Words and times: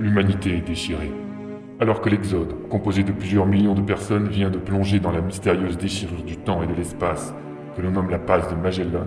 L'humanité 0.00 0.56
est 0.56 0.66
déchirée. 0.66 1.12
Alors 1.80 2.00
que 2.00 2.08
l'Exode, 2.08 2.68
composé 2.68 3.02
de 3.02 3.12
plusieurs 3.12 3.46
millions 3.46 3.74
de 3.74 3.80
personnes, 3.80 4.28
vient 4.28 4.50
de 4.50 4.58
plonger 4.58 5.00
dans 5.00 5.12
la 5.12 5.20
mystérieuse 5.20 5.78
déchirure 5.78 6.22
du 6.22 6.36
temps 6.36 6.62
et 6.62 6.66
de 6.66 6.74
l'espace 6.74 7.34
que 7.76 7.82
l'on 7.82 7.90
nomme 7.90 8.10
la 8.10 8.18
passe 8.18 8.48
de 8.48 8.54
Magellan, 8.54 9.06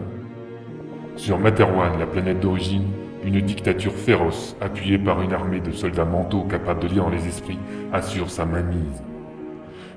sur 1.18 1.40
Materwan, 1.40 1.98
la 1.98 2.06
planète 2.06 2.40
d'origine, 2.40 2.86
une 3.24 3.42
dictature 3.42 3.94
féroce, 3.94 4.56
appuyée 4.62 5.00
par 5.00 5.22
une 5.24 5.34
armée 5.34 5.60
de 5.60 5.72
soldats 5.72 6.06
mentaux 6.06 6.44
capables 6.44 6.82
de 6.82 6.88
lire 6.88 7.10
les 7.10 7.28
esprits, 7.28 7.58
assure 7.92 8.30
sa 8.30 8.46
mainmise. 8.46 9.07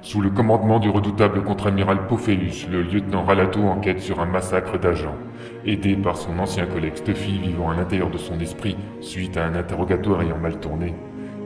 Sous 0.03 0.23
le 0.23 0.31
commandement 0.31 0.79
du 0.79 0.89
redoutable 0.89 1.43
contre-amiral 1.43 2.07
Pophéus, 2.07 2.67
le 2.71 2.83
lieutenant 2.83 3.23
Ralato 3.23 3.61
enquête 3.61 4.01
sur 4.01 4.21
un 4.21 4.25
massacre 4.25 4.79
d'agents. 4.79 5.17
Aidé 5.67 5.95
par 5.95 6.17
son 6.17 6.39
ancien 6.39 6.65
collègue 6.65 6.97
Stuffy 6.97 7.39
vivant 7.39 7.69
à 7.69 7.77
l'intérieur 7.77 8.09
de 8.11 8.17
son 8.17 8.41
esprit 8.41 8.79
suite 9.03 9.37
à 9.37 9.45
un 9.45 9.55
interrogatoire 9.55 10.23
ayant 10.23 10.39
mal 10.39 10.59
tourné, 10.59 10.95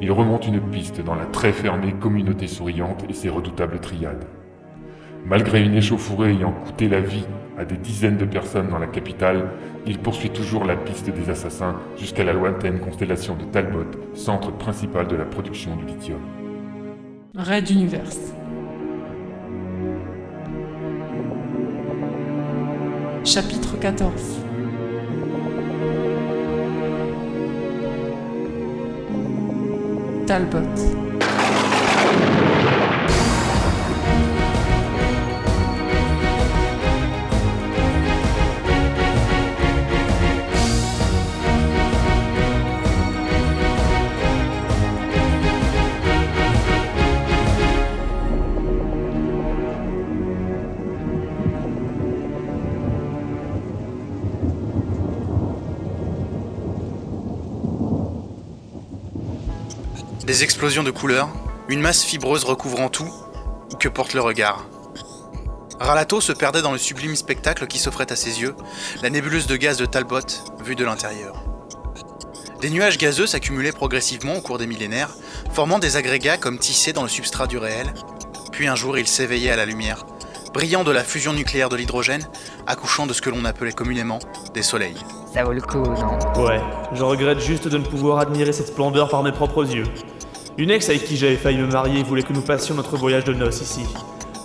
il 0.01 0.13
remonte 0.13 0.47
une 0.47 0.61
piste 0.61 1.03
dans 1.03 1.17
la 1.17 1.27
très 1.27 1.51
fermée 1.51 1.95
communauté 1.95 2.47
souriante 2.47 3.05
et 3.09 3.13
ses 3.13 3.29
redoutables 3.29 3.81
triades. 3.81 4.25
Malgré 5.27 5.65
une 5.65 5.75
échauffourée 5.75 6.31
ayant 6.31 6.53
coûté 6.53 6.89
la 6.89 7.01
vie 7.01 7.27
à 7.59 7.65
des 7.65 7.77
dizaines 7.77 8.19
de 8.19 8.25
personnes 8.25 8.69
dans 8.69 8.79
la 8.79 8.87
capitale, 8.87 9.49
il 9.85 9.99
poursuit 9.99 10.31
toujours 10.31 10.65
la 10.65 10.77
piste 10.77 11.11
des 11.11 11.29
assassins 11.29 11.75
jusqu'à 11.97 12.23
la 12.23 12.33
lointaine 12.33 12.79
constellation 12.79 13.35
de 13.35 13.45
Talbot, 13.45 13.91
centre 14.15 14.53
principal 14.53 15.09
de 15.09 15.17
la 15.17 15.25
production 15.25 15.75
du 15.75 15.87
lithium. 15.87 16.21
Raid 17.37 17.69
Universe. 17.69 18.33
Chapitre 23.25 23.77
14 23.81 23.97
Talbot. 30.27 31.14
Des 60.27 60.43
explosions 60.43 60.83
de 60.83 60.91
couleurs, 60.91 61.29
une 61.69 61.83
masse 61.83 62.03
fibreuse 62.03 62.45
recouvrant 62.45 62.89
tout, 62.89 63.13
que 63.79 63.91
porte 63.91 64.15
le 64.15 64.23
regard. 64.23 64.65
Ralato 65.79 66.23
se 66.23 66.33
perdait 66.33 66.63
dans 66.63 66.73
le 66.73 66.79
sublime 66.79 67.15
spectacle 67.15 67.67
qui 67.67 67.79
s'offrait 67.79 68.11
à 68.11 68.17
ses 68.17 68.41
yeux, 68.41 68.55
la 69.03 69.11
nébuleuse 69.11 69.47
de 69.47 69.57
gaz 69.57 69.77
de 69.77 69.85
Talbot, 69.85 70.21
vue 70.65 70.77
de 70.77 70.85
l'intérieur. 70.87 71.45
Des 72.63 72.71
nuages 72.71 72.97
gazeux 72.97 73.27
s'accumulaient 73.27 73.73
progressivement 73.73 74.37
au 74.37 74.41
cours 74.41 74.57
des 74.57 74.67
millénaires, 74.67 75.15
formant 75.53 75.79
des 75.79 75.99
agrégats 75.99 76.39
comme 76.39 76.59
tissés 76.59 76.95
dans 76.95 77.03
le 77.03 77.11
substrat 77.11 77.47
du 77.47 77.59
réel, 77.59 77.93
puis 78.51 78.67
un 78.67 78.77
jour 78.77 78.97
il 78.97 79.07
s'éveillait 79.07 79.51
à 79.51 79.57
la 79.57 79.67
lumière, 79.67 80.07
brillant 80.55 80.85
de 80.85 80.91
la 80.91 81.05
fusion 81.05 81.35
nucléaire 81.35 81.69
de 81.69 81.77
l'hydrogène, 81.77 82.27
accouchant 82.67 83.07
de 83.07 83.13
ce 83.13 83.21
que 83.21 83.29
l'on 83.29 83.45
appelait 83.45 83.73
communément 83.73 84.21
des 84.55 84.63
soleils. 84.63 84.97
Ça 85.35 85.45
vaut 85.45 85.53
le 85.53 85.61
coup, 85.61 85.83
non? 85.83 86.43
Ouais, 86.43 86.63
je 86.95 87.03
regrette 87.03 87.41
juste 87.41 87.69
de 87.69 87.77
ne 87.77 87.85
pouvoir 87.85 88.21
admirer 88.21 88.55
cette 88.55 88.69
splendeur 88.69 89.11
par 89.11 89.23
mes 89.23 89.33
propres 89.33 89.67
yeux. 89.67 89.85
Une 90.57 90.71
ex 90.71 90.89
avec 90.89 91.05
qui 91.05 91.17
j'avais 91.17 91.37
failli 91.37 91.59
me 91.59 91.67
marier 91.67 92.05
voulait 92.05 92.23
que 92.23 92.33
nous 92.33 92.41
passions 92.41 92.77
notre 92.77 92.97
voyage 92.97 93.25
de 93.25 93.33
noces 93.33 93.61
ici. 93.61 93.81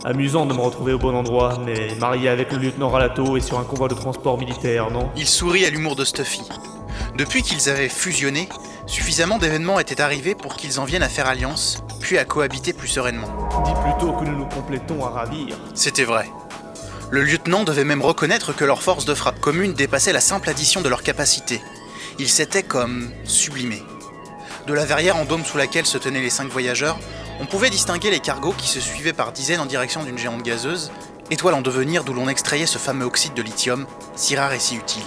Amusant 0.04 0.48
de 0.48 0.56
me 0.56 0.60
retrouver 0.60 0.94
au 0.94 0.98
bon 0.98 1.14
endroit, 1.14 1.60
mais 1.64 1.94
marié 2.00 2.30
avec 2.30 2.52
le 2.52 2.58
lieutenant 2.58 2.90
Ralato 2.90 3.38
et 3.38 3.42
sur 3.42 3.60
un 3.60 3.64
convoi 3.64 3.88
de 3.90 3.94
transport 3.94 4.40
militaire, 4.40 4.90
non? 4.90 5.12
Il 5.16 5.28
sourit 5.28 5.66
à 5.66 5.70
l'humour 5.70 5.96
de 5.96 6.04
Stuffy. 6.04 6.42
Depuis 7.16 7.44
qu'ils 7.44 7.70
avaient 7.70 7.90
fusionné, 7.90 8.50
suffisamment 8.88 9.38
d'événements 9.38 9.80
étaient 9.80 10.02
arrivés 10.02 10.34
pour 10.34 10.56
qu'ils 10.56 10.80
en 10.80 10.86
viennent 10.86 11.04
à 11.04 11.10
faire 11.10 11.28
alliance, 11.28 11.84
puis 12.00 12.18
à 12.18 12.26
cohabiter 12.26 12.74
plus 12.74 12.88
sereinement. 12.88 13.28
Dis 13.64 13.74
plutôt 13.84 14.14
que 14.14 14.26
nous 14.26 14.36
nous 14.36 14.48
complétons 14.48 15.06
à 15.06 15.10
ravir. 15.10 15.58
C'était 15.76 16.06
vrai. 16.06 16.28
Le 17.12 17.22
lieutenant 17.22 17.66
devait 17.66 17.84
même 17.84 18.02
reconnaître 18.02 18.56
que 18.56 18.66
leur 18.66 18.82
force 18.82 19.06
de 19.06 19.14
frappe 19.14 19.40
commune 19.40 19.74
dépassait 19.74 20.14
la 20.14 20.22
simple 20.22 20.50
addition 20.50 20.82
de 20.82 20.90
leurs 20.90 21.04
capacités. 21.04 21.62
Ils 22.18 22.30
s'étaient 22.30 22.64
comme 22.64 23.12
sublimés. 23.26 23.84
De 24.68 24.74
la 24.74 24.86
verrière 24.86 25.18
en 25.18 25.26
dôme 25.26 25.46
sous 25.46 25.58
laquelle 25.58 25.86
se 25.86 25.98
tenaient 25.98 26.22
les 26.22 26.30
cinq 26.30 26.50
voyageurs, 26.50 27.00
on 27.40 27.46
pouvait 27.46 27.70
distinguer 27.70 28.12
les 28.12 28.20
cargos 28.20 28.54
qui 28.54 28.68
se 28.68 28.80
suivaient 28.80 29.14
par 29.14 29.32
dizaines 29.32 29.62
en 29.62 29.66
direction 29.66 30.04
d'une 30.04 30.18
géante 30.18 30.44
gazeuse, 30.44 30.92
étoile 31.32 31.54
en 31.56 31.62
devenir 31.62 32.04
d'où 32.04 32.14
l'on 32.14 32.28
extrayait 32.28 32.66
ce 32.66 32.78
fameux 32.78 33.06
oxyde 33.06 33.34
de 33.34 33.42
lithium, 33.42 33.88
si 34.16 34.36
rare 34.36 34.54
et 34.54 34.60
si 34.60 34.76
utile. 34.76 35.04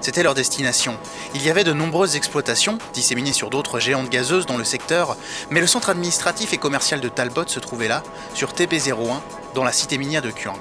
C'était 0.00 0.22
leur 0.22 0.34
destination. 0.34 0.96
Il 1.34 1.44
y 1.44 1.50
avait 1.50 1.64
de 1.64 1.72
nombreuses 1.72 2.16
exploitations, 2.16 2.78
disséminées 2.94 3.32
sur 3.32 3.50
d'autres 3.50 3.80
géantes 3.80 4.08
gazeuses 4.08 4.46
dans 4.46 4.56
le 4.56 4.64
secteur, 4.64 5.16
mais 5.50 5.60
le 5.60 5.66
centre 5.66 5.90
administratif 5.90 6.52
et 6.52 6.58
commercial 6.58 7.00
de 7.00 7.08
Talbot 7.08 7.48
se 7.48 7.60
trouvait 7.60 7.88
là, 7.88 8.02
sur 8.34 8.52
TP01, 8.52 9.20
dans 9.54 9.64
la 9.64 9.72
cité 9.72 9.98
minière 9.98 10.22
de 10.22 10.30
Kuang. 10.30 10.58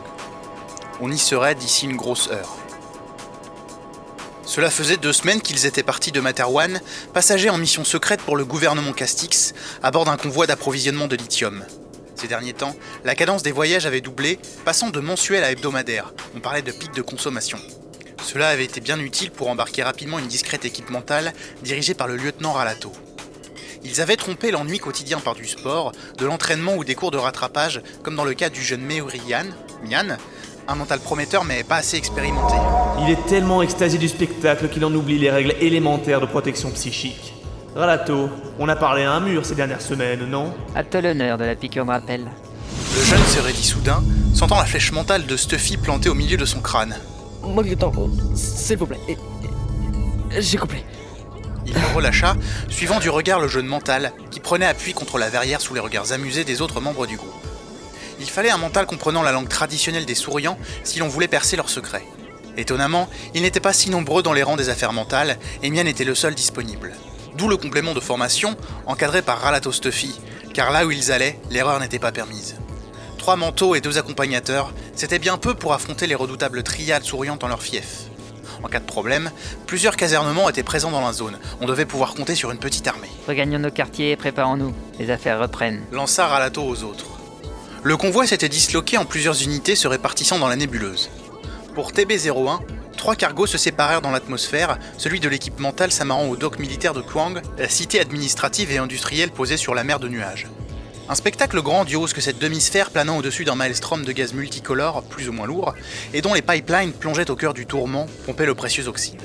On 0.99 1.11
y 1.11 1.17
serait 1.17 1.55
d'ici 1.55 1.85
une 1.85 1.95
grosse 1.95 2.29
heure. 2.29 2.57
Cela 4.47 4.71
faisait 4.71 4.95
deux 4.95 5.11
semaines 5.11 5.41
qu'ils 5.41 5.65
étaient 5.65 5.83
partis 5.83 6.13
de 6.13 6.21
Materwan, 6.21 6.79
passagers 7.13 7.49
en 7.49 7.57
mission 7.57 7.83
secrète 7.83 8.21
pour 8.21 8.37
le 8.37 8.45
gouvernement 8.45 8.93
Castix, 8.93 9.53
à 9.83 9.91
bord 9.91 10.05
d'un 10.05 10.15
convoi 10.15 10.47
d'approvisionnement 10.47 11.07
de 11.07 11.17
lithium. 11.17 11.65
Ces 12.15 12.29
derniers 12.29 12.53
temps, 12.53 12.73
la 13.03 13.13
cadence 13.13 13.43
des 13.43 13.51
voyages 13.51 13.85
avait 13.85 13.99
doublé, 13.99 14.39
passant 14.63 14.89
de 14.89 15.01
mensuel 15.01 15.43
à 15.43 15.51
hebdomadaire. 15.51 16.13
On 16.33 16.39
parlait 16.39 16.61
de 16.61 16.71
pic 16.71 16.93
de 16.93 17.01
consommation. 17.01 17.59
Cela 18.23 18.47
avait 18.47 18.63
été 18.63 18.79
bien 18.79 18.97
utile 19.01 19.31
pour 19.31 19.49
embarquer 19.49 19.83
rapidement 19.83 20.17
une 20.17 20.27
discrète 20.27 20.63
équipe 20.63 20.89
mentale 20.89 21.33
dirigée 21.61 21.93
par 21.93 22.07
le 22.07 22.15
lieutenant 22.15 22.53
Ralato. 22.53 22.93
Ils 23.83 23.99
avaient 23.99 24.15
trompé 24.15 24.51
l'ennui 24.51 24.79
quotidien 24.79 25.19
par 25.19 25.35
du 25.35 25.45
sport, 25.45 25.91
de 26.17 26.25
l'entraînement 26.25 26.75
ou 26.75 26.85
des 26.85 26.95
cours 26.95 27.11
de 27.11 27.17
rattrapage, 27.17 27.81
comme 28.01 28.15
dans 28.15 28.25
le 28.25 28.33
cas 28.33 28.49
du 28.49 28.63
jeune 28.63 28.81
Meuri 28.81 29.21
Yan, 29.27 29.47
Mian, 29.83 30.17
un 30.67 30.75
mental 30.75 30.99
prometteur 30.99 31.43
mais 31.45 31.63
pas 31.63 31.77
assez 31.77 31.97
expérimenté. 31.97 32.55
Il 33.01 33.09
est 33.09 33.25
tellement 33.25 33.61
extasié 33.61 33.97
du 33.97 34.07
spectacle 34.07 34.69
qu'il 34.69 34.83
en 34.85 34.93
oublie 34.93 35.17
les 35.17 35.29
règles 35.29 35.55
élémentaires 35.61 36.21
de 36.21 36.25
protection 36.25 36.69
psychique. 36.71 37.33
Ralato, 37.75 38.29
on 38.59 38.67
a 38.69 38.75
parlé 38.75 39.03
à 39.03 39.13
un 39.13 39.19
mur 39.19 39.45
ces 39.45 39.55
dernières 39.55 39.81
semaines, 39.81 40.25
non? 40.27 40.53
À 40.75 40.83
toi 40.83 41.01
l'honneur 41.01 41.37
de 41.37 41.45
la 41.45 41.55
piqûre 41.55 41.85
de 41.85 41.91
rappel. 41.91 42.25
Le 42.95 43.03
jeune 43.03 43.23
se 43.25 43.39
raidit 43.39 43.63
soudain, 43.63 44.03
sentant 44.33 44.57
la 44.57 44.65
flèche 44.65 44.91
mentale 44.91 45.25
de 45.25 45.37
Stuffy 45.37 45.77
plantée 45.77 46.09
au 46.09 46.15
milieu 46.15 46.37
de 46.37 46.45
son 46.45 46.59
crâne. 46.59 46.97
Moi, 47.43 47.63
le 47.63 47.75
temps, 47.75 47.93
s'il 48.35 48.77
vous 48.77 48.87
plaît. 48.87 49.17
J'ai 50.37 50.57
compris. 50.57 50.83
Il 51.67 51.73
le 51.73 51.95
relâcha, 51.95 52.35
suivant 52.69 52.99
du 52.99 53.09
regard 53.09 53.39
le 53.39 53.47
jeune 53.47 53.67
mental, 53.67 54.11
qui 54.31 54.39
prenait 54.39 54.65
appui 54.65 54.93
contre 54.93 55.17
la 55.17 55.29
verrière 55.29 55.61
sous 55.61 55.73
les 55.73 55.79
regards 55.79 56.11
amusés 56.13 56.43
des 56.43 56.61
autres 56.61 56.81
membres 56.81 57.05
du 57.05 57.17
groupe. 57.17 57.36
Il 58.19 58.29
fallait 58.29 58.49
un 58.49 58.57
mental 58.57 58.85
comprenant 58.85 59.23
la 59.23 59.31
langue 59.31 59.49
traditionnelle 59.49 60.05
des 60.05 60.15
souriants 60.15 60.57
si 60.83 60.99
l'on 60.99 61.07
voulait 61.07 61.27
percer 61.27 61.55
leurs 61.55 61.69
secrets. 61.69 62.05
Étonnamment, 62.57 63.07
ils 63.35 63.43
n'étaient 63.43 63.59
pas 63.59 63.73
si 63.73 63.89
nombreux 63.89 64.23
dans 64.23 64.33
les 64.33 64.43
rangs 64.43 64.57
des 64.57 64.69
affaires 64.69 64.93
mentales, 64.93 65.37
et 65.61 65.69
Mian 65.69 65.85
était 65.85 66.03
le 66.03 66.15
seul 66.15 66.33
disponible. 66.33 66.95
D'où 67.35 67.47
le 67.47 67.57
complément 67.57 67.93
de 67.93 67.99
formation, 67.99 68.55
encadré 68.87 69.21
par 69.21 69.39
Ralato 69.39 69.71
Stuffy, 69.71 70.19
car 70.55 70.71
là 70.71 70.85
où 70.85 70.91
ils 70.91 71.11
allaient, 71.11 71.39
l'erreur 71.51 71.79
n'était 71.79 71.99
pas 71.99 72.11
permise. 72.11 72.55
Trois 73.19 73.35
manteaux 73.35 73.75
et 73.75 73.81
deux 73.81 73.99
accompagnateurs, 73.99 74.73
c'était 74.95 75.19
bien 75.19 75.37
peu 75.37 75.53
pour 75.53 75.73
affronter 75.73 76.07
les 76.07 76.15
redoutables 76.15 76.63
triades 76.63 77.03
souriantes 77.03 77.43
en 77.43 77.47
leur 77.47 77.61
fief. 77.61 78.05
En 78.63 78.69
cas 78.69 78.79
de 78.79 78.85
problème, 78.85 79.29
plusieurs 79.67 79.95
casernements 79.95 80.49
étaient 80.49 80.63
présents 80.63 80.89
dans 80.89 81.05
la 81.05 81.13
zone. 81.13 81.37
On 81.61 81.67
devait 81.67 81.85
pouvoir 81.85 82.15
compter 82.15 82.33
sur 82.33 82.49
une 82.49 82.57
petite 82.57 82.87
armée. 82.87 83.09
Regagnons 83.27 83.59
nos 83.59 83.69
quartiers 83.69 84.11
et 84.11 84.15
préparons-nous. 84.15 84.73
Les 84.97 85.11
affaires 85.11 85.39
reprennent. 85.39 85.83
Lança 85.91 86.25
Ralato 86.25 86.63
aux 86.63 86.83
autres. 86.83 87.16
Le 87.87 87.95
convoi 87.95 88.27
s'était 88.27 88.49
disloqué 88.49 88.97
en 88.97 89.05
plusieurs 89.05 89.41
unités 89.41 89.77
se 89.77 89.87
répartissant 89.87 90.39
dans 90.39 90.49
la 90.49 90.57
nébuleuse. 90.57 91.09
Pour 91.73 91.93
TB01, 91.93 92.59
trois 92.97 93.15
cargos 93.15 93.47
se 93.47 93.57
séparèrent 93.57 94.01
dans 94.01 94.11
l'atmosphère, 94.11 94.77
celui 94.97 95.21
de 95.21 95.29
l'équipe 95.29 95.57
mentale 95.57 95.93
s'amarrant 95.93 96.27
au 96.27 96.35
dock 96.35 96.59
militaire 96.59 96.93
de 96.93 96.99
Kuang, 96.99 97.41
la 97.57 97.69
cité 97.69 98.01
administrative 98.01 98.73
et 98.73 98.77
industrielle 98.77 99.31
posée 99.31 99.55
sur 99.55 99.73
la 99.73 99.85
mer 99.85 100.01
de 100.01 100.09
nuages. 100.09 100.47
Un 101.07 101.15
spectacle 101.15 101.61
grandiose 101.61 102.11
que 102.11 102.19
cette 102.19 102.39
demi-sphère 102.39 102.91
planant 102.91 103.19
au-dessus 103.19 103.45
d'un 103.45 103.55
maelstrom 103.55 104.03
de 104.03 104.11
gaz 104.11 104.33
multicolore, 104.33 105.03
plus 105.03 105.29
ou 105.29 105.31
moins 105.31 105.47
lourd, 105.47 105.73
et 106.13 106.21
dont 106.21 106.33
les 106.33 106.41
pipelines 106.41 106.91
plongeaient 106.91 107.31
au 107.31 107.37
cœur 107.37 107.53
du 107.53 107.65
tourment, 107.65 108.07
pompaient 108.25 108.45
le 108.45 108.53
précieux 108.53 108.89
oxyde. 108.89 109.21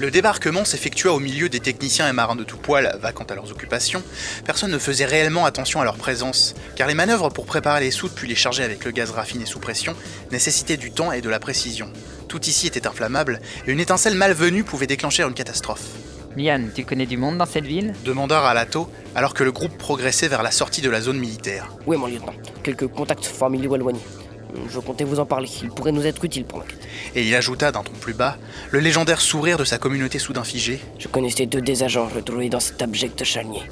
Le 0.00 0.10
débarquement 0.10 0.64
s'effectua 0.64 1.12
au 1.12 1.20
milieu 1.20 1.48
des 1.48 1.60
techniciens 1.60 2.08
et 2.08 2.12
marins 2.12 2.34
de 2.34 2.42
tout 2.42 2.56
poil, 2.56 2.98
vacant 3.00 3.24
à 3.24 3.34
leurs 3.36 3.52
occupations. 3.52 4.02
Personne 4.44 4.72
ne 4.72 4.78
faisait 4.78 5.04
réellement 5.04 5.46
attention 5.46 5.80
à 5.80 5.84
leur 5.84 5.96
présence, 5.96 6.56
car 6.74 6.88
les 6.88 6.94
manœuvres 6.94 7.28
pour 7.28 7.46
préparer 7.46 7.80
les 7.80 7.92
soutes 7.92 8.14
puis 8.14 8.26
les 8.26 8.34
charger 8.34 8.64
avec 8.64 8.84
le 8.84 8.90
gaz 8.90 9.12
raffiné 9.12 9.46
sous 9.46 9.60
pression 9.60 9.94
nécessitaient 10.32 10.76
du 10.76 10.90
temps 10.90 11.12
et 11.12 11.20
de 11.20 11.28
la 11.28 11.38
précision. 11.38 11.92
Tout 12.26 12.44
ici 12.46 12.66
était 12.66 12.88
inflammable, 12.88 13.40
et 13.68 13.70
une 13.70 13.78
étincelle 13.78 14.16
malvenue 14.16 14.64
pouvait 14.64 14.88
déclencher 14.88 15.22
une 15.22 15.34
catastrophe. 15.34 15.84
Mian, 16.36 16.62
tu 16.74 16.84
connais 16.84 17.06
du 17.06 17.16
monde 17.16 17.38
dans 17.38 17.46
cette 17.46 17.64
ville? 17.64 17.94
Demanda 18.04 18.40
Ralato 18.40 18.90
alors 19.14 19.34
que 19.34 19.44
le 19.44 19.52
groupe 19.52 19.78
progressait 19.78 20.26
vers 20.26 20.42
la 20.42 20.50
sortie 20.50 20.80
de 20.80 20.90
la 20.90 21.00
zone 21.00 21.18
militaire. 21.18 21.68
Oui, 21.86 21.96
mon 21.96 22.08
lieutenant? 22.08 22.34
Quelques 22.64 22.88
contacts 22.88 23.26
familiaux 23.26 23.76
éloignés. 23.76 24.00
Je 24.68 24.78
comptais 24.78 25.04
vous 25.04 25.20
en 25.20 25.26
parler. 25.26 25.48
Ils 25.62 25.68
pourraient 25.68 25.92
nous 25.92 26.06
être 26.06 26.24
utiles 26.24 26.44
pour 26.44 26.58
l'enquête. 26.60 26.78
Et 27.14 27.26
il 27.26 27.34
ajouta 27.34 27.72
d'un 27.72 27.82
ton 27.82 27.92
plus 27.92 28.14
bas 28.14 28.36
le 28.70 28.80
légendaire 28.80 29.20
sourire 29.20 29.58
de 29.58 29.64
sa 29.64 29.78
communauté 29.78 30.18
soudain 30.18 30.44
figée. 30.44 30.80
Je 30.98 31.08
connaissais 31.08 31.46
deux 31.46 31.60
des 31.60 31.82
agents 31.82 32.08
retrouvés 32.08 32.48
dans 32.48 32.60
cet 32.60 32.82
abject 32.82 33.22
charnier. 33.24 33.62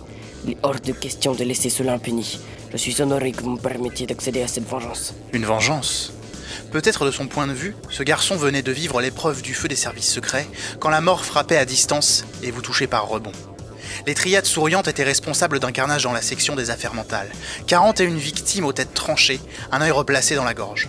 Il 0.44 0.52
est 0.52 0.56
hors 0.62 0.81
de 0.81 0.93
question 0.93 1.34
de 1.34 1.44
laisser 1.44 1.70
cela 1.70 1.94
impuni. 1.94 2.40
Je 2.73 2.76
suis 2.76 3.00
honoré 3.00 3.32
que 3.32 3.43
vous 3.43 3.50
me 3.50 3.58
permettiez 3.58 4.06
d'accéder 4.06 4.43
à 4.43 4.49
cette 4.49 4.69
vengeance. 4.69 5.14
Une 5.32 5.44
vengeance 5.44 6.12
Peut-être 6.70 7.05
de 7.05 7.11
son 7.11 7.26
point 7.26 7.46
de 7.46 7.52
vue, 7.52 7.75
ce 7.90 8.02
garçon 8.02 8.37
venait 8.37 8.62
de 8.62 8.73
vivre 8.73 9.00
l'épreuve 9.00 9.43
du 9.43 9.55
feu 9.55 9.69
des 9.69 9.76
services 9.76 10.11
secrets 10.11 10.46
quand 10.81 10.90
la 10.90 11.00
mort 11.00 11.25
frappait 11.25 11.56
à 11.56 11.64
distance 11.64 12.25
et 12.43 12.50
vous 12.50 12.62
touchait 12.62 12.87
par 12.87 13.08
rebond. 13.08 13.32
Les 14.06 14.14
triades 14.14 14.46
souriantes 14.46 14.88
étaient 14.88 15.04
responsables 15.04 15.60
d'un 15.60 15.72
carnage 15.72 16.02
dans 16.02 16.12
la 16.12 16.22
section 16.22 16.56
des 16.56 16.70
affaires 16.70 16.94
mentales. 16.94 17.31
41 17.66 18.16
victimes 18.16 18.64
aux 18.64 18.72
têtes 18.72 18.94
tranchées, 18.94 19.40
un 19.70 19.81
œil 19.81 19.90
replacé 19.90 20.34
dans 20.34 20.44
la 20.44 20.54
gorge. 20.54 20.88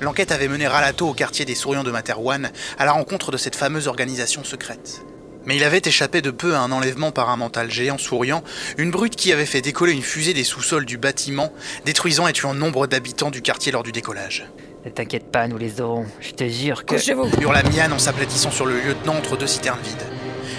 L'enquête 0.00 0.30
avait 0.30 0.48
mené 0.48 0.66
Ralato 0.66 1.08
au 1.08 1.14
quartier 1.14 1.44
des 1.44 1.54
souriants 1.54 1.84
de 1.84 1.90
Materwan 1.90 2.50
à 2.78 2.84
la 2.84 2.92
rencontre 2.92 3.32
de 3.32 3.36
cette 3.36 3.56
fameuse 3.56 3.88
organisation 3.88 4.44
secrète. 4.44 5.02
Mais 5.46 5.56
il 5.56 5.64
avait 5.64 5.82
échappé 5.84 6.22
de 6.22 6.30
peu 6.30 6.54
à 6.54 6.60
un 6.60 6.72
enlèvement 6.72 7.12
par 7.12 7.30
un 7.30 7.36
mental 7.36 7.70
géant 7.70 7.98
souriant, 7.98 8.42
une 8.78 8.90
brute 8.90 9.16
qui 9.16 9.32
avait 9.32 9.46
fait 9.46 9.60
décoller 9.60 9.92
une 9.92 10.02
fusée 10.02 10.34
des 10.34 10.44
sous-sols 10.44 10.84
du 10.84 10.98
bâtiment, 10.98 11.52
détruisant 11.84 12.26
et 12.26 12.32
tuant 12.32 12.52
nombre 12.52 12.86
d'habitants 12.88 13.30
du 13.30 13.42
quartier 13.42 13.70
lors 13.70 13.84
du 13.84 13.92
décollage. 13.92 14.46
Ne 14.84 14.90
t'inquiète 14.90 15.30
pas, 15.30 15.46
nous 15.48 15.58
les 15.58 15.80
aurons. 15.80 16.06
Je 16.20 16.32
te 16.32 16.48
jure 16.48 16.84
que. 16.84 16.94
Couchez-vous 16.94 17.28
hurla 17.40 17.62
Mian 17.62 17.92
en 17.92 17.98
s'aplatissant 17.98 18.50
sur 18.50 18.66
le 18.66 18.80
lieutenant 18.80 19.16
entre 19.16 19.36
deux 19.36 19.46
citernes 19.46 19.80
vides. 19.82 20.15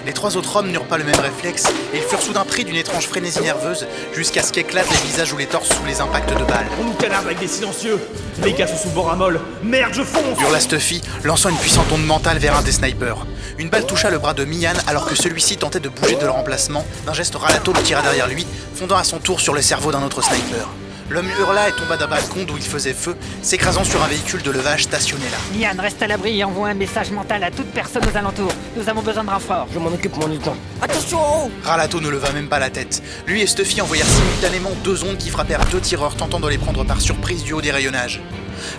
Les 0.07 0.13
trois 0.13 0.37
autres 0.37 0.55
hommes 0.55 0.71
n'eurent 0.71 0.85
pas 0.85 0.97
le 0.97 1.03
même 1.03 1.19
réflexe 1.19 1.65
et 1.93 1.97
ils 1.97 2.01
furent 2.01 2.21
soudain 2.21 2.45
pris 2.45 2.63
d'une 2.63 2.77
étrange 2.77 3.07
frénésie 3.07 3.41
nerveuse 3.41 3.85
jusqu'à 4.15 4.41
ce 4.41 4.53
qu'éclatent 4.53 4.89
les 4.89 5.05
visages 5.05 5.33
ou 5.33 5.37
les 5.37 5.47
torses 5.47 5.67
sous 5.67 5.85
les 5.85 5.99
impacts 5.99 6.29
de 6.29 6.45
balles. 6.45 6.65
On 6.79 6.85
nous 6.85 6.93
canarde 6.93 7.25
avec 7.25 7.39
des 7.39 7.47
silencieux 7.49 7.99
Les 8.41 8.53
gars 8.53 8.67
sont 8.67 8.77
sous 8.77 8.89
bord 8.91 9.11
à 9.11 9.17
molle 9.17 9.41
Merde, 9.63 9.93
je 9.93 10.03
fonce 10.03 10.39
hurla 10.39 10.61
Stuffy, 10.61 11.01
lançant 11.25 11.49
une 11.49 11.57
puissante 11.57 11.91
onde 11.91 12.05
mentale 12.05 12.37
vers 12.37 12.55
un 12.55 12.61
des 12.61 12.71
snipers. 12.71 13.25
Une 13.57 13.67
balle 13.67 13.85
toucha 13.85 14.09
le 14.09 14.17
bras 14.17 14.33
de 14.33 14.45
Mian 14.45 14.75
alors 14.87 15.09
que 15.09 15.15
celui-ci 15.15 15.57
tentait 15.57 15.81
de 15.81 15.89
bouger 15.89 16.15
de 16.15 16.25
leur 16.25 16.37
emplacement. 16.37 16.85
D'un 17.05 17.11
geste, 17.11 17.35
Ralato 17.35 17.73
le 17.73 17.81
tira 17.81 18.01
derrière 18.01 18.29
lui, 18.29 18.47
fondant 18.75 18.95
à 18.95 19.03
son 19.03 19.17
tour 19.17 19.41
sur 19.41 19.53
le 19.53 19.61
cerveau 19.61 19.91
d'un 19.91 20.03
autre 20.03 20.23
sniper. 20.23 20.69
L'homme 21.09 21.29
hurla 21.39 21.69
et 21.69 21.71
tomba 21.71 21.95
d'un 21.95 22.07
balcon 22.07 22.43
d'où 22.45 22.57
il 22.57 22.63
faisait 22.63 22.93
feu, 22.93 23.15
s'écrasant 23.41 23.85
sur 23.85 24.03
un 24.03 24.07
véhicule 24.07 24.41
de 24.41 24.51
levage 24.51 24.83
stationné 24.83 25.23
là. 25.31 25.37
Mian, 25.57 25.81
reste 25.81 26.01
à 26.01 26.07
l'abri 26.07 26.37
et 26.37 26.43
envoie 26.43 26.67
un 26.67 26.73
message 26.73 27.11
mental 27.11 27.43
à 27.45 27.51
toute 27.51 27.67
personne 27.67 28.03
aux 28.03 28.17
alentours. 28.17 28.51
Nous 28.75 28.89
avons 28.89 29.01
besoin 29.01 29.23
de 29.23 29.29
renfort. 29.29 29.67
Je 29.73 29.79
m'en 29.79 29.87
occupe, 29.87 30.17
mon 30.17 30.27
lieutenant. 30.27 30.57
Attention 30.81 31.49
Ralato 31.63 32.01
ne 32.01 32.09
leva 32.09 32.33
même 32.33 32.49
pas 32.49 32.59
la 32.59 32.69
tête. 32.69 33.01
Lui 33.25 33.41
et 33.41 33.47
Stuffy 33.47 33.79
envoyèrent 33.81 34.05
simultanément 34.05 34.71
deux 34.83 35.05
ondes 35.05 35.17
qui 35.17 35.29
frappèrent 35.29 35.65
deux 35.71 35.79
tireurs 35.79 36.15
tentant 36.15 36.41
de 36.41 36.49
les 36.49 36.57
prendre 36.57 36.83
par 36.83 36.99
surprise 36.99 37.43
du 37.43 37.53
haut 37.53 37.61
des 37.61 37.71
rayonnages. 37.71 38.21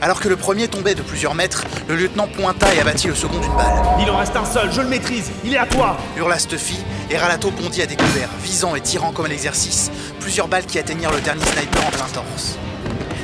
Alors 0.00 0.20
que 0.20 0.28
le 0.28 0.36
premier 0.36 0.68
tombait 0.68 0.94
de 0.94 1.02
plusieurs 1.02 1.34
mètres, 1.34 1.64
le 1.88 1.96
lieutenant 1.96 2.26
pointa 2.26 2.74
et 2.74 2.80
abattit 2.80 3.08
le 3.08 3.14
second 3.14 3.38
d'une 3.38 3.54
balle. 3.54 3.74
Il 4.00 4.10
en 4.10 4.16
reste 4.16 4.36
un 4.36 4.44
seul, 4.44 4.72
je 4.72 4.80
le 4.80 4.88
maîtrise 4.88 5.30
Il 5.44 5.54
est 5.54 5.58
à 5.58 5.66
toi 5.66 5.96
Hurla 6.16 6.38
Stuffy, 6.38 6.78
et 7.10 7.16
Ralato 7.16 7.50
bondit 7.50 7.82
à 7.82 7.86
découvert, 7.86 8.28
visant 8.42 8.74
et 8.74 8.80
tirant 8.80 9.12
comme 9.12 9.26
à 9.26 9.28
l'exercice, 9.28 9.90
plusieurs 10.20 10.48
balles 10.48 10.66
qui 10.66 10.78
atteignirent 10.78 11.12
le 11.12 11.20
dernier 11.20 11.44
sniper 11.44 11.86
en 11.86 11.90
plein 11.90 12.06
torse. 12.12 12.58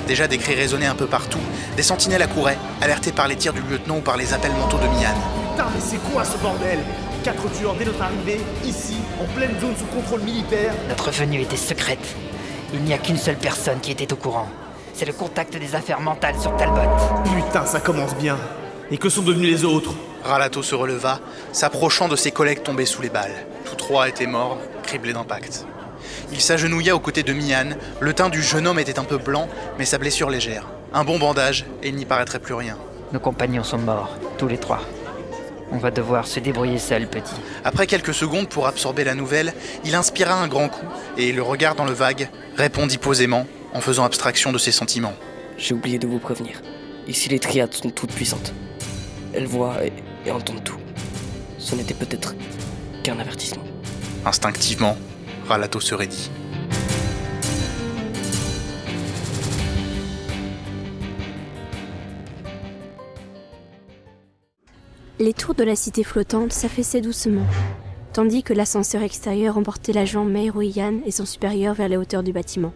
Déjà 0.07 0.29
des 0.29 0.39
cris 0.39 0.55
résonnaient 0.55 0.87
un 0.87 0.95
peu 0.95 1.07
partout, 1.07 1.39
des 1.77 1.83
sentinelles 1.83 2.23
accouraient, 2.23 2.59
alertés 2.83 3.13
par 3.13 3.27
les 3.27 3.37
tirs 3.37 3.55
du 3.55 3.63
lieutenant 3.63 3.97
ou 3.97 4.01
par 4.01 4.17
les 4.17 4.35
appels 4.35 4.53
mentaux 4.53 4.79
de 4.79 4.85
Mian. 4.85 5.15
Putain, 5.53 5.67
mais 5.75 5.81
c'est 5.81 6.13
quoi 6.13 6.25
ce 6.25 6.37
bordel? 6.37 6.79
Quatre 7.23 7.51
tueurs 7.53 7.75
dès 7.75 7.87
notre 7.87 8.03
arrivée, 8.03 8.41
ici, 8.67 8.97
en 9.19 9.25
pleine 9.35 9.59
zone 9.61 9.75
sous 9.79 9.87
contrôle 9.87 10.21
militaire. 10.21 10.75
Notre 10.91 11.11
venue 11.11 11.41
était 11.41 11.57
secrète. 11.57 12.15
Il 12.75 12.83
n'y 12.83 12.93
a 12.93 12.99
qu'une 12.99 13.17
seule 13.17 13.37
personne 13.37 13.81
qui 13.81 13.93
était 13.93 14.13
au 14.13 14.17
courant. 14.17 14.49
C'est 14.95 15.07
le 15.07 15.13
contact 15.13 15.57
des 15.57 15.75
affaires 15.75 16.01
mentales 16.01 16.39
sur 16.39 16.57
Talbot. 16.57 16.81
Putain, 17.25 17.67
ça 17.67 17.81
commence 17.81 18.15
bien. 18.15 18.39
Et 18.93 18.97
que 18.97 19.09
sont 19.09 19.23
devenus 19.23 19.51
les 19.51 19.65
autres 19.65 19.93
Ralato 20.23 20.63
se 20.63 20.75
releva, 20.75 21.21
s'approchant 21.53 22.09
de 22.09 22.17
ses 22.17 22.31
collègues 22.31 22.63
tombés 22.63 22.87
sous 22.87 23.03
les 23.03 23.11
balles. 23.11 23.45
Tous 23.67 23.75
trois 23.75 24.09
étaient 24.09 24.27
morts, 24.27 24.59
criblés 24.83 25.13
d'impact. 25.13 25.67
Il 26.33 26.41
s'agenouilla 26.41 26.95
aux 26.95 27.01
côtés 27.01 27.23
de 27.25 27.33
Mian. 27.33 27.77
Le 28.01 28.13
teint 28.15 28.31
du 28.31 28.43
jeune 28.43 28.67
homme 28.67 28.79
était 28.79 28.99
un 28.99 29.05
peu 29.05 29.19
blanc, 29.19 29.49
mais 29.79 29.85
sa 29.85 29.99
blessure 29.99 30.31
légère. 30.31 30.67
Un 30.95 31.05
bon 31.05 31.19
bandage, 31.19 31.67
et 31.83 31.89
il 31.89 31.97
n'y 31.97 32.07
paraîtrait 32.07 32.39
plus 32.39 32.55
rien. 32.55 32.79
Nos 33.13 33.21
compagnons 33.21 33.65
sont 33.65 33.79
morts, 33.79 34.17
tous 34.39 34.49
les 34.49 34.59
trois. 34.59 34.81
On 35.73 35.79
va 35.79 35.91
devoir 35.91 36.27
se 36.27 36.41
débrouiller 36.41 36.79
seul, 36.79 37.09
petit. 37.09 37.35
Après 37.65 37.87
quelques 37.87 38.15
secondes 38.15 38.49
pour 38.49 38.67
absorber 38.67 39.05
la 39.05 39.15
nouvelle, 39.15 39.53
il 39.85 39.95
inspira 39.95 40.35
un 40.35 40.49
grand 40.49 40.69
coup 40.69 40.87
et, 41.19 41.33
le 41.33 41.43
regard 41.43 41.75
dans 41.75 41.85
le 41.85 41.93
vague, 41.93 42.31
répondit 42.57 42.99
posément, 42.99 43.47
en 43.75 43.81
faisant 43.81 44.05
abstraction 44.05 44.53
de 44.53 44.59
ses 44.59 44.73
sentiments. 44.73 45.15
J'ai 45.59 45.75
oublié 45.75 45.99
de 45.99 46.07
vous 46.07 46.21
prévenir. 46.21 46.63
Ici, 47.09 47.29
les 47.29 47.41
triades 47.41 47.75
sont 47.75 47.91
toutes 47.91 48.13
puissantes. 48.13 48.55
Elles 49.35 49.47
voient 49.47 49.85
et, 49.85 49.93
et 50.25 50.31
entendent 50.31 50.65
tout. 50.65 50.79
Ce 51.59 51.75
n'était 51.75 51.95
peut-être 51.95 52.35
qu'un 53.03 53.19
avertissement. 53.19 53.65
Instinctivement, 54.25 54.97
Ralato 55.47 55.81
se 55.81 55.95
raidit. 55.95 56.31
Les 65.19 65.33
tours 65.33 65.55
de 65.55 65.65
la 65.65 65.77
cité 65.77 66.05
flottante 66.05 66.53
s'affaissaient 66.53 67.01
doucement, 67.01 67.47
tandis 68.13 68.43
que 68.43 68.53
l'ascenseur 68.53 69.03
extérieur 69.03 69.57
emportait 69.57 69.93
l'agent 69.93 70.25
Meiroyan 70.25 71.01
et 71.07 71.11
son 71.11 71.25
supérieur 71.25 71.75
vers 71.75 71.89
les 71.89 71.97
hauteurs 71.97 72.23
du 72.23 72.33
bâtiment. 72.33 72.73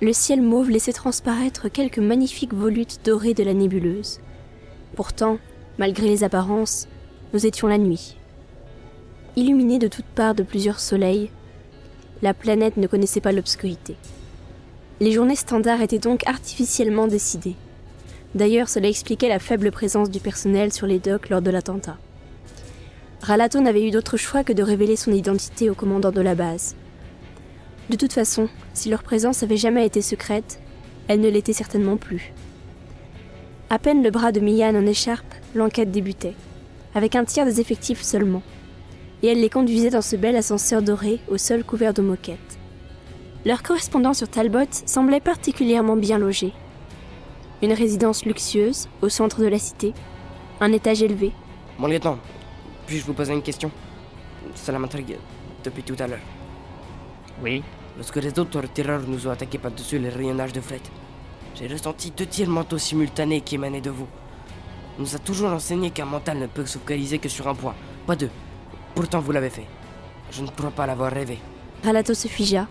Le 0.00 0.12
ciel 0.12 0.42
mauve 0.42 0.70
laissait 0.70 0.92
transparaître 0.92 1.68
quelques 1.68 1.98
magnifiques 1.98 2.52
volutes 2.52 3.00
dorées 3.04 3.32
de 3.32 3.44
la 3.44 3.54
nébuleuse. 3.54 4.20
Pourtant, 4.96 5.38
malgré 5.78 6.08
les 6.08 6.24
apparences, 6.24 6.88
nous 7.32 7.46
étions 7.46 7.68
la 7.68 7.78
nuit. 7.78 8.16
Illuminée 9.36 9.78
de 9.78 9.88
toutes 9.88 10.04
parts 10.04 10.34
de 10.34 10.42
plusieurs 10.42 10.80
soleils, 10.80 11.30
la 12.22 12.34
planète 12.34 12.76
ne 12.76 12.86
connaissait 12.88 13.20
pas 13.20 13.32
l'obscurité. 13.32 13.96
Les 15.00 15.12
journées 15.12 15.36
standards 15.36 15.80
étaient 15.80 15.98
donc 15.98 16.26
artificiellement 16.26 17.06
décidées. 17.06 17.56
D'ailleurs, 18.34 18.68
cela 18.68 18.88
expliquait 18.88 19.28
la 19.28 19.38
faible 19.38 19.70
présence 19.70 20.10
du 20.10 20.18
personnel 20.18 20.72
sur 20.72 20.88
les 20.88 20.98
docks 20.98 21.28
lors 21.28 21.42
de 21.42 21.50
l'attentat. 21.50 21.98
Ralato 23.22 23.60
n'avait 23.60 23.86
eu 23.86 23.90
d'autre 23.90 24.16
choix 24.16 24.44
que 24.44 24.52
de 24.52 24.62
révéler 24.62 24.96
son 24.96 25.12
identité 25.12 25.70
au 25.70 25.74
commandant 25.74 26.10
de 26.10 26.20
la 26.20 26.34
base. 26.34 26.74
De 27.90 27.96
toute 27.96 28.14
façon, 28.14 28.48
si 28.72 28.88
leur 28.88 29.02
présence 29.02 29.42
avait 29.42 29.58
jamais 29.58 29.84
été 29.84 30.00
secrète, 30.00 30.58
elle 31.06 31.20
ne 31.20 31.28
l'était 31.28 31.52
certainement 31.52 31.96
plus. 31.96 32.32
À 33.68 33.78
peine 33.78 34.02
le 34.02 34.10
bras 34.10 34.32
de 34.32 34.40
Mian 34.40 34.74
en 34.74 34.86
écharpe, 34.86 35.34
l'enquête 35.54 35.90
débutait, 35.90 36.34
avec 36.94 37.14
un 37.14 37.24
tiers 37.24 37.44
des 37.44 37.60
effectifs 37.60 38.02
seulement, 38.02 38.42
et 39.22 39.28
elle 39.28 39.40
les 39.40 39.50
conduisait 39.50 39.90
dans 39.90 40.02
ce 40.02 40.16
bel 40.16 40.36
ascenseur 40.36 40.80
doré 40.80 41.20
au 41.28 41.36
sol 41.36 41.62
couvert 41.64 41.92
de 41.92 42.02
moquettes. 42.02 42.58
Leur 43.44 43.62
correspondant 43.62 44.14
sur 44.14 44.28
Talbot 44.28 44.60
semblait 44.86 45.20
particulièrement 45.20 45.96
bien 45.96 46.18
logé. 46.18 46.52
Une 47.62 47.72
résidence 47.74 48.24
luxueuse 48.24 48.88
au 49.02 49.10
centre 49.10 49.40
de 49.40 49.46
la 49.46 49.58
cité, 49.58 49.92
un 50.60 50.72
étage 50.72 51.02
élevé. 51.02 51.32
Mon 51.78 51.88
lieutenant, 51.88 52.18
puis-je 52.86 53.04
vous 53.04 53.12
poser 53.12 53.34
une 53.34 53.42
question? 53.42 53.70
Cela 54.54 54.78
m'intrigue 54.78 55.16
depuis 55.62 55.82
tout 55.82 55.96
à 55.98 56.06
l'heure. 56.06 56.43
Oui 57.42 57.62
Lorsque 57.96 58.16
les 58.16 58.36
autres 58.38 58.62
tireurs 58.72 59.02
nous 59.06 59.28
ont 59.28 59.30
attaqués 59.30 59.58
par-dessus 59.58 59.98
les 59.98 60.08
rayonnages 60.08 60.52
de 60.52 60.60
fret, 60.60 60.80
j'ai 61.54 61.68
ressenti 61.68 62.10
deux 62.10 62.26
tirs 62.26 62.48
mentaux 62.48 62.78
simultanés 62.78 63.40
qui 63.40 63.54
émanaient 63.54 63.80
de 63.80 63.90
vous. 63.90 64.08
On 64.98 65.02
nous 65.02 65.14
a 65.14 65.18
toujours 65.20 65.52
enseigné 65.52 65.90
qu'un 65.90 66.04
mental 66.04 66.38
ne 66.38 66.46
peut 66.48 66.66
se 66.66 66.78
focaliser 66.78 67.18
que 67.18 67.28
sur 67.28 67.46
un 67.46 67.54
point, 67.54 67.74
pas 68.06 68.16
deux. 68.16 68.30
Pourtant, 68.96 69.20
vous 69.20 69.30
l'avez 69.30 69.50
fait. 69.50 69.66
Je 70.32 70.42
ne 70.42 70.48
crois 70.48 70.72
pas 70.72 70.86
l'avoir 70.86 71.12
rêvé. 71.12 71.38
Ralato 71.84 72.14
se 72.14 72.26
figea, 72.26 72.66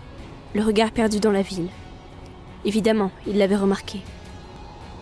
le 0.54 0.62
regard 0.62 0.90
perdu 0.90 1.20
dans 1.20 1.32
la 1.32 1.42
ville. 1.42 1.68
Évidemment, 2.66 3.10
il 3.26 3.38
l'avait 3.38 3.56
remarqué. 3.56 4.00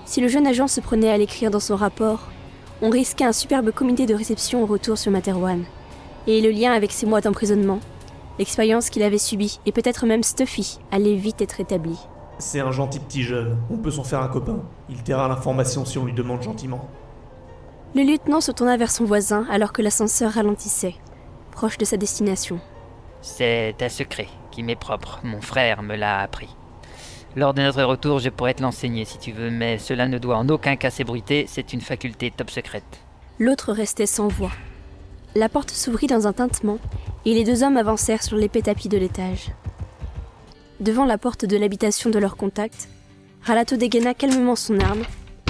Si 0.04 0.20
le 0.20 0.28
jeune 0.28 0.46
agent 0.46 0.68
se 0.68 0.80
prenait 0.80 1.10
à 1.10 1.18
l'écrire 1.18 1.50
dans 1.50 1.60
son 1.60 1.76
rapport, 1.76 2.28
on 2.80 2.90
risquait 2.90 3.24
un 3.24 3.32
superbe 3.32 3.72
comité 3.72 4.06
de 4.06 4.14
réception 4.14 4.62
au 4.62 4.66
retour 4.66 4.98
sur 4.98 5.10
Materwan. 5.10 5.64
Et 6.26 6.40
le 6.40 6.50
lien 6.50 6.72
avec 6.72 6.92
ses 6.92 7.06
mois 7.06 7.20
d'emprisonnement, 7.20 7.80
l'expérience 8.42 8.90
qu'il 8.90 9.04
avait 9.04 9.18
subie, 9.18 9.60
et 9.66 9.70
peut-être 9.70 10.04
même 10.04 10.24
Stuffy, 10.24 10.80
allait 10.90 11.14
vite 11.14 11.40
être 11.40 11.60
établi. 11.60 11.96
C'est 12.38 12.58
un 12.58 12.72
gentil 12.72 12.98
petit 12.98 13.22
jeune, 13.22 13.56
on 13.70 13.76
peut 13.76 13.92
s'en 13.92 14.02
faire 14.02 14.20
un 14.20 14.26
copain. 14.26 14.64
Il 14.90 15.00
taira 15.04 15.28
l'information 15.28 15.84
si 15.84 15.96
on 15.96 16.04
lui 16.04 16.12
demande 16.12 16.42
gentiment. 16.42 16.88
Le 17.94 18.02
lieutenant 18.02 18.40
se 18.40 18.50
tourna 18.50 18.76
vers 18.76 18.90
son 18.90 19.04
voisin 19.04 19.46
alors 19.48 19.72
que 19.72 19.80
l'ascenseur 19.80 20.32
ralentissait, 20.32 20.96
proche 21.52 21.78
de 21.78 21.84
sa 21.84 21.96
destination. 21.96 22.58
C'est 23.20 23.76
un 23.80 23.88
secret 23.88 24.26
qui 24.50 24.64
m'est 24.64 24.74
propre. 24.74 25.20
Mon 25.22 25.40
frère 25.40 25.84
me 25.84 25.94
l'a 25.94 26.18
appris. 26.18 26.48
Lors 27.36 27.54
de 27.54 27.62
notre 27.62 27.84
retour, 27.84 28.18
je 28.18 28.28
pourrais 28.28 28.54
te 28.54 28.62
l'enseigner 28.62 29.04
si 29.04 29.18
tu 29.18 29.30
veux, 29.30 29.50
mais 29.50 29.78
cela 29.78 30.08
ne 30.08 30.18
doit 30.18 30.36
en 30.36 30.48
aucun 30.48 30.74
cas 30.74 30.90
s'ébruiter, 30.90 31.44
c'est 31.46 31.72
une 31.72 31.80
faculté 31.80 32.32
top 32.32 32.50
secrète. 32.50 33.04
L'autre 33.38 33.72
restait 33.72 34.06
sans 34.06 34.26
voix. 34.26 34.50
La 35.34 35.48
porte 35.48 35.70
s'ouvrit 35.70 36.08
dans 36.08 36.26
un 36.26 36.34
tintement 36.34 36.78
et 37.24 37.32
les 37.32 37.44
deux 37.44 37.62
hommes 37.62 37.78
avancèrent 37.78 38.22
sur 38.22 38.36
l'épais 38.36 38.62
tapis 38.62 38.90
de 38.90 38.98
l'étage. 38.98 39.52
Devant 40.80 41.06
la 41.06 41.16
porte 41.16 41.46
de 41.46 41.56
l'habitation 41.56 42.10
de 42.10 42.18
leur 42.18 42.36
contact, 42.36 42.88
Ralato 43.42 43.76
dégaina 43.76 44.12
calmement 44.12 44.56
son 44.56 44.78
arme 44.80 45.04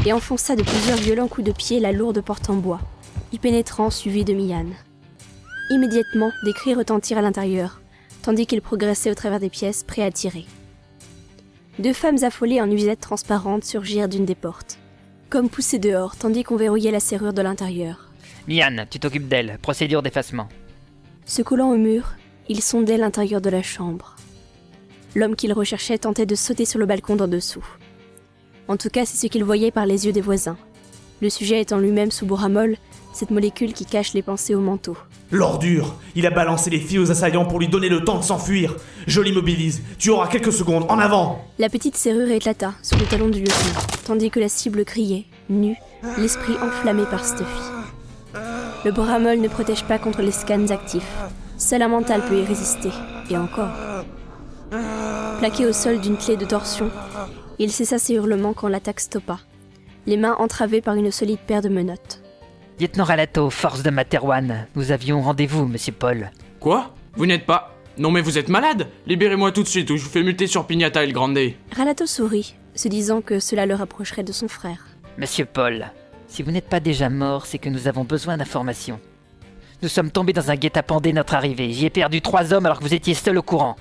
et 0.07 0.13
enfonça 0.13 0.55
de 0.55 0.63
plusieurs 0.63 0.99
violents 0.99 1.27
coups 1.27 1.47
de 1.47 1.53
pied 1.53 1.81
la 1.81 1.91
lourde 1.91 2.21
porte 2.21 2.49
en 2.49 2.55
bois, 2.55 2.81
y 3.33 3.39
pénétrant 3.39 3.91
suivi 3.91 4.25
de 4.25 4.35
Mian. 4.35 4.67
Immédiatement, 5.71 6.31
des 6.45 6.53
cris 6.53 6.75
retentirent 6.75 7.19
à 7.19 7.23
l'intérieur, 7.23 7.81
tandis 8.23 8.47
qu'il 8.47 8.63
progressait 8.63 9.11
au 9.11 9.15
travers 9.15 9.41
des 9.41 9.51
pièces, 9.51 9.83
prêt 9.83 10.03
à 10.03 10.13
tirer. 10.13 10.47
Deux 11.81 11.93
femmes 11.93 12.23
affolées 12.23 12.61
en 12.61 12.69
nuisettes 12.69 13.01
transparentes 13.01 13.65
surgirent 13.65 14.09
d'une 14.09 14.27
des 14.27 14.37
portes, 14.37 14.79
comme 15.29 15.49
poussées 15.49 15.79
dehors, 15.81 16.15
tandis 16.15 16.45
qu'on 16.45 16.57
verrouillait 16.57 16.93
la 16.93 17.01
serrure 17.01 17.33
de 17.33 17.43
l'intérieur. 17.43 18.12
Mian, 18.49 18.87
tu 18.91 18.99
t'occupes 18.99 19.29
d'elle. 19.29 19.59
Procédure 19.63 20.03
d'effacement. 20.03 20.49
Se 21.25 21.43
collant 21.43 21.71
au 21.71 21.77
mur, 21.77 22.15
il 22.49 22.61
sondait 22.61 22.99
l'intérieur 22.99 23.41
de 23.41 23.51
la 23.51 23.63
chambre. 23.63 24.17
L'homme 25.15 25.37
qu'il 25.37 25.53
recherchait 25.53 25.99
tentait 25.99 26.27
de 26.27 26.35
sauter 26.35 26.65
sur 26.65 26.79
le 26.79 26.87
balcon 26.87 27.17
d'en 27.17 27.29
dessous. 27.29 27.65
En 28.69 28.77
tout 28.77 28.89
cas, 28.89 29.05
c'est 29.05 29.17
ce 29.17 29.31
qu'il 29.31 29.45
voyait 29.45 29.71
par 29.71 29.87
les 29.87 30.07
yeux 30.07 30.13
des 30.13 30.21
voisins. 30.21 30.57
Le 31.21 31.31
sujet 31.31 31.61
étant 31.61 31.79
lui-même 31.79 32.11
sous 32.11 32.27
boramol, 32.27 32.77
cette 33.13 33.31
molécule 33.31 33.75
qui 33.75 33.85
cache 33.85 34.15
les 34.15 34.23
pensées 34.23 34.55
au 34.55 34.61
manteau. 34.61 34.97
L'ordure 35.31 35.95
Il 36.17 36.27
a 36.27 36.31
balancé 36.31 36.71
les 36.71 36.81
filles 36.81 36.99
aux 36.99 37.11
assaillants 37.11 37.45
pour 37.45 37.61
lui 37.61 37.69
donner 37.69 37.89
le 37.89 38.03
temps 38.03 38.19
de 38.19 38.25
s'enfuir. 38.25 38.75
Je 39.07 39.21
l'immobilise. 39.21 39.83
Tu 39.99 40.11
auras 40.11 40.29
quelques 40.29 40.53
secondes. 40.53 40.87
En 40.89 40.99
avant 40.99 41.45
La 41.59 41.69
petite 41.69 41.97
serrure 41.97 42.31
éclata 42.31 42.75
sous 42.83 42.97
le 42.97 43.05
talon 43.05 43.29
du 43.29 43.41
lieutenant, 43.41 43.87
tandis 44.05 44.31
que 44.31 44.41
la 44.41 44.49
cible 44.49 44.85
criait, 44.85 45.27
nue, 45.49 45.77
l'esprit 46.19 46.55
enflammé 46.61 47.05
par 47.11 47.25
Stuffy. 47.25 47.82
Le 48.85 48.91
boramol 48.91 49.41
ne 49.41 49.49
protège 49.49 49.85
pas 49.85 49.99
contre 49.99 50.23
les 50.23 50.33
scans 50.33 50.69
actifs. 50.71 51.17
Seul 51.57 51.83
un 51.83 51.89
mental 51.89 52.23
peut 52.23 52.41
y 52.41 52.45
résister, 52.45 52.91
et 53.31 53.37
encore. 53.37 53.71
Plaqué 55.39 55.67
au 55.67 55.73
sol 55.73 56.01
d'une 56.01 56.17
clé 56.17 56.37
de 56.37 56.45
torsion, 56.45 56.91
il 57.59 57.71
cessa 57.71 57.99
ses 57.99 58.15
hurlements 58.15 58.55
quand 58.55 58.69
l'attaque 58.69 59.01
stoppa, 59.01 59.39
les 60.07 60.17
mains 60.17 60.35
entravées 60.39 60.81
par 60.81 60.95
une 60.97 61.13
solide 61.13 61.39
paire 61.39 61.63
de 61.63 61.69
menottes. 61.69 62.23
Lieutenant 62.81 63.05
Ralato, 63.05 63.51
force 63.51 63.83
de 63.85 63.91
Materwan, 63.91 64.67
nous 64.75 64.91
avions 64.91 65.21
rendez-vous, 65.21 65.67
monsieur 65.67 65.93
Paul. 65.93 66.31
Quoi? 66.59 66.93
Vous 67.15 67.27
n'êtes 67.27 67.47
pas? 67.47 67.77
Non 67.99 68.11
mais 68.11 68.23
vous 68.23 68.39
êtes 68.39 68.49
malade? 68.49 68.89
Libérez-moi 69.07 69.53
tout 69.53 69.63
de 69.63 69.69
suite 69.69 69.91
ou 69.91 69.97
je 69.97 70.03
vous 70.03 70.11
fais 70.11 70.23
muter 70.23 70.47
sur 70.47 70.67
Pignata 70.67 71.05
El 71.05 71.13
Grande. 71.13 71.39
Ralato 71.77 72.07
sourit, 72.07 72.57
se 72.75 72.89
disant 72.89 73.21
que 73.21 73.39
cela 73.39 73.67
le 73.67 73.75
rapprocherait 73.75 74.25
de 74.25 74.33
son 74.33 74.49
frère. 74.49 74.87
Monsieur 75.19 75.45
Paul, 75.45 75.93
si 76.33 76.43
vous 76.43 76.51
n'êtes 76.51 76.69
pas 76.69 76.81
déjà 76.81 77.11
mort, 77.11 77.45
c'est 77.45 77.59
que 77.59 77.69
nous 77.69 77.89
avons 77.89 78.05
besoin 78.05 78.39
d'informations. 78.39 78.99
Nous 79.83 79.89
sommes 79.91 80.11
tombés 80.11 80.33
dans 80.33 80.51
un 80.51 80.55
guet-apens 80.57 81.03
dès 81.03 81.13
notre 81.13 81.35
arrivée. 81.35 81.71
J'y 81.73 81.85
ai 81.85 81.91
perdu 81.91 82.23
trois 82.23 82.55
hommes 82.55 82.65
alors 82.65 82.79
que 82.79 82.85
vous 82.85 82.95
étiez 82.95 83.13
seul 83.13 83.37
au 83.37 83.43
courant. 83.43 83.77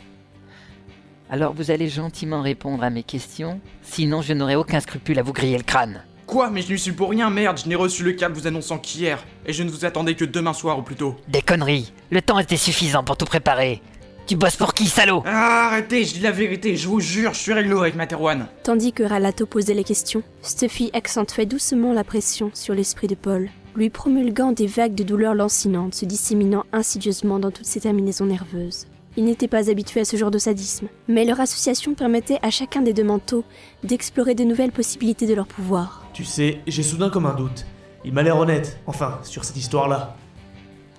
Alors 1.30 1.54
vous 1.54 1.72
allez 1.72 1.88
gentiment 1.88 2.42
répondre 2.42 2.84
à 2.84 2.90
mes 2.90 3.04
questions, 3.04 3.62
sinon 3.82 4.22
je 4.22 4.34
n'aurai 4.34 4.58
aucun 4.58 4.82
scrupule 4.82 5.18
à 5.18 5.24
vous 5.24 5.32
griller 5.32 5.58
le 5.58 5.64
crâne. 5.64 6.04
Quoi 6.28 6.50
Mais 6.50 6.62
je 6.62 6.74
n'y 6.74 6.78
suis 6.78 6.92
pour 6.92 7.12
rien, 7.12 7.30
merde, 7.30 7.58
je 7.64 7.70
n'ai 7.70 7.76
reçu 7.76 8.04
le 8.04 8.12
câble 8.12 8.36
vous 8.36 8.48
annonçant 8.48 8.78
qu'hier, 8.78 9.24
et 9.46 9.54
je 9.54 9.64
ne 9.64 9.70
vous 9.70 9.86
attendais 9.86 10.16
que 10.16 10.26
demain 10.26 10.54
soir 10.54 10.78
ou 10.78 10.82
plus 10.82 10.96
tôt. 10.96 11.16
Des 11.30 11.42
conneries. 11.42 11.94
Le 12.10 12.22
temps 12.22 12.40
était 12.40 12.58
suffisant 12.58 13.06
pour 13.06 13.16
tout 13.16 13.26
préparer. 13.26 13.82
Tu 14.28 14.36
bosses 14.38 14.56
pour 14.56 14.74
qui, 14.74 14.88
salaud? 14.88 15.24
Ah, 15.26 15.68
arrêtez, 15.68 16.06
je 16.06 16.14
dis 16.14 16.20
la 16.22 16.32
vérité, 16.32 16.78
je 16.78 16.88
vous 16.88 17.00
jure, 17.00 17.34
je 17.34 17.40
suis 17.40 17.54
réglo 17.54 17.80
avec 17.82 17.96
Materwan. 17.96 18.48
Tandis 18.64 18.94
que 18.94 19.04
Ralato 19.04 19.46
posait 19.46 19.74
les 19.74 19.84
questions, 19.84 20.24
Stuffy 20.42 20.90
accentuait 20.94 21.46
doucement 21.46 21.92
la 21.92 22.04
pression 22.04 22.50
sur 22.54 22.74
l'esprit 22.74 23.08
de 23.08 23.16
Paul, 23.16 23.50
lui 23.76 23.90
promulguant 23.90 24.54
des 24.54 24.68
vagues 24.68 24.96
de 24.96 25.04
douleurs 25.04 25.36
lancinantes 25.36 25.96
se 25.96 26.06
disséminant 26.06 26.64
insidieusement 26.72 27.40
dans 27.40 27.52
toutes 27.52 27.66
ses 27.66 27.82
terminaisons 27.82 28.26
nerveuses. 28.26 28.88
Il 29.18 29.26
n'était 29.26 29.50
pas 29.50 29.70
habitué 29.70 30.00
à 30.00 30.06
ce 30.06 30.16
genre 30.16 30.32
de 30.32 30.38
sadisme, 30.38 30.88
mais 31.10 31.26
leur 31.26 31.42
association 31.42 31.94
permettait 31.94 32.40
à 32.42 32.50
chacun 32.50 32.82
des 32.82 32.94
deux 32.94 33.04
manteaux 33.04 33.44
d'explorer 33.84 34.36
de 34.36 34.46
nouvelles 34.46 34.72
possibilités 34.72 35.28
de 35.28 35.34
leur 35.34 35.48
pouvoir. 35.48 36.06
Tu 36.14 36.24
sais, 36.24 36.60
j'ai 36.68 36.84
soudain 36.84 37.10
comme 37.10 37.26
un 37.26 37.36
doute. 37.36 37.66
Il 38.06 38.14
m'a 38.14 38.24
l'air 38.24 38.38
honnête, 38.38 38.80
enfin, 38.88 39.20
sur 39.24 39.44
cette 39.44 39.58
histoire-là. 39.58 40.16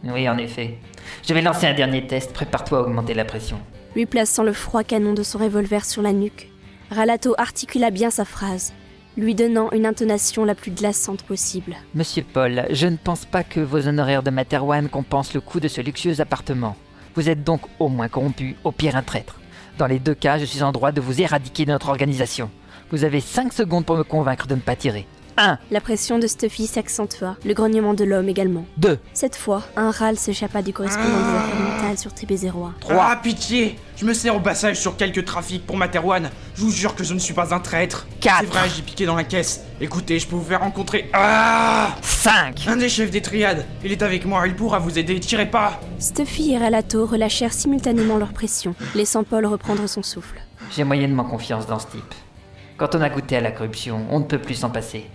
Oui, 0.04 0.28
en 0.28 0.36
effet. 0.36 0.78
Je 1.26 1.34
vais 1.34 1.42
lancer 1.42 1.66
un 1.66 1.74
dernier 1.74 2.06
test, 2.06 2.32
prépare-toi 2.32 2.78
à 2.78 2.82
augmenter 2.82 3.14
la 3.14 3.24
pression. 3.24 3.58
Lui 3.94 4.06
plaçant 4.06 4.42
le 4.42 4.52
froid 4.52 4.84
canon 4.84 5.12
de 5.12 5.22
son 5.22 5.38
revolver 5.38 5.84
sur 5.84 6.02
la 6.02 6.12
nuque, 6.12 6.50
Ralato 6.90 7.34
articula 7.38 7.90
bien 7.90 8.10
sa 8.10 8.24
phrase, 8.24 8.72
lui 9.16 9.34
donnant 9.34 9.70
une 9.72 9.86
intonation 9.86 10.44
la 10.44 10.54
plus 10.54 10.70
glaçante 10.70 11.22
possible. 11.22 11.76
Monsieur 11.94 12.22
Paul, 12.22 12.66
je 12.70 12.86
ne 12.86 12.96
pense 12.96 13.24
pas 13.24 13.44
que 13.44 13.60
vos 13.60 13.86
honoraires 13.86 14.22
de 14.22 14.30
Materwan 14.30 14.88
compensent 14.88 15.34
le 15.34 15.40
coût 15.40 15.60
de 15.60 15.68
ce 15.68 15.80
luxueux 15.80 16.20
appartement. 16.20 16.76
Vous 17.14 17.28
êtes 17.28 17.44
donc 17.44 17.62
au 17.78 17.88
moins 17.88 18.08
corrompu, 18.08 18.56
au 18.64 18.72
pire 18.72 18.96
un 18.96 19.02
traître. 19.02 19.38
Dans 19.78 19.86
les 19.86 19.98
deux 19.98 20.14
cas, 20.14 20.38
je 20.38 20.44
suis 20.44 20.62
en 20.62 20.72
droit 20.72 20.92
de 20.92 21.00
vous 21.00 21.20
éradiquer 21.20 21.64
de 21.64 21.72
notre 21.72 21.88
organisation. 21.88 22.50
Vous 22.90 23.04
avez 23.04 23.20
5 23.20 23.52
secondes 23.52 23.86
pour 23.86 23.96
me 23.96 24.04
convaincre 24.04 24.46
de 24.46 24.54
ne 24.54 24.60
pas 24.60 24.76
tirer. 24.76 25.06
1, 25.36 25.58
La 25.70 25.80
pression 25.80 26.18
de 26.18 26.26
Stuffy 26.26 26.66
s'accentua, 26.66 27.36
le 27.44 27.54
grognement 27.54 27.94
de 27.94 28.04
l'homme 28.04 28.28
également. 28.28 28.64
2, 28.78 28.98
Cette 29.12 29.36
fois, 29.36 29.62
un 29.76 29.90
râle 29.90 30.18
s'échappa 30.18 30.62
du 30.62 30.72
correspondant 30.72 31.08
des 31.08 31.36
affaires 31.36 31.60
mentales 31.60 31.98
sur 31.98 32.10
TB01. 32.12 32.72
3. 32.80 32.96
Ah, 32.98 33.16
pitié 33.22 33.76
Je 33.96 34.04
me 34.04 34.14
sers 34.14 34.34
au 34.34 34.40
passage 34.40 34.78
sur 34.80 34.96
quelques 34.96 35.24
trafics 35.24 35.66
pour 35.66 35.76
Materwan. 35.76 36.30
Je 36.54 36.62
vous 36.62 36.70
jure 36.70 36.94
que 36.94 37.04
je 37.04 37.14
ne 37.14 37.18
suis 37.18 37.34
pas 37.34 37.54
un 37.54 37.60
traître. 37.60 38.06
Quatre. 38.20 38.40
C'est 38.40 38.46
vrai, 38.46 38.68
j'ai 38.74 38.82
piqué 38.82 39.06
dans 39.06 39.16
la 39.16 39.24
caisse. 39.24 39.62
Écoutez, 39.80 40.18
je 40.18 40.26
peux 40.26 40.36
vous 40.36 40.44
faire 40.44 40.60
rencontrer. 40.60 41.10
Ah 41.12 41.94
5. 42.02 42.66
Un 42.68 42.76
des 42.76 42.88
chefs 42.88 43.10
des 43.10 43.22
triades. 43.22 43.64
Il 43.84 43.92
est 43.92 44.02
avec 44.02 44.24
moi, 44.24 44.46
il 44.46 44.54
pourra 44.54 44.78
vous 44.78 44.98
aider, 44.98 45.18
tirez 45.20 45.50
pas 45.50 45.80
Stuffy 45.98 46.52
et 46.52 46.58
Ralato 46.58 47.06
relâchèrent 47.06 47.52
simultanément 47.52 48.16
leur 48.18 48.32
pression, 48.32 48.74
laissant 48.94 49.24
Paul 49.24 49.46
reprendre 49.46 49.88
son 49.88 50.02
souffle. 50.02 50.40
J'ai 50.74 50.84
moyennement 50.84 51.24
confiance 51.24 51.66
dans 51.66 51.78
ce 51.78 51.86
type. 51.86 52.14
Quand 52.76 52.94
on 52.94 53.00
a 53.00 53.10
goûté 53.10 53.36
à 53.36 53.40
la 53.40 53.52
corruption, 53.52 54.06
on 54.10 54.20
ne 54.20 54.24
peut 54.24 54.38
plus 54.38 54.54
s'en 54.54 54.70
passer. 54.70 55.06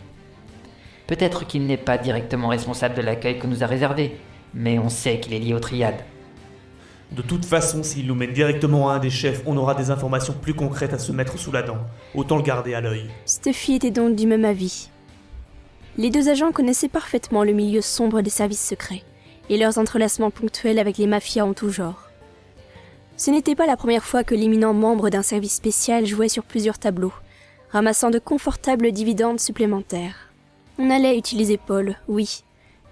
Peut-être 1.08 1.48
qu'il 1.48 1.66
n'est 1.66 1.78
pas 1.78 1.98
directement 1.98 2.50
responsable 2.50 2.96
de 2.96 3.02
l'accueil 3.02 3.40
que 3.40 3.48
nous 3.48 3.64
a 3.64 3.68
réservé, 3.68 4.18
mais 4.54 4.78
on 4.78 4.90
sait 4.90 5.20
qu'il 5.20 5.34
est 5.34 5.40
lié 5.40 5.54
aux 5.54 5.60
triades. 5.60 6.04
De 7.12 7.22
toute 7.22 7.46
façon, 7.46 7.84
s'il 7.84 8.06
nous 8.06 8.16
mène 8.16 8.34
directement 8.34 8.90
à 8.90 8.96
un 8.96 9.00
des 9.00 9.10
chefs, 9.10 9.42
on 9.46 9.56
aura 9.56 9.76
des 9.76 9.92
informations 9.92 10.34
plus 10.34 10.54
concrètes 10.54 10.94
à 10.94 11.00
se 11.00 11.14
mettre 11.14 11.38
sous 11.40 11.54
la 11.54 11.64
dent. 11.64 11.78
Autant 12.14 12.36
le 12.36 12.44
garder 12.44 12.74
à 12.74 12.82
l'œil. 12.82 13.10
Stuffy 13.26 13.76
était 13.76 13.92
donc 13.92 14.16
du 14.16 14.28
même 14.28 14.44
avis. 14.44 14.90
Les 15.98 16.10
deux 16.10 16.28
agents 16.28 16.52
connaissaient 16.52 16.90
parfaitement 16.90 17.46
le 17.46 17.54
milieu 17.54 17.82
sombre 17.82 18.22
des 18.22 18.30
services 18.30 18.66
secrets 18.66 19.04
et 19.50 19.58
leurs 19.58 19.78
entrelacements 19.78 20.32
ponctuels 20.32 20.80
avec 20.80 20.98
les 20.98 21.08
mafias 21.08 21.46
en 21.46 21.54
tout 21.54 21.70
genre. 21.70 22.10
Ce 23.16 23.32
n'était 23.32 23.56
pas 23.56 23.66
la 23.66 23.78
première 23.78 24.04
fois 24.04 24.26
que 24.26 24.36
l'éminent 24.36 24.74
membre 24.74 25.10
d'un 25.10 25.24
service 25.24 25.56
spécial 25.56 26.06
jouait 26.06 26.30
sur 26.30 26.44
plusieurs 26.44 26.78
tableaux, 26.78 27.14
ramassant 27.72 28.12
de 28.12 28.20
confortables 28.20 28.92
dividendes 28.92 29.40
supplémentaires. 29.40 30.27
On 30.80 30.90
allait 30.90 31.18
utiliser 31.18 31.58
Paul, 31.58 31.96
oui, 32.08 32.44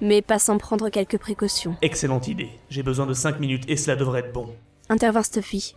mais 0.01 0.21
pas 0.21 0.39
sans 0.39 0.57
prendre 0.57 0.89
quelques 0.89 1.17
précautions. 1.17 1.75
Excellente 1.81 2.27
idée. 2.27 2.49
J'ai 2.69 2.83
besoin 2.83 3.05
de 3.05 3.13
5 3.13 3.39
minutes 3.39 3.65
et 3.67 3.77
cela 3.77 3.95
devrait 3.95 4.21
être 4.21 4.33
bon. 4.33 4.49
intervint 4.89 5.23
Stuffy. 5.23 5.75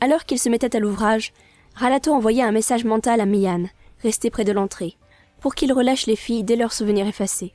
Alors 0.00 0.24
qu'il 0.24 0.38
se 0.38 0.48
mettait 0.48 0.76
à 0.76 0.80
l'ouvrage, 0.80 1.32
Ralato 1.74 2.12
envoya 2.12 2.46
un 2.46 2.52
message 2.52 2.84
mental 2.84 3.20
à 3.20 3.26
Mian, 3.26 3.64
resté 4.02 4.30
près 4.30 4.44
de 4.44 4.52
l'entrée, 4.52 4.96
pour 5.40 5.54
qu'il 5.54 5.72
relâche 5.72 6.06
les 6.06 6.16
filles 6.16 6.44
dès 6.44 6.56
leur 6.56 6.72
souvenir 6.72 7.06
effacé. 7.06 7.52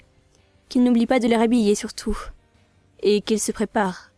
Qu'il 0.69 0.83
n'oublie 0.83 1.07
pas 1.07 1.19
de 1.19 1.27
les 1.27 1.37
rhabiller 1.37 1.75
surtout. 1.75 2.17
Et 3.03 3.21
qu'il 3.21 3.39
se 3.39 3.51
prépare. 3.51 4.11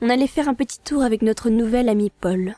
On 0.00 0.08
allait 0.08 0.26
faire 0.26 0.48
un 0.48 0.54
petit 0.54 0.78
tour 0.78 1.02
avec 1.02 1.20
notre 1.22 1.50
nouvel 1.50 1.88
ami 1.88 2.10
Paul. 2.20 2.54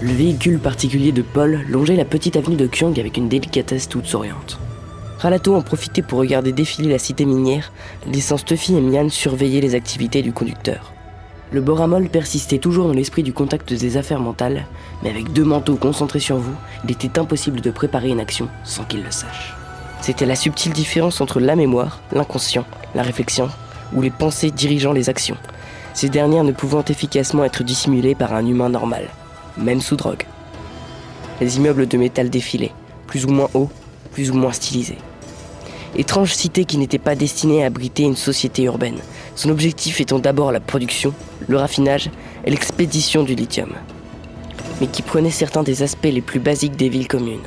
Le 0.00 0.12
véhicule 0.12 0.60
particulier 0.60 1.10
de 1.10 1.22
Paul 1.22 1.64
longeait 1.68 1.96
la 1.96 2.04
petite 2.04 2.36
avenue 2.36 2.54
de 2.54 2.68
Kyong 2.68 3.00
avec 3.00 3.16
une 3.16 3.28
délicatesse 3.28 3.88
toute 3.88 4.06
souriante. 4.06 4.60
Ralato 5.18 5.56
en 5.56 5.60
profitait 5.60 6.02
pour 6.02 6.20
regarder 6.20 6.52
défiler 6.52 6.88
la 6.88 7.00
cité 7.00 7.24
minière, 7.24 7.72
laissant 8.06 8.36
Stuffy 8.36 8.76
et 8.76 8.80
Mian 8.80 9.08
surveiller 9.08 9.60
les 9.60 9.74
activités 9.74 10.22
du 10.22 10.32
conducteur. 10.32 10.92
Le 11.50 11.60
boramol 11.60 12.08
persistait 12.10 12.58
toujours 12.58 12.86
dans 12.86 12.94
l'esprit 12.94 13.24
du 13.24 13.32
contact 13.32 13.72
des 13.72 13.96
affaires 13.96 14.20
mentales, 14.20 14.66
mais 15.02 15.10
avec 15.10 15.32
deux 15.32 15.42
manteaux 15.42 15.74
concentrés 15.74 16.20
sur 16.20 16.36
vous, 16.36 16.54
il 16.84 16.92
était 16.92 17.18
impossible 17.18 17.60
de 17.60 17.70
préparer 17.72 18.10
une 18.10 18.20
action 18.20 18.48
sans 18.62 18.84
qu'il 18.84 19.02
le 19.02 19.10
sache. 19.10 19.56
C'était 20.00 20.26
la 20.26 20.36
subtile 20.36 20.72
différence 20.72 21.20
entre 21.20 21.40
la 21.40 21.56
mémoire, 21.56 22.00
l'inconscient, 22.12 22.66
la 22.94 23.02
réflexion, 23.02 23.48
ou 23.92 24.00
les 24.00 24.10
pensées 24.10 24.52
dirigeant 24.52 24.92
les 24.92 25.08
actions, 25.08 25.38
ces 25.92 26.08
dernières 26.08 26.44
ne 26.44 26.52
pouvant 26.52 26.84
efficacement 26.84 27.44
être 27.44 27.64
dissimulées 27.64 28.14
par 28.14 28.32
un 28.32 28.46
humain 28.46 28.68
normal, 28.68 29.08
même 29.58 29.80
sous 29.80 29.96
drogue. 29.96 30.24
Les 31.40 31.56
immeubles 31.56 31.86
de 31.86 31.96
métal 31.96 32.30
défilaient, 32.30 32.72
plus 33.06 33.24
ou 33.24 33.28
moins 33.28 33.48
hauts, 33.54 33.70
plus 34.12 34.30
ou 34.30 34.34
moins 34.34 34.52
stylisés. 34.52 34.98
Étrange 35.96 36.32
cité 36.32 36.64
qui 36.64 36.78
n'était 36.78 36.98
pas 36.98 37.14
destinée 37.14 37.62
à 37.62 37.66
abriter 37.66 38.02
une 38.02 38.16
société 38.16 38.64
urbaine, 38.64 38.98
son 39.34 39.50
objectif 39.50 40.00
étant 40.00 40.18
d'abord 40.18 40.52
la 40.52 40.60
production, 40.60 41.14
le 41.46 41.56
raffinage 41.56 42.10
et 42.44 42.50
l'expédition 42.50 43.22
du 43.22 43.34
lithium. 43.34 43.72
mais 44.80 44.86
qui 44.86 45.02
prenait 45.02 45.30
certains 45.30 45.62
des 45.62 45.82
aspects 45.82 46.04
les 46.04 46.20
plus 46.20 46.40
basiques 46.40 46.76
des 46.76 46.88
villes 46.88 47.08
communes. 47.08 47.42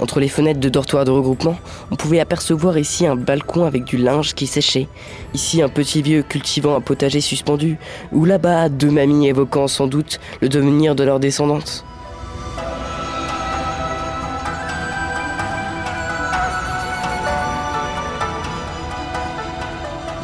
Entre 0.00 0.20
les 0.20 0.28
fenêtres 0.28 0.60
de 0.60 0.68
dortoirs 0.68 1.04
de 1.04 1.10
regroupement, 1.10 1.56
on 1.90 1.96
pouvait 1.96 2.20
apercevoir 2.20 2.78
ici 2.78 3.04
un 3.06 3.16
balcon 3.16 3.64
avec 3.64 3.84
du 3.84 3.96
linge 3.96 4.34
qui 4.34 4.46
séchait, 4.46 4.86
ici 5.34 5.60
un 5.60 5.68
petit 5.68 6.02
vieux 6.02 6.22
cultivant 6.22 6.76
un 6.76 6.80
potager 6.80 7.20
suspendu, 7.20 7.78
ou 8.12 8.24
là-bas 8.24 8.68
deux 8.68 8.90
mamies 8.90 9.26
évoquant 9.26 9.66
sans 9.66 9.88
doute 9.88 10.20
le 10.40 10.48
devenir 10.48 10.94
de 10.94 11.02
leur 11.02 11.18
descendante. 11.18 11.84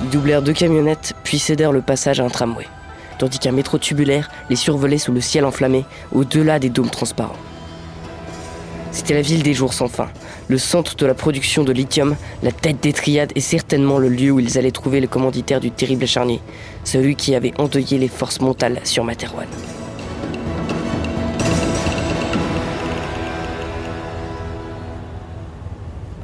Ils 0.05 0.11
doublèrent 0.11 0.43
deux 0.43 0.53
camionnettes, 0.53 1.15
puis 1.25 1.41
cédèrent 1.41 1.73
le 1.73 1.83
passage 1.83 2.21
à 2.21 2.25
un 2.25 2.29
tramway, 2.29 2.69
tandis 3.19 3.41
qu'un 3.41 3.51
métro 3.51 3.79
tubulaire 3.79 4.31
les 4.51 4.57
survolait 4.57 4.99
sous 4.99 5.13
le 5.13 5.21
ciel 5.21 5.45
enflammé, 5.45 5.85
au-delà 6.13 6.61
des 6.61 6.69
dômes 6.69 6.91
transparents. 6.91 7.35
C'était 8.95 9.15
la 9.15 9.23
ville 9.23 9.43
des 9.43 9.55
jours 9.55 9.75
sans 9.75 9.89
fin, 9.89 10.09
le 10.47 10.57
centre 10.57 10.95
de 10.95 11.05
la 11.05 11.15
production 11.15 11.65
de 11.65 11.73
lithium, 11.73 12.15
la 12.45 12.53
tête 12.53 12.81
des 12.81 12.93
triades 12.93 13.33
et 13.35 13.41
certainement 13.41 13.99
le 13.99 14.09
lieu 14.09 14.31
où 14.31 14.39
ils 14.39 14.57
allaient 14.57 14.71
trouver 14.71 15.01
le 15.01 15.09
commanditaire 15.09 15.59
du 15.59 15.73
terrible 15.73 16.07
charnier, 16.07 16.41
celui 16.85 17.17
qui 17.17 17.35
avait 17.35 17.53
endeuillé 17.59 17.99
les 17.99 18.07
forces 18.07 18.41
mentales 18.41 18.79
sur 18.85 19.03
Materwan. 19.03 19.49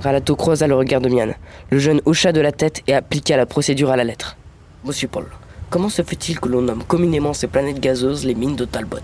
Ralato 0.00 0.36
croisa 0.36 0.68
le 0.68 0.76
regard 0.76 1.00
de 1.00 1.08
Mian. 1.08 1.34
Le 1.70 1.78
jeune 1.80 2.00
hocha 2.04 2.30
de 2.30 2.40
la 2.40 2.52
tête 2.52 2.82
et 2.86 2.94
appliqua 2.94 3.36
la 3.36 3.46
procédure 3.46 3.90
à 3.90 3.96
la 3.96 4.04
lettre. 4.04 4.36
Monsieur 4.84 5.08
Paul, 5.08 5.26
comment 5.70 5.88
se 5.88 6.02
fait-il 6.02 6.38
que 6.38 6.48
l'on 6.48 6.62
nomme 6.62 6.84
communément 6.84 7.34
ces 7.34 7.48
planètes 7.48 7.80
gazeuses 7.80 8.24
les 8.24 8.36
mines 8.36 8.56
de 8.56 8.64
Talbot, 8.64 8.98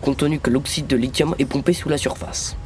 compte 0.00 0.18
tenu 0.18 0.38
que 0.38 0.50
l'oxyde 0.50 0.86
de 0.86 0.96
lithium 0.96 1.34
est 1.40 1.46
pompé 1.46 1.72
sous 1.72 1.88
la 1.88 1.98
surface 1.98 2.56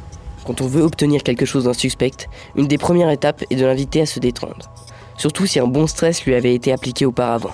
Quand 0.47 0.61
on 0.61 0.67
veut 0.67 0.81
obtenir 0.81 1.23
quelque 1.23 1.45
chose 1.45 1.65
d'un 1.65 1.73
suspect, 1.73 2.13
une 2.55 2.67
des 2.67 2.77
premières 2.77 3.09
étapes 3.09 3.43
est 3.49 3.57
de 3.57 3.65
l'inviter 3.65 3.99
à 3.99 4.05
se 4.05 4.21
détendre. 4.21 4.71
Surtout 5.17 5.45
si 5.45 5.59
un 5.59 5.67
bon 5.67 5.87
stress 5.87 6.23
lui 6.23 6.35
avait 6.35 6.55
été 6.55 6.71
appliqué 6.71 7.05
auparavant. 7.05 7.51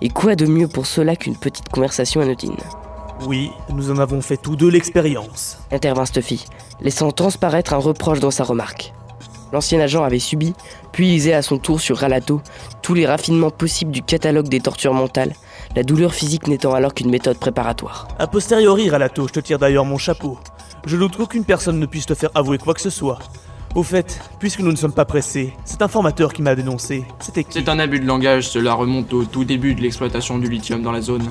Et 0.00 0.10
quoi 0.10 0.36
de 0.36 0.46
mieux 0.46 0.68
pour 0.68 0.86
cela 0.86 1.16
qu'une 1.16 1.34
petite 1.34 1.68
conversation 1.70 2.20
anodine? 2.20 2.56
Oui, 3.26 3.50
nous 3.74 3.90
en 3.90 3.98
avons 3.98 4.20
fait 4.20 4.36
tous 4.36 4.54
deux 4.54 4.70
l'expérience. 4.70 5.58
intervint 5.72 6.06
Stuffy, 6.06 6.44
laissant 6.80 7.10
transparaître 7.10 7.74
un 7.74 7.78
reproche 7.78 8.20
dans 8.20 8.30
sa 8.30 8.44
remarque. 8.44 8.94
L'ancien 9.52 9.80
agent 9.80 10.04
avait 10.04 10.20
subi, 10.20 10.54
puis 10.92 11.06
lisait 11.06 11.32
à 11.32 11.42
son 11.42 11.58
tour 11.58 11.80
sur 11.80 11.96
Ralato 11.96 12.40
tous 12.80 12.94
les 12.94 13.06
raffinements 13.06 13.50
possibles 13.50 13.90
du 13.90 14.02
catalogue 14.02 14.48
des 14.48 14.60
tortures 14.60 14.94
mentales, 14.94 15.32
la 15.74 15.82
douleur 15.82 16.14
physique 16.14 16.46
n'étant 16.46 16.74
alors 16.74 16.94
qu'une 16.94 17.10
méthode 17.10 17.38
préparatoire. 17.38 18.06
A 18.20 18.28
posteriori, 18.28 18.88
Ralato, 18.88 19.26
je 19.26 19.32
te 19.32 19.40
tire 19.40 19.58
d'ailleurs 19.58 19.84
mon 19.84 19.98
chapeau. 19.98 20.38
Je 20.86 20.96
doute 20.96 21.16
qu'aucune 21.16 21.44
personne 21.44 21.78
ne 21.78 21.86
puisse 21.86 22.06
te 22.06 22.14
faire 22.14 22.30
avouer 22.34 22.58
quoi 22.58 22.74
que 22.74 22.80
ce 22.80 22.90
soit. 22.90 23.18
Au 23.74 23.82
fait, 23.82 24.20
puisque 24.38 24.60
nous 24.60 24.72
ne 24.72 24.76
sommes 24.76 24.92
pas 24.92 25.04
pressés, 25.04 25.52
cet 25.64 25.82
informateur 25.82 26.32
qui 26.32 26.42
m'a 26.42 26.54
dénoncé, 26.54 27.04
c'était 27.20 27.44
qui 27.44 27.52
C'est 27.52 27.68
un 27.68 27.78
abus 27.78 28.00
de 28.00 28.06
langage, 28.06 28.48
cela 28.48 28.74
remonte 28.74 29.12
au 29.12 29.24
tout 29.24 29.44
début 29.44 29.74
de 29.74 29.82
l'exploitation 29.82 30.38
du 30.38 30.48
lithium 30.48 30.82
dans 30.82 30.90
la 30.90 31.02
zone. 31.02 31.22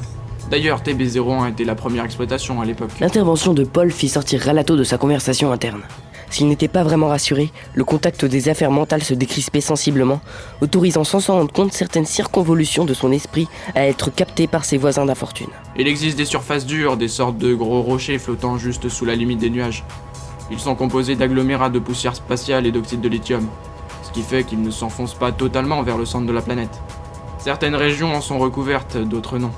D'ailleurs, 0.50 0.82
TB01 0.82 1.50
était 1.50 1.66
la 1.66 1.76
première 1.76 2.06
exploitation 2.06 2.62
à 2.62 2.66
l'époque. 2.66 2.92
L'intervention 3.00 3.54
de 3.54 3.64
Paul 3.64 3.92
fit 3.92 4.08
sortir 4.08 4.42
Ralato 4.42 4.78
de 4.78 4.84
sa 4.84 4.98
conversation 4.98 5.52
interne. 5.52 5.82
S'il 6.30 6.48
n'était 6.48 6.68
pas 6.68 6.84
vraiment 6.84 7.08
rassuré, 7.08 7.52
le 7.74 7.84
contact 7.84 8.26
des 8.26 8.50
affaires 8.50 8.72
mentales 8.72 9.04
se 9.04 9.14
décrispait 9.14 9.62
sensiblement, 9.62 10.22
autorisant 10.62 11.04
sans 11.04 11.20
s'en 11.20 11.36
rendre 11.36 11.52
compte 11.52 11.74
certaines 11.74 12.06
circonvolutions 12.06 12.86
de 12.86 12.94
son 12.94 13.12
esprit 13.12 13.48
à 13.76 13.88
être 13.88 14.10
captées 14.14 14.48
par 14.48 14.66
ses 14.66 14.78
voisins 14.78 15.06
d'infortune. 15.06 15.50
Il 15.78 15.88
existe 15.88 16.18
des 16.18 16.26
surfaces 16.26 16.66
dures, 16.66 16.98
des 16.98 17.08
sortes 17.08 17.38
de 17.38 17.54
gros 17.54 17.82
rochers 17.82 18.20
flottant 18.20 18.58
juste 18.58 18.90
sous 18.90 19.06
la 19.06 19.16
limite 19.16 19.40
des 19.40 19.50
nuages. 19.50 19.84
Ils 20.52 20.60
sont 20.60 20.76
composés 20.76 21.16
d'agglomérats 21.16 21.70
de 21.70 21.80
poussière 21.80 22.16
spatiale 22.16 22.66
et 22.66 22.72
d'oxyde 22.72 23.02
de 23.02 23.10
lithium, 23.10 23.48
ce 24.04 24.12
qui 24.12 24.22
fait 24.22 24.44
qu'ils 24.44 24.62
ne 24.62 24.72
s'enfoncent 24.72 25.14
pas 25.14 25.32
totalement 25.32 25.84
vers 25.84 25.98
le 25.98 26.06
centre 26.06 26.26
de 26.26 26.32
la 26.32 26.42
planète. 26.42 26.82
Certaines 27.38 27.76
régions 27.76 28.14
en 28.14 28.22
sont 28.22 28.40
recouvertes, 28.40 28.98
d'autres 28.98 29.38
non. 29.38 29.52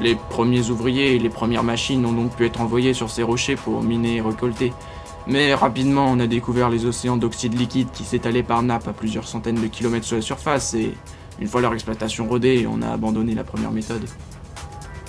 Les 0.00 0.14
premiers 0.14 0.68
ouvriers 0.70 1.14
et 1.14 1.18
les 1.18 1.30
premières 1.30 1.62
machines 1.62 2.04
ont 2.04 2.12
donc 2.12 2.36
pu 2.36 2.44
être 2.44 2.60
envoyés 2.60 2.92
sur 2.92 3.10
ces 3.10 3.22
rochers 3.22 3.56
pour 3.56 3.82
miner 3.82 4.16
et 4.16 4.20
récolter. 4.20 4.72
Mais 5.28 5.54
rapidement, 5.54 6.06
on 6.08 6.20
a 6.20 6.26
découvert 6.26 6.70
les 6.70 6.84
océans 6.84 7.16
d'oxyde 7.16 7.58
liquide 7.58 7.88
qui 7.92 8.04
s'étalaient 8.04 8.44
par 8.44 8.62
nappes 8.62 8.86
à 8.86 8.92
plusieurs 8.92 9.26
centaines 9.26 9.60
de 9.60 9.66
kilomètres 9.66 10.06
sous 10.06 10.14
la 10.14 10.20
surface 10.20 10.74
et, 10.74 10.92
une 11.40 11.48
fois 11.48 11.60
leur 11.60 11.74
exploitation 11.74 12.28
rodée, 12.28 12.66
on 12.70 12.80
a 12.80 12.88
abandonné 12.88 13.34
la 13.34 13.42
première 13.42 13.72
méthode. 13.72 14.04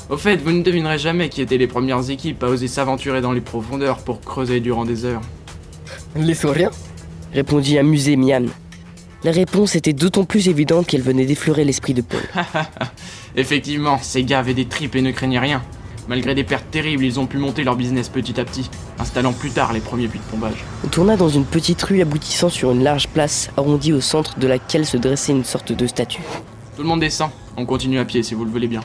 Au 0.10 0.18
fait, 0.18 0.38
vous 0.38 0.52
ne 0.52 0.64
devinerez 0.64 0.98
jamais 0.98 1.30
qui 1.30 1.42
étaient 1.42 1.58
les 1.58 1.68
premières 1.68 2.10
équipes 2.10 2.42
à 2.44 2.48
oser 2.48 2.68
s'aventurer 2.68 3.22
dans 3.22 3.34
les 3.34 3.42
profondeurs 3.42 3.98
pour 4.00 4.22
creuser 4.22 4.60
durant 4.60 4.86
des 4.86 5.06
heures. 5.06 5.22
Les 6.16 6.34
sauriens 6.34 6.72
répondit 7.34 7.78
amusé 7.78 8.16
Mian. 8.16 8.46
La 9.24 9.32
réponse 9.32 9.76
était 9.76 9.94
d'autant 9.94 10.24
plus 10.24 10.48
évidente 10.48 10.88
qu'elle 10.88 11.02
venait 11.02 11.26
d'effleurer 11.26 11.66
l'esprit 11.66 11.94
de 11.94 12.02
Paul. 12.02 12.22
Effectivement, 13.36 14.00
ces 14.02 14.24
gars 14.24 14.40
avaient 14.40 14.54
des 14.54 14.66
tripes 14.66 14.96
et 14.96 15.02
ne 15.02 15.12
craignaient 15.12 15.40
rien. 15.40 15.62
Malgré 16.08 16.34
des 16.36 16.46
pertes 16.46 16.72
terribles, 16.72 17.04
ils 17.04 17.20
ont 17.20 17.26
pu 17.26 17.38
monter 17.38 17.66
leur 17.66 17.76
business 17.76 18.08
petit 18.08 18.40
à 18.40 18.46
petit, 18.46 18.70
installant 18.98 19.34
plus 19.34 19.52
tard 19.52 19.74
les 19.74 19.82
premiers 19.82 20.08
puits 20.08 20.20
de 20.20 20.32
pompage. 20.32 20.64
On 20.86 20.88
tourna 20.88 21.18
dans 21.18 21.28
une 21.28 21.44
petite 21.44 21.82
rue 21.84 22.02
aboutissant 22.02 22.48
sur 22.50 22.72
une 22.72 22.82
large 22.82 23.10
place 23.10 23.50
arrondie 23.58 23.92
au 23.92 24.00
centre 24.00 24.40
de 24.40 24.48
laquelle 24.48 24.86
se 24.86 24.96
dressait 24.96 25.34
une 25.34 25.44
sorte 25.44 25.74
de 25.74 25.86
statue. 25.86 26.22
Tout 26.78 26.84
le 26.84 26.88
monde 26.88 27.02
descend, 27.02 27.30
on 27.58 27.66
continue 27.66 28.00
à 28.00 28.06
pied 28.06 28.24
si 28.24 28.36
vous 28.36 28.46
le 28.46 28.52
voulez 28.52 28.68
bien. 28.68 28.82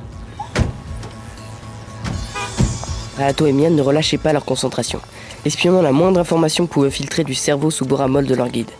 Ralato 3.17 3.47
et 3.47 3.53
Mian 3.53 3.71
ne 3.71 3.83
relâchaient 3.83 4.19
pas 4.19 4.33
leur 4.33 4.45
concentration, 4.45 5.01
espionnant 5.45 5.83
la 5.83 5.93
moindre 5.93 6.19
information 6.19 6.67
pouvait 6.67 6.91
filtrer 6.91 7.23
du 7.23 7.35
cerveau 7.35 7.71
sous 7.71 7.85
bras 7.85 8.09
molle 8.09 8.27
de 8.27 8.35
leur 8.35 8.49
guide. 8.49 8.71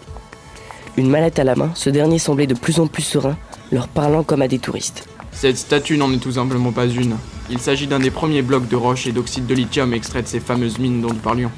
Une 0.97 1.09
mallette 1.09 1.39
à 1.39 1.45
la 1.45 1.55
main, 1.55 1.71
ce 1.75 1.91
dernier 1.91 2.19
semblait 2.19 2.49
de 2.49 2.55
plus 2.55 2.81
en 2.81 2.89
plus 2.89 3.03
serein, 3.03 3.37
leur 3.71 3.87
parlant 3.87 4.25
comme 4.25 4.43
à 4.43 4.49
des 4.49 4.59
touristes. 4.59 5.07
Cette 5.33 5.59
statue 5.59 5.97
n'en 5.97 6.13
est 6.13 6.19
tout 6.19 6.33
simplement 6.33 6.73
pas 6.73 6.87
une. 6.87 7.17
Il 7.51 7.59
s'agit 7.59 7.87
d'un 7.87 7.99
des 7.99 8.11
premiers 8.11 8.43
blocs 8.43 8.69
de 8.69 8.77
roche 8.77 9.07
et 9.07 9.13
d'oxyde 9.13 9.47
de 9.47 9.55
lithium 9.55 9.93
extraits 9.93 10.25
de 10.25 10.29
ces 10.29 10.41
fameuses 10.41 10.79
mines 10.79 11.01
dont 11.01 11.09
nous 11.09 11.15
parlions. 11.17 11.51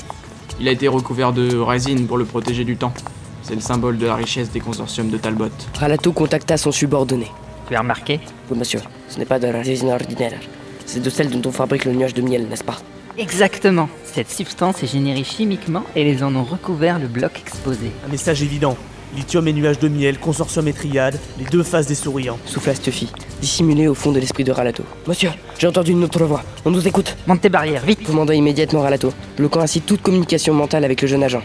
Il 0.60 0.68
a 0.68 0.70
été 0.70 0.88
recouvert 0.88 1.32
de 1.32 1.58
résine 1.58 2.06
pour 2.06 2.16
le 2.16 2.24
protéger 2.24 2.64
du 2.64 2.76
temps. 2.76 2.94
C'est 3.42 3.54
le 3.54 3.60
symbole 3.60 3.98
de 3.98 4.06
la 4.06 4.14
richesse 4.14 4.50
des 4.50 4.60
consortiums 4.60 5.10
de 5.10 5.18
Talbot. 5.18 5.50
Ralato 5.78 6.12
contacta 6.12 6.56
son 6.56 6.72
subordonné. 6.72 7.30
Tu 7.68 7.74
as 7.74 7.80
remarqué? 7.80 8.20
Oui, 8.50 8.58
monsieur, 8.58 8.80
ce 9.08 9.18
n'est 9.18 9.26
pas 9.26 9.38
de 9.38 9.48
la 9.48 9.60
résine 9.60 9.90
ordinaire. 9.90 10.38
C'est 10.86 11.02
de 11.02 11.10
celle 11.10 11.28
dont 11.28 11.46
on 11.48 11.52
fabrique 11.52 11.84
le 11.84 11.92
nuage 11.92 12.14
de 12.14 12.22
miel, 12.22 12.46
n'est-ce 12.48 12.64
pas? 12.64 12.78
Exactement. 13.18 13.88
Cette 14.04 14.30
substance 14.30 14.82
est 14.82 14.86
générée 14.90 15.24
chimiquement 15.24 15.82
et 15.94 16.10
ils 16.10 16.24
en 16.24 16.34
ont 16.34 16.44
recouvert 16.44 16.98
le 16.98 17.06
bloc 17.06 17.38
exposé. 17.38 17.90
Un 18.06 18.10
message 18.10 18.42
évident. 18.42 18.76
Lithium 19.16 19.46
et 19.46 19.52
nuages 19.52 19.78
de 19.78 19.88
miel, 19.88 20.18
consortium 20.18 20.66
et 20.66 20.72
triade, 20.72 21.20
les 21.38 21.44
deux 21.44 21.62
faces 21.62 21.86
des 21.86 21.94
souriants. 21.94 22.38
Souffla 22.46 22.74
Stuffy, 22.74 23.08
dissimulé 23.40 23.86
au 23.86 23.94
fond 23.94 24.10
de 24.10 24.18
l'esprit 24.18 24.42
de 24.42 24.50
Ralato. 24.50 24.82
Monsieur, 25.06 25.30
j'ai 25.58 25.68
entendu 25.68 25.92
une 25.92 26.02
autre 26.02 26.24
voix. 26.24 26.42
On 26.64 26.70
nous 26.70 26.86
écoute. 26.88 27.16
Monte 27.26 27.42
tes 27.42 27.48
barrières, 27.48 27.84
vite 27.84 28.02
Commanda 28.04 28.34
immédiatement 28.34 28.80
Ralato, 28.80 29.12
bloquant 29.36 29.60
ainsi 29.60 29.80
toute 29.80 30.02
communication 30.02 30.52
mentale 30.52 30.84
avec 30.84 31.00
le 31.00 31.06
jeune 31.08 31.22
agent. 31.22 31.42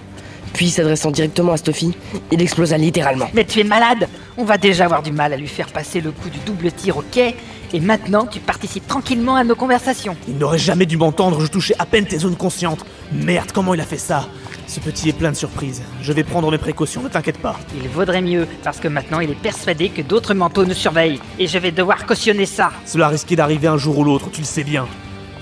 Puis, 0.54 0.70
s'adressant 0.72 1.12
directement 1.12 1.54
à 1.54 1.58
Stuffy, 1.58 1.96
il 2.32 2.42
explosa 2.42 2.76
littéralement. 2.76 3.30
Mais 3.34 3.46
tu 3.46 3.60
es 3.60 3.64
malade 3.64 4.08
On 4.36 4.46
va 4.46 4.58
déjà 4.58 4.86
avoir 4.86 5.04
du 5.04 5.12
mal 5.12 5.32
à 5.32 5.38
lui 5.38 5.48
faire 5.48 5.68
passer 5.68 6.02
le 6.02 6.12
coup 6.12 6.30
du 6.30 6.40
double 6.40 6.72
tir 6.72 6.98
au 6.98 7.04
quai, 7.04 7.36
et 7.72 7.80
maintenant 7.80 8.26
tu 8.26 8.40
participes 8.40 8.88
tranquillement 8.88 9.36
à 9.36 9.44
nos 9.44 9.56
conversations. 9.56 10.18
Il 10.28 10.38
n'aurait 10.38 10.58
jamais 10.58 10.88
dû 10.88 10.98
m'entendre, 10.98 11.40
je 11.42 11.48
touchais 11.48 11.76
à 11.78 11.86
peine 11.86 12.06
tes 12.06 12.18
zones 12.18 12.36
conscientes. 12.36 12.84
Merde, 13.12 13.52
comment 13.54 13.76
il 13.76 13.82
a 13.82 13.86
fait 13.86 14.00
ça? 14.00 14.28
Ce 14.70 14.80
petit 14.80 15.10
est 15.10 15.14
plein 15.14 15.32
de 15.32 15.36
surprises. 15.36 15.82
Je 16.04 16.14
vais 16.14 16.24
prendre 16.24 16.52
mes 16.52 16.60
précautions, 16.60 17.02
ne 17.02 17.10
t'inquiète 17.10 17.40
pas. 17.40 17.60
Il 17.76 17.90
vaudrait 17.90 18.22
mieux, 18.22 18.48
parce 18.64 18.80
que 18.80 18.88
maintenant 18.88 19.20
il 19.20 19.32
est 19.32 19.42
persuadé 19.42 19.90
que 19.90 20.04
d'autres 20.04 20.36
manteaux 20.36 20.64
nous 20.64 20.76
surveillent, 20.76 21.20
et 21.40 21.48
je 21.48 21.58
vais 21.58 21.72
devoir 21.72 22.06
cautionner 22.06 22.46
ça. 22.46 22.70
Cela 22.86 23.08
risquait 23.08 23.36
d'arriver 23.36 23.68
un 23.68 23.78
jour 23.78 23.98
ou 23.98 24.04
l'autre, 24.04 24.30
tu 24.32 24.42
le 24.42 24.46
sais 24.46 24.64
bien. 24.64 24.88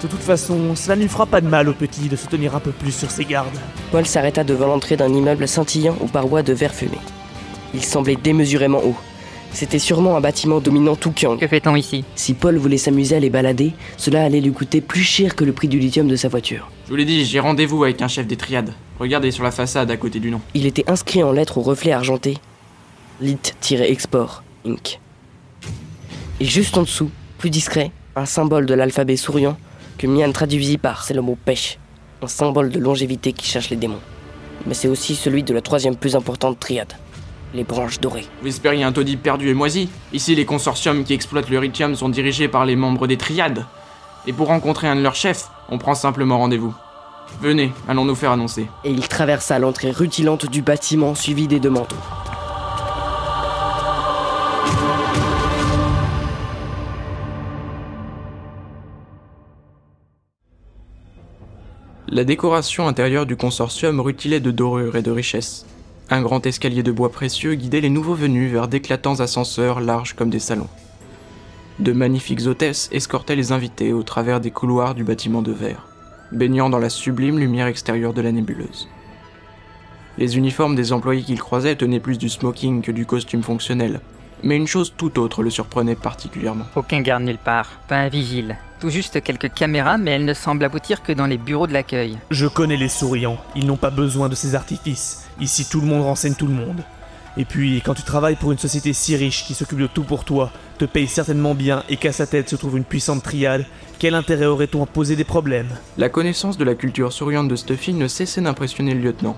De 0.01 0.07
toute 0.07 0.21
façon, 0.21 0.77
cela 0.77 0.95
ne 0.95 1.01
lui 1.01 1.09
fera 1.09 1.25
pas 1.25 1.41
de 1.41 1.47
mal 1.49 1.67
au 1.67 1.73
petit 1.73 2.07
de 2.07 2.15
se 2.15 2.27
tenir 2.27 2.55
un 2.55 2.61
peu 2.61 2.71
plus 2.71 2.93
sur 2.93 3.11
ses 3.11 3.25
gardes. 3.25 3.59
Paul 3.91 4.05
s'arrêta 4.05 4.45
devant 4.45 4.67
l'entrée 4.67 4.95
d'un 4.95 5.13
immeuble 5.13 5.45
scintillant 5.45 5.97
aux 5.99 6.07
parois 6.07 6.41
de 6.41 6.53
verre 6.53 6.73
fumé. 6.73 6.97
Il 7.73 7.83
semblait 7.83 8.15
démesurément 8.15 8.79
haut. 8.81 8.95
C'était 9.57 9.79
sûrement 9.79 10.15
un 10.15 10.21
bâtiment 10.21 10.59
dominant 10.59 10.95
tout 10.95 11.11
Kyang. 11.11 11.39
Que 11.39 11.47
fait-on 11.47 11.75
ici 11.75 12.05
Si 12.13 12.35
Paul 12.35 12.57
voulait 12.57 12.77
s'amuser 12.77 13.15
à 13.15 13.19
les 13.19 13.31
balader, 13.31 13.73
cela 13.97 14.23
allait 14.23 14.39
lui 14.39 14.51
coûter 14.51 14.81
plus 14.81 15.01
cher 15.01 15.35
que 15.35 15.43
le 15.43 15.51
prix 15.51 15.67
du 15.67 15.79
lithium 15.79 16.07
de 16.07 16.15
sa 16.15 16.27
voiture. 16.27 16.69
Je 16.85 16.91
vous 16.91 16.95
l'ai 16.95 17.05
dit, 17.05 17.25
j'ai 17.25 17.39
rendez-vous 17.39 17.83
avec 17.83 17.99
un 18.03 18.07
chef 18.07 18.27
des 18.27 18.35
triades. 18.35 18.75
Regardez 18.99 19.31
sur 19.31 19.43
la 19.43 19.49
façade 19.49 19.89
à 19.89 19.97
côté 19.97 20.19
du 20.19 20.29
nom. 20.29 20.41
Il 20.53 20.67
était 20.67 20.87
inscrit 20.87 21.23
en 21.23 21.31
lettres 21.31 21.57
au 21.57 21.61
reflet 21.61 21.91
argenté 21.91 22.37
Lit-Export 23.19 24.43
Inc. 24.63 24.99
Et 26.39 26.45
juste 26.45 26.77
en 26.77 26.83
dessous, 26.83 27.09
plus 27.39 27.49
discret, 27.49 27.89
un 28.15 28.27
symbole 28.27 28.67
de 28.67 28.75
l'alphabet 28.75 29.17
souriant 29.17 29.57
que 29.97 30.05
Mian 30.05 30.31
traduisit 30.33 30.77
par 30.77 31.03
c'est 31.03 31.15
le 31.15 31.21
mot 31.23 31.35
pêche, 31.45 31.79
un 32.21 32.27
symbole 32.27 32.69
de 32.69 32.77
longévité 32.77 33.33
qui 33.33 33.47
cherche 33.47 33.71
les 33.71 33.75
démons. 33.75 34.01
Mais 34.67 34.75
c'est 34.75 34.87
aussi 34.87 35.15
celui 35.15 35.41
de 35.41 35.55
la 35.55 35.61
troisième 35.61 35.95
plus 35.95 36.15
importante 36.15 36.59
triade, 36.59 36.93
les 37.57 37.63
branches 37.63 37.99
dorées. 37.99 38.27
Vous 38.41 38.47
espériez 38.47 38.83
un 38.83 38.93
taudis 38.93 39.17
perdu 39.17 39.49
et 39.49 39.53
moisi 39.53 39.89
Ici, 40.13 40.35
les 40.35 40.45
consortiums 40.45 41.03
qui 41.03 41.13
exploitent 41.13 41.49
le 41.49 41.59
lithium 41.59 41.95
sont 41.95 42.07
dirigés 42.07 42.47
par 42.47 42.65
les 42.65 42.75
membres 42.75 43.07
des 43.07 43.17
triades. 43.17 43.65
Et 44.27 44.33
pour 44.33 44.47
rencontrer 44.47 44.87
un 44.87 44.95
de 44.95 45.01
leurs 45.01 45.15
chefs, 45.15 45.49
on 45.69 45.77
prend 45.77 45.95
simplement 45.95 46.37
rendez-vous. 46.37 46.73
Venez, 47.41 47.71
allons 47.89 48.05
nous 48.05 48.15
faire 48.15 48.31
annoncer. 48.31 48.67
Et 48.85 48.91
il 48.91 49.07
traversa 49.07 49.59
l'entrée 49.59 49.91
rutilante 49.91 50.49
du 50.49 50.61
bâtiment 50.61 51.15
suivi 51.15 51.47
des 51.47 51.59
deux 51.59 51.69
manteaux. 51.69 51.95
La 62.09 62.23
décoration 62.23 62.87
intérieure 62.87 63.25
du 63.25 63.35
consortium 63.35 63.99
rutilait 63.99 64.39
de 64.39 64.51
dorures 64.51 64.95
et 64.95 65.01
de 65.01 65.11
richesses. 65.11 65.65
Un 66.09 66.21
grand 66.21 66.45
escalier 66.45 66.83
de 66.83 66.91
bois 66.93 67.11
précieux 67.11 67.55
guidait 67.55 67.81
les 67.81 67.89
nouveaux 67.89 68.13
venus 68.13 68.49
vers 68.49 68.69
d'éclatants 68.69 69.19
ascenseurs 69.19 69.81
larges 69.81 70.13
comme 70.13 70.29
des 70.29 70.39
salons. 70.39 70.69
De 71.79 71.91
magnifiques 71.91 72.47
hôtesses 72.47 72.87
escortaient 72.93 73.35
les 73.35 73.51
invités 73.51 73.91
au 73.91 74.03
travers 74.03 74.39
des 74.39 74.51
couloirs 74.51 74.95
du 74.95 75.03
bâtiment 75.03 75.41
de 75.41 75.51
verre, 75.51 75.85
baignant 76.31 76.69
dans 76.69 76.79
la 76.79 76.89
sublime 76.89 77.39
lumière 77.39 77.67
extérieure 77.67 78.13
de 78.13 78.21
la 78.21 78.31
nébuleuse. 78.31 78.87
Les 80.17 80.37
uniformes 80.37 80.75
des 80.75 80.93
employés 80.93 81.23
qu'ils 81.23 81.41
croisaient 81.41 81.75
tenaient 81.75 81.99
plus 81.99 82.17
du 82.17 82.29
smoking 82.29 82.81
que 82.81 82.93
du 82.93 83.05
costume 83.05 83.43
fonctionnel, 83.43 83.99
mais 84.43 84.55
une 84.55 84.65
chose 84.65 84.93
tout 84.95 85.19
autre 85.19 85.43
le 85.43 85.49
surprenait 85.49 85.95
particulièrement. 85.95 86.65
Aucun 86.77 87.01
garde 87.01 87.23
nulle 87.23 87.37
part, 87.37 87.81
pas 87.89 87.97
un 87.97 88.07
vigile. 88.07 88.57
Tout 88.79 88.89
juste 88.89 89.21
quelques 89.21 89.53
caméras, 89.53 89.97
mais 89.97 90.11
elles 90.11 90.25
ne 90.25 90.33
semblent 90.33 90.63
aboutir 90.63 91.03
que 91.03 91.11
dans 91.11 91.25
les 91.25 91.37
bureaux 91.37 91.67
de 91.67 91.73
l'accueil. 91.73 92.17
Je 92.31 92.47
connais 92.47 92.77
les 92.77 92.87
souriants, 92.87 93.37
ils 93.57 93.65
n'ont 93.65 93.75
pas 93.75 93.89
besoin 93.89 94.29
de 94.29 94.35
ces 94.35 94.55
artifices. 94.55 95.26
Ici, 95.39 95.67
tout 95.69 95.82
le 95.82 95.88
monde 95.88 96.04
renseigne 96.04 96.34
tout 96.34 96.47
le 96.47 96.54
monde. 96.54 96.82
Et 97.38 97.45
puis, 97.45 97.82
quand 97.86 97.93
tu 97.93 98.02
travailles 98.02 98.36
pour 98.36 98.52
une 98.52 98.58
société 98.58 98.93
si 98.93 99.15
riche 99.15 99.45
qui 99.45 99.54
s'occupe 99.54 99.78
de 99.78 99.86
tout 99.86 100.04
pour 100.04 100.23
toi, 100.23 100.52
te 100.80 100.86
paye 100.86 101.08
certainement 101.08 101.54
bien 101.54 101.84
et 101.88 101.97
qu'à 101.97 102.12
sa 102.12 102.26
tête 102.26 102.50
se 102.50 102.56
trouve 102.56 102.78
une 102.78 102.84
puissante 102.84 103.21
triade, 103.21 103.65
quel 104.00 104.15
intérêt 104.15 104.47
aurait-on 104.47 104.84
à 104.84 104.88
poser 104.88 105.15
des 105.15 105.23
problèmes? 105.23 105.69
La 105.97 106.10
connaissance 106.10 106.58
de 106.58 106.63
la 106.63 106.73
culture 106.73 107.13
souriante 107.13 107.47
de 107.47 107.56
Stuffy 107.56 107.93
ne 107.93 108.08
cessait 108.08 108.41
d'impressionner 108.41 108.95
le 108.95 109.02
lieutenant. 109.02 109.38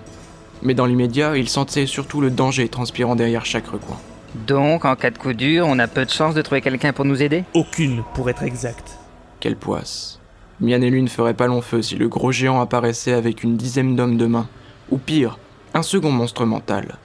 Mais 0.62 0.74
dans 0.74 0.86
l'immédiat, 0.86 1.36
il 1.36 1.50
sentait 1.50 1.86
surtout 1.86 2.22
le 2.22 2.30
danger 2.30 2.70
transpirant 2.70 3.18
derrière 3.18 3.46
chaque 3.46 3.68
recoin. 3.68 3.98
Donc, 4.48 4.86
en 4.86 4.96
cas 4.96 5.12
de 5.12 5.18
coup 5.18 5.34
dur, 5.34 5.66
on 5.68 5.80
a 5.80 5.88
peu 5.88 6.06
de 6.06 6.10
chance 6.10 6.36
de 6.36 6.42
trouver 6.42 6.62
quelqu'un 6.62 6.94
pour 6.94 7.04
nous 7.04 7.22
aider? 7.22 7.44
Aucune, 7.54 8.04
pour 8.14 8.30
être 8.30 8.44
exact. 8.44 8.98
Quelle 9.42 9.58
poisse. 9.58 10.20
Mian 10.62 10.82
et 10.82 10.90
lui 10.90 11.02
ne 11.02 11.08
feraient 11.08 11.34
pas 11.34 11.48
long 11.48 11.62
feu 11.62 11.82
si 11.82 11.96
le 11.96 12.08
gros 12.08 12.32
géant 12.32 12.62
apparaissait 12.62 13.14
avec 13.14 13.44
une 13.44 13.58
dizaine 13.58 13.96
d'hommes 13.96 14.18
de 14.18 14.26
main, 14.26 14.48
ou 14.92 14.98
pire, 14.98 15.38
un 15.74 15.84
second 15.84 16.12
monstre 16.12 16.46
mental. 16.46 16.98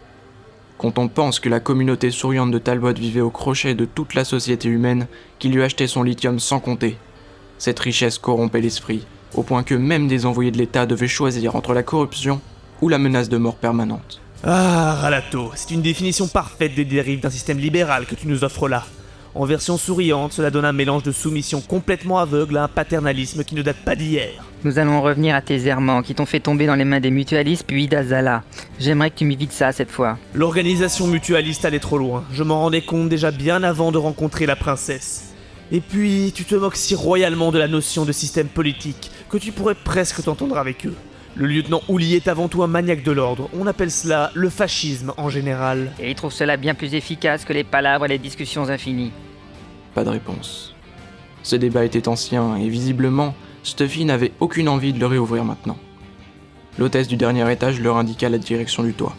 Quand 0.79 0.99
on 0.99 1.09
pense 1.09 1.39
que 1.39 1.49
la 1.49 1.61
communauté 1.61 2.11
souriante 2.11 2.51
de 2.51 2.59
Talbot 2.59 2.95
vivait 2.95 3.21
au 3.21 3.31
crochet 3.31 3.75
de 3.75 3.85
toute 3.85 4.15
la 4.15 4.25
société 4.25 4.69
humaine, 4.69 5.07
qui 5.39 5.49
lui 5.49 5.63
achetait 5.63 5.87
son 5.87 6.03
lithium 6.03 6.39
sans 6.39 6.61
compter, 6.61 6.97
cette 7.59 7.79
richesse 7.79 8.19
corrompait 8.19 8.61
l'esprit, 8.61 9.07
au 9.35 9.43
point 9.43 9.63
que 9.63 9.75
même 9.75 10.09
des 10.09 10.27
envoyés 10.27 10.51
de 10.51 10.59
l'État 10.59 10.87
devaient 10.87 11.09
choisir 11.09 11.57
entre 11.57 11.75
la 11.75 11.83
corruption 11.83 12.41
ou 12.81 12.89
la 12.89 12.99
menace 12.99 13.29
de 13.29 13.39
mort 13.39 13.57
permanente. 13.57 14.21
Ah, 14.43 14.97
Ralato, 15.01 15.53
c'est 15.55 15.71
une 15.71 15.83
définition 15.83 16.29
parfaite 16.29 16.75
des 16.75 16.85
dérives 16.85 17.21
d'un 17.21 17.31
système 17.31 17.59
libéral 17.59 18.07
que 18.07 18.15
tu 18.15 18.29
nous 18.29 18.45
offres 18.45 18.69
là. 18.69 18.85
En 19.37 19.47
version 19.47 19.77
souriante, 19.77 20.33
cela 20.33 20.53
donne 20.53 20.65
un 20.65 20.73
mélange 20.73 21.03
de 21.03 21.11
soumission 21.11 21.61
complètement 21.61 22.21
aveugle 22.21 22.57
à 22.57 22.63
un 22.63 22.69
paternalisme 22.69 23.43
qui 23.43 23.57
ne 23.57 23.63
date 23.63 23.79
pas 23.85 23.97
d'hier. 23.97 24.31
Nous 24.63 24.79
allons 24.79 25.03
revenir 25.03 25.35
à 25.35 25.43
tes 25.43 25.67
errements 25.67 26.03
qui 26.03 26.15
t'ont 26.15 26.25
fait 26.25 26.39
tomber 26.39 26.67
dans 26.67 26.77
les 26.77 26.85
mains 26.85 27.01
des 27.01 27.11
mutualistes 27.11 27.65
puis 27.67 27.89
d'Azala. 27.89 28.45
J'aimerais 28.79 29.11
que 29.11 29.17
tu 29.17 29.25
m'évites 29.25 29.51
ça 29.51 29.73
cette 29.73 29.91
fois. 29.91 30.19
L'organisation 30.35 31.09
mutualiste 31.09 31.65
allait 31.65 31.81
trop 31.81 31.99
loin. 31.99 32.23
Je 32.33 32.45
m'en 32.45 32.61
rendais 32.61 32.83
compte 32.83 33.09
déjà 33.09 33.33
bien 33.33 33.65
avant 33.65 33.91
de 33.91 33.99
rencontrer 33.99 34.47
la 34.47 34.55
princesse. 34.55 35.35
Et 35.73 35.81
puis, 35.81 36.31
tu 36.33 36.45
te 36.45 36.55
moques 36.55 36.77
si 36.77 36.95
royalement 36.95 37.51
de 37.51 37.59
la 37.59 37.67
notion 37.67 38.05
de 38.05 38.13
système 38.13 38.47
politique 38.47 39.11
que 39.29 39.37
tu 39.37 39.51
pourrais 39.51 39.75
presque 39.75 40.23
t'entendre 40.23 40.59
avec 40.59 40.87
eux. 40.87 40.95
Le 41.37 41.47
lieutenant 41.47 41.83
Ouli 41.89 42.15
est 42.15 42.29
avant 42.29 42.47
tout 42.47 42.63
un 42.63 42.69
maniaque 42.69 43.03
de 43.03 43.11
l'ordre. 43.11 43.51
On 43.59 43.67
appelle 43.67 43.91
cela 43.91 44.31
le 44.35 44.49
fascisme 44.49 45.13
en 45.17 45.29
général. 45.29 45.91
Et 45.99 46.11
il 46.11 46.15
trouve 46.15 46.33
cela 46.33 46.57
bien 46.57 46.75
plus 46.75 46.95
efficace 46.95 47.45
que 47.45 47.53
les 47.53 47.65
palabres 47.65 48.05
et 48.05 48.09
les 48.09 48.19
discussions 48.19 48.69
infinies. 48.69 49.11
Pas 49.95 50.05
de 50.05 50.11
réponse. 50.11 50.77
Ce 51.43 51.57
débat 51.57 51.85
était 51.85 52.07
ancien 52.07 52.55
et 52.57 52.69
visiblement, 52.69 53.35
Stuffy 53.65 54.05
n'avait 54.05 54.31
aucune 54.39 54.69
envie 54.69 54.93
de 54.93 55.01
le 55.01 55.07
réouvrir 55.07 55.45
maintenant. 55.45 55.77
L'hôtesse 56.79 57.09
du 57.09 57.17
dernier 57.17 57.51
étage 57.51 57.81
leur 57.81 57.97
indiqua 57.97 58.29
la 58.29 58.39
direction 58.39 58.85
du 58.85 58.95
toit. 58.95 59.17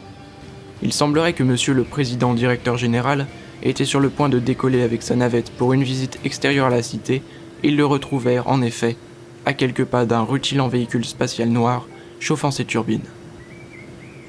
Il 0.82 0.94
semblerait 0.94 1.34
que 1.34 1.44
monsieur 1.44 1.74
le 1.74 1.84
président 1.84 2.34
directeur 2.34 2.78
général 2.78 3.28
était 3.62 3.86
sur 3.86 4.00
le 4.00 4.10
point 4.10 4.30
de 4.30 4.40
décoller 4.40 4.84
avec 4.84 5.04
sa 5.04 5.18
navette 5.18 5.52
pour 5.52 5.74
une 5.74 5.84
visite 5.84 6.20
extérieure 6.24 6.68
à 6.68 6.70
la 6.70 6.84
cité, 6.84 7.22
et 7.64 7.68
ils 7.68 7.78
le 7.78 7.86
retrouvèrent 7.86 8.48
en 8.48 8.62
effet 8.62 8.96
à 9.46 9.54
quelques 9.54 9.86
pas 9.86 10.06
d'un 10.06 10.22
rutilant 10.22 10.68
véhicule 10.68 11.06
spatial 11.06 11.50
noir 11.50 11.88
chauffant 12.20 12.52
ses 12.52 12.66
turbines. 12.66 13.06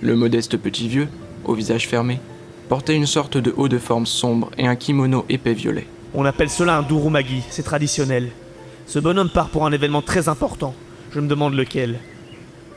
Le 0.03 0.15
modeste 0.15 0.57
petit 0.57 0.89
vieux, 0.89 1.09
au 1.45 1.55
visage 1.55 1.89
fermé, 1.89 2.21
portait 2.69 2.95
une 2.95 3.07
sorte 3.07 3.37
de 3.37 3.55
haut 3.57 3.69
de 3.69 3.79
forme 3.79 4.07
sombre 4.07 4.51
et 4.59 4.67
un 4.67 4.77
kimono 4.77 5.25
épais 5.29 5.55
violet. 5.55 5.87
On 6.15 6.25
appelle 6.25 6.51
cela 6.51 6.79
un 6.79 6.83
Durumagi, 6.83 7.43
c'est 7.51 7.63
traditionnel. 7.63 8.31
Ce 8.87 8.99
bonhomme 8.99 9.31
part 9.31 9.49
pour 9.49 9.67
un 9.67 9.73
événement 9.73 10.03
très 10.03 10.29
important. 10.29 10.75
Je 11.13 11.21
me 11.21 11.29
demande 11.29 11.55
lequel. 11.55 11.99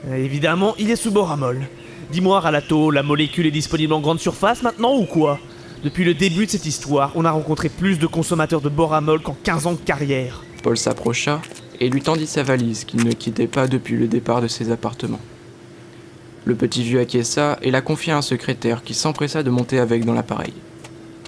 Euh, 0.08 0.16
évidemment, 0.16 0.76
il 0.80 0.92
est 0.92 0.96
sous 0.96 1.12
Boramol. 1.12 1.68
Dis-moi, 2.12 2.40
Ralato, 2.40 2.90
la 2.90 3.04
molécule 3.04 3.46
est 3.46 3.52
disponible 3.52 3.94
en 3.94 4.00
grande 4.00 4.20
surface 4.20 4.64
maintenant 4.64 4.96
ou 4.96 5.06
quoi? 5.06 5.40
Depuis 5.84 6.04
le 6.04 6.14
début 6.14 6.46
de 6.46 6.52
cette 6.52 6.66
histoire, 6.66 7.12
on 7.16 7.26
a 7.26 7.32
rencontré 7.32 7.70
plus 7.70 8.00
de 8.00 8.08
consommateurs 8.08 8.62
de 8.62 8.70
Boramol 8.70 9.22
qu'en 9.22 9.38
15 9.44 9.68
ans 9.68 9.74
de 9.74 9.78
carrière. 9.78 10.44
Paul 10.64 10.78
s'approcha 10.78 11.42
et 11.80 11.90
lui 11.90 12.02
tendit 12.02 12.28
sa 12.28 12.44
valise 12.44 12.84
qu'il 12.84 13.06
ne 13.06 13.12
quittait 13.12 13.48
pas 13.48 13.68
depuis 13.68 13.96
le 13.96 14.08
départ 14.08 14.42
de 14.42 14.48
ses 14.48 14.72
appartements. 14.72 15.20
Le 16.46 16.56
petit 16.56 16.84
vieux 16.84 17.00
acquiesça 17.00 17.58
et 17.62 17.72
la 17.72 17.82
confia 17.82 18.16
à 18.16 18.18
un 18.18 18.22
secrétaire 18.22 18.84
qui 18.84 18.94
s'empressa 18.94 19.44
de 19.44 19.50
monter 19.50 19.80
avec 19.80 20.06
dans 20.06 20.14
l'appareil. 20.14 20.54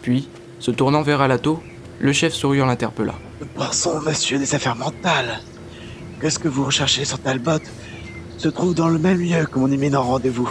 Puis, 0.02 0.28
se 0.60 0.72
tournant 0.72 1.02
vers 1.02 1.22
Alato, 1.22 1.62
le 2.00 2.14
chef 2.14 2.34
souriant 2.34 2.66
l'interpella. 2.66 3.14
Poisson, 3.56 4.02
monsieur 4.02 4.40
des 4.40 4.56
affaires 4.56 4.76
mentales. 4.76 5.40
Qu'est-ce 6.20 6.40
que 6.40 6.48
vous 6.48 6.66
recherchez 6.66 7.06
sur 7.06 7.20
Talbot 7.20 7.62
Se 8.38 8.48
trouve 8.48 8.76
dans 8.76 8.90
le 8.90 9.00
même 9.00 9.20
lieu 9.20 9.46
que 9.46 9.60
mon 9.60 9.72
éminent 9.72 10.02
rendez-vous. 10.02 10.50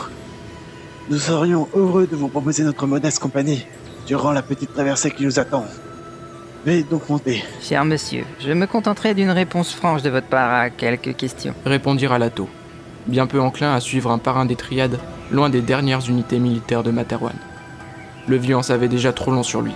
Nous 1.08 1.18
serions 1.18 1.68
heureux 1.74 2.06
de 2.06 2.16
vous 2.16 2.28
proposer 2.28 2.62
notre 2.62 2.86
modeste 2.86 3.18
compagnie 3.18 3.66
durant 4.06 4.32
la 4.32 4.42
petite 4.42 4.72
traversée 4.72 5.10
qui 5.10 5.24
nous 5.24 5.38
attend. 5.38 5.64
Veuillez 6.64 6.82
donc 6.82 7.08
monter. 7.08 7.42
Cher 7.62 7.84
monsieur, 7.84 8.24
je 8.38 8.52
me 8.52 8.66
contenterai 8.66 9.14
d'une 9.14 9.30
réponse 9.30 9.72
franche 9.72 10.02
de 10.02 10.10
votre 10.10 10.26
part 10.26 10.52
à 10.52 10.70
quelques 10.70 11.16
questions. 11.16 11.54
Répondit 11.64 12.06
Ralato, 12.06 12.48
bien 13.06 13.26
peu 13.26 13.40
enclin 13.40 13.74
à 13.74 13.80
suivre 13.80 14.10
un 14.10 14.18
parrain 14.18 14.44
des 14.44 14.56
triades 14.56 14.98
loin 15.30 15.48
des 15.48 15.62
dernières 15.62 16.08
unités 16.08 16.38
militaires 16.38 16.82
de 16.82 16.90
Materwan. 16.90 17.34
Le 18.28 18.36
vieux 18.36 18.56
en 18.56 18.62
savait 18.62 18.88
déjà 18.88 19.12
trop 19.12 19.30
long 19.30 19.42
sur 19.42 19.62
lui. 19.62 19.72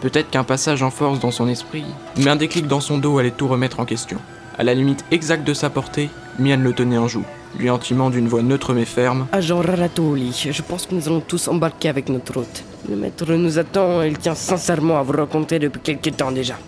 Peut-être 0.00 0.30
qu'un 0.30 0.44
passage 0.44 0.82
en 0.82 0.90
force 0.90 1.20
dans 1.20 1.30
son 1.30 1.48
esprit, 1.48 1.84
mais 2.16 2.28
un 2.28 2.36
déclic 2.36 2.66
dans 2.66 2.80
son 2.80 2.98
dos 2.98 3.18
allait 3.18 3.30
tout 3.30 3.48
remettre 3.48 3.80
en 3.80 3.84
question. 3.84 4.18
À 4.58 4.64
la 4.64 4.74
limite 4.74 5.04
exacte 5.10 5.46
de 5.46 5.54
sa 5.54 5.70
portée, 5.70 6.10
Mian 6.38 6.56
le 6.56 6.72
tenait 6.72 6.98
en 6.98 7.06
joue, 7.06 7.24
lui 7.58 7.68
intimant 7.68 8.10
d'une 8.10 8.28
voix 8.28 8.42
neutre 8.42 8.74
mais 8.74 8.84
ferme 8.84 9.26
Agent 9.32 9.60
Raratoli, 9.60 10.48
je 10.50 10.62
pense 10.62 10.86
que 10.86 10.94
nous 10.94 11.06
allons 11.06 11.20
tous 11.20 11.48
embarquer 11.48 11.88
avec 11.88 12.08
notre 12.08 12.38
hôte. 12.38 12.64
Le 12.88 12.96
maître 12.96 13.30
nous 13.34 13.58
attend 13.58 14.02
et 14.02 14.08
il 14.08 14.16
tient 14.16 14.34
sincèrement 14.34 14.98
à 14.98 15.02
vous 15.02 15.12
rencontrer 15.12 15.58
depuis 15.58 15.80
quelque 15.80 16.08
temps 16.08 16.32
déjà. 16.32 16.58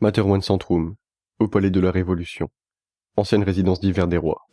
Materwan 0.00 0.42
Centrum, 0.42 0.94
au 1.38 1.48
palais 1.48 1.70
de 1.70 1.80
la 1.80 1.90
Révolution, 1.92 2.48
ancienne 3.16 3.44
résidence 3.44 3.80
d'hiver 3.80 4.08
des 4.08 4.16
rois. 4.16 4.46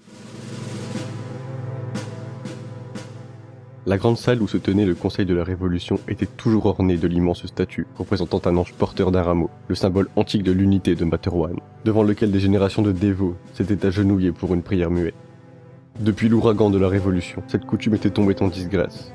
La 3.86 3.98
grande 3.98 4.17
salle 4.17 4.41
où 4.41 4.48
se 4.48 4.56
tenait 4.56 4.86
le 4.86 4.96
Conseil 4.96 5.26
de 5.26 5.34
la 5.34 5.43
Révolution 5.43 6.00
était 6.08 6.26
toujours 6.26 6.67
ornée 6.67 6.96
de 6.96 7.06
l'immense 7.06 7.46
statue 7.46 7.86
représentant 7.98 8.41
un 8.46 8.56
ange 8.56 8.74
porteur 8.74 9.12
d'un 9.12 9.24
rameau, 9.24 9.50
le 9.67 9.76
symbole 9.76 10.08
antique 10.15 10.43
de 10.43 10.54
l'unité 10.54 10.96
de 10.96 11.04
Materwan, 11.04 11.58
devant 11.84 12.04
lequel 12.04 12.32
des 12.32 12.39
générations 12.39 12.82
de 12.82 12.93
dévots 12.93 13.36
s'étaient 13.54 13.86
agenouillés 13.86 14.32
pour 14.32 14.54
une 14.54 14.62
prière 14.62 14.89
muette. 14.89 15.15
Depuis 16.00 16.30
l'ouragan 16.30 16.69
de 16.69 16.78
la 16.78 16.88
Révolution, 16.88 17.43
cette 17.50 17.65
coutume 17.65 17.96
était 17.96 18.10
tombée 18.10 18.41
en 18.41 18.48
disgrâce, 18.48 19.12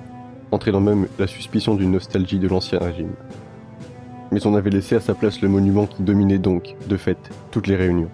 entraînant 0.50 0.80
même 0.80 1.08
la 1.18 1.26
suspicion 1.26 1.74
d'une 1.74 1.92
nostalgie 1.92 2.38
de 2.38 2.48
l'ancien 2.48 2.78
régime. 2.78 3.14
Mais 4.32 4.46
on 4.46 4.54
avait 4.54 4.68
laissé 4.68 4.96
à 4.96 5.00
sa 5.00 5.14
place 5.14 5.40
le 5.40 5.48
monument 5.48 5.86
qui 5.86 6.02
dominait 6.02 6.36
donc, 6.36 6.76
de 6.90 6.96
fait, 6.98 7.16
toutes 7.52 7.68
les 7.68 7.76
réunions. 7.76 8.10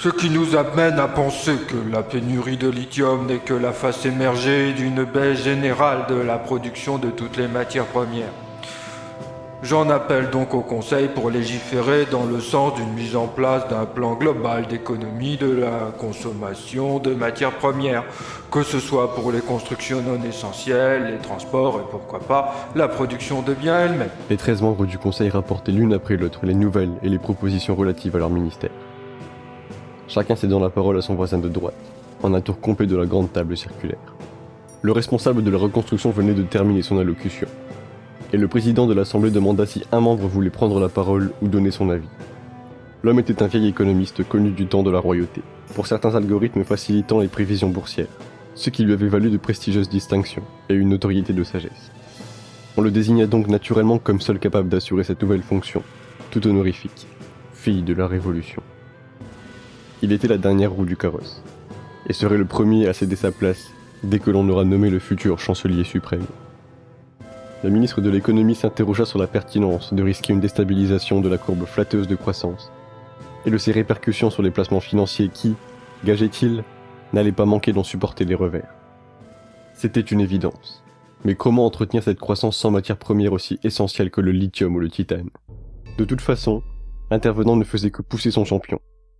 Ce 0.00 0.08
qui 0.08 0.30
nous 0.30 0.54
amène 0.54 1.00
à 1.00 1.08
penser 1.08 1.56
que 1.66 1.74
la 1.90 2.04
pénurie 2.04 2.56
de 2.56 2.68
lithium 2.68 3.26
n'est 3.26 3.38
que 3.38 3.52
la 3.52 3.72
face 3.72 4.06
émergée 4.06 4.72
d'une 4.72 5.02
baisse 5.02 5.42
générale 5.42 6.06
de 6.08 6.14
la 6.14 6.38
production 6.38 6.98
de 6.98 7.08
toutes 7.10 7.36
les 7.36 7.48
matières 7.48 7.86
premières. 7.86 8.30
J'en 9.64 9.90
appelle 9.90 10.30
donc 10.30 10.54
au 10.54 10.60
Conseil 10.60 11.08
pour 11.08 11.30
légiférer 11.30 12.06
dans 12.08 12.26
le 12.26 12.38
sens 12.38 12.76
d'une 12.76 12.92
mise 12.92 13.16
en 13.16 13.26
place 13.26 13.66
d'un 13.66 13.86
plan 13.86 14.14
global 14.14 14.68
d'économie 14.68 15.36
de 15.36 15.50
la 15.50 15.90
consommation 15.98 17.00
de 17.00 17.12
matières 17.12 17.56
premières, 17.56 18.04
que 18.52 18.62
ce 18.62 18.78
soit 18.78 19.16
pour 19.16 19.32
les 19.32 19.40
constructions 19.40 20.00
non 20.00 20.22
essentielles, 20.22 21.10
les 21.10 21.18
transports 21.18 21.80
et 21.80 21.90
pourquoi 21.90 22.20
pas 22.20 22.68
la 22.76 22.86
production 22.86 23.42
de 23.42 23.52
biens 23.52 23.80
elle-même. 23.80 24.10
Les 24.30 24.36
13 24.36 24.62
membres 24.62 24.86
du 24.86 24.96
Conseil 24.96 25.28
rapportaient 25.28 25.72
l'une 25.72 25.92
après 25.92 26.16
l'autre 26.16 26.46
les 26.46 26.54
nouvelles 26.54 26.92
et 27.02 27.08
les 27.08 27.18
propositions 27.18 27.74
relatives 27.74 28.14
à 28.14 28.20
leur 28.20 28.30
ministère. 28.30 28.70
Chacun 30.08 30.36
cédant 30.36 30.58
la 30.58 30.70
parole 30.70 30.98
à 30.98 31.02
son 31.02 31.14
voisin 31.14 31.38
de 31.38 31.48
droite, 31.48 31.74
en 32.22 32.34
un 32.34 32.40
tour 32.40 32.60
complet 32.60 32.86
de 32.86 32.96
la 32.96 33.06
grande 33.06 33.32
table 33.32 33.56
circulaire. 33.56 33.98
Le 34.82 34.92
responsable 34.92 35.44
de 35.44 35.50
la 35.50 35.58
reconstruction 35.58 36.10
venait 36.10 36.34
de 36.34 36.42
terminer 36.42 36.82
son 36.82 36.98
allocution 36.98 37.48
et 38.32 38.36
le 38.36 38.48
président 38.48 38.86
de 38.86 38.94
l'Assemblée 38.94 39.30
demanda 39.30 39.66
si 39.66 39.82
un 39.92 40.00
membre 40.00 40.26
voulait 40.26 40.50
prendre 40.50 40.80
la 40.80 40.88
parole 40.88 41.32
ou 41.42 41.48
donner 41.48 41.70
son 41.70 41.90
avis. 41.90 42.08
L'homme 43.02 43.20
était 43.20 43.42
un 43.42 43.46
vieil 43.46 43.68
économiste 43.68 44.26
connu 44.26 44.50
du 44.50 44.66
temps 44.66 44.82
de 44.82 44.90
la 44.90 44.98
royauté, 44.98 45.42
pour 45.74 45.86
certains 45.86 46.14
algorithmes 46.14 46.64
facilitant 46.64 47.20
les 47.20 47.28
prévisions 47.28 47.70
boursières, 47.70 48.08
ce 48.54 48.70
qui 48.70 48.84
lui 48.84 48.92
avait 48.92 49.08
valu 49.08 49.30
de 49.30 49.36
prestigieuses 49.36 49.88
distinctions 49.88 50.42
et 50.68 50.74
une 50.74 50.90
notoriété 50.90 51.32
de 51.32 51.44
sagesse. 51.44 51.92
On 52.76 52.82
le 52.82 52.90
désigna 52.90 53.26
donc 53.26 53.48
naturellement 53.48 53.98
comme 53.98 54.20
seul 54.20 54.38
capable 54.38 54.68
d'assurer 54.68 55.04
cette 55.04 55.22
nouvelle 55.22 55.42
fonction, 55.42 55.82
tout 56.30 56.46
honorifique, 56.46 57.06
fille 57.52 57.82
de 57.82 57.94
la 57.94 58.06
Révolution. 58.06 58.62
Il 60.02 60.12
était 60.12 60.28
la 60.28 60.38
dernière 60.38 60.72
roue 60.72 60.86
du 60.86 60.96
carrosse, 60.96 61.42
et 62.08 62.12
serait 62.12 62.38
le 62.38 62.44
premier 62.44 62.88
à 62.88 62.92
céder 62.92 63.16
sa 63.16 63.32
place 63.32 63.70
dès 64.02 64.18
que 64.18 64.30
l'on 64.30 64.48
aura 64.48 64.64
nommé 64.64 64.90
le 64.90 64.98
futur 64.98 65.38
chancelier 65.38 65.84
suprême 65.84 66.26
la 67.64 67.70
ministre 67.70 68.00
de 68.00 68.08
l'économie 68.08 68.54
s'interrogea 68.54 69.04
sur 69.04 69.18
la 69.18 69.26
pertinence 69.26 69.92
de 69.92 70.02
risquer 70.02 70.32
une 70.32 70.40
déstabilisation 70.40 71.20
de 71.20 71.28
la 71.28 71.38
courbe 71.38 71.64
flatteuse 71.64 72.06
de 72.06 72.14
croissance, 72.14 72.70
et 73.46 73.50
de 73.50 73.58
ses 73.58 73.72
répercussions 73.72 74.30
sur 74.30 74.42
les 74.42 74.50
placements 74.50 74.80
financiers 74.80 75.28
qui, 75.28 75.56
gageait-il, 76.04 76.62
n'allaient 77.12 77.32
pas 77.32 77.46
manquer 77.46 77.72
d'en 77.72 77.82
supporter 77.82 78.24
les 78.24 78.36
revers. 78.36 78.72
C'était 79.74 80.00
une 80.00 80.20
évidence. 80.20 80.84
Mais 81.24 81.34
comment 81.34 81.66
entretenir 81.66 82.04
cette 82.04 82.20
croissance 82.20 82.56
sans 82.56 82.70
matière 82.70 82.96
première 82.96 83.32
aussi 83.32 83.58
essentielle 83.64 84.10
que 84.10 84.20
le 84.20 84.30
lithium 84.30 84.76
ou 84.76 84.80
le 84.80 84.88
titane? 84.88 85.30
De 85.96 86.04
toute 86.04 86.20
façon, 86.20 86.62
l'intervenant 87.10 87.56
ne 87.56 87.64
faisait 87.64 87.90
que 87.90 88.02
pousser 88.02 88.30
son 88.30 88.44
champion, 88.44 88.78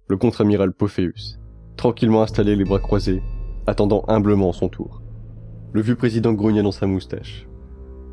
le 0.09 0.17
contre-amiral 0.17 0.73
Pophéus, 0.73 1.39
tranquillement 1.77 2.23
installé 2.23 2.57
les 2.57 2.65
bras 2.65 2.81
croisés, 2.81 3.23
attendant 3.67 4.05
humblement 4.09 4.53
son 4.53 4.69
tour. 4.69 5.03
Le 5.73 5.83
vieux 5.83 5.97
président 5.97 6.33
grogna 6.33 6.63
dans 6.63 6.73
sa 6.73 6.87
moustache, 6.87 7.49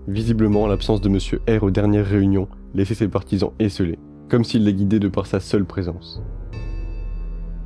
Visiblement, 0.08 0.68
l'absence 0.68 1.02
de 1.02 1.10
Monsieur 1.10 1.42
R 1.50 1.64
aux 1.64 1.72
dernières 1.72 2.06
réunions 2.06 2.48
laissait 2.76 2.94
ses 2.94 3.08
partisans 3.08 3.54
esselés, 3.58 3.98
comme 4.30 4.44
s'il 4.44 4.64
les 4.64 4.74
guidait 4.74 5.00
de 5.00 5.08
par 5.08 5.26
sa 5.26 5.40
seule 5.40 5.66
présence. 5.66 6.22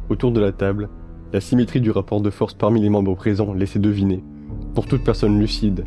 Autour 0.09 0.31
de 0.31 0.39
la 0.39 0.53
table, 0.53 0.89
la 1.33 1.41
symétrie 1.41 1.81
du 1.81 1.91
rapport 1.91 2.21
de 2.21 2.29
force 2.29 2.53
parmi 2.53 2.81
les 2.81 2.89
membres 2.89 3.15
présents 3.15 3.53
laissait 3.53 3.79
deviner, 3.79 4.23
pour 4.73 4.85
toute 4.85 5.03
personne 5.03 5.37
lucide, 5.37 5.83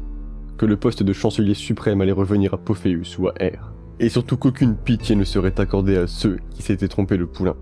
que 0.58 0.66
le 0.66 0.76
poste 0.76 1.02
de 1.02 1.12
chancelier 1.14 1.54
suprême 1.54 2.02
allait 2.02 2.12
revenir 2.12 2.52
à 2.52 2.58
Pophéus 2.58 3.18
ou 3.18 3.28
à 3.28 3.32
R, 3.32 3.72
et 3.98 4.10
surtout 4.10 4.36
qu'aucune 4.36 4.76
pitié 4.76 5.16
ne 5.16 5.24
serait 5.24 5.58
accordée 5.58 5.96
à 5.96 6.06
ceux 6.06 6.38
qui 6.50 6.62
s'étaient 6.62 6.86
trompés 6.86 7.16
le 7.16 7.26
poulain. 7.26 7.56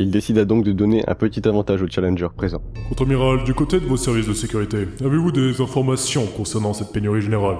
Il 0.00 0.12
décida 0.12 0.44
donc 0.44 0.64
de 0.64 0.70
donner 0.70 1.02
un 1.08 1.14
petit 1.16 1.46
avantage 1.48 1.82
au 1.82 1.88
challenger 1.88 2.28
présent. 2.36 2.62
Contre-amiral, 2.88 3.42
du 3.42 3.52
côté 3.52 3.80
de 3.80 3.84
vos 3.84 3.96
services 3.96 4.28
de 4.28 4.32
sécurité, 4.32 4.86
avez-vous 5.00 5.32
des 5.32 5.60
informations 5.60 6.24
concernant 6.26 6.72
cette 6.72 6.92
pénurie 6.92 7.20
générale? 7.20 7.56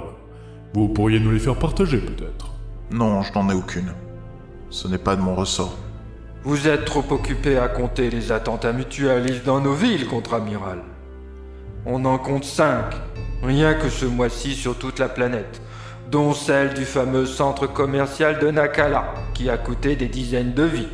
Vous 0.72 0.88
pourriez 0.88 1.18
nous 1.18 1.32
les 1.32 1.40
faire 1.40 1.58
partager 1.58 1.98
peut-être? 1.98 2.52
Non, 2.92 3.22
je 3.22 3.32
n'en 3.32 3.50
ai 3.50 3.54
aucune. 3.54 3.92
Ce 4.70 4.86
n'est 4.86 4.98
pas 4.98 5.16
de 5.16 5.20
mon 5.20 5.34
ressort. 5.34 5.76
Vous 6.44 6.68
êtes 6.68 6.84
trop 6.84 7.04
occupé 7.10 7.58
à 7.58 7.66
compter 7.66 8.08
les 8.08 8.30
attentats 8.30 8.72
mutualistes 8.72 9.44
dans 9.44 9.60
nos 9.60 9.74
villes, 9.74 10.06
contre-amiral. 10.06 10.78
On 11.86 12.04
en 12.04 12.18
compte 12.18 12.44
cinq, 12.44 12.84
rien 13.42 13.74
que 13.74 13.88
ce 13.88 14.06
mois-ci 14.06 14.54
sur 14.54 14.78
toute 14.78 15.00
la 15.00 15.08
planète, 15.08 15.60
dont 16.12 16.32
celle 16.34 16.74
du 16.74 16.84
fameux 16.84 17.26
centre 17.26 17.66
commercial 17.66 18.38
de 18.38 18.52
Nakala, 18.52 19.12
qui 19.34 19.50
a 19.50 19.58
coûté 19.58 19.96
des 19.96 20.08
dizaines 20.08 20.54
de 20.54 20.62
vies. 20.62 20.88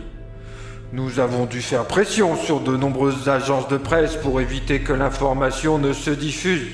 Nous 0.95 1.19
avons 1.19 1.47
dû 1.47 1.61
faire 1.61 1.87
pression 1.87 2.37
sur 2.37 2.61
de 2.61 2.77
nombreuses 2.77 3.29
agences 3.29 3.67
de 3.67 3.79
presse 3.79 4.15
pour 4.15 4.41
éviter 4.41 4.79
que 4.79 4.93
l'information 4.93 5.77
ne 5.77 5.93
se 5.93 6.11
diffuse. 6.11 6.69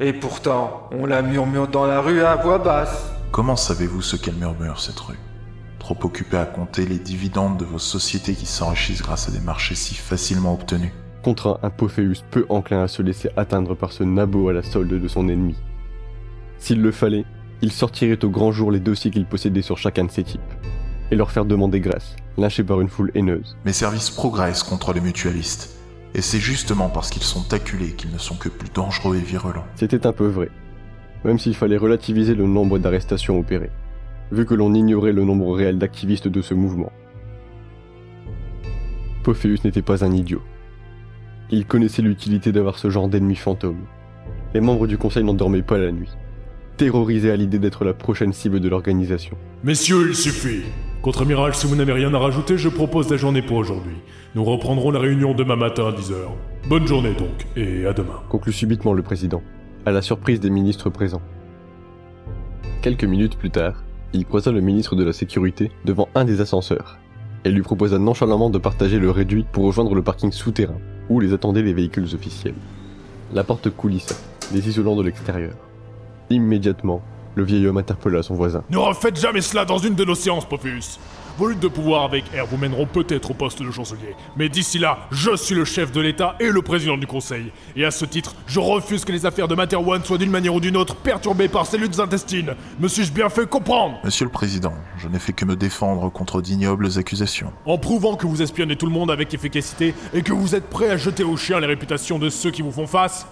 Et 0.00 0.14
pourtant, 0.14 0.88
on 0.90 1.04
la 1.04 1.20
murmure 1.20 1.68
dans 1.68 1.84
la 1.84 2.00
rue 2.00 2.22
à 2.22 2.36
voix 2.36 2.56
basse. 2.58 3.10
Comment 3.32 3.54
savez-vous 3.54 4.00
ce 4.00 4.16
qu'elle 4.16 4.36
murmure, 4.36 4.80
cette 4.80 4.98
rue? 5.00 5.18
Trop 5.78 5.98
occupé 6.02 6.38
à 6.38 6.46
compter 6.46 6.86
les 6.86 6.98
dividendes 6.98 7.58
de 7.58 7.66
vos 7.66 7.78
sociétés 7.78 8.32
qui 8.32 8.46
s'enrichissent 8.46 9.02
grâce 9.02 9.28
à 9.28 9.32
des 9.32 9.40
marchés 9.40 9.74
si 9.74 9.94
facilement 9.94 10.54
obtenus. 10.54 10.92
Contre 11.22 11.60
un 11.62 11.68
Pophéus 11.68 12.24
peu 12.30 12.46
enclin 12.48 12.84
à 12.84 12.88
se 12.88 13.02
laisser 13.02 13.28
atteindre 13.36 13.74
par 13.74 13.92
ce 13.92 14.02
nabot 14.02 14.48
à 14.48 14.54
la 14.54 14.62
solde 14.62 14.98
de 14.98 15.08
son 15.08 15.28
ennemi. 15.28 15.56
S'il 16.56 16.80
le 16.80 16.90
fallait, 16.90 17.26
il 17.60 17.70
sortirait 17.70 18.24
au 18.24 18.30
grand 18.30 18.50
jour 18.50 18.72
les 18.72 18.80
dossiers 18.80 19.10
qu'il 19.10 19.26
possédait 19.26 19.60
sur 19.60 19.76
chacun 19.76 20.06
de 20.06 20.10
ces 20.10 20.24
types, 20.24 20.40
et 21.10 21.16
leur 21.16 21.30
faire 21.30 21.44
demander 21.44 21.80
grâce, 21.80 22.16
lynchés 22.36 22.64
par 22.64 22.80
une 22.80 22.88
foule 22.88 23.10
haineuse. 23.14 23.56
Mes 23.64 23.72
services 23.72 24.10
progressent 24.10 24.62
contre 24.62 24.92
les 24.92 25.00
mutualistes. 25.00 25.76
Et 26.14 26.22
c'est 26.22 26.40
justement 26.40 26.88
parce 26.88 27.10
qu'ils 27.10 27.22
sont 27.22 27.52
acculés 27.52 27.92
qu'ils 27.92 28.12
ne 28.12 28.18
sont 28.18 28.36
que 28.36 28.48
plus 28.48 28.70
dangereux 28.72 29.16
et 29.16 29.20
virulents. 29.20 29.66
C'était 29.74 30.06
un 30.06 30.12
peu 30.12 30.26
vrai, 30.26 30.48
même 31.24 31.38
s'il 31.38 31.54
fallait 31.54 31.76
relativiser 31.76 32.34
le 32.34 32.46
nombre 32.46 32.78
d'arrestations 32.78 33.38
opérées, 33.38 33.70
vu 34.32 34.46
que 34.46 34.54
l'on 34.54 34.72
ignorait 34.72 35.12
le 35.12 35.24
nombre 35.24 35.54
réel 35.54 35.78
d'activistes 35.78 36.28
de 36.28 36.40
ce 36.40 36.54
mouvement. 36.54 36.92
Pophéus 39.22 39.64
n'était 39.64 39.82
pas 39.82 40.04
un 40.04 40.12
idiot. 40.12 40.42
Il 41.50 41.66
connaissait 41.66 42.02
l'utilité 42.02 42.52
d'avoir 42.52 42.78
ce 42.78 42.90
genre 42.90 43.08
d'ennemis 43.08 43.36
fantômes. 43.36 43.84
Les 44.54 44.60
membres 44.60 44.86
du 44.86 44.98
conseil 44.98 45.24
n'en 45.24 45.34
dormaient 45.34 45.62
pas 45.62 45.78
la 45.78 45.92
nuit, 45.92 46.10
terrorisés 46.76 47.30
à 47.30 47.36
l'idée 47.36 47.58
d'être 47.58 47.84
la 47.84 47.92
prochaine 47.92 48.32
cible 48.32 48.60
de 48.60 48.68
l'organisation. 48.68 49.36
Messieurs, 49.64 50.06
il 50.08 50.14
suffit. 50.14 50.62
Contre-amiral, 51.06 51.54
si 51.54 51.68
vous 51.68 51.76
n'avez 51.76 51.92
rien 51.92 52.12
à 52.14 52.18
rajouter, 52.18 52.58
je 52.58 52.68
propose 52.68 53.08
la 53.08 53.16
journée 53.16 53.40
pour 53.40 53.58
aujourd'hui. 53.58 53.94
Nous 54.34 54.42
reprendrons 54.42 54.90
la 54.90 54.98
réunion 54.98 55.34
demain 55.34 55.54
matin 55.54 55.86
à 55.86 55.92
10h. 55.92 56.16
Bonne 56.68 56.84
journée 56.84 57.14
donc, 57.14 57.46
et 57.54 57.86
à 57.86 57.92
demain. 57.92 58.20
Conclut 58.28 58.52
subitement 58.52 58.92
le 58.92 59.04
président, 59.04 59.40
à 59.84 59.92
la 59.92 60.02
surprise 60.02 60.40
des 60.40 60.50
ministres 60.50 60.90
présents. 60.90 61.22
Quelques 62.82 63.04
minutes 63.04 63.38
plus 63.38 63.52
tard, 63.52 63.84
il 64.14 64.26
croisa 64.26 64.50
le 64.50 64.60
ministre 64.60 64.96
de 64.96 65.04
la 65.04 65.12
Sécurité 65.12 65.70
devant 65.84 66.08
un 66.16 66.24
des 66.24 66.40
ascenseurs, 66.40 66.98
et 67.44 67.52
lui 67.52 67.62
proposa 67.62 68.00
nonchalamment 68.00 68.50
de 68.50 68.58
partager 68.58 68.98
le 68.98 69.12
réduit 69.12 69.46
pour 69.52 69.62
rejoindre 69.62 69.94
le 69.94 70.02
parking 70.02 70.32
souterrain, 70.32 70.80
où 71.08 71.20
les 71.20 71.32
attendaient 71.32 71.62
les 71.62 71.72
véhicules 71.72 72.16
officiels. 72.16 72.56
La 73.32 73.44
porte 73.44 73.70
coulissa, 73.70 74.16
les 74.52 74.68
isolant 74.68 74.96
de 74.96 75.04
l'extérieur. 75.04 75.54
Immédiatement, 76.30 77.00
le 77.36 77.44
vieil 77.44 77.66
homme 77.66 77.76
interpella 77.76 78.22
son 78.22 78.34
voisin. 78.34 78.64
Ne 78.70 78.78
refaites 78.78 79.20
jamais 79.20 79.42
cela 79.42 79.64
dans 79.64 79.78
une 79.78 79.94
de 79.94 80.04
nos 80.04 80.14
séances, 80.14 80.46
Popus 80.46 80.98
Vos 81.38 81.48
luttes 81.48 81.60
de 81.60 81.68
pouvoir 81.68 82.04
avec 82.04 82.24
R 82.28 82.46
vous 82.50 82.56
mèneront 82.56 82.86
peut-être 82.86 83.30
au 83.30 83.34
poste 83.34 83.62
de 83.62 83.70
chancelier, 83.70 84.16
mais 84.38 84.48
d'ici 84.48 84.78
là, 84.78 85.00
je 85.10 85.36
suis 85.36 85.54
le 85.54 85.66
chef 85.66 85.92
de 85.92 86.00
l'État 86.00 86.34
et 86.40 86.48
le 86.48 86.62
président 86.62 86.96
du 86.96 87.06
Conseil. 87.06 87.52
Et 87.76 87.84
à 87.84 87.90
ce 87.90 88.06
titre, 88.06 88.34
je 88.46 88.58
refuse 88.58 89.04
que 89.04 89.12
les 89.12 89.26
affaires 89.26 89.46
de 89.46 89.54
Materwan 89.54 90.02
soient 90.02 90.16
d'une 90.16 90.30
manière 90.30 90.54
ou 90.54 90.60
d'une 90.60 90.78
autre 90.78 90.96
perturbées 90.96 91.48
par 91.48 91.66
ces 91.66 91.76
luttes 91.76 92.00
intestines. 92.00 92.54
Me 92.80 92.88
suis-je 92.88 93.12
bien 93.12 93.28
fait 93.28 93.46
comprendre? 93.46 93.98
Monsieur 94.02 94.24
le 94.24 94.30
Président, 94.30 94.72
je 94.96 95.08
n'ai 95.08 95.18
fait 95.18 95.34
que 95.34 95.44
me 95.44 95.56
défendre 95.56 96.10
contre 96.10 96.40
d'ignobles 96.40 96.98
accusations. 96.98 97.52
En 97.66 97.76
prouvant 97.76 98.16
que 98.16 98.26
vous 98.26 98.40
espionnez 98.40 98.76
tout 98.76 98.86
le 98.86 98.92
monde 98.92 99.10
avec 99.10 99.34
efficacité 99.34 99.94
et 100.14 100.22
que 100.22 100.32
vous 100.32 100.54
êtes 100.54 100.70
prêt 100.70 100.88
à 100.88 100.96
jeter 100.96 101.22
aux 101.22 101.36
chiens 101.36 101.60
les 101.60 101.66
réputations 101.66 102.18
de 102.18 102.30
ceux 102.30 102.50
qui 102.50 102.62
vous 102.62 102.72
font 102.72 102.86
face, 102.86 103.26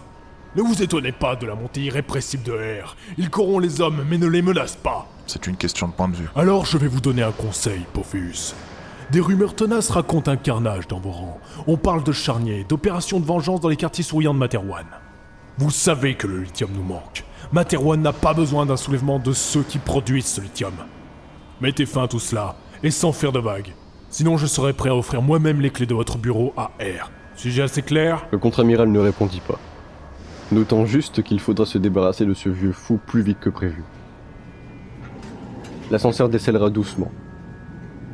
ne 0.57 0.62
vous 0.62 0.83
étonnez 0.83 1.12
pas 1.12 1.35
de 1.37 1.47
la 1.47 1.55
montée 1.55 1.81
irrépressible 1.81 2.45
de 2.45 2.53
R. 2.53 2.97
Ils 3.19 3.31
corrompent 3.31 3.62
les 3.62 3.81
hommes, 3.81 4.05
mais 4.09 4.19
ne 4.19 4.27
les 4.27 4.43
menacent 4.43 4.77
pas. 4.77 5.09
C'est 5.27 5.47
une 5.47 5.57
question 5.57 5.88
de 5.88 5.93
point 5.93 6.09
de 6.09 6.17
vue. 6.17 6.29
Alors 6.37 6.64
je 6.64 6.79
vais 6.79 6.87
vous 6.87 7.01
donner 7.01 7.23
un 7.23 7.33
conseil, 7.33 7.81
Pophéus. 7.93 8.55
Des 9.11 9.21
rumeurs 9.21 9.55
tenaces 9.55 9.90
racontent 9.90 10.31
un 10.31 10.37
carnage 10.37 10.87
dans 10.88 11.01
vos 11.01 11.11
rangs. 11.11 11.40
On 11.67 11.77
parle 11.77 12.05
de 12.05 12.12
charniers, 12.12 12.64
d'opérations 12.69 13.21
de 13.21 13.27
vengeance 13.27 13.61
dans 13.61 13.69
les 13.69 13.77
quartiers 13.77 14.05
souriants 14.05 14.35
de 14.35 14.38
Materwan. 14.38 14.87
Vous 15.59 15.71
savez 15.71 16.14
que 16.14 16.27
le 16.27 16.40
lithium 16.40 16.71
nous 16.75 16.83
manque. 16.83 17.25
Materwan 17.53 18.01
n'a 18.01 18.12
pas 18.12 18.35
besoin 18.35 18.64
d'un 18.64 18.77
soulèvement 18.77 19.19
de 19.19 19.33
ceux 19.33 19.62
qui 19.62 19.79
produisent 19.79 20.27
ce 20.27 20.40
lithium. 20.40 20.75
Mettez 21.61 21.87
fin 21.87 22.05
à 22.05 22.09
tout 22.09 22.19
cela, 22.19 22.57
et 22.83 22.90
sans 22.90 23.12
faire 23.12 23.33
de 23.33 23.38
vagues. 23.38 23.75
Sinon 24.11 24.37
je 24.37 24.47
serai 24.47 24.73
prêt 24.73 24.90
à 24.90 24.97
offrir 24.97 25.23
moi-même 25.23 25.61
les 25.61 25.71
clés 25.71 25.87
de 25.87 25.95
votre 25.95 26.19
bureau 26.19 26.53
à 26.57 26.71
R. 26.81 27.11
Suis-je 27.37 27.62
assez 27.62 27.83
clair? 27.83 28.27
Le 28.31 28.38
contre-amiral 28.38 28.88
ne 28.88 29.01
répondit 29.01 29.43
pas 29.47 29.59
notant 30.55 30.87
juste 30.87 31.23
qu'il 31.23 31.40
faudra 31.40 31.67
se 31.67 31.79
débarrasser 31.79 32.25
de 32.25 32.33
ce 32.33 32.49
vieux 32.49 32.73
fou 32.73 32.99
plus 33.05 33.23
vite 33.23 33.40
que 33.40 33.51
prévu. 33.51 33.83
L'ascenseur 35.90 36.29
décèlera 36.29 36.71
doucement. 36.71 37.11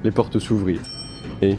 Les 0.03 0.11
portes 0.11 0.39
s'ouvrirent, 0.39 0.81
et, 1.43 1.57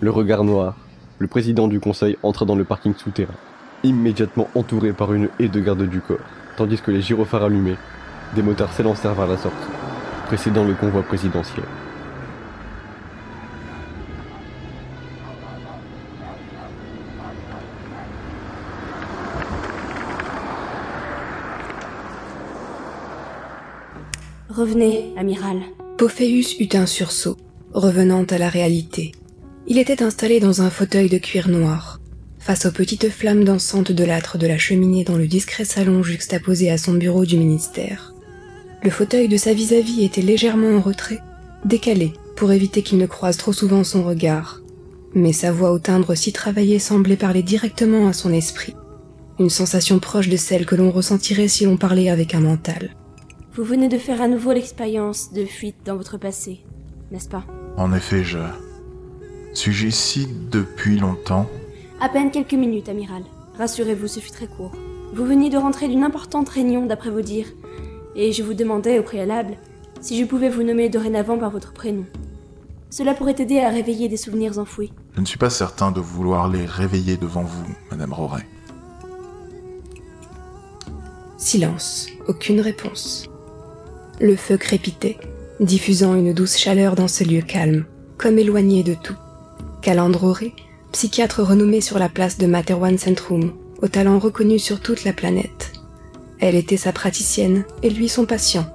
le 0.00 0.10
regard 0.10 0.44
noir, 0.44 0.76
le 1.18 1.26
président 1.26 1.66
du 1.66 1.80
conseil 1.80 2.16
entra 2.22 2.44
dans 2.44 2.54
le 2.54 2.64
parking 2.64 2.94
souterrain, 2.94 3.34
immédiatement 3.82 4.48
entouré 4.54 4.92
par 4.92 5.14
une 5.14 5.30
haie 5.40 5.48
de 5.48 5.60
garde 5.60 5.88
du 5.88 6.00
corps, 6.00 6.18
tandis 6.56 6.80
que 6.80 6.90
les 6.90 7.00
gyrophares 7.00 7.44
allumés, 7.44 7.76
des 8.36 8.42
motards 8.42 8.72
s'élancèrent 8.72 9.14
vers 9.14 9.26
la 9.26 9.38
sortie, 9.38 9.56
précédant 10.26 10.64
le 10.64 10.74
convoi 10.74 11.02
présidentiel. 11.02 11.64
Revenez, 24.58 25.12
amiral. 25.16 25.60
Pophéus 25.98 26.56
eut 26.58 26.76
un 26.76 26.86
sursaut, 26.86 27.36
revenant 27.74 28.24
à 28.24 28.38
la 28.38 28.48
réalité. 28.48 29.12
Il 29.68 29.78
était 29.78 30.02
installé 30.02 30.40
dans 30.40 30.62
un 30.62 30.68
fauteuil 30.68 31.08
de 31.08 31.18
cuir 31.18 31.48
noir, 31.48 32.00
face 32.40 32.66
aux 32.66 32.72
petites 32.72 33.08
flammes 33.08 33.44
dansantes 33.44 33.92
de 33.92 34.02
l'âtre 34.02 34.36
de 34.36 34.48
la 34.48 34.58
cheminée 34.58 35.04
dans 35.04 35.14
le 35.14 35.28
discret 35.28 35.64
salon 35.64 36.02
juxtaposé 36.02 36.72
à 36.72 36.76
son 36.76 36.94
bureau 36.94 37.24
du 37.24 37.38
ministère. 37.38 38.14
Le 38.82 38.90
fauteuil 38.90 39.28
de 39.28 39.36
sa 39.36 39.52
vis-à-vis 39.52 40.02
était 40.02 40.22
légèrement 40.22 40.76
en 40.76 40.80
retrait, 40.80 41.20
décalé, 41.64 42.12
pour 42.34 42.50
éviter 42.50 42.82
qu'il 42.82 42.98
ne 42.98 43.06
croise 43.06 43.36
trop 43.36 43.52
souvent 43.52 43.84
son 43.84 44.02
regard. 44.02 44.60
Mais 45.14 45.32
sa 45.32 45.52
voix 45.52 45.70
au 45.70 45.78
timbre 45.78 46.16
si 46.16 46.32
travaillé 46.32 46.80
semblait 46.80 47.14
parler 47.14 47.44
directement 47.44 48.08
à 48.08 48.12
son 48.12 48.32
esprit. 48.32 48.74
Une 49.38 49.50
sensation 49.50 50.00
proche 50.00 50.28
de 50.28 50.36
celle 50.36 50.66
que 50.66 50.74
l'on 50.74 50.90
ressentirait 50.90 51.46
si 51.46 51.64
l'on 51.64 51.76
parlait 51.76 52.10
avec 52.10 52.34
un 52.34 52.40
mental. 52.40 52.96
Vous 53.58 53.64
venez 53.64 53.88
de 53.88 53.98
faire 53.98 54.22
à 54.22 54.28
nouveau 54.28 54.52
l'expérience 54.52 55.32
de 55.32 55.44
fuite 55.44 55.78
dans 55.84 55.96
votre 55.96 56.16
passé, 56.16 56.64
n'est-ce 57.10 57.28
pas 57.28 57.42
En 57.76 57.92
effet, 57.92 58.22
je... 58.22 58.38
Suis-je 59.52 59.88
ici 59.88 60.28
depuis 60.48 60.96
longtemps 60.96 61.50
À 62.00 62.08
peine 62.08 62.30
quelques 62.30 62.54
minutes, 62.54 62.88
amiral. 62.88 63.24
Rassurez-vous, 63.56 64.06
ce 64.06 64.20
fut 64.20 64.30
très 64.30 64.46
court. 64.46 64.70
Vous 65.12 65.24
veniez 65.24 65.50
de 65.50 65.56
rentrer 65.56 65.88
d'une 65.88 66.04
importante 66.04 66.48
réunion, 66.48 66.86
d'après 66.86 67.10
vos 67.10 67.20
dires, 67.20 67.48
et 68.14 68.30
je 68.30 68.44
vous 68.44 68.54
demandais 68.54 69.00
au 69.00 69.02
préalable 69.02 69.56
si 70.00 70.16
je 70.20 70.24
pouvais 70.24 70.50
vous 70.50 70.62
nommer 70.62 70.88
dorénavant 70.88 71.36
par 71.36 71.50
votre 71.50 71.72
prénom. 71.72 72.04
Cela 72.90 73.12
pourrait 73.12 73.34
aider 73.40 73.58
à 73.58 73.70
réveiller 73.70 74.08
des 74.08 74.16
souvenirs 74.16 74.60
enfouis. 74.60 74.92
Je 75.16 75.20
ne 75.20 75.26
suis 75.26 75.36
pas 75.36 75.50
certain 75.50 75.90
de 75.90 75.98
vouloir 75.98 76.48
les 76.48 76.64
réveiller 76.64 77.16
devant 77.16 77.42
vous, 77.42 77.74
Madame 77.90 78.12
Roret. 78.12 78.46
Silence, 81.38 82.06
aucune 82.28 82.60
réponse. 82.60 83.27
Le 84.20 84.34
feu 84.34 84.56
crépitait, 84.56 85.16
diffusant 85.60 86.16
une 86.16 86.32
douce 86.32 86.56
chaleur 86.56 86.96
dans 86.96 87.06
ce 87.06 87.22
lieu 87.22 87.40
calme, 87.40 87.84
comme 88.16 88.38
éloigné 88.38 88.82
de 88.82 88.94
tout. 88.94 89.16
Calandre 89.80 90.24
Auré, 90.24 90.54
psychiatre 90.90 91.40
renommé 91.40 91.80
sur 91.80 92.00
la 92.00 92.08
place 92.08 92.36
de 92.36 92.46
Materwan 92.46 92.98
Centrum, 92.98 93.52
au 93.80 93.86
talent 93.86 94.18
reconnu 94.18 94.58
sur 94.58 94.80
toute 94.80 95.04
la 95.04 95.12
planète. 95.12 95.72
Elle 96.40 96.56
était 96.56 96.76
sa 96.76 96.92
praticienne 96.92 97.64
et 97.84 97.90
lui 97.90 98.08
son 98.08 98.26
patient. 98.26 98.66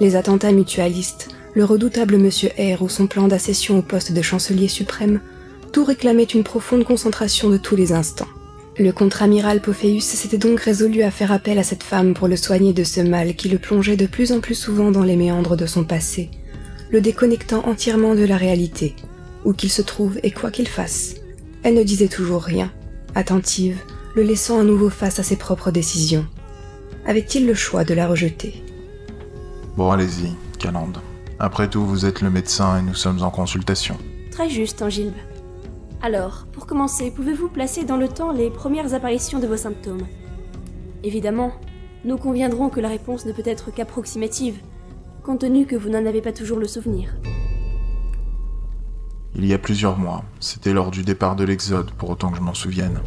Les 0.00 0.14
attentats 0.14 0.52
mutualistes, 0.52 1.28
le 1.54 1.64
redoutable 1.64 2.16
Monsieur 2.16 2.50
R 2.50 2.82
ou 2.82 2.88
son 2.88 3.08
plan 3.08 3.26
d'accession 3.26 3.78
au 3.78 3.82
poste 3.82 4.12
de 4.12 4.22
chancelier 4.22 4.68
suprême, 4.68 5.20
tout 5.72 5.84
réclamait 5.84 6.22
une 6.22 6.44
profonde 6.44 6.84
concentration 6.84 7.50
de 7.50 7.56
tous 7.56 7.74
les 7.74 7.92
instants. 7.92 8.28
Le 8.76 8.90
contre-amiral 8.90 9.60
Pophéus 9.60 10.02
s'était 10.02 10.36
donc 10.36 10.58
résolu 10.58 11.02
à 11.02 11.12
faire 11.12 11.30
appel 11.30 11.60
à 11.60 11.62
cette 11.62 11.84
femme 11.84 12.12
pour 12.12 12.26
le 12.26 12.36
soigner 12.36 12.72
de 12.72 12.82
ce 12.82 13.00
mal 13.00 13.36
qui 13.36 13.48
le 13.48 13.58
plongeait 13.58 13.96
de 13.96 14.06
plus 14.06 14.32
en 14.32 14.40
plus 14.40 14.56
souvent 14.56 14.90
dans 14.90 15.04
les 15.04 15.14
méandres 15.14 15.56
de 15.56 15.66
son 15.66 15.84
passé, 15.84 16.28
le 16.90 17.00
déconnectant 17.00 17.68
entièrement 17.68 18.16
de 18.16 18.24
la 18.24 18.36
réalité, 18.36 18.96
où 19.44 19.52
qu'il 19.52 19.70
se 19.70 19.82
trouve 19.82 20.18
et 20.24 20.32
quoi 20.32 20.50
qu'il 20.50 20.66
fasse. 20.66 21.14
Elle 21.62 21.74
ne 21.74 21.84
disait 21.84 22.08
toujours 22.08 22.42
rien, 22.42 22.72
attentive, 23.14 23.78
le 24.16 24.22
laissant 24.22 24.58
à 24.58 24.64
nouveau 24.64 24.90
face 24.90 25.20
à 25.20 25.22
ses 25.22 25.36
propres 25.36 25.70
décisions. 25.70 26.26
Avait-il 27.06 27.46
le 27.46 27.54
choix 27.54 27.84
de 27.84 27.94
la 27.94 28.08
rejeter? 28.08 28.64
Bon, 29.76 29.92
allez-y, 29.92 30.32
Calande. 30.58 30.98
Après 31.38 31.70
tout, 31.70 31.86
vous 31.86 32.06
êtes 32.06 32.22
le 32.22 32.30
médecin 32.30 32.78
et 32.80 32.82
nous 32.82 32.94
sommes 32.94 33.22
en 33.22 33.30
consultation. 33.30 33.96
Très 34.32 34.50
juste, 34.50 34.82
Angilbe. 34.82 35.14
Alors, 36.02 36.46
pour 36.52 36.66
commencer, 36.66 37.10
pouvez-vous 37.10 37.48
placer 37.48 37.84
dans 37.84 37.96
le 37.96 38.08
temps 38.08 38.32
les 38.32 38.50
premières 38.50 38.94
apparitions 38.94 39.38
de 39.38 39.46
vos 39.46 39.56
symptômes? 39.56 40.06
Évidemment, 41.02 41.52
nous 42.04 42.18
conviendrons 42.18 42.68
que 42.68 42.80
la 42.80 42.88
réponse 42.88 43.24
ne 43.24 43.32
peut 43.32 43.42
être 43.46 43.72
qu'approximative, 43.72 44.56
compte 45.22 45.40
tenu 45.40 45.66
que 45.66 45.76
vous 45.76 45.88
n'en 45.88 46.04
avez 46.04 46.20
pas 46.20 46.32
toujours 46.32 46.58
le 46.58 46.68
souvenir. 46.68 47.14
Il 49.34 49.46
y 49.46 49.54
a 49.54 49.58
plusieurs 49.58 49.98
mois, 49.98 50.24
c'était 50.38 50.72
lors 50.72 50.90
du 50.90 51.02
départ 51.02 51.34
de 51.34 51.44
l'Exode, 51.44 51.90
pour 51.92 52.10
autant 52.10 52.30
que 52.30 52.36
je 52.36 52.42
m'en 52.42 52.54
souvienne. 52.54 53.00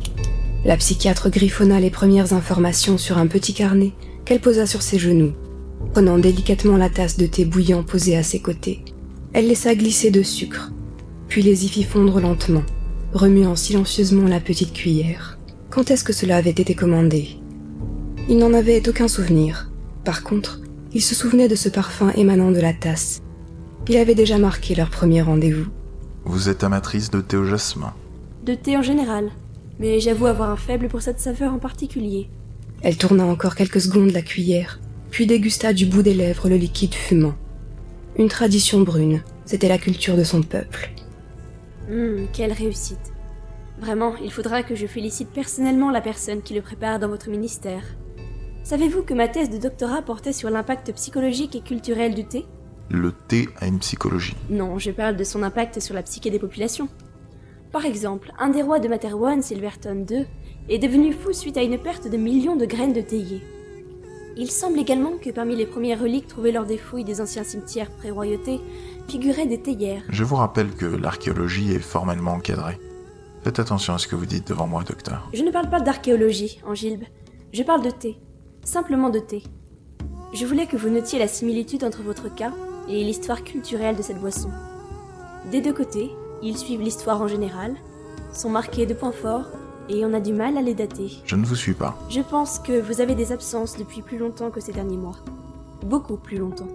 La 0.65 0.76
psychiatre 0.76 1.30
griffonna 1.30 1.80
les 1.80 1.91
premières 1.91 2.34
informations 2.34 2.97
sur 2.97 3.17
un 3.17 3.28
petit 3.28 3.54
carnet 3.54 3.93
qu'elle 4.26 4.41
posa 4.41 4.65
sur 4.65 4.82
ses 4.82 5.00
genoux, 5.00 5.34
prenant 5.93 6.17
délicatement 6.17 6.76
la 6.76 6.89
tasse 6.89 7.17
de 7.17 7.28
thé 7.28 7.45
bouillant 7.45 7.84
posée 7.84 8.17
à 8.17 8.23
ses 8.23 8.41
côtés. 8.41 8.84
Elle 9.34 9.47
laissa 9.47 9.76
glisser 9.76 10.12
de 10.12 10.23
sucre, 10.23 10.71
puis 11.28 11.43
les 11.43 11.65
y 11.65 11.69
fit 11.69 11.84
fondre 11.84 12.19
lentement, 12.19 12.63
remuant 13.17 13.56
silencieusement 13.56 14.27
la 14.27 14.39
petite 14.39 14.73
cuillère. 14.73 15.38
Quand 15.69 15.91
est-ce 15.91 16.03
que 16.03 16.13
cela 16.13 16.38
avait 16.38 16.51
été 16.51 16.73
commandé? 16.73 17.39
Il 18.30 18.38
n'en 18.38 18.53
avait 18.53 18.88
aucun 18.88 19.08
souvenir. 19.08 19.69
Par 20.06 20.23
contre, 20.23 20.62
il 20.93 21.01
se 21.01 21.15
souvenait 21.15 21.49
de 21.49 21.56
ce 21.56 21.69
parfum 21.69 22.12
émanant 22.15 22.51
de 22.51 22.60
la 22.60 22.73
tasse. 22.73 23.21
Il 23.89 23.97
avait 23.97 24.15
déjà 24.15 24.38
marqué 24.38 24.75
leur 24.75 24.89
premier 24.89 25.21
rendez-vous. 25.21 25.67
Vous 26.25 26.49
êtes 26.49 26.63
amatrice 26.63 27.10
de 27.10 27.21
thé 27.21 27.38
au 27.38 27.45
jasmin 27.45 27.93
De 28.43 28.53
thé 28.53 28.77
en 28.77 28.82
général, 28.82 29.32
mais 29.80 29.99
j'avoue 29.99 30.27
avoir 30.27 30.49
un 30.49 30.58
faible 30.58 30.88
pour 30.88 31.01
cette 31.01 31.19
saveur 31.19 31.53
en 31.53 31.60
particulier. 31.60 32.30
Elle 32.82 32.97
tourna 32.97 33.25
encore 33.25 33.56
quelques 33.56 33.82
secondes 33.82 34.12
la 34.12 34.21
cuillère, 34.21 34.80
puis 35.10 35.25
dégusta 35.25 35.73
du 35.73 35.86
bout 35.86 36.03
des 36.03 36.13
lèvres 36.13 36.49
le 36.49 36.58
liquide 36.58 36.93
fumant. 36.93 37.36
Une 38.17 38.27
tradition 38.30 38.82
brune, 38.82 39.23
c'était 39.45 39.69
la 39.69 39.77
culture 39.77 40.17
de 40.17 40.23
son 40.23 40.41
peuple. 40.41 40.91
Hum, 41.89 42.28
quelle 42.34 42.52
réussite. 42.52 43.13
Vraiment, 43.80 44.15
il 44.17 44.32
faudra 44.32 44.63
que 44.63 44.76
je 44.76 44.88
félicite 44.88 45.30
personnellement 45.30 45.91
la 45.91 46.02
personne 46.02 46.41
qui 46.41 46.54
le 46.54 46.62
prépare 46.62 47.00
dans 47.00 47.08
votre 47.08 47.30
ministère. 47.30 47.84
Savez-vous 48.63 49.04
que 49.04 49.13
ma 49.13 49.28
thèse 49.28 49.50
de 49.50 49.58
doctorat 49.58 50.02
portait 50.02 50.34
sur 50.34 50.50
l'impact 50.50 50.91
psychologique 50.93 51.56
et 51.56 51.62
culturel 51.62 52.13
du 52.13 52.26
thé? 52.26 52.45
Le 52.89 53.13
thé 53.28 53.47
a 53.58 53.67
une 53.67 53.80
psychologie. 53.80 54.36
Non, 54.50 54.80
je 54.80 54.91
parle 54.91 55.15
de 55.15 55.23
son 55.23 55.43
impact 55.43 55.80
sur 55.80 55.93
la 55.93 56.04
psyché 56.04 56.30
des 56.30 56.39
populations. 56.39 56.89
Par 57.71 57.86
exemple, 57.86 58.32
un 58.39 58.50
des 58.50 58.62
rois 58.62 58.80
de 58.80 58.88
Materwan, 58.88 59.41
Silverton 59.41 60.06
II, 60.10 60.26
est 60.69 60.80
devenu 60.80 61.13
fou 61.13 61.32
suite 61.32 61.58
à 61.58 61.63
une 61.63 61.78
perte 61.78 62.10
de 62.10 62.17
millions 62.17 62.56
de 62.56 62.65
graines 62.65 62.93
de 62.93 63.02
théier. 63.02 63.41
Il 64.36 64.52
semble 64.52 64.80
également 64.80 65.17
que 65.17 65.30
parmi 65.32 65.56
les 65.56 65.65
premières 65.65 66.02
reliques 66.02 66.28
trouvées 66.28 66.52
lors 66.52 66.65
des 66.65 66.78
fouilles 66.78 67.04
des 67.04 67.21
anciens 67.21 67.43
cimetières 67.43 67.89
pré-royauté 67.89 68.60
figuraient 69.08 69.46
des 69.46 69.62
théières. 69.62 70.04
Je 70.10 70.24
vous 70.24 70.36
rappelle 70.36 70.72
que 70.72 70.86
l'archéologie 70.86 71.72
est 71.72 71.80
formellement 71.80 72.34
encadrée. 72.34 72.80
Faites 73.43 73.60
attention 73.60 73.93
à 73.93 73.98
ce 73.98 74.08
que 74.08 74.15
vous 74.15 74.26
dites 74.26 74.48
devant 74.48 74.67
moi, 74.67 74.84
docteur. 74.84 75.30
Je 75.34 75.43
ne 75.43 75.52
parle 75.52 75.70
pas 75.70 75.80
d'archéologie, 75.80 76.60
Angilbe. 76.65 77.04
Je 77.54 77.63
parle 77.63 77.84
de 77.84 77.89
thé. 77.89 78.17
Simplement 78.63 79.10
de 79.10 79.20
thé. 79.20 79.43
Je 80.34 80.46
voulais 80.46 80.67
que 80.67 80.76
vous 80.76 80.89
notiez 80.89 81.20
la 81.20 81.28
similitude 81.28 81.84
entre 81.84 82.04
votre 82.04 82.34
cas 82.34 82.52
et 82.89 83.04
l'histoire 83.04 83.43
culturelle 83.43 83.96
de 83.96 84.02
cette 84.02 84.20
boisson. 84.20 84.50
Des 85.52 85.62
deux 85.62 85.74
côtés, 85.74 86.12
ils 86.43 86.58
suivent 86.58 86.82
l'histoire 86.82 87.22
en 87.22 87.28
général, 87.28 87.76
sont 88.34 88.50
marqués 88.50 88.86
de 88.86 88.93
points 88.93 89.13
forts 89.13 89.48
et 89.89 90.04
on 90.04 90.13
a 90.13 90.20
du 90.20 90.34
mal 90.34 90.58
à 90.58 90.62
les 90.62 90.74
dater. 90.74 91.12
Je 91.24 91.36
ne 91.36 91.46
vous 91.46 91.56
suis 91.56 91.74
pas. 91.74 91.98
Je 92.10 92.20
pense 92.20 92.60
que 92.60 92.80
vous 92.82 93.00
avez 93.00 93.15
des 93.15 93.32
absences 93.32 93.78
depuis 93.78 94.02
plus 94.02 94.17
longtemps 94.17 94.52
que 94.52 94.60
ces 94.60 94.74
derniers 94.74 94.98
mois. 94.98 95.15
Beaucoup 95.86 96.17
plus 96.17 96.38
longtemps. 96.38 96.67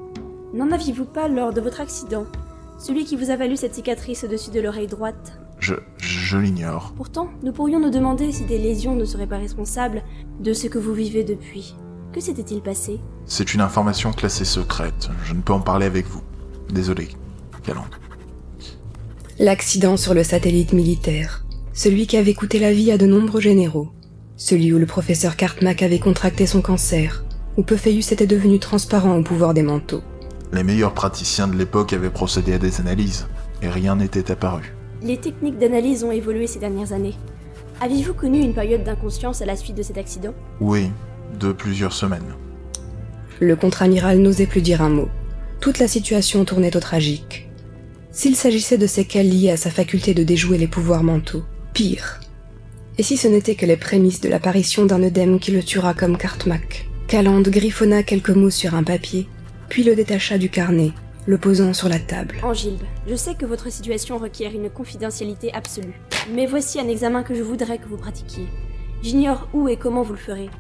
N'en 0.55 0.71
aviez-vous 0.71 1.07
pas 1.07 1.29
lors 1.29 1.55
de 1.55 1.63
votre 1.63 1.81
accident? 1.81 2.27
Celui 2.79 3.07
qui 3.07 3.17
vous 3.17 3.31
a 3.31 3.37
valu 3.37 3.57
cette 3.57 3.75
cicatrice 3.75 4.25
au-dessus 4.25 4.51
de 4.51 4.61
l'oreille 4.61 4.87
droite? 4.87 5.39
Je, 5.59 5.75
je 5.97 6.37
l'ignore. 6.37 6.93
Pourtant, 6.95 7.31
nous 7.43 7.53
pourrions 7.53 7.81
nous 7.81 7.89
demander 7.89 8.33
si 8.33 8.45
des 8.45 8.59
lésions 8.59 8.95
ne 8.95 9.07
seraient 9.07 9.27
pas 9.27 9.39
responsables 9.39 10.03
de 10.41 10.53
ce 10.53 10.67
que 10.67 10.79
vous 10.79 10.93
vivez 10.93 11.25
depuis. 11.25 11.75
Que 12.13 12.21
s'était-il 12.21 12.61
passé? 12.61 13.01
C'est 13.25 13.55
une 13.55 13.63
information 13.63 14.13
classée 14.13 14.45
secrète. 14.45 15.09
Je 15.25 15.33
ne 15.33 15.41
peux 15.41 15.55
en 15.55 15.61
parler 15.61 15.87
avec 15.87 16.07
vous. 16.07 16.21
Désolé, 16.69 17.09
Calande. 17.63 17.87
L'accident 19.39 19.97
sur 19.97 20.13
le 20.13 20.23
satellite 20.23 20.75
militaire. 20.75 21.47
Celui 21.73 22.07
qui 22.07 22.19
avait 22.19 22.35
coûté 22.35 22.59
la 22.59 22.75
vie 22.75 22.93
à 22.93 22.99
de 22.99 23.07
nombreux 23.07 23.41
généraux. 23.41 23.89
Celui 24.37 24.71
où 24.75 24.79
le 24.79 24.85
professeur 24.85 25.37
Cartmack 25.37 25.83
avait 25.83 25.99
contracté 25.99 26.45
son 26.45 26.61
cancer. 26.61 27.25
Où 27.57 27.63
Pophéus 27.63 28.13
était 28.13 28.27
devenu 28.27 28.59
transparent 28.59 29.17
au 29.17 29.23
pouvoir 29.23 29.55
des 29.55 29.63
manteaux. 29.63 30.03
Les 30.53 30.63
meilleurs 30.63 30.93
praticiens 30.93 31.49
de 31.49 31.57
l'époque 31.57 31.95
avaient 31.95 32.11
procédé 32.11 32.53
à 32.53 32.59
des 32.59 32.81
analyses, 32.81 33.27
et 33.63 33.69
rien 33.69 33.97
n'était 33.97 34.31
apparu. 34.31 34.75
Les 35.03 35.17
techniques 35.17 35.59
d'analyse 35.59 36.05
ont 36.05 36.13
évolué 36.13 36.47
ces 36.47 36.59
dernières 36.59 36.93
années. 36.93 37.15
Aviez-vous 37.81 38.15
connu 38.15 38.41
une 38.41 38.53
période 38.53 38.85
d'inconscience 38.85 39.41
à 39.41 39.47
la 39.47 39.57
suite 39.57 39.77
de 39.77 39.83
cet 39.83 39.97
accident? 39.97 40.35
Oui, 40.61 40.91
de 41.41 41.53
plusieurs 41.53 41.95
semaines. 41.95 42.35
Le 43.41 43.57
contre-amiral 43.57 44.19
n'osait 44.19 44.47
plus 44.47 44.61
dire 44.61 44.83
un 44.83 44.91
mot. 44.91 45.09
Toute 45.61 45.79
la 45.79 45.89
situation 45.89 46.45
tournait 46.45 46.77
au 46.77 46.81
tragique. 46.81 47.49
S'il 48.11 48.37
s'agissait 48.37 48.79
de 48.79 48.87
séquelles 48.87 49.31
liées 49.31 49.51
à 49.51 49.57
sa 49.57 49.71
faculté 49.71 50.13
de 50.13 50.23
déjouer 50.23 50.59
les 50.59 50.69
pouvoirs 50.69 51.03
mentaux, 51.03 51.45
pire. 51.73 52.21
Et 52.99 53.03
si 53.03 53.17
ce 53.17 53.27
n'était 53.27 53.55
que 53.55 53.65
les 53.65 53.79
prémices 53.79 54.21
de 54.21 54.29
l'apparition 54.29 54.85
d'un 54.85 55.03
œdème 55.03 55.41
qui 55.41 55.51
le 55.51 55.63
tuera 55.63 55.95
comme 55.95 56.19
Cartmack 56.19 56.91
Calande 57.09 57.49
griffonna 57.49 58.03
quelques 58.03 58.31
mots 58.31 58.51
sur 58.51 58.75
un 58.75 58.83
papier, 58.83 59.29
puis 59.73 59.85
le 59.85 59.97
détacha 59.97 60.37
du 60.37 60.51
carnet 60.51 60.93
le 61.25 61.39
posant 61.39 61.73
sur 61.73 61.89
la 61.89 61.99
table. 61.99 62.37
Angilbe, 62.43 62.83
je 63.09 63.15
sais 63.15 63.35
que 63.35 63.47
votre 63.47 63.73
situation 63.73 64.19
requiert 64.19 64.53
une 64.55 64.69
confidentialité 64.69 65.51
absolue. 65.55 65.99
Mais 66.31 66.45
voici 66.45 66.79
un 66.79 66.89
examen 66.89 67.23
que 67.23 67.35
je 67.35 67.43
voudrais 67.43 67.79
que 67.79 67.89
vous 67.89 67.97
pratiquiez. 67.97 68.49
J'ignore 69.03 69.49
où 69.55 69.69
et 69.69 69.79
comment 69.79 70.03
vous 70.03 70.13
le 70.13 70.19
ferez. 70.19 70.51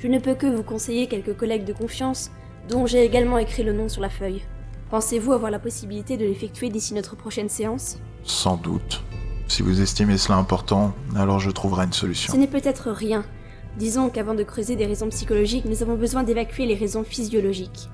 Je 0.00 0.08
ne 0.08 0.18
peux 0.18 0.34
que 0.34 0.48
vous 0.48 0.64
conseiller 0.64 1.06
quelques 1.06 1.36
collègues 1.36 1.64
de 1.64 1.72
confiance, 1.72 2.32
dont 2.68 2.86
j'ai 2.86 3.04
également 3.04 3.38
écrit 3.38 3.62
le 3.62 3.72
nom 3.72 3.88
sur 3.88 4.02
la 4.02 4.10
feuille. 4.10 4.42
Pensez-vous 4.90 5.32
avoir 5.32 5.52
la 5.52 5.60
possibilité 5.60 6.16
de 6.16 6.24
l'effectuer 6.24 6.70
d'ici 6.70 6.92
notre 6.92 7.14
prochaine 7.14 7.48
séance? 7.48 7.98
Sans 8.24 8.56
doute. 8.56 9.04
Si 9.46 9.62
vous 9.62 9.80
estimez 9.80 10.18
cela 10.18 10.38
important, 10.38 10.92
alors 11.14 11.38
je 11.38 11.52
trouverai 11.52 11.84
une 11.84 11.92
solution. 11.92 12.32
Ce 12.32 12.38
n'est 12.38 12.48
peut-être 12.48 12.90
rien. 12.90 13.24
Disons 13.78 14.08
qu'avant 14.08 14.34
de 14.34 14.42
creuser 14.42 14.74
des 14.74 14.86
raisons 14.86 15.08
psychologiques, 15.10 15.66
nous 15.66 15.84
avons 15.84 15.94
besoin 15.94 16.24
d'évacuer 16.24 16.66
les 16.66 16.74
raisons 16.74 17.04
physiologiques. 17.04 17.88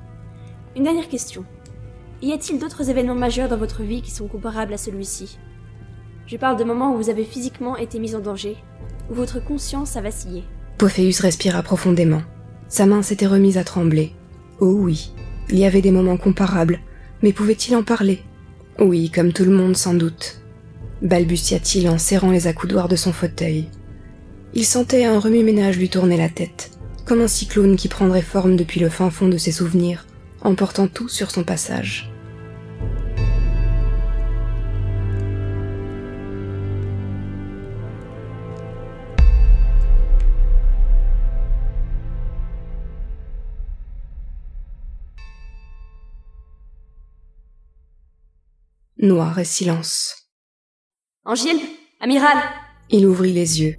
Une 0.76 0.82
dernière 0.82 1.08
question. 1.08 1.42
Y 2.20 2.32
a-t-il 2.32 2.58
d'autres 2.58 2.90
événements 2.90 3.14
majeurs 3.14 3.48
dans 3.48 3.56
votre 3.56 3.82
vie 3.82 4.02
qui 4.02 4.10
sont 4.10 4.28
comparables 4.28 4.74
à 4.74 4.76
celui-ci? 4.76 5.38
Je 6.26 6.36
parle 6.36 6.58
de 6.58 6.64
moments 6.64 6.92
où 6.92 6.98
vous 6.98 7.08
avez 7.08 7.24
physiquement 7.24 7.78
été 7.78 7.98
mis 7.98 8.14
en 8.14 8.20
danger, 8.20 8.58
où 9.10 9.14
votre 9.14 9.42
conscience 9.42 9.96
a 9.96 10.02
vacillé. 10.02 10.44
Pophéus 10.76 11.20
respira 11.20 11.62
profondément. 11.62 12.20
Sa 12.68 12.84
main 12.84 13.00
s'était 13.00 13.26
remise 13.26 13.56
à 13.56 13.64
trembler. 13.64 14.12
Oh 14.60 14.66
oui, 14.66 15.12
il 15.48 15.58
y 15.58 15.64
avait 15.64 15.80
des 15.80 15.90
moments 15.90 16.18
comparables, 16.18 16.80
mais 17.22 17.32
pouvait-il 17.32 17.74
en 17.74 17.82
parler? 17.82 18.20
Oui, 18.78 19.08
comme 19.08 19.32
tout 19.32 19.44
le 19.46 19.56
monde 19.56 19.78
sans 19.78 19.94
doute. 19.94 20.42
Balbutia-t-il 21.00 21.88
en 21.88 21.96
serrant 21.96 22.32
les 22.32 22.48
accoudoirs 22.48 22.88
de 22.88 22.96
son 22.96 23.14
fauteuil. 23.14 23.70
Il 24.52 24.66
sentait 24.66 25.06
un 25.06 25.20
remue-ménage 25.20 25.78
lui 25.78 25.88
tourner 25.88 26.18
la 26.18 26.28
tête, 26.28 26.72
comme 27.06 27.22
un 27.22 27.28
cyclone 27.28 27.76
qui 27.76 27.88
prendrait 27.88 28.20
forme 28.20 28.56
depuis 28.56 28.80
le 28.80 28.90
fin 28.90 29.08
fond 29.08 29.28
de 29.28 29.38
ses 29.38 29.52
souvenirs, 29.52 30.04
emportant 30.46 30.86
tout 30.86 31.08
sur 31.08 31.30
son 31.30 31.42
passage. 31.42 32.08
Noir 48.98 49.38
et 49.38 49.44
silence. 49.44 50.30
Angile 51.24 51.60
Amiral 52.00 52.38
Il 52.90 53.06
ouvrit 53.06 53.32
les 53.32 53.60
yeux. 53.60 53.76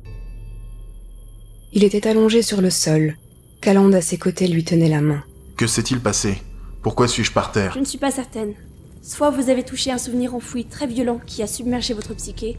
Il 1.72 1.84
était 1.84 2.08
allongé 2.08 2.42
sur 2.42 2.62
le 2.62 2.70
sol. 2.70 3.16
Calande 3.62 3.96
à 3.96 4.02
ses 4.02 4.18
côtés 4.18 4.48
lui 4.48 4.64
tenait 4.64 4.90
la 4.90 5.02
main. 5.02 5.24
Que 5.58 5.66
s'est-il 5.66 6.00
passé? 6.00 6.42
Pourquoi 6.88 7.10
suis-je 7.10 7.34
par 7.34 7.52
terre 7.52 7.74
Je 7.74 7.80
ne 7.80 7.86
suis 7.86 7.98
pas 7.98 8.12
certaine. 8.12 8.54
Soit 9.02 9.30
vous 9.30 9.50
avez 9.50 9.64
touché 9.64 9.92
un 9.92 9.98
souvenir 9.98 10.34
enfoui 10.34 10.64
très 10.64 10.88
violent 10.88 11.20
qui 11.26 11.44
a 11.44 11.46
submergé 11.46 11.94
votre 11.94 12.14
psyché, 12.14 12.56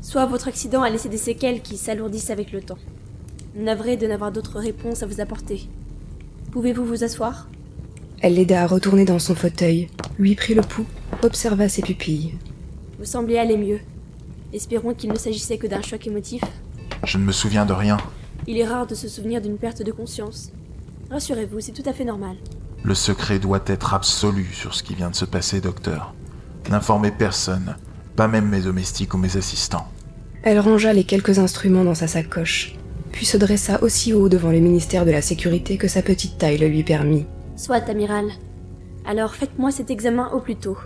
soit 0.00 0.24
votre 0.24 0.48
accident 0.48 0.80
a 0.80 0.88
laissé 0.88 1.10
des 1.10 1.18
séquelles 1.18 1.60
qui 1.60 1.76
s'alourdissent 1.76 2.30
avec 2.30 2.52
le 2.52 2.62
temps. 2.62 2.78
Navré 3.54 3.98
de 3.98 4.06
n'avoir 4.06 4.32
d'autres 4.32 4.58
réponses 4.58 5.02
à 5.02 5.06
vous 5.06 5.20
apporter. 5.20 5.68
Pouvez-vous 6.52 6.86
vous 6.86 7.04
asseoir? 7.04 7.50
Elle 8.22 8.36
l'aida 8.36 8.62
à 8.62 8.66
retourner 8.66 9.04
dans 9.04 9.18
son 9.18 9.34
fauteuil, 9.34 9.88
lui 10.18 10.36
prit 10.36 10.54
le 10.54 10.62
pouls, 10.62 10.86
observa 11.22 11.68
ses 11.68 11.82
pupilles. 11.82 12.32
Vous 12.98 13.04
semblez 13.04 13.36
aller 13.36 13.58
mieux. 13.58 13.80
Espérons 14.54 14.94
qu'il 14.94 15.12
ne 15.12 15.18
s'agissait 15.18 15.58
que 15.58 15.66
d'un 15.66 15.82
choc 15.82 16.06
émotif. 16.06 16.40
Je 17.04 17.18
ne 17.18 17.24
me 17.24 17.32
souviens 17.32 17.66
de 17.66 17.74
rien. 17.74 17.98
Il 18.46 18.56
est 18.56 18.66
rare 18.66 18.86
de 18.86 18.94
se 18.94 19.06
souvenir 19.06 19.42
d'une 19.42 19.58
perte 19.58 19.82
de 19.82 19.92
conscience. 19.92 20.50
Rassurez-vous, 21.10 21.60
c'est 21.60 21.72
tout 21.72 21.86
à 21.86 21.92
fait 21.92 22.06
normal. 22.06 22.36
Le 22.82 22.94
secret 22.94 23.38
doit 23.38 23.62
être 23.66 23.94
absolu 23.94 24.46
sur 24.52 24.74
ce 24.74 24.82
qui 24.82 24.94
vient 24.94 25.10
de 25.10 25.14
se 25.14 25.24
passer, 25.24 25.60
docteur. 25.60 26.14
N'informez 26.70 27.10
personne, 27.10 27.76
pas 28.16 28.28
même 28.28 28.48
mes 28.48 28.60
domestiques 28.60 29.14
ou 29.14 29.18
mes 29.18 29.36
assistants. 29.36 29.88
Elle 30.42 30.60
rangea 30.60 30.92
les 30.92 31.04
quelques 31.04 31.38
instruments 31.38 31.84
dans 31.84 31.94
sa 31.94 32.06
sacoche, 32.06 32.74
puis 33.12 33.26
se 33.26 33.36
dressa 33.36 33.82
aussi 33.82 34.14
haut 34.14 34.28
devant 34.28 34.50
le 34.50 34.60
ministère 34.60 35.04
de 35.04 35.10
la 35.10 35.20
Sécurité 35.20 35.76
que 35.76 35.88
sa 35.88 36.00
petite 36.00 36.38
taille 36.38 36.58
le 36.58 36.68
lui 36.68 36.82
permit. 36.82 37.26
Soit, 37.56 37.88
amiral. 37.88 38.30
Alors 39.04 39.34
faites-moi 39.34 39.70
cet 39.70 39.90
examen 39.90 40.28
au 40.30 40.40
plus 40.40 40.56
tôt. 40.56 40.78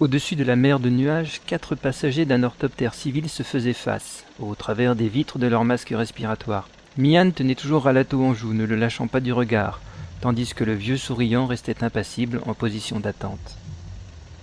Au-dessus 0.00 0.36
de 0.36 0.44
la 0.44 0.54
mer 0.54 0.78
de 0.78 0.90
nuages, 0.90 1.40
quatre 1.44 1.74
passagers 1.74 2.24
d'un 2.24 2.44
orthoptère 2.44 2.94
civil 2.94 3.28
se 3.28 3.42
faisaient 3.42 3.72
face, 3.72 4.24
au 4.38 4.54
travers 4.54 4.94
des 4.94 5.08
vitres 5.08 5.40
de 5.40 5.48
leurs 5.48 5.64
masques 5.64 5.92
respiratoires. 5.92 6.68
Mian 6.96 7.32
tenait 7.32 7.56
toujours 7.56 7.82
Ralato 7.82 8.24
en 8.24 8.32
joue, 8.32 8.52
ne 8.52 8.64
le 8.64 8.76
lâchant 8.76 9.08
pas 9.08 9.18
du 9.18 9.32
regard, 9.32 9.80
tandis 10.20 10.54
que 10.54 10.62
le 10.62 10.74
vieux 10.74 10.98
souriant 10.98 11.46
restait 11.46 11.82
impassible 11.82 12.40
en 12.46 12.54
position 12.54 13.00
d'attente. 13.00 13.56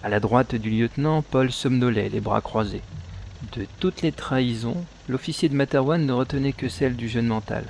À 0.04 0.10
la 0.10 0.20
droite 0.20 0.56
du 0.56 0.70
lieutenant, 0.70 1.22
Paul 1.22 1.50
somnolait, 1.54 2.10
les 2.10 2.20
bras 2.20 2.42
croisés. 2.42 2.84
De 3.56 3.66
toutes 3.80 4.02
les 4.02 4.12
trahisons, 4.12 4.84
l'officier 5.08 5.48
de 5.48 5.56
Materwan 5.56 6.06
ne 6.06 6.12
retenait 6.12 6.52
que 6.52 6.68
celle 6.68 6.98
du 6.98 7.08
jeune 7.08 7.28
mental. 7.28 7.64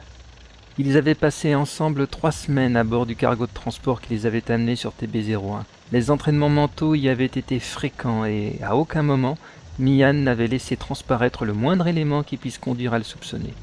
Ils 0.79 0.97
avaient 0.97 1.13
passé 1.13 1.53
ensemble 1.53 2.07
trois 2.07 2.31
semaines 2.31 2.77
à 2.77 2.83
bord 2.83 3.05
du 3.05 3.15
cargo 3.15 3.45
de 3.45 3.53
transport 3.53 4.01
qui 4.01 4.15
les 4.15 4.25
avait 4.25 4.49
amenés 4.49 4.75
sur 4.75 4.91
TB-01. 4.91 5.65
Les 5.91 6.09
entraînements 6.09 6.49
mentaux 6.49 6.95
y 6.95 7.09
avaient 7.09 7.25
été 7.25 7.59
fréquents 7.59 8.25
et 8.25 8.59
à 8.63 8.75
aucun 8.75 9.03
moment 9.03 9.37
Mian 9.77 10.13
n'avait 10.13 10.47
laissé 10.47 10.77
transparaître 10.77 11.45
le 11.45 11.53
moindre 11.53 11.87
élément 11.87 12.23
qui 12.23 12.37
puisse 12.37 12.57
conduire 12.57 12.93
à 12.93 12.97
le 12.97 13.03
soupçonner. 13.03 13.53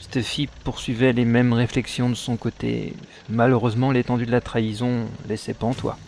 Stuffy 0.00 0.48
poursuivait 0.64 1.12
les 1.12 1.24
mêmes 1.24 1.52
réflexions 1.52 2.08
de 2.08 2.14
son 2.14 2.36
côté. 2.36 2.94
Malheureusement, 3.28 3.92
l'étendue 3.92 4.26
de 4.26 4.32
la 4.32 4.40
trahison 4.40 5.06
laissait 5.28 5.54
pantois. 5.54 5.98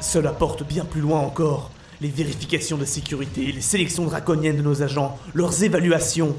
Cela 0.00 0.32
porte 0.32 0.66
bien 0.66 0.84
plus 0.84 1.00
loin 1.00 1.20
encore. 1.20 1.70
Les 2.00 2.08
vérifications 2.08 2.76
de 2.76 2.84
sécurité, 2.84 3.52
les 3.52 3.60
sélections 3.60 4.04
draconiennes 4.04 4.56
de 4.56 4.62
nos 4.62 4.82
agents, 4.82 5.18
leurs 5.32 5.62
évaluations. 5.62 6.34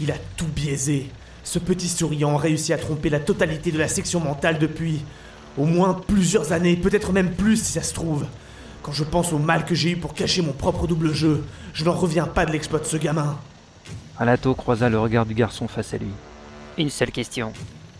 Il 0.00 0.10
a 0.10 0.16
tout 0.36 0.46
biaisé. 0.46 1.10
Ce 1.42 1.58
petit 1.58 1.88
souriant 1.88 2.36
a 2.36 2.40
réussi 2.40 2.72
à 2.72 2.78
tromper 2.78 3.10
la 3.10 3.20
totalité 3.20 3.70
de 3.70 3.78
la 3.78 3.88
section 3.88 4.20
mentale 4.20 4.58
depuis 4.58 5.02
au 5.56 5.64
moins 5.64 5.94
plusieurs 5.94 6.52
années, 6.52 6.76
peut-être 6.76 7.12
même 7.12 7.32
plus 7.32 7.56
si 7.56 7.72
ça 7.72 7.82
se 7.82 7.94
trouve. 7.94 8.26
Quand 8.82 8.92
je 8.92 9.04
pense 9.04 9.32
au 9.32 9.38
mal 9.38 9.64
que 9.64 9.74
j'ai 9.74 9.92
eu 9.92 9.96
pour 9.96 10.14
cacher 10.14 10.42
mon 10.42 10.52
propre 10.52 10.86
double 10.86 11.12
jeu, 11.14 11.44
je 11.72 11.84
n'en 11.84 11.92
reviens 11.92 12.26
pas 12.26 12.44
de 12.44 12.52
l'exploit 12.52 12.80
de 12.80 12.84
ce 12.84 12.96
gamin. 12.96 13.38
Alato 14.18 14.54
croisa 14.54 14.88
le 14.88 14.98
regard 14.98 15.26
du 15.26 15.34
garçon 15.34 15.68
face 15.68 15.94
à 15.94 15.98
lui. 15.98 16.12
Une 16.76 16.90
seule 16.90 17.10
question. 17.10 17.52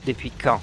Depuis 0.06 0.30
quand? 0.30 0.60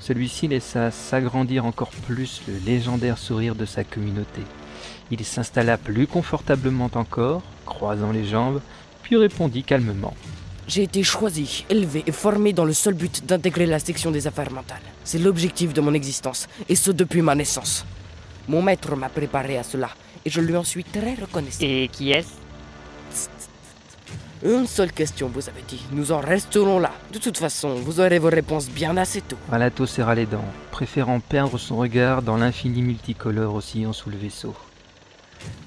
Celui-ci 0.00 0.48
laissa 0.48 0.90
s'agrandir 0.90 1.64
encore 1.66 1.90
plus 2.06 2.42
le 2.48 2.54
légendaire 2.64 3.18
sourire 3.18 3.54
de 3.54 3.64
sa 3.64 3.84
communauté. 3.84 4.42
Il 5.10 5.24
s'installa 5.24 5.76
plus 5.76 6.06
confortablement 6.06 6.90
encore, 6.94 7.42
croisant 7.66 8.10
les 8.10 8.24
jambes, 8.24 8.60
puis 9.02 9.16
répondit 9.16 9.62
calmement. 9.62 10.14
J'ai 10.72 10.84
été 10.84 11.02
choisi, 11.02 11.66
élevé 11.68 12.02
et 12.06 12.12
formé 12.12 12.54
dans 12.54 12.64
le 12.64 12.72
seul 12.72 12.94
but 12.94 13.26
d'intégrer 13.26 13.66
la 13.66 13.78
section 13.78 14.10
des 14.10 14.26
affaires 14.26 14.50
mentales. 14.50 14.80
C'est 15.04 15.18
l'objectif 15.18 15.74
de 15.74 15.82
mon 15.82 15.92
existence, 15.92 16.48
et 16.66 16.76
ce 16.76 16.90
depuis 16.90 17.20
ma 17.20 17.34
naissance. 17.34 17.84
Mon 18.48 18.62
maître 18.62 18.96
m'a 18.96 19.10
préparé 19.10 19.58
à 19.58 19.64
cela, 19.64 19.90
et 20.24 20.30
je 20.30 20.40
lui 20.40 20.56
en 20.56 20.64
suis 20.64 20.84
très 20.84 21.12
reconnaissant. 21.12 21.58
Et 21.60 21.90
qui 21.92 22.12
est-ce? 22.12 22.30
Une 24.42 24.66
seule 24.66 24.92
question, 24.92 25.28
vous 25.28 25.46
avez 25.46 25.60
dit. 25.68 25.82
Nous 25.92 26.10
en 26.10 26.20
resterons 26.20 26.78
là. 26.78 26.92
De 27.12 27.18
toute 27.18 27.36
façon, 27.36 27.74
vous 27.74 28.00
aurez 28.00 28.18
vos 28.18 28.30
réponses 28.30 28.70
bien 28.70 28.96
assez 28.96 29.20
tôt. 29.20 29.36
Alato 29.52 29.84
serra 29.84 30.14
les 30.14 30.24
dents, 30.24 30.52
préférant 30.70 31.20
perdre 31.20 31.58
son 31.58 31.76
regard 31.76 32.22
dans 32.22 32.38
l'infini 32.38 32.80
multicolore 32.80 33.56
oscillant 33.56 33.92
sous 33.92 34.08
le 34.08 34.16
vaisseau. 34.16 34.54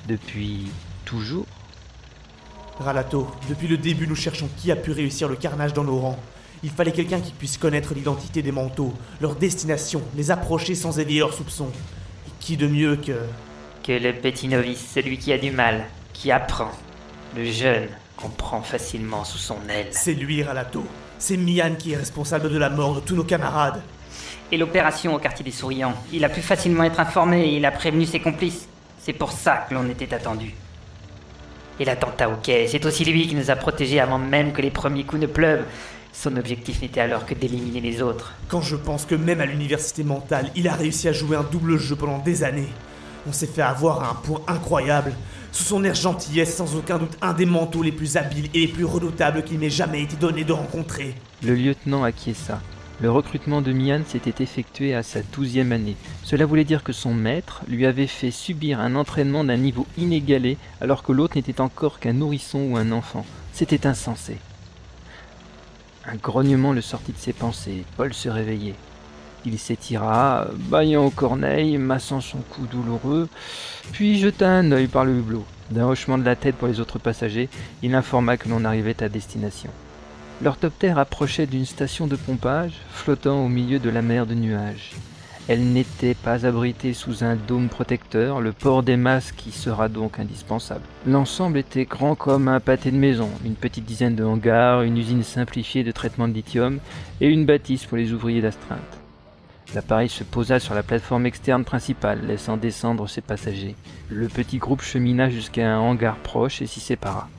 Depuis 0.08 0.66
toujours 1.06 1.45
Ralato, 2.80 3.28
depuis 3.48 3.68
le 3.68 3.78
début, 3.78 4.08
nous 4.08 4.16
cherchons 4.16 4.50
qui 4.58 4.72
a 4.72 4.76
pu 4.76 4.92
réussir 4.92 5.30
le 5.30 5.36
carnage 5.36 5.74
dans 5.74 5.84
nos 5.84 5.98
rangs. 5.98 6.20
Il 6.64 6.70
fallait 6.70 6.92
quelqu'un 6.92 7.22
qui 7.22 7.32
puisse 7.32 7.58
connaître 7.58 7.94
l'identité 7.94 8.42
des 8.42 8.52
manteaux, 8.52 8.94
leur 9.22 9.36
destination, 9.36 10.02
les 10.16 10.32
approcher 10.32 10.76
sans 10.76 11.00
éveiller 11.00 11.20
leurs 11.20 11.34
soupçons. 11.34 11.70
Et 12.28 12.32
qui 12.40 12.58
de 12.58 12.68
mieux 12.68 12.98
que. 12.98 13.14
Que 13.84 13.92
le 13.92 14.14
petit 14.14 14.48
novice, 14.48 14.92
celui 14.94 15.18
qui 15.18 15.32
a 15.32 15.38
du 15.38 15.52
mal, 15.52 15.86
qui 16.12 16.32
apprend. 16.32 16.72
Le 17.36 17.46
jeune 17.46 17.88
qu'on 18.18 18.30
prend 18.30 18.62
facilement 18.62 19.24
sous 19.24 19.38
son 19.38 19.58
aile. 19.70 19.88
C'est 19.92 20.14
lui, 20.14 20.44
Ralato. 20.44 20.84
C'est 21.20 21.38
Mian 21.38 21.76
qui 21.78 21.94
est 21.94 21.98
responsable 21.98 22.50
de 22.50 22.58
la 22.58 22.70
mort 22.70 22.96
de 22.96 23.00
tous 23.00 23.16
nos 23.16 23.24
camarades. 23.24 23.82
Et 24.52 24.58
l'opération 24.58 25.16
au 25.16 25.20
quartier 25.20 25.46
des 25.46 25.52
souriants. 25.52 25.94
Il 26.12 26.26
a 26.26 26.30
pu 26.30 26.42
facilement 26.42 26.84
être 26.84 27.00
informé 27.00 27.46
et 27.46 27.58
il 27.58 27.66
a 27.66 27.72
prévenu 27.72 28.06
ses 28.06 28.20
complices. 28.20 28.68
C'est 29.00 29.14
pour 29.14 29.32
ça 29.32 29.66
que 29.70 29.76
l'on 29.76 29.90
était 29.90 30.14
attendu. 30.14 30.54
Et 31.80 31.86
l'attentat 31.86 32.30
au 32.30 32.36
quai, 32.36 32.68
c'est 32.68 32.86
aussi 32.86 33.04
lui 33.04 33.28
qui 33.28 33.36
nous 33.36 33.52
a 33.52 33.56
protégés 33.56 34.00
avant 34.00 34.18
même 34.18 34.54
que 34.54 34.62
les 34.62 34.72
premiers 34.72 35.04
coups 35.04 35.22
ne 35.22 35.28
pleuvent. 35.28 35.66
Son 36.14 36.38
objectif 36.38 36.82
n'était 36.82 37.02
alors 37.02 37.26
que 37.26 37.34
d'éliminer 37.34 37.82
les 37.82 38.02
autres. 38.02 38.34
Quand 38.48 38.62
je 38.62 38.78
pense 38.78 39.04
que 39.06 39.16
même 39.16 39.42
à 39.42 39.46
l'université 39.46 40.04
mentale, 40.04 40.50
il 40.56 40.70
a 40.70 40.74
réussi 40.74 41.10
à 41.10 41.12
jouer 41.12 41.36
un 41.36 41.44
double 41.44 41.78
jeu 41.78 41.98
pendant 41.98 42.20
des 42.20 42.44
années. 42.46 42.70
On 43.28 43.34
s'est 43.34 43.48
fait 43.48 43.62
avoir 43.62 44.04
à 44.04 44.12
un 44.12 44.16
point 44.16 44.42
incroyable. 44.48 45.14
Sous 45.52 45.64
son 45.64 45.84
air 45.84 45.96
gentillesse, 45.96 46.56
sans 46.56 46.76
aucun 46.76 46.98
doute 46.98 47.18
un 47.22 47.34
des 47.34 47.46
manteaux 47.46 47.84
les 47.84 47.92
plus 47.92 48.16
habiles 48.16 48.50
et 48.54 48.62
les 48.62 48.68
plus 48.68 48.86
redoutables 48.86 49.44
qu'il 49.44 49.60
m'ait 49.60 49.70
jamais 49.70 50.04
été 50.04 50.16
donné 50.16 50.46
de 50.46 50.54
rencontrer. 50.54 51.16
Le 51.44 51.56
lieutenant 51.56 52.04
acquiesça. 52.04 52.62
Le 53.02 53.12
recrutement 53.12 53.62
de 53.62 53.74
Mian 53.74 54.02
s'était 54.08 54.41
effectué 54.41 54.96
à 54.96 55.04
sa 55.04 55.22
douzième 55.22 55.74
année. 55.74 55.98
Cela 56.24 56.46
voulait 56.46 56.64
dire 56.64 56.82
que 56.82 56.93
son 56.93 57.14
maître 57.14 57.62
lui 57.68 57.86
avait 57.86 58.08
fait 58.08 58.32
subir 58.32 58.80
un 58.80 58.96
entraînement 58.96 59.43
d'un 59.43 59.58
niveau 59.58 59.86
inégalé 59.98 60.58
alors 60.80 61.04
que 61.04 61.12
l'autre 61.12 61.36
n'était 61.36 61.60
encore 61.60 62.00
qu'un 62.00 62.14
nourrisson 62.14 62.60
ou 62.60 62.78
un 62.78 62.93
enfant. 62.93 63.26
C'était 63.52 63.86
insensé. 63.86 64.38
Un 66.06 66.16
grognement 66.16 66.72
le 66.72 66.80
sortit 66.80 67.12
de 67.12 67.18
ses 67.18 67.34
pensées. 67.34 67.84
Paul 67.98 68.14
se 68.14 68.30
réveillait. 68.30 68.76
Il 69.46 69.60
s'étira, 69.60 70.48
baillant 70.56 71.06
aux 71.06 71.12
corneilles, 71.12 71.78
massant 71.78 72.22
son 72.22 72.39
cou 72.50 72.66
douloureux, 72.66 73.28
puis 73.91 74.18
jeta 74.18 74.50
un 74.50 74.72
œil 74.72 74.88
par 74.88 75.04
le 75.04 75.18
hublot. 75.18 75.46
D'un 75.70 75.86
hochement 75.88 76.18
de 76.18 76.24
la 76.24 76.36
tête 76.36 76.56
pour 76.56 76.68
les 76.68 76.80
autres 76.80 77.00
passagers, 77.00 77.50
il 77.84 77.93
informa 77.93 78.38
que 78.38 78.48
l'on 78.48 78.66
arrivait 78.66 79.04
à 79.04 79.10
destination. 79.10 79.70
L'orthoptère 80.42 81.00
approchait 81.00 81.48
d'une 81.48 81.66
station 81.66 82.08
de 82.08 82.18
pompage, 82.18 82.74
flottant 82.92 83.46
au 83.46 83.48
milieu 83.48 83.80
de 83.80 83.90
la 83.90 84.02
mer 84.02 84.26
de 84.26 84.34
nuages. 84.34 84.92
Elle 85.48 85.72
n'était 85.72 86.16
pas 86.16 86.46
abritée 86.46 86.94
sous 86.94 87.24
un 87.24 87.36
dôme 87.36 87.70
protecteur, 87.70 88.42
le 88.42 88.52
port 88.52 88.84
des 88.84 88.98
masques 88.98 89.46
y 89.46 89.52
sera 89.52 89.88
donc 89.88 90.20
indispensable. 90.20 90.84
L'ensemble 91.08 91.60
était 91.60 91.86
grand 91.86 92.16
comme 92.16 92.48
un 92.48 92.60
pâté 92.60 92.92
de 92.92 92.98
maison, 92.98 93.30
une 93.46 93.56
petite 93.56 93.86
dizaine 93.86 94.16
de 94.16 94.24
hangars, 94.24 94.82
une 94.82 94.98
usine 94.98 95.24
simplifiée 95.24 95.84
de 95.84 95.92
traitement 95.92 96.28
de 96.28 96.34
lithium 96.34 96.80
et 97.22 97.28
une 97.28 97.46
bâtisse 97.46 97.86
pour 97.86 97.98
les 97.98 98.12
ouvriers 98.12 98.42
d'astreinte. 98.42 98.80
L'appareil 99.74 100.10
se 100.10 100.24
posa 100.24 100.60
sur 100.60 100.74
la 100.74 100.84
plateforme 100.84 101.28
externe 101.28 101.64
principale, 101.64 102.26
laissant 102.26 102.58
descendre 102.58 103.08
ses 103.08 103.22
passagers. 103.22 103.76
Le 104.10 104.28
petit 104.28 104.58
groupe 104.58 104.82
chemina 104.82 105.30
jusqu'à 105.30 105.76
un 105.76 105.80
hangar 105.80 106.18
proche 106.18 106.62
et 106.62 106.68
s'y 106.68 106.80
sépara. 106.80 107.30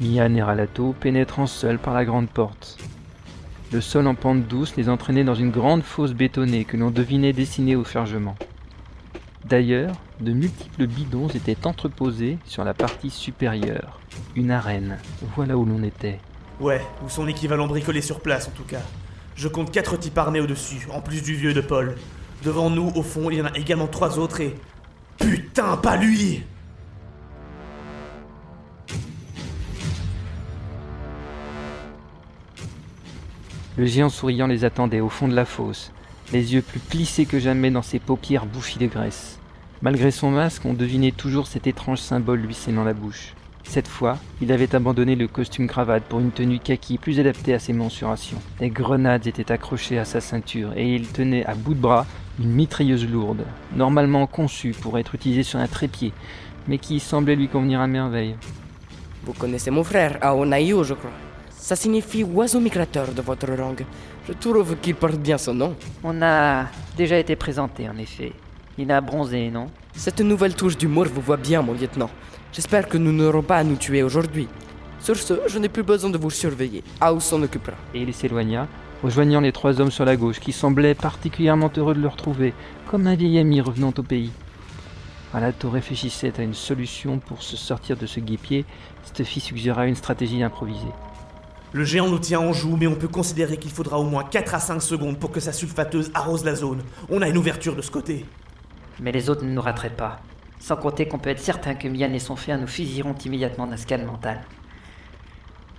Mian 0.00 0.32
et 0.34 0.42
Ralato 0.42 0.94
pénétrant 1.00 1.46
seuls 1.46 1.78
par 1.78 1.92
la 1.92 2.04
grande 2.04 2.28
porte. 2.28 2.78
Le 3.72 3.80
sol 3.80 4.06
en 4.06 4.14
pente 4.14 4.46
douce 4.46 4.76
les 4.76 4.88
entraînait 4.88 5.24
dans 5.24 5.34
une 5.34 5.50
grande 5.50 5.82
fosse 5.82 6.12
bétonnée 6.12 6.64
que 6.64 6.76
l'on 6.76 6.90
devinait 6.90 7.32
dessinée 7.32 7.74
au 7.74 7.84
chargement. 7.84 8.36
D'ailleurs, 9.44 9.94
de 10.20 10.32
multiples 10.32 10.86
bidons 10.86 11.28
étaient 11.28 11.66
entreposés 11.66 12.38
sur 12.44 12.64
la 12.64 12.74
partie 12.74 13.10
supérieure. 13.10 14.00
Une 14.36 14.52
arène. 14.52 14.98
Voilà 15.34 15.56
où 15.56 15.64
l'on 15.64 15.82
était. 15.82 16.20
Ouais, 16.60 16.80
ou 17.04 17.08
son 17.08 17.26
équivalent 17.26 17.66
bricolé 17.66 18.00
sur 18.00 18.20
place 18.20 18.48
en 18.48 18.52
tout 18.52 18.64
cas. 18.64 18.82
Je 19.34 19.48
compte 19.48 19.70
quatre 19.72 19.96
types 19.96 20.18
armés 20.18 20.40
au-dessus, 20.40 20.86
en 20.92 21.00
plus 21.00 21.22
du 21.22 21.34
vieux 21.34 21.54
de 21.54 21.60
Paul. 21.60 21.96
Devant 22.44 22.70
nous, 22.70 22.92
au 22.94 23.02
fond, 23.02 23.30
il 23.30 23.38
y 23.38 23.42
en 23.42 23.46
a 23.46 23.56
également 23.56 23.88
trois 23.88 24.18
autres 24.18 24.40
et. 24.40 24.54
Putain, 25.18 25.76
pas 25.76 25.96
lui 25.96 26.44
Le 33.78 33.86
géant 33.86 34.08
souriant 34.08 34.48
les 34.48 34.64
attendait 34.64 34.98
au 34.98 35.08
fond 35.08 35.28
de 35.28 35.36
la 35.36 35.44
fosse, 35.44 35.92
les 36.32 36.52
yeux 36.52 36.62
plus 36.62 36.80
plissés 36.80 37.26
que 37.26 37.38
jamais 37.38 37.70
dans 37.70 37.80
ses 37.80 38.00
paupières 38.00 38.44
bouffis 38.44 38.80
de 38.80 38.88
graisse. 38.88 39.38
Malgré 39.82 40.10
son 40.10 40.32
masque, 40.32 40.64
on 40.64 40.74
devinait 40.74 41.12
toujours 41.12 41.46
cet 41.46 41.68
étrange 41.68 42.00
symbole 42.00 42.40
lui 42.40 42.54
scellant 42.54 42.82
la 42.82 42.92
bouche. 42.92 43.34
Cette 43.62 43.86
fois, 43.86 44.18
il 44.42 44.50
avait 44.50 44.74
abandonné 44.74 45.14
le 45.14 45.28
costume 45.28 45.68
cravate 45.68 46.02
pour 46.02 46.18
une 46.18 46.32
tenue 46.32 46.58
kaki 46.58 46.98
plus 46.98 47.20
adaptée 47.20 47.54
à 47.54 47.60
ses 47.60 47.72
mensurations. 47.72 48.38
Des 48.58 48.70
grenades 48.70 49.28
étaient 49.28 49.52
accrochées 49.52 50.00
à 50.00 50.04
sa 50.04 50.20
ceinture 50.20 50.72
et 50.74 50.96
il 50.96 51.06
tenait 51.06 51.46
à 51.46 51.54
bout 51.54 51.74
de 51.74 51.80
bras 51.80 52.04
une 52.40 52.50
mitrailleuse 52.50 53.08
lourde, 53.08 53.44
normalement 53.76 54.26
conçue 54.26 54.72
pour 54.72 54.98
être 54.98 55.14
utilisée 55.14 55.44
sur 55.44 55.60
un 55.60 55.68
trépied, 55.68 56.12
mais 56.66 56.78
qui 56.78 56.98
semblait 56.98 57.36
lui 57.36 57.46
convenir 57.46 57.80
à 57.80 57.86
merveille. 57.86 58.34
Vous 59.22 59.34
connaissez 59.34 59.70
mon 59.70 59.84
frère, 59.84 60.18
Aonayu, 60.20 60.82
je 60.82 60.94
crois. 60.94 61.12
Ça 61.58 61.74
signifie 61.76 62.22
oiseau 62.22 62.60
migrateur 62.60 63.12
de 63.12 63.20
votre 63.20 63.50
langue. 63.50 63.84
Je 64.26 64.32
trouve 64.32 64.76
qu'il 64.76 64.94
porte 64.94 65.16
bien 65.16 65.36
son 65.36 65.54
nom. 65.54 65.74
On 66.04 66.22
a 66.22 66.66
déjà 66.96 67.18
été 67.18 67.34
présenté, 67.34 67.88
en 67.88 67.98
effet. 67.98 68.32
Il 68.78 68.90
a 68.92 69.00
bronzé, 69.00 69.50
non? 69.50 69.66
Cette 69.92 70.20
nouvelle 70.20 70.54
touche 70.54 70.78
d'humour 70.78 71.06
vous 71.12 71.20
voit 71.20 71.36
bien, 71.36 71.60
mon 71.60 71.74
lieutenant. 71.74 72.10
J'espère 72.52 72.88
que 72.88 72.96
nous 72.96 73.12
n'aurons 73.12 73.42
pas 73.42 73.56
à 73.56 73.64
nous 73.64 73.76
tuer 73.76 74.04
aujourd'hui. 74.04 74.48
Sur 75.00 75.16
ce, 75.16 75.34
je 75.48 75.58
n'ai 75.58 75.68
plus 75.68 75.82
besoin 75.82 76.10
de 76.10 76.16
vous 76.16 76.30
surveiller. 76.30 76.84
Ao 77.00 77.18
s'en 77.18 77.42
occupera. 77.42 77.76
Et 77.92 78.02
il 78.02 78.14
s'éloigna, 78.14 78.68
rejoignant 79.02 79.40
les 79.40 79.52
trois 79.52 79.80
hommes 79.80 79.90
sur 79.90 80.04
la 80.04 80.16
gauche, 80.16 80.38
qui 80.38 80.52
semblaient 80.52 80.94
particulièrement 80.94 81.70
heureux 81.76 81.94
de 81.94 82.00
le 82.00 82.08
retrouver, 82.08 82.54
comme 82.86 83.08
un 83.08 83.16
vieil 83.16 83.38
ami 83.38 83.60
revenant 83.60 83.92
au 83.98 84.02
pays. 84.02 84.30
Alato 85.34 85.68
réfléchissait 85.68 86.32
à 86.38 86.42
une 86.42 86.54
solution 86.54 87.18
pour 87.18 87.42
se 87.42 87.56
sortir 87.56 87.96
de 87.96 88.06
ce 88.06 88.20
guépier. 88.20 88.64
Stuffy 89.04 89.40
suggéra 89.40 89.86
une 89.86 89.96
stratégie 89.96 90.42
improvisée. 90.42 90.94
Le 91.72 91.84
géant 91.84 92.08
nous 92.08 92.18
tient 92.18 92.40
en 92.40 92.52
joue, 92.52 92.76
mais 92.76 92.86
on 92.86 92.94
peut 92.94 93.08
considérer 93.08 93.58
qu'il 93.58 93.70
faudra 93.70 93.98
au 93.98 94.04
moins 94.04 94.24
4 94.24 94.54
à 94.54 94.60
5 94.60 94.80
secondes 94.80 95.18
pour 95.18 95.30
que 95.30 95.40
sa 95.40 95.52
sulfateuse 95.52 96.10
arrose 96.14 96.44
la 96.44 96.54
zone. 96.54 96.82
On 97.10 97.20
a 97.20 97.28
une 97.28 97.36
ouverture 97.36 97.76
de 97.76 97.82
ce 97.82 97.90
côté. 97.90 98.24
Mais 99.00 99.12
les 99.12 99.28
autres 99.28 99.44
ne 99.44 99.50
nous 99.50 99.60
rateraient 99.60 99.90
pas. 99.90 100.20
Sans 100.60 100.76
compter 100.76 101.06
qu'on 101.06 101.18
peut 101.18 101.30
être 101.30 101.40
certain 101.40 101.74
que 101.74 101.86
Mian 101.86 102.12
et 102.12 102.18
son 102.18 102.36
frère 102.36 102.58
nous 102.58 102.66
fusilleront 102.66 103.14
immédiatement 103.24 103.66
d'un 103.66 103.76
scan 103.76 103.98
mental. 104.04 104.40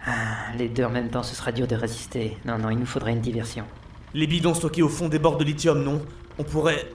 Ah, 0.05 0.53
les 0.57 0.69
deux 0.69 0.83
en 0.83 0.89
même 0.89 1.09
temps, 1.09 1.23
ce 1.23 1.35
sera 1.35 1.51
dur 1.51 1.67
de 1.67 1.75
résister. 1.75 2.37
Non, 2.45 2.57
non, 2.57 2.69
il 2.69 2.77
nous 2.77 2.85
faudrait 2.85 3.11
une 3.11 3.21
diversion. 3.21 3.65
Les 4.13 4.27
bidons 4.27 4.53
stockés 4.53 4.81
au 4.81 4.89
fond 4.89 5.09
des 5.09 5.19
bords 5.19 5.37
de 5.37 5.43
lithium, 5.43 5.83
non 5.83 6.01
On 6.37 6.43
pourrait. 6.43 6.89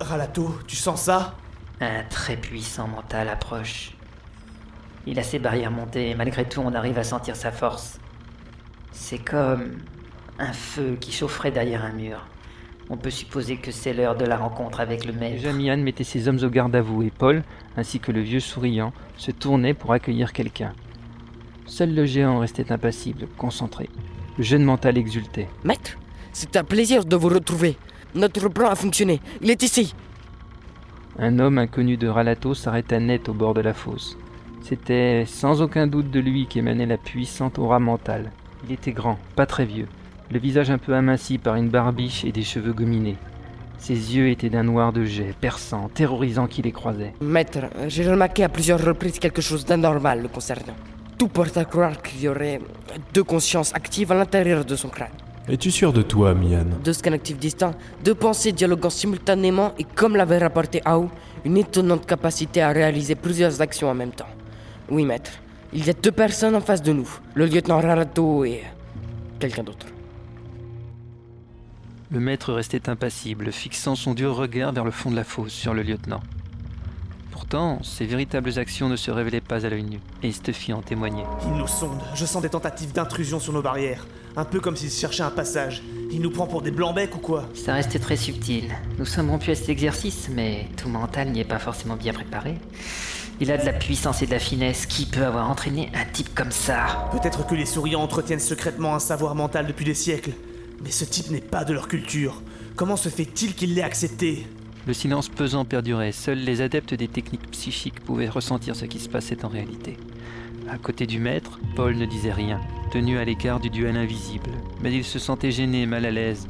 Ralato, 0.00 0.58
tu 0.66 0.76
sens 0.76 1.02
ça? 1.02 1.36
Un 1.80 2.02
très 2.04 2.36
puissant 2.36 2.88
mental 2.88 3.28
approche. 3.28 3.92
Il 5.06 5.18
a 5.18 5.22
ses 5.22 5.38
barrières 5.38 5.70
montées 5.70 6.10
et 6.10 6.14
malgré 6.14 6.44
tout 6.44 6.60
on 6.60 6.74
arrive 6.74 6.98
à 6.98 7.04
sentir 7.04 7.36
sa 7.36 7.50
force. 7.50 7.98
C'est 8.92 9.18
comme 9.18 9.78
un 10.38 10.52
feu 10.52 10.96
qui 11.00 11.12
chaufferait 11.12 11.50
derrière 11.50 11.84
un 11.84 11.92
mur. 11.92 12.26
On 12.92 12.96
peut 12.96 13.10
supposer 13.10 13.56
que 13.56 13.70
c'est 13.70 13.92
l'heure 13.92 14.16
de 14.16 14.24
la 14.24 14.36
rencontre 14.36 14.80
avec 14.80 15.04
le 15.04 15.12
maître. 15.12 15.40
Jamian 15.40 15.76
mettait 15.76 16.04
ses 16.04 16.26
hommes 16.26 16.42
au 16.42 16.48
garde 16.48 16.74
à 16.74 16.82
vous 16.82 17.02
et 17.02 17.10
Paul, 17.10 17.44
ainsi 17.76 18.00
que 18.00 18.10
le 18.10 18.20
vieux 18.20 18.40
souriant, 18.40 18.92
se 19.16 19.30
tournaient 19.30 19.74
pour 19.74 19.92
accueillir 19.92 20.32
quelqu'un. 20.32 20.72
Seul 21.66 21.94
le 21.94 22.04
géant 22.04 22.40
restait 22.40 22.72
impassible, 22.72 23.28
concentré. 23.38 23.88
Le 24.36 24.42
jeune 24.42 24.64
mental 24.64 24.98
exultait. 24.98 25.48
Maître, 25.62 25.98
c'est 26.32 26.56
un 26.56 26.64
plaisir 26.64 27.04
de 27.04 27.14
vous 27.14 27.28
retrouver. 27.28 27.76
Notre 28.16 28.48
plan 28.48 28.70
a 28.70 28.74
fonctionné. 28.74 29.20
Il 29.40 29.50
est 29.50 29.62
ici. 29.62 29.94
Un 31.16 31.38
homme 31.38 31.58
inconnu 31.58 31.96
de 31.96 32.08
Ralato 32.08 32.54
s'arrêta 32.54 32.98
net 32.98 33.28
au 33.28 33.34
bord 33.34 33.54
de 33.54 33.60
la 33.60 33.72
fosse. 33.74 34.16
C'était 34.62 35.24
sans 35.26 35.62
aucun 35.62 35.86
doute 35.86 36.10
de 36.10 36.20
lui 36.20 36.46
qu'émanait 36.46 36.86
la 36.86 36.96
puissante 36.96 37.58
aura 37.58 37.78
mentale. 37.78 38.30
Il 38.66 38.72
était 38.72 38.92
grand, 38.92 39.18
pas 39.34 39.46
très 39.46 39.64
vieux, 39.64 39.86
le 40.30 40.38
visage 40.38 40.70
un 40.70 40.78
peu 40.78 40.94
aminci 40.94 41.38
par 41.38 41.56
une 41.56 41.68
barbiche 41.68 42.24
et 42.24 42.32
des 42.32 42.42
cheveux 42.42 42.72
gominés. 42.72 43.16
Ses 43.78 43.94
yeux 43.94 44.28
étaient 44.28 44.50
d'un 44.50 44.62
noir 44.62 44.92
de 44.92 45.04
jet, 45.04 45.34
perçant, 45.40 45.88
terrorisant 45.94 46.46
qui 46.46 46.60
les 46.60 46.70
croisait. 46.70 47.14
Maître, 47.22 47.60
j'ai 47.88 48.08
remarqué 48.08 48.44
à 48.44 48.50
plusieurs 48.50 48.84
reprises 48.84 49.18
quelque 49.18 49.40
chose 49.40 49.64
d'anormal 49.64 50.20
le 50.22 50.28
concernant. 50.28 50.76
Tout 51.18 51.28
porte 51.28 51.56
à 51.56 51.64
croire 51.64 52.00
qu'il 52.02 52.20
y 52.20 52.28
aurait 52.28 52.60
deux 53.14 53.24
consciences 53.24 53.74
actives 53.74 54.12
à 54.12 54.14
l'intérieur 54.14 54.64
de 54.64 54.76
son 54.76 54.88
crâne. 54.88 55.08
Es-tu 55.48 55.70
sûr 55.70 55.92
de 55.92 56.02
toi, 56.02 56.34
Mian? 56.34 56.66
Deux 56.84 56.92
scans 56.92 57.12
actifs 57.12 57.38
distincts, 57.38 57.74
deux 58.04 58.14
pensées 58.14 58.52
dialoguant 58.52 58.90
simultanément 58.90 59.72
et, 59.78 59.84
comme 59.84 60.14
l'avait 60.14 60.38
rapporté 60.38 60.82
Ao, 60.84 61.08
une 61.44 61.56
étonnante 61.56 62.06
capacité 62.06 62.60
à 62.62 62.70
réaliser 62.70 63.14
plusieurs 63.14 63.60
actions 63.62 63.88
en 63.88 63.94
même 63.94 64.12
temps. 64.12 64.28
Oui, 64.90 65.04
maître. 65.04 65.30
Il 65.72 65.86
y 65.86 65.90
a 65.90 65.92
deux 65.92 66.10
personnes 66.10 66.56
en 66.56 66.60
face 66.60 66.82
de 66.82 66.92
nous. 66.92 67.08
Le 67.34 67.46
lieutenant 67.46 67.80
Rarato 67.80 68.44
et... 68.44 68.64
quelqu'un 69.38 69.62
d'autre. 69.62 69.86
Le 72.10 72.18
maître 72.18 72.52
restait 72.52 72.88
impassible, 72.88 73.52
fixant 73.52 73.94
son 73.94 74.14
dur 74.14 74.34
regard 74.34 74.72
vers 74.72 74.84
le 74.84 74.90
fond 74.90 75.12
de 75.12 75.16
la 75.16 75.22
fosse 75.22 75.52
sur 75.52 75.74
le 75.74 75.82
lieutenant. 75.82 76.20
Pourtant, 77.30 77.80
ses 77.84 78.04
véritables 78.04 78.58
actions 78.58 78.88
ne 78.88 78.96
se 78.96 79.12
révélaient 79.12 79.40
pas 79.40 79.64
à 79.64 79.68
l'œil 79.68 79.84
nu, 79.84 80.00
et 80.24 80.32
Stuffy 80.32 80.72
en 80.72 80.82
témoignait. 80.82 81.24
Il 81.46 81.52
nous 81.52 81.68
sonde. 81.68 82.00
Je 82.16 82.26
sens 82.26 82.42
des 82.42 82.48
tentatives 82.48 82.92
d'intrusion 82.92 83.38
sur 83.38 83.52
nos 83.52 83.62
barrières. 83.62 84.08
Un 84.36 84.44
peu 84.44 84.58
comme 84.58 84.76
s'il 84.76 84.90
cherchait 84.90 85.22
un 85.22 85.30
passage. 85.30 85.82
Il 86.10 86.20
nous 86.20 86.30
prend 86.32 86.48
pour 86.48 86.62
des 86.62 86.72
blancs-becs 86.72 87.14
ou 87.14 87.18
quoi? 87.18 87.48
Ça 87.54 87.74
restait 87.74 88.00
très 88.00 88.16
subtil. 88.16 88.74
Nous 88.98 89.04
sommes 89.04 89.30
rompus 89.30 89.50
à 89.50 89.54
cet 89.54 89.68
exercice, 89.68 90.28
mais 90.28 90.66
tout 90.76 90.88
mental 90.88 91.30
n'y 91.30 91.40
est 91.40 91.44
pas 91.44 91.60
forcément 91.60 91.94
bien 91.94 92.12
préparé. 92.12 92.58
Il 93.42 93.50
a 93.50 93.56
de 93.56 93.64
la 93.64 93.72
puissance 93.72 94.20
et 94.20 94.26
de 94.26 94.32
la 94.32 94.38
finesse. 94.38 94.84
Qui 94.84 95.06
peut 95.06 95.24
avoir 95.24 95.48
entraîné 95.48 95.90
un 95.94 96.04
type 96.04 96.34
comme 96.34 96.50
ça 96.50 97.08
Peut-être 97.10 97.46
que 97.46 97.54
les 97.54 97.64
souriants 97.64 98.02
entretiennent 98.02 98.38
secrètement 98.38 98.94
un 98.94 98.98
savoir 98.98 99.34
mental 99.34 99.66
depuis 99.66 99.86
des 99.86 99.94
siècles. 99.94 100.32
Mais 100.84 100.90
ce 100.90 101.06
type 101.06 101.30
n'est 101.30 101.40
pas 101.40 101.64
de 101.64 101.72
leur 101.72 101.88
culture. 101.88 102.42
Comment 102.76 102.96
se 102.96 103.08
fait-il 103.08 103.54
qu'il 103.54 103.74
l'ait 103.74 103.82
accepté? 103.82 104.46
Le 104.86 104.92
silence 104.92 105.30
pesant 105.30 105.64
perdurait. 105.64 106.12
Seuls 106.12 106.38
les 106.38 106.60
adeptes 106.60 106.92
des 106.92 107.08
techniques 107.08 107.50
psychiques 107.50 108.00
pouvaient 108.00 108.28
ressentir 108.28 108.76
ce 108.76 108.84
qui 108.84 108.98
se 108.98 109.08
passait 109.08 109.42
en 109.42 109.48
réalité. 109.48 109.96
À 110.68 110.76
côté 110.76 111.06
du 111.06 111.18
maître, 111.18 111.58
Paul 111.76 111.96
ne 111.96 112.04
disait 112.04 112.32
rien, 112.32 112.60
tenu 112.92 113.18
à 113.18 113.24
l'écart 113.24 113.58
du 113.58 113.70
duel 113.70 113.96
invisible. 113.96 114.50
Mais 114.82 114.92
il 114.92 115.04
se 115.04 115.18
sentait 115.18 115.50
gêné, 115.50 115.86
mal 115.86 116.04
à 116.04 116.10
l'aise. 116.10 116.46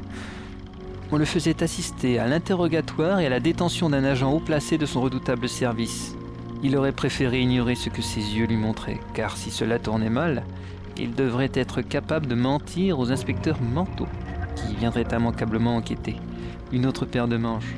On 1.13 1.17
le 1.17 1.25
faisait 1.25 1.63
assister 1.63 2.19
à 2.19 2.27
l'interrogatoire 2.27 3.21
et 3.21 3.27
à 3.27 3.29
la 3.29 3.39
détention 3.39 3.89
d'un 3.89 4.03
agent 4.03 4.31
haut 4.31 4.39
placé 4.41 4.77
de 4.77 4.85
son 4.85 5.01
redoutable 5.01 5.47
service. 5.47 6.15
Il 6.63 6.77
aurait 6.77 6.91
préféré 6.91 7.41
ignorer 7.41 7.75
ce 7.75 7.89
que 7.89 8.01
ses 8.01 8.19
yeux 8.19 8.45
lui 8.45 8.57
montraient, 8.57 8.99
car 9.13 9.35
si 9.37 9.49
cela 9.49 9.79
tournait 9.79 10.09
mal, 10.09 10.43
il 10.97 11.15
devrait 11.15 11.51
être 11.53 11.81
capable 11.81 12.27
de 12.27 12.35
mentir 12.35 12.99
aux 12.99 13.11
inspecteurs 13.11 13.61
mentaux, 13.61 14.07
qui 14.55 14.75
viendraient 14.75 15.07
immanquablement 15.11 15.75
enquêter. 15.75 16.17
Une 16.71 16.85
autre 16.85 17.05
paire 17.05 17.27
de 17.27 17.37
manches. 17.37 17.75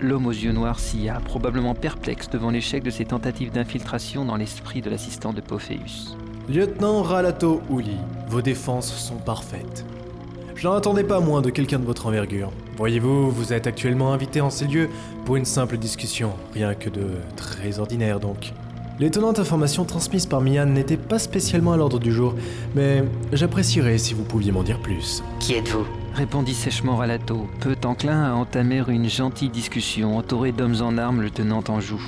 L'homme 0.00 0.26
aux 0.26 0.32
yeux 0.32 0.52
noirs 0.52 0.80
silla, 0.80 1.20
probablement 1.24 1.74
perplexe 1.74 2.28
devant 2.30 2.50
l'échec 2.50 2.82
de 2.82 2.90
ses 2.90 3.04
tentatives 3.04 3.52
d'infiltration 3.52 4.24
dans 4.24 4.36
l'esprit 4.36 4.80
de 4.80 4.90
l'assistant 4.90 5.32
de 5.32 5.40
Pophéus. 5.40 6.16
Lieutenant 6.48 7.02
Ralato 7.02 7.60
Uli, 7.70 7.96
vos 8.28 8.42
défenses 8.42 8.92
sont 8.92 9.18
parfaites. 9.18 9.84
Je 10.54 10.66
n'en 10.66 10.74
attendais 10.74 11.04
pas 11.04 11.20
moins 11.20 11.40
de 11.40 11.50
quelqu'un 11.50 11.78
de 11.78 11.84
votre 11.84 12.06
envergure. 12.06 12.52
Voyez-vous, 12.76 13.30
vous 13.30 13.52
êtes 13.52 13.66
actuellement 13.66 14.12
invité 14.12 14.40
en 14.40 14.50
ces 14.50 14.66
lieux 14.66 14.88
pour 15.24 15.36
une 15.36 15.44
simple 15.44 15.76
discussion, 15.76 16.32
rien 16.54 16.74
que 16.74 16.88
de 16.88 17.06
très 17.36 17.78
ordinaire 17.78 18.20
donc. 18.20 18.52
L'étonnante 18.98 19.38
information 19.38 19.84
transmise 19.84 20.26
par 20.26 20.40
Mian 20.40 20.66
n'était 20.66 20.96
pas 20.96 21.18
spécialement 21.18 21.72
à 21.72 21.76
l'ordre 21.76 21.98
du 21.98 22.12
jour, 22.12 22.34
mais 22.74 23.02
j'apprécierais 23.32 23.98
si 23.98 24.14
vous 24.14 24.22
pouviez 24.22 24.52
m'en 24.52 24.62
dire 24.62 24.78
plus. 24.78 25.24
Qui 25.40 25.54
êtes-vous? 25.54 25.86
Répondit 26.14 26.54
sèchement 26.54 26.96
Ralato, 26.96 27.48
peu 27.60 27.74
enclin 27.84 28.22
à 28.22 28.34
entamer 28.34 28.82
une 28.88 29.08
gentille 29.08 29.48
discussion 29.48 30.18
entouré 30.18 30.52
d'hommes 30.52 30.82
en 30.82 30.98
armes 30.98 31.22
le 31.22 31.30
tenant 31.30 31.64
en 31.68 31.80
joue. 31.80 32.02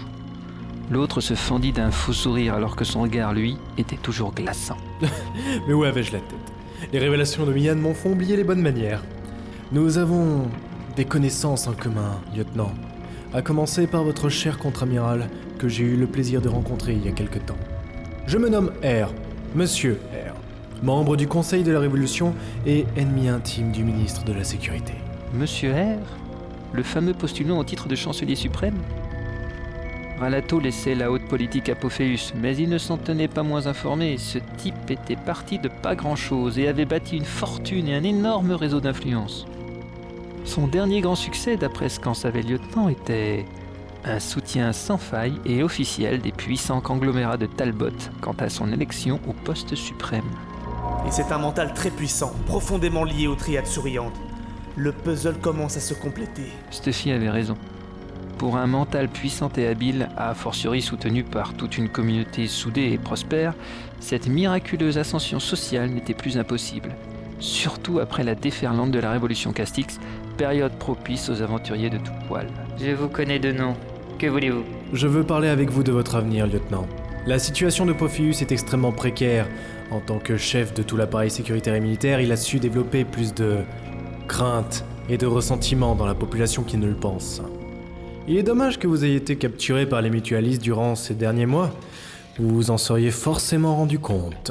L'autre 0.90 1.20
se 1.20 1.34
fendit 1.34 1.72
d'un 1.72 1.90
faux 1.90 2.12
sourire 2.12 2.54
alors 2.54 2.76
que 2.76 2.84
son 2.84 3.02
regard, 3.02 3.32
lui, 3.32 3.56
était 3.78 3.96
toujours 3.96 4.32
glaçant. 4.32 4.76
mais 5.66 5.72
où 5.72 5.84
avais-je 5.84 6.12
la 6.12 6.20
tête? 6.20 6.53
Les 6.94 7.00
révélations 7.00 7.44
de 7.44 7.52
Mian 7.52 7.74
m'ont 7.74 7.92
fait 7.92 8.08
oublier 8.08 8.36
les 8.36 8.44
bonnes 8.44 8.62
manières. 8.62 9.02
Nous 9.72 9.98
avons 9.98 10.42
des 10.94 11.04
connaissances 11.04 11.66
en 11.66 11.72
commun, 11.72 12.20
lieutenant. 12.36 12.70
À 13.32 13.42
commencer 13.42 13.88
par 13.88 14.04
votre 14.04 14.28
cher 14.28 14.58
contre-amiral 14.58 15.28
que 15.58 15.66
j'ai 15.66 15.82
eu 15.82 15.96
le 15.96 16.06
plaisir 16.06 16.40
de 16.40 16.48
rencontrer 16.48 16.92
il 16.92 17.04
y 17.04 17.08
a 17.08 17.10
quelque 17.10 17.40
temps. 17.40 17.58
Je 18.28 18.38
me 18.38 18.48
nomme 18.48 18.70
R, 18.84 19.12
Monsieur 19.56 19.98
R, 20.12 20.36
membre 20.84 21.16
du 21.16 21.26
Conseil 21.26 21.64
de 21.64 21.72
la 21.72 21.80
Révolution 21.80 22.32
et 22.64 22.86
ennemi 22.96 23.26
intime 23.26 23.72
du 23.72 23.82
ministre 23.82 24.22
de 24.22 24.32
la 24.32 24.44
Sécurité. 24.44 24.94
Monsieur 25.32 25.72
R 25.72 25.98
Le 26.72 26.84
fameux 26.84 27.14
postulant 27.14 27.58
au 27.58 27.64
titre 27.64 27.88
de 27.88 27.96
chancelier 27.96 28.36
suprême? 28.36 28.78
Ralato 30.18 30.60
laissait 30.60 30.94
la 30.94 31.10
haute 31.10 31.24
politique 31.24 31.68
à 31.68 31.74
Pophéus, 31.74 32.32
mais 32.40 32.56
il 32.56 32.68
ne 32.68 32.78
s'en 32.78 32.96
tenait 32.96 33.28
pas 33.28 33.42
moins 33.42 33.66
informé. 33.66 34.16
Ce 34.16 34.38
type 34.56 34.90
était 34.90 35.16
parti 35.16 35.58
de 35.58 35.68
pas 35.68 35.96
grand-chose 35.96 36.58
et 36.58 36.68
avait 36.68 36.84
bâti 36.84 37.16
une 37.16 37.24
fortune 37.24 37.88
et 37.88 37.96
un 37.96 38.04
énorme 38.04 38.52
réseau 38.52 38.80
d'influence. 38.80 39.46
Son 40.44 40.68
dernier 40.68 41.00
grand 41.00 41.16
succès, 41.16 41.56
d'après 41.56 41.88
ce 41.88 41.98
qu'en 41.98 42.14
savait 42.14 42.42
le 42.42 42.50
lieutenant, 42.50 42.88
était 42.88 43.44
un 44.04 44.20
soutien 44.20 44.72
sans 44.72 44.98
faille 44.98 45.40
et 45.46 45.62
officiel 45.62 46.20
des 46.20 46.32
puissants 46.32 46.80
conglomérats 46.80 47.38
de 47.38 47.46
Talbot 47.46 47.88
quant 48.20 48.36
à 48.38 48.48
son 48.48 48.70
élection 48.72 49.18
au 49.26 49.32
poste 49.32 49.74
suprême. 49.74 50.30
Et 51.06 51.10
c'est 51.10 51.32
un 51.32 51.38
mental 51.38 51.74
très 51.74 51.90
puissant, 51.90 52.32
profondément 52.46 53.04
lié 53.04 53.26
aux 53.26 53.34
triades 53.34 53.66
souriantes. 53.66 54.14
Le 54.76 54.92
puzzle 54.92 55.38
commence 55.38 55.76
à 55.76 55.80
se 55.80 55.94
compléter. 55.94 56.44
Stuffy 56.70 57.10
avait 57.10 57.30
raison. 57.30 57.56
Pour 58.44 58.58
un 58.58 58.66
mental 58.66 59.08
puissant 59.08 59.48
et 59.56 59.66
habile, 59.66 60.10
a 60.18 60.34
fortiori 60.34 60.82
soutenu 60.82 61.24
par 61.24 61.54
toute 61.54 61.78
une 61.78 61.88
communauté 61.88 62.46
soudée 62.46 62.90
et 62.92 62.98
prospère, 62.98 63.54
cette 64.00 64.28
miraculeuse 64.28 64.98
ascension 64.98 65.40
sociale 65.40 65.88
n'était 65.88 66.12
plus 66.12 66.36
impossible. 66.36 66.90
Surtout 67.38 68.00
après 68.00 68.22
la 68.22 68.34
déferlante 68.34 68.90
de 68.90 68.98
la 68.98 69.12
révolution 69.12 69.54
Castix, 69.54 69.98
période 70.36 70.72
propice 70.72 71.30
aux 71.30 71.40
aventuriers 71.40 71.88
de 71.88 71.96
tout 71.96 72.12
poil. 72.28 72.46
Je 72.78 72.90
vous 72.90 73.08
connais 73.08 73.38
de 73.38 73.50
nom. 73.50 73.72
Que 74.18 74.26
voulez-vous? 74.26 74.64
Je 74.92 75.06
veux 75.06 75.24
parler 75.24 75.48
avec 75.48 75.70
vous 75.70 75.82
de 75.82 75.92
votre 75.92 76.14
avenir, 76.14 76.46
lieutenant. 76.46 76.86
La 77.26 77.38
situation 77.38 77.86
de 77.86 77.94
Pophius 77.94 78.42
est 78.42 78.52
extrêmement 78.52 78.92
précaire. 78.92 79.48
En 79.90 80.00
tant 80.00 80.18
que 80.18 80.36
chef 80.36 80.74
de 80.74 80.82
tout 80.82 80.98
l'appareil 80.98 81.30
sécuritaire 81.30 81.76
et 81.76 81.80
militaire, 81.80 82.20
il 82.20 82.30
a 82.30 82.36
su 82.36 82.60
développer 82.60 83.06
plus 83.06 83.32
de 83.32 83.60
crainte 84.28 84.84
et 85.08 85.16
de 85.16 85.24
ressentiment 85.24 85.94
dans 85.94 86.04
la 86.04 86.14
population 86.14 86.62
qui 86.62 86.76
ne 86.76 86.86
le 86.86 86.94
pense. 86.94 87.40
Il 88.26 88.38
est 88.38 88.42
dommage 88.42 88.78
que 88.78 88.86
vous 88.86 89.04
ayez 89.04 89.16
été 89.16 89.36
capturé 89.36 89.86
par 89.86 90.00
les 90.00 90.08
mutualistes 90.08 90.62
durant 90.62 90.94
ces 90.94 91.12
derniers 91.12 91.44
mois. 91.44 91.70
Vous 92.38 92.48
vous 92.48 92.70
en 92.70 92.78
seriez 92.78 93.10
forcément 93.10 93.76
rendu 93.76 93.98
compte. 93.98 94.50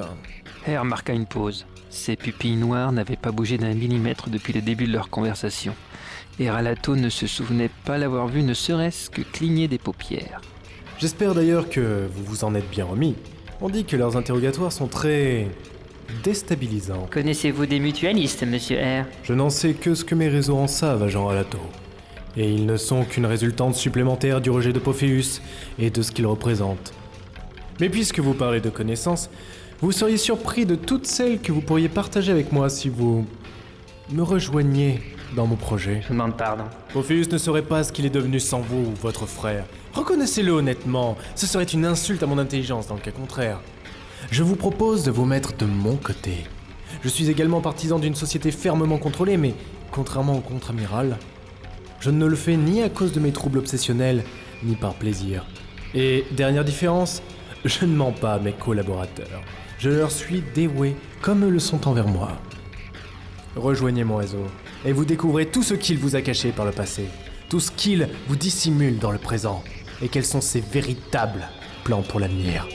R 0.68 0.86
marqua 0.86 1.14
une 1.14 1.26
pause. 1.26 1.66
Ses 1.90 2.16
pupilles 2.16 2.56
noires 2.56 2.92
n'avaient 2.92 3.16
pas 3.16 3.32
bougé 3.32 3.58
d'un 3.58 3.74
millimètre 3.74 4.30
depuis 4.30 4.54
le 4.54 4.62
début 4.62 4.86
de 4.86 4.94
leur 4.94 5.10
conversation. 5.10 5.74
Et 6.40 6.52
Ralato 6.52 6.96
ne 6.96 7.10
se 7.10 7.26
souvenait 7.26 7.72
pas 7.84 7.98
l'avoir 7.98 8.28
vu 8.28 8.44
ne 8.44 8.54
serait-ce 8.54 9.10
que 9.10 9.24
cligner 9.24 9.68
des 9.68 9.80
paupières. 9.80 10.42
J'espère 11.00 11.34
d'ailleurs 11.34 11.68
que 11.68 12.08
vous 12.14 12.24
vous 12.24 12.44
en 12.44 12.54
êtes 12.54 12.70
bien 12.70 12.86
remis. 12.86 13.16
On 13.60 13.70
dit 13.70 13.86
que 13.86 13.98
leurs 13.98 14.18
interrogatoires 14.18 14.72
sont 14.72 14.88
très 14.88 15.48
déstabilisants. 16.24 17.08
Connaissez-vous 17.12 17.66
des 17.66 17.80
mutualistes, 17.80 18.44
monsieur 18.46 18.78
R? 18.78 19.06
Je 19.24 19.34
n'en 19.34 19.50
sais 19.50 19.74
que 19.74 19.96
ce 19.96 20.06
que 20.06 20.14
mes 20.14 20.28
réseaux 20.28 20.58
en 20.58 20.68
savent, 20.68 21.02
agent 21.02 21.26
Ralato. 21.26 21.60
Et 22.36 22.52
ils 22.52 22.66
ne 22.66 22.78
sont 22.78 23.04
qu'une 23.04 23.26
résultante 23.26 23.76
supplémentaire 23.76 24.42
du 24.42 24.50
rejet 24.50 24.74
de 24.74 24.80
Pophéus 24.80 25.42
et 25.78 25.90
de 25.90 26.02
ce 26.02 26.12
qu'il 26.12 26.26
représente. 26.26 26.94
Mais 27.80 27.90
puisque 27.90 28.20
vous 28.20 28.34
parlez 28.34 28.60
de 28.60 28.70
connaissances, 28.70 29.30
vous 29.82 29.92
seriez 29.92 30.18
surpris 30.18 30.66
de 30.66 30.76
toutes 30.76 31.06
celles 31.06 31.40
que 31.40 31.52
vous 31.52 31.62
pourriez 31.62 31.90
partager 31.90 32.32
avec 32.32 32.52
moi 32.52 32.70
si 32.70 32.90
vous 32.90 33.26
me 34.12 34.24
rejoigniez 34.24 35.02
dans 35.36 35.48
mon 35.48 35.56
projet. 35.56 36.02
Je 36.04 36.14
demande 36.14 36.38
pardon. 36.38 36.64
Pophéus 36.94 37.30
ne 37.32 37.38
saurait 37.38 37.64
pas 37.64 37.84
ce 37.84 37.92
qu'il 37.92 38.06
est 38.06 38.10
devenu 38.10 38.40
sans 38.40 38.62
vous 38.62 38.92
ou 38.92 38.94
votre 39.02 39.26
frère. 39.26 39.66
Reconnaissez-le 39.94 40.52
honnêtement, 40.52 41.18
ce 41.36 41.46
serait 41.46 41.64
une 41.64 41.86
insulte 41.86 42.24
à 42.24 42.28
mon 42.28 42.38
intelligence 42.38 42.88
dans 42.88 42.96
le 42.96 43.02
cas 43.02 43.12
contraire. 43.12 43.60
Je 44.32 44.44
vous 44.44 44.56
propose 44.56 45.04
de 45.04 45.12
vous 45.12 45.26
mettre 45.26 45.56
de 45.58 45.66
mon 45.66 45.96
côté. 45.96 46.46
Je 47.04 47.10
suis 47.10 47.30
également 47.30 47.62
partisan 47.62 48.00
d'une 48.00 48.16
société 48.16 48.52
fermement 48.52 48.98
contrôlée, 48.98 49.38
mais 49.38 49.54
contrairement 49.92 50.38
au 50.38 50.42
contre-amiral, 50.42 51.18
je 52.04 52.10
ne 52.10 52.26
le 52.26 52.36
fais 52.36 52.58
ni 52.58 52.82
à 52.82 52.90
cause 52.90 53.14
de 53.14 53.22
mes 53.22 53.32
troubles 53.32 53.60
obsessionnels, 53.60 54.26
ni 54.62 54.76
par 54.76 54.94
plaisir. 54.94 55.46
Et 55.96 56.26
dernière 56.32 56.66
différence, 56.66 57.22
je 57.64 57.86
ne 57.86 57.96
mens 57.96 58.12
pas 58.12 58.34
à 58.34 58.40
mes 58.40 58.52
collaborateurs. 58.52 59.42
Je 59.80 59.90
leur 59.90 60.12
suis 60.12 60.44
dévoué 60.54 60.98
comme 61.22 61.46
eux 61.46 61.50
le 61.50 61.60
sont 61.60 61.88
envers 61.88 62.08
moi. 62.10 62.34
Rejoignez 63.56 64.04
mon 64.04 64.18
réseau 64.18 64.46
et 64.84 64.92
vous 64.92 65.06
découvrez 65.06 65.46
tout 65.46 65.64
ce 65.64 65.76
qu'il 65.76 65.98
vous 65.98 66.18
a 66.18 66.22
caché 66.22 66.52
par 66.52 66.66
le 66.66 66.74
passé, 66.74 67.06
tout 67.48 67.62
ce 67.62 67.72
qu'il 67.72 68.10
vous 68.28 68.36
dissimule 68.36 69.00
dans 69.00 69.12
le 69.12 69.18
présent, 69.18 69.64
et 70.02 70.10
quels 70.10 70.26
sont 70.26 70.42
ses 70.42 70.60
véritables 70.60 71.48
plans 71.86 72.02
pour 72.02 72.20
l'avenir. 72.20 72.68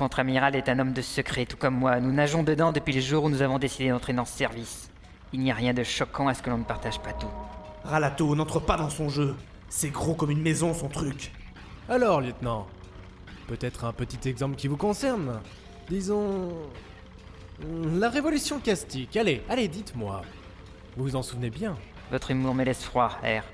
Contre-amiral 0.00 0.56
est 0.56 0.70
un 0.70 0.78
homme 0.78 0.94
de 0.94 1.02
secret, 1.02 1.44
tout 1.44 1.58
comme 1.58 1.74
moi. 1.74 2.00
Nous 2.00 2.10
nageons 2.10 2.42
dedans 2.42 2.72
depuis 2.72 2.94
le 2.94 3.02
jour 3.02 3.24
où 3.24 3.28
nous 3.28 3.42
avons 3.42 3.58
décidé 3.58 3.90
d'entrer 3.90 4.14
dans 4.14 4.24
ce 4.24 4.32
service. 4.32 4.90
Il 5.34 5.40
n'y 5.40 5.50
a 5.50 5.54
rien 5.54 5.74
de 5.74 5.84
choquant 5.84 6.26
à 6.26 6.32
ce 6.32 6.40
que 6.40 6.48
l'on 6.48 6.56
ne 6.56 6.64
partage 6.64 6.98
pas 7.00 7.12
tout. 7.12 7.28
Ralato 7.84 8.34
n'entre 8.34 8.60
pas 8.60 8.78
dans 8.78 8.88
son 8.88 9.10
jeu. 9.10 9.36
C'est 9.68 9.90
gros 9.90 10.14
comme 10.14 10.30
une 10.30 10.40
maison, 10.40 10.72
son 10.72 10.88
truc. 10.88 11.32
Alors, 11.86 12.22
lieutenant, 12.22 12.66
peut-être 13.46 13.84
un 13.84 13.92
petit 13.92 14.26
exemple 14.26 14.56
qui 14.56 14.68
vous 14.68 14.78
concerne. 14.78 15.38
Disons. 15.90 16.48
La 17.92 18.08
révolution 18.08 18.58
castique. 18.58 19.18
Allez, 19.18 19.42
allez, 19.50 19.68
dites-moi. 19.68 20.22
Vous 20.96 21.04
vous 21.04 21.16
en 21.16 21.22
souvenez 21.22 21.50
bien? 21.50 21.76
Votre 22.10 22.30
humour 22.30 22.54
me 22.54 22.64
laisse 22.64 22.82
froid, 22.82 23.18
R. 23.22 23.44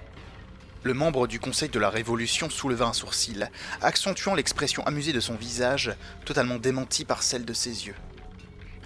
Le 0.87 0.95
membre 0.95 1.27
du 1.27 1.41
Conseil 1.41 1.69
de 1.69 1.81
la 1.81 1.91
Révolution 1.91 2.49
souleva 2.49 2.87
un 2.87 2.93
sourcil, 2.93 3.51
accentuant 3.83 4.37
l'expression 4.37 4.87
amusée 4.87 5.13
de 5.13 5.19
son 5.19 5.35
visage, 5.35 5.93
totalement 6.25 6.59
démentie 6.59 7.05
par 7.05 7.25
celle 7.25 7.45
de 7.45 7.53
ses 7.53 7.89
yeux. 7.89 7.97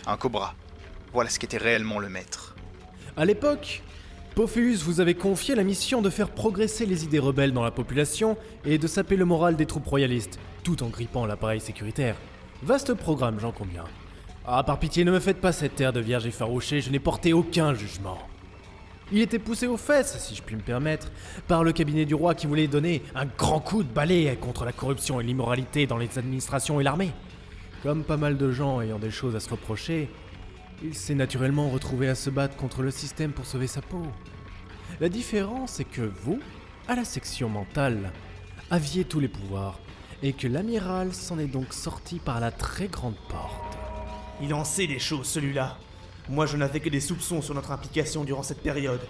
Un 0.07 0.17
cobra. 0.17 0.55
Voilà 1.13 1.29
ce 1.29 1.39
qu'était 1.39 1.59
réellement 1.59 1.99
le 1.99 2.09
maître. 2.09 2.57
À 3.19 3.27
l'époque, 3.27 3.83
Pophéus 4.35 4.83
vous 4.83 5.03
avait 5.03 5.13
confié 5.13 5.55
la 5.55 5.63
mission 5.63 6.01
de 6.01 6.09
faire 6.09 6.31
progresser 6.31 6.87
les 6.87 7.05
idées 7.05 7.19
rebelles 7.19 7.53
dans 7.53 7.65
la 7.65 7.71
population 7.71 8.39
et 8.65 8.79
de 8.79 8.87
saper 8.87 9.17
le 9.17 9.27
moral 9.27 9.57
des 9.57 9.67
troupes 9.67 9.87
royalistes, 9.87 10.39
tout 10.63 10.83
en 10.83 10.89
grippant 10.89 11.27
l'appareil 11.27 11.61
sécuritaire. 11.61 12.17
Vaste 12.63 12.95
programme, 12.95 13.39
j'en 13.41 13.53
conviens. 13.53 13.85
Ah, 14.47 14.63
par 14.63 14.79
pitié, 14.79 15.05
ne 15.05 15.13
me 15.13 15.21
faites 15.21 15.43
pas 15.43 15.53
cette 15.53 15.75
terre 15.75 15.93
de 15.93 16.01
vierge 16.01 16.25
effarouchée, 16.25 16.81
je 16.81 16.89
n'ai 16.89 16.99
porté 16.99 17.35
aucun 17.35 17.75
jugement. 17.75 18.17
Il 19.13 19.21
était 19.21 19.41
poussé 19.41 19.67
aux 19.67 19.77
fesses, 19.77 20.17
si 20.19 20.37
je 20.37 20.43
puis 20.43 20.55
me 20.55 20.61
permettre, 20.61 21.11
par 21.49 21.65
le 21.65 21.73
cabinet 21.73 22.05
du 22.05 22.15
roi 22.15 22.37
qui 22.37 22.47
voulait 22.47 22.69
donner 22.69 23.03
un 23.17 23.27
grand 23.27 23.59
coup 23.59 23.83
de 23.83 23.93
balai 23.93 24.39
contre 24.41 24.65
la 24.65 24.73
corruption 24.73 25.21
et 25.21 25.25
l'immoralité 25.25 25.89
dans 25.89 25.99
les 25.99 26.17
administrations 26.17 26.81
et 26.81 26.85
l'armée. 26.85 27.11
Comme 27.83 28.05
pas 28.05 28.17
mal 28.17 28.37
de 28.37 28.53
gens 28.53 28.81
ayant 28.81 29.01
des 29.01 29.11
choses 29.11 29.35
à 29.35 29.41
se 29.41 29.51
reprocher, 29.51 30.09
il 30.83 30.95
s'est 30.95 31.17
naturellement 31.17 31.71
retrouvé 31.71 32.09
à 32.09 32.15
se 32.15 32.31
battre 32.31 32.57
contre 32.57 32.83
le 32.83 32.93
système 32.93 33.33
pour 33.33 33.47
sauver 33.47 33.67
sa 33.67 33.83
peau. 33.83 34.03
La 35.01 35.09
différence 35.09 35.81
est 35.81 35.91
que 35.91 36.03
vous, 36.23 36.39
à 36.87 36.95
la 36.95 37.05
section 37.05 37.49
mentale, 37.49 38.13
aviez 38.71 39.05
tous 39.05 39.19
les 39.19 39.29
pouvoirs, 39.29 39.81
et 40.23 40.33
que 40.35 40.47
l'amiral 40.47 41.13
s'en 41.15 41.39
est 41.39 41.47
donc 41.47 41.73
sorti 41.73 42.19
par 42.19 42.39
la 42.39 42.51
très 42.51 42.87
grande 42.87 43.17
porte. 43.29 43.77
Il 44.41 44.55
en 44.55 44.65
sait 44.65 44.87
des 44.87 44.99
choses, 44.99 45.27
celui-là. 45.27 45.79
Moi, 46.31 46.47
je 46.47 46.57
n'avais 46.57 46.79
que 46.79 46.89
des 46.89 47.01
soupçons 47.01 47.43
sur 47.43 47.55
notre 47.57 47.73
implication 47.73 48.23
durant 48.23 48.45
cette 48.45 48.63
période. 48.63 49.01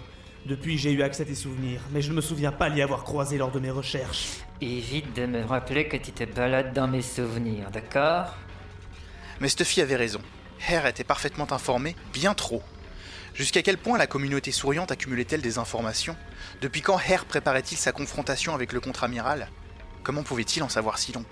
Depuis, 0.47 0.79
j'ai 0.79 0.91
eu 0.91 1.03
accès 1.03 1.21
à 1.21 1.25
tes 1.27 1.35
souvenirs, 1.35 1.79
mais 1.91 2.01
je 2.01 2.09
ne 2.09 2.15
me 2.15 2.21
souviens 2.21 2.51
pas 2.51 2.67
l'y 2.67 2.81
avoir 2.81 3.03
croisé 3.03 3.37
lors 3.37 3.51
de 3.51 3.59
mes 3.59 3.69
recherches. 3.69 4.39
Évite 4.59 5.15
de 5.15 5.27
me 5.27 5.45
rappeler 5.45 5.87
que 5.87 5.97
tu 5.97 6.11
te 6.11 6.23
balades 6.23 6.73
dans 6.73 6.87
mes 6.87 7.03
souvenirs, 7.03 7.69
d'accord? 7.69 8.35
Mais 9.39 9.49
Stuffy 9.49 9.81
avait 9.81 9.97
raison. 9.97 10.19
Hare 10.67 10.87
était 10.87 11.03
parfaitement 11.03 11.51
informé, 11.53 11.95
bien 12.11 12.33
trop. 12.33 12.63
Jusqu'à 13.35 13.61
quel 13.61 13.77
point 13.77 13.99
la 13.99 14.07
communauté 14.07 14.51
souriante 14.51 14.91
accumulait-elle 14.91 15.41
des 15.41 15.59
informations? 15.59 16.15
Depuis 16.63 16.81
quand 16.81 16.97
Hare 16.97 17.25
préparait-il 17.25 17.77
sa 17.77 17.91
confrontation 17.91 18.55
avec 18.55 18.73
le 18.73 18.79
contre-amiral? 18.79 19.47
Comment 20.01 20.23
pouvait-il 20.23 20.63
en 20.63 20.69
savoir 20.69 20.97
si 20.97 21.11
long? 21.11 21.25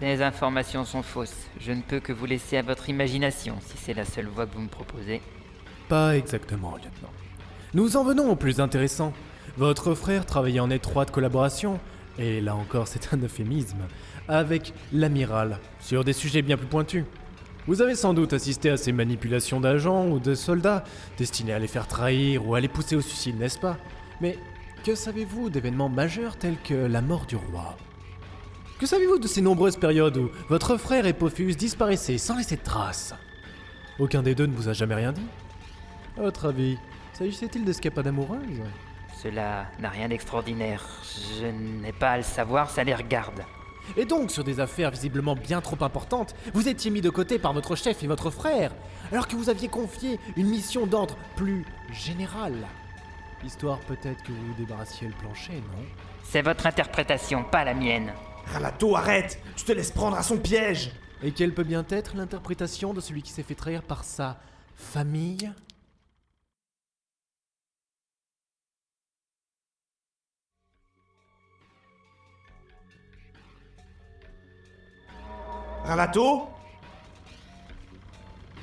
Ces 0.00 0.22
informations 0.22 0.84
sont 0.84 1.02
fausses. 1.02 1.48
Je 1.60 1.72
ne 1.72 1.82
peux 1.82 1.98
que 1.98 2.12
vous 2.12 2.26
laisser 2.26 2.56
à 2.56 2.62
votre 2.62 2.88
imagination 2.88 3.56
si 3.60 3.76
c'est 3.76 3.94
la 3.94 4.04
seule 4.04 4.28
voie 4.28 4.46
que 4.46 4.54
vous 4.54 4.62
me 4.62 4.68
proposez. 4.68 5.20
Pas 5.88 6.16
exactement, 6.16 6.76
lieutenant. 6.76 7.12
Nous 7.74 7.96
en 7.96 8.04
venons 8.04 8.30
au 8.30 8.36
plus 8.36 8.60
intéressant. 8.60 9.12
Votre 9.56 9.94
frère 9.94 10.24
travaillait 10.24 10.60
en 10.60 10.70
étroite 10.70 11.10
collaboration, 11.10 11.80
et 12.16 12.40
là 12.40 12.54
encore 12.54 12.86
c'est 12.86 13.12
un 13.12 13.18
euphémisme, 13.18 13.88
avec 14.28 14.72
l'amiral, 14.92 15.58
sur 15.80 16.04
des 16.04 16.12
sujets 16.12 16.42
bien 16.42 16.56
plus 16.56 16.66
pointus. 16.66 17.04
Vous 17.66 17.82
avez 17.82 17.96
sans 17.96 18.14
doute 18.14 18.32
assisté 18.32 18.70
à 18.70 18.76
ces 18.76 18.92
manipulations 18.92 19.60
d'agents 19.60 20.06
ou 20.06 20.20
de 20.20 20.34
soldats 20.34 20.84
destinés 21.18 21.52
à 21.52 21.58
les 21.58 21.66
faire 21.66 21.88
trahir 21.88 22.46
ou 22.46 22.54
à 22.54 22.60
les 22.60 22.68
pousser 22.68 22.94
au 22.94 23.00
suicide, 23.00 23.38
n'est-ce 23.38 23.58
pas? 23.58 23.76
Mais 24.20 24.38
que 24.84 24.94
savez-vous 24.94 25.50
d'événements 25.50 25.88
majeurs 25.88 26.36
tels 26.36 26.60
que 26.62 26.74
la 26.74 27.02
mort 27.02 27.26
du 27.26 27.36
roi? 27.36 27.76
Que 28.78 28.86
savez-vous 28.86 29.18
de 29.18 29.26
ces 29.26 29.40
nombreuses 29.40 29.76
périodes 29.76 30.18
où 30.18 30.30
votre 30.48 30.76
frère 30.76 31.04
et 31.04 31.12
Pophus 31.12 31.56
disparaissaient 31.56 32.16
sans 32.16 32.36
laisser 32.36 32.54
de 32.54 32.62
traces? 32.62 33.12
Aucun 33.98 34.22
des 34.22 34.36
deux 34.36 34.46
ne 34.46 34.54
vous 34.54 34.68
a 34.68 34.72
jamais 34.72 34.94
rien 34.94 35.10
dit? 35.10 35.26
À 36.16 36.22
votre 36.22 36.46
avis, 36.46 36.78
s'agissait-il 37.12 37.64
d'escapades 37.64 38.06
amoureuses 38.06 38.62
Cela 39.20 39.66
n'a 39.80 39.88
rien 39.88 40.08
d'extraordinaire. 40.08 40.84
Je 41.40 41.46
n'ai 41.46 41.90
pas 41.90 42.10
à 42.10 42.16
le 42.18 42.22
savoir, 42.22 42.70
ça 42.70 42.84
les 42.84 42.94
regarde. 42.94 43.42
Et 43.96 44.04
donc, 44.04 44.30
sur 44.30 44.44
des 44.44 44.60
affaires 44.60 44.92
visiblement 44.92 45.34
bien 45.34 45.60
trop 45.60 45.82
importantes, 45.82 46.36
vous 46.54 46.68
étiez 46.68 46.92
mis 46.92 47.00
de 47.00 47.10
côté 47.10 47.40
par 47.40 47.54
votre 47.54 47.74
chef 47.74 48.04
et 48.04 48.06
votre 48.06 48.30
frère, 48.30 48.70
alors 49.10 49.26
que 49.26 49.34
vous 49.34 49.50
aviez 49.50 49.66
confié 49.66 50.20
une 50.36 50.46
mission 50.46 50.86
d'ordre 50.86 51.16
plus 51.34 51.64
général. 51.92 52.54
Histoire 53.44 53.80
peut-être 53.80 54.22
que 54.22 54.30
vous 54.30 54.54
débarrassiez 54.56 55.08
le 55.08 55.14
plancher, 55.14 55.54
non? 55.54 55.84
C'est 56.22 56.42
votre 56.42 56.66
interprétation, 56.66 57.42
pas 57.42 57.64
la 57.64 57.74
mienne. 57.74 58.12
Ralato, 58.52 58.96
arrête. 58.96 59.38
Tu 59.56 59.64
te 59.64 59.72
laisses 59.72 59.90
prendre 59.90 60.16
à 60.16 60.22
son 60.22 60.38
piège. 60.38 60.92
Et 61.22 61.32
quelle 61.32 61.52
peut 61.52 61.64
bien 61.64 61.84
être 61.88 62.16
l'interprétation 62.16 62.94
de 62.94 63.00
celui 63.00 63.22
qui 63.22 63.32
s'est 63.32 63.42
fait 63.42 63.54
trahir 63.54 63.82
par 63.82 64.04
sa 64.04 64.38
famille? 64.76 65.52
Ralato? 75.84 76.48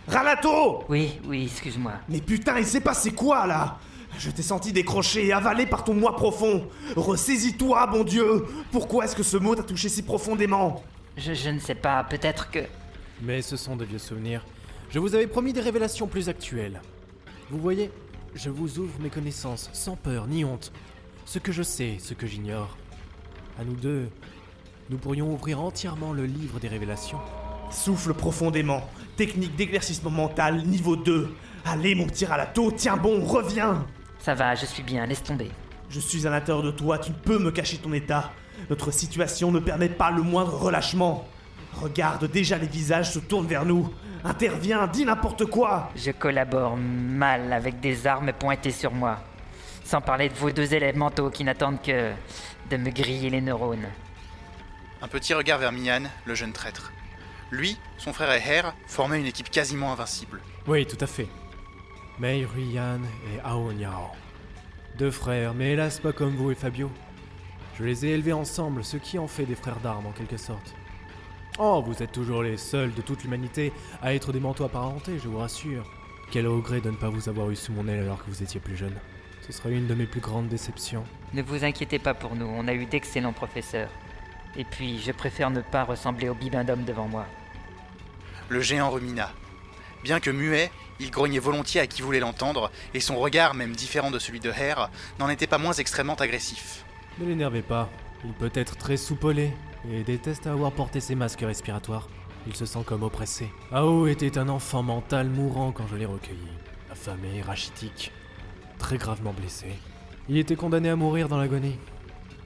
Ralato! 0.07 0.83
Oui, 0.87 1.19
oui, 1.25 1.45
excuse-moi. 1.45 1.93
Mais 2.07 2.21
putain, 2.21 2.59
il 2.59 2.65
s'est 2.65 2.81
passé 2.81 3.13
quoi 3.13 3.47
là? 3.47 3.79
Je 4.17 4.31
t'ai 4.31 4.41
senti 4.41 4.71
décroché 4.71 5.27
et 5.27 5.33
avalé 5.33 5.65
par 5.65 5.83
ton 5.83 5.93
moi 5.93 6.15
profond. 6.15 6.67
Ressaisis-toi, 6.95 7.87
bon 7.87 8.03
Dieu 8.03 8.45
Pourquoi 8.71 9.05
est-ce 9.05 9.15
que 9.15 9.23
ce 9.23 9.37
mot 9.37 9.55
t'a 9.55 9.63
touché 9.63 9.89
si 9.89 10.03
profondément? 10.03 10.83
Je, 11.17 11.33
je 11.33 11.49
ne 11.49 11.59
sais 11.59 11.75
pas, 11.75 12.03
peut-être 12.03 12.49
que. 12.49 12.59
Mais 13.21 13.41
ce 13.41 13.57
sont 13.57 13.75
de 13.75 13.85
vieux 13.85 13.99
souvenirs. 13.99 14.45
Je 14.89 14.99
vous 14.99 15.15
avais 15.15 15.27
promis 15.27 15.53
des 15.53 15.61
révélations 15.61 16.07
plus 16.07 16.29
actuelles. 16.29 16.81
Vous 17.49 17.59
voyez, 17.59 17.91
je 18.33 18.49
vous 18.49 18.79
ouvre 18.79 18.99
mes 18.99 19.09
connaissances 19.09 19.69
sans 19.73 19.95
peur 19.95 20.27
ni 20.27 20.43
honte. 20.43 20.71
Ce 21.25 21.39
que 21.39 21.51
je 21.51 21.63
sais, 21.63 21.97
ce 21.99 22.13
que 22.13 22.27
j'ignore. 22.27 22.77
À 23.59 23.63
nous 23.63 23.75
deux, 23.75 24.09
nous 24.89 24.97
pourrions 24.97 25.33
ouvrir 25.33 25.61
entièrement 25.61 26.13
le 26.13 26.25
livre 26.25 26.59
des 26.59 26.67
révélations. 26.67 27.19
Souffle 27.71 28.13
profondément. 28.13 28.87
Technique 29.17 29.55
d'éclaircissement 29.55 30.11
mental 30.11 30.63
niveau 30.65 30.95
2. 30.95 31.33
Allez, 31.65 31.95
mon 31.95 32.05
petit 32.05 32.25
Ralato, 32.25 32.71
tiens 32.71 32.97
bon, 32.97 33.23
reviens 33.23 33.85
Ça 34.25 34.33
va, 34.33 34.55
je 34.55 34.65
suis 34.65 34.81
bien, 34.81 35.05
laisse 35.05 35.21
tomber. 35.21 35.51
Je 35.87 35.99
suis 35.99 36.25
à 36.25 36.31
l'intérieur 36.31 36.63
de 36.63 36.71
toi, 36.71 36.97
tu 36.97 37.11
ne 37.11 37.15
peux 37.15 37.37
me 37.37 37.51
cacher 37.51 37.77
ton 37.77 37.93
état. 37.93 38.31
Notre 38.71 38.89
situation 38.89 39.51
ne 39.51 39.59
permet 39.59 39.87
pas 39.87 40.09
le 40.09 40.23
moindre 40.23 40.55
relâchement. 40.55 41.27
Regarde, 41.73 42.25
déjà 42.31 42.57
les 42.57 42.65
visages 42.65 43.11
se 43.11 43.19
tournent 43.19 43.45
vers 43.45 43.65
nous. 43.65 43.93
Interviens, 44.23 44.87
dis 44.87 45.05
n'importe 45.05 45.45
quoi 45.45 45.91
Je 45.95 46.09
collabore 46.09 46.75
mal 46.75 47.53
avec 47.53 47.81
des 47.81 48.07
armes 48.07 48.33
pointées 48.33 48.71
sur 48.71 48.91
moi. 48.91 49.19
Sans 49.83 50.01
parler 50.01 50.29
de 50.29 50.33
vos 50.33 50.49
deux 50.49 50.73
élèves 50.73 50.97
mentaux 50.97 51.29
qui 51.29 51.43
n'attendent 51.43 51.83
que 51.83 52.11
de 52.71 52.77
me 52.77 52.89
griller 52.89 53.29
les 53.29 53.41
neurones. 53.41 53.85
Un 55.03 55.07
petit 55.07 55.35
regard 55.35 55.59
vers 55.59 55.71
Mian, 55.71 56.01
le 56.25 56.33
jeune 56.33 56.51
traître. 56.51 56.91
Lui, 57.51 57.77
son 57.99 58.11
frère 58.11 58.31
et 58.31 58.41
Hare 58.41 58.73
formaient 58.87 59.19
une 59.19 59.27
équipe 59.27 59.51
quasiment 59.51 59.91
invincible. 59.93 60.41
Oui, 60.65 60.87
tout 60.87 60.97
à 60.99 61.05
fait. 61.05 61.27
Mei 62.17 62.45
Ruyan 62.45 63.01
et 63.33 63.41
Ao 63.43 63.73
Niao. 63.73 64.11
Deux 64.97 65.11
frères, 65.11 65.53
mais 65.53 65.73
hélas 65.73 65.99
pas 65.99 66.13
comme 66.13 66.33
vous 66.33 66.49
et 66.49 66.55
Fabio. 66.55 66.89
Je 67.77 67.83
les 67.83 68.05
ai 68.05 68.11
élevés 68.11 68.31
ensemble, 68.31 68.85
ce 68.85 68.95
qui 68.95 69.19
en 69.19 69.27
fait 69.27 69.45
des 69.45 69.55
frères 69.55 69.81
d'armes 69.81 70.05
en 70.05 70.11
quelque 70.11 70.37
sorte. 70.37 70.73
Oh, 71.59 71.83
vous 71.85 72.01
êtes 72.01 72.13
toujours 72.13 72.41
les 72.41 72.55
seuls 72.55 72.93
de 72.93 73.01
toute 73.01 73.23
l'humanité 73.23 73.73
à 74.01 74.13
être 74.13 74.31
des 74.31 74.39
manteaux 74.39 74.63
apparentés, 74.63 75.19
je 75.19 75.27
vous 75.27 75.39
rassure. 75.39 75.91
Quel 76.31 76.47
regret 76.47 76.79
de 76.79 76.89
ne 76.89 76.95
pas 76.95 77.09
vous 77.09 77.27
avoir 77.27 77.49
eu 77.49 77.55
sous 77.57 77.73
mon 77.73 77.87
aile 77.89 78.03
alors 78.03 78.23
que 78.23 78.29
vous 78.29 78.41
étiez 78.41 78.61
plus 78.61 78.77
jeune. 78.77 78.95
Ce 79.45 79.51
sera 79.51 79.69
une 79.69 79.87
de 79.87 79.93
mes 79.93 80.05
plus 80.05 80.21
grandes 80.21 80.47
déceptions. 80.47 81.03
Ne 81.33 81.41
vous 81.41 81.65
inquiétez 81.65 81.99
pas 81.99 82.13
pour 82.13 82.35
nous, 82.35 82.45
on 82.45 82.69
a 82.69 82.73
eu 82.73 82.85
d'excellents 82.85 83.33
professeurs. 83.33 83.91
Et 84.55 84.63
puis, 84.63 84.99
je 84.99 85.11
préfère 85.11 85.49
ne 85.49 85.59
pas 85.59 85.83
ressembler 85.83 86.29
au 86.29 86.33
bibendum 86.33 86.85
devant 86.85 87.09
moi. 87.09 87.25
Le 88.47 88.61
géant 88.61 88.89
rumina. 88.89 89.31
Bien 90.03 90.21
que 90.21 90.29
muet, 90.29 90.71
il 90.99 91.11
grognait 91.11 91.39
volontiers 91.39 91.81
à 91.81 91.87
qui 91.87 92.01
voulait 92.01 92.19
l'entendre, 92.19 92.71
et 92.93 92.99
son 92.99 93.17
regard, 93.17 93.53
même 93.53 93.75
différent 93.75 94.11
de 94.11 94.19
celui 94.19 94.39
de 94.39 94.51
Hare, 94.51 94.89
n'en 95.19 95.29
était 95.29 95.47
pas 95.47 95.57
moins 95.57 95.73
extrêmement 95.73 96.15
agressif. 96.15 96.85
Ne 97.19 97.25
l'énervez 97.25 97.61
pas, 97.61 97.89
il 98.23 98.33
peut 98.33 98.51
être 98.53 98.75
très 98.75 98.97
soupolé, 98.97 99.51
et 99.91 100.03
déteste 100.03 100.47
avoir 100.47 100.71
porté 100.71 100.99
ses 100.99 101.15
masques 101.15 101.41
respiratoires. 101.41 102.07
Il 102.47 102.55
se 102.55 102.65
sent 102.65 102.83
comme 102.85 103.03
oppressé. 103.03 103.49
Ao 103.71 104.07
était 104.07 104.37
un 104.37 104.49
enfant 104.49 104.83
mental 104.83 105.29
mourant 105.29 105.71
quand 105.71 105.87
je 105.87 105.95
l'ai 105.95 106.05
recueilli. 106.05 106.37
Affamé, 106.91 107.41
rachitique, 107.41 108.11
très 108.77 108.97
gravement 108.97 109.33
blessé. 109.33 109.67
Il 110.29 110.37
était 110.37 110.55
condamné 110.55 110.89
à 110.89 110.95
mourir 110.95 111.27
dans 111.27 111.37
l'agonie. 111.37 111.77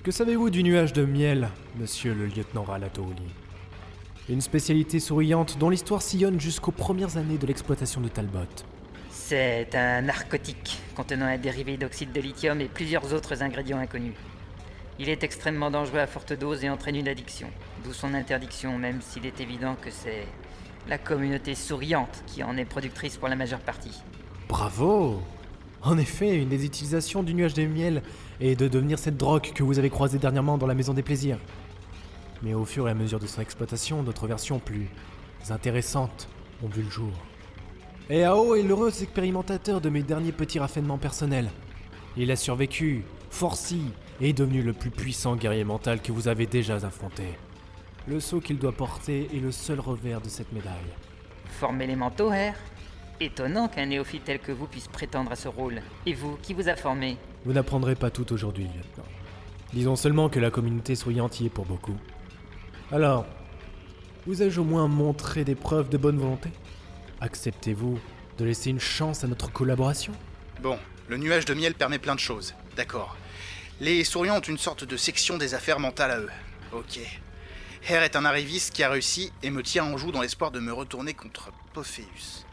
Que 0.04 0.12
savez-vous 0.12 0.50
du 0.50 0.64
nuage 0.64 0.94
de 0.94 1.04
miel, 1.04 1.50
monsieur 1.78 2.14
le 2.14 2.26
lieutenant 2.28 2.64
Ralatouli? 2.64 3.22
Une 4.30 4.42
spécialité 4.42 5.00
souriante 5.00 5.58
dont 5.58 5.72
l'histoire 5.72 6.04
sillonne 6.04 6.40
jusqu'aux 6.40 6.72
premières 6.72 7.18
années 7.18 7.40
de 7.40 7.48
l'exploitation 7.48 8.00
de 8.00 8.10
Talbot. 8.10 8.42
C'est 9.10 9.74
un 9.74 10.04
narcotique 10.04 10.78
contenant 10.96 11.26
un 11.26 11.40
dérivé 11.40 11.78
d'oxyde 11.78 12.12
de 12.12 12.22
lithium 12.22 12.62
et 12.62 12.68
plusieurs 12.68 13.12
autres 13.12 13.42
ingrédients 13.42 13.80
inconnus. 13.80 14.14
Il 15.00 15.10
est 15.10 15.24
extrêmement 15.24 15.72
dangereux 15.72 15.98
à 15.98 16.06
forte 16.06 16.34
dose 16.34 16.64
et 16.64 16.70
entraîne 16.70 16.96
une 16.96 17.08
addiction, 17.08 17.48
d'où 17.84 17.92
son 17.92 18.14
interdiction, 18.14 18.78
même 18.78 19.02
s'il 19.02 19.26
est 19.26 19.42
évident 19.42 19.76
que 19.82 19.90
c'est 19.90 20.28
la 20.88 21.00
communauté 21.00 21.56
souriante 21.56 22.24
qui 22.28 22.44
en 22.44 22.56
est 22.56 22.66
productrice 22.66 23.18
pour 23.18 23.30
la 23.30 23.36
majeure 23.36 23.62
partie. 23.62 24.00
Bravo 24.48 25.24
En 25.82 25.98
effet, 25.98 26.36
une 26.36 26.50
des 26.50 26.66
utilisations 26.66 27.24
du 27.24 27.34
nuage 27.34 27.56
de 27.56 27.66
miel 27.66 28.04
est 28.42 28.56
de 28.56 28.68
devenir 28.68 29.00
cette 29.00 29.18
drogue 29.18 29.54
que 29.56 29.64
vous 29.64 29.80
avez 29.80 29.90
croisée 29.90 30.20
dernièrement 30.20 30.60
dans 30.60 30.68
la 30.68 30.76
Maison 30.76 30.94
des 30.94 31.04
Plaisirs. 31.04 31.40
Mais 32.42 32.54
au 32.54 32.66
fur 32.66 32.88
et 32.88 32.92
à 32.92 32.94
mesure 32.94 33.20
de 33.20 33.28
son 33.28 33.42
exploitation, 33.42 34.04
d'autres 34.04 34.28
versions 34.28 34.60
plus 34.60 34.88
intéressantes 35.50 36.28
ont 36.64 36.68
vu 36.68 36.84
le 36.84 36.90
jour. 36.90 37.12
Et 38.10 38.24
Ao 38.24 38.56
est 38.56 38.64
l'heureux 38.64 38.90
expérimentateur 38.90 39.82
de 39.82 39.90
mes 39.90 40.04
derniers 40.04 40.32
petits 40.32 40.60
raffinements 40.60 40.98
personnels. 40.98 41.50
Il 42.18 42.32
a 42.32 42.36
survécu, 42.36 43.04
forci, 43.30 43.84
et 44.22 44.30
est 44.30 44.34
devenu 44.34 44.62
le 44.62 44.74
plus 44.74 44.90
puissant 44.90 45.36
guerrier 45.36 45.64
mental 45.64 46.02
que 46.02 46.12
vous 46.12 46.28
avez 46.28 46.48
déjà 46.48 46.76
affronté. 46.76 47.24
Le 48.08 48.20
sceau 48.20 48.40
qu'il 48.40 48.58
doit 48.58 48.72
porter 48.72 49.30
est 49.34 49.40
le 49.40 49.52
seul 49.52 49.80
revers 49.80 50.22
de 50.22 50.30
cette 50.30 50.52
médaille. 50.52 50.74
Former 51.60 51.88
les 51.88 51.96
manteaux, 51.96 52.32
Hare 52.32 52.56
Étonnant 53.22 53.68
qu'un 53.68 53.86
néophyte 53.86 54.24
tel 54.24 54.40
que 54.40 54.54
vous 54.54 54.66
puisse 54.66 54.88
prétendre 54.88 55.34
à 55.34 55.36
ce 55.36 55.50
rôle. 55.50 55.82
Et 56.06 56.14
vous, 56.14 56.38
qui 56.42 56.54
vous 56.54 56.70
a 56.70 56.76
formé? 56.76 57.18
Vous 57.44 57.52
n'apprendrez 57.52 57.96
pas 57.96 58.10
tout 58.10 58.32
aujourd'hui, 58.32 58.64
lieutenant. 58.64 59.08
Disons 59.74 59.98
seulement 59.98 60.30
que 60.30 60.40
la 60.40 60.52
communauté 60.52 60.96
souriante 60.96 61.40
y 61.42 61.48
est 61.48 61.50
pour 61.50 61.66
beaucoup. 61.66 61.98
Alors, 62.92 63.28
vous 64.26 64.42
ai-je 64.42 64.60
au 64.60 64.64
moins 64.64 64.88
montré 64.88 65.44
des 65.44 65.54
preuves 65.54 65.90
de 65.90 65.98
bonne 65.98 66.18
volonté? 66.18 66.50
Acceptez-vous 67.22 68.00
de 68.40 68.46
laisser 68.46 68.72
une 68.72 68.80
chance 68.80 69.24
à 69.24 69.28
notre 69.28 69.52
collaboration? 69.52 70.12
Bon, 70.64 70.80
le 71.08 71.18
nuage 71.18 71.46
de 71.46 71.54
miel 71.54 71.76
permet 71.76 72.00
plein 72.00 72.16
de 72.16 72.20
choses, 72.20 72.56
d'accord. 72.76 73.16
Les 73.80 74.04
souriants 74.04 74.38
ont 74.38 74.42
une 74.42 74.58
sorte 74.58 74.86
de 74.86 74.98
section 74.98 75.38
des 75.38 75.54
affaires 75.54 75.80
mentales 75.80 76.12
à 76.12 76.20
eux. 76.20 76.32
Ok. 76.72 77.00
Her 77.88 78.02
est 78.02 78.16
un 78.16 78.26
arriviste 78.26 78.74
qui 78.74 78.82
a 78.82 78.90
réussi 78.90 79.32
et 79.44 79.52
me 79.52 79.62
tient 79.62 79.86
en 79.86 79.96
joue 79.96 80.12
dans 80.12 80.22
l'espoir 80.22 80.50
de 80.50 80.60
me 80.60 80.74
retourner 80.74 81.14
contre 81.14 81.52
Pophéus. 81.74 82.48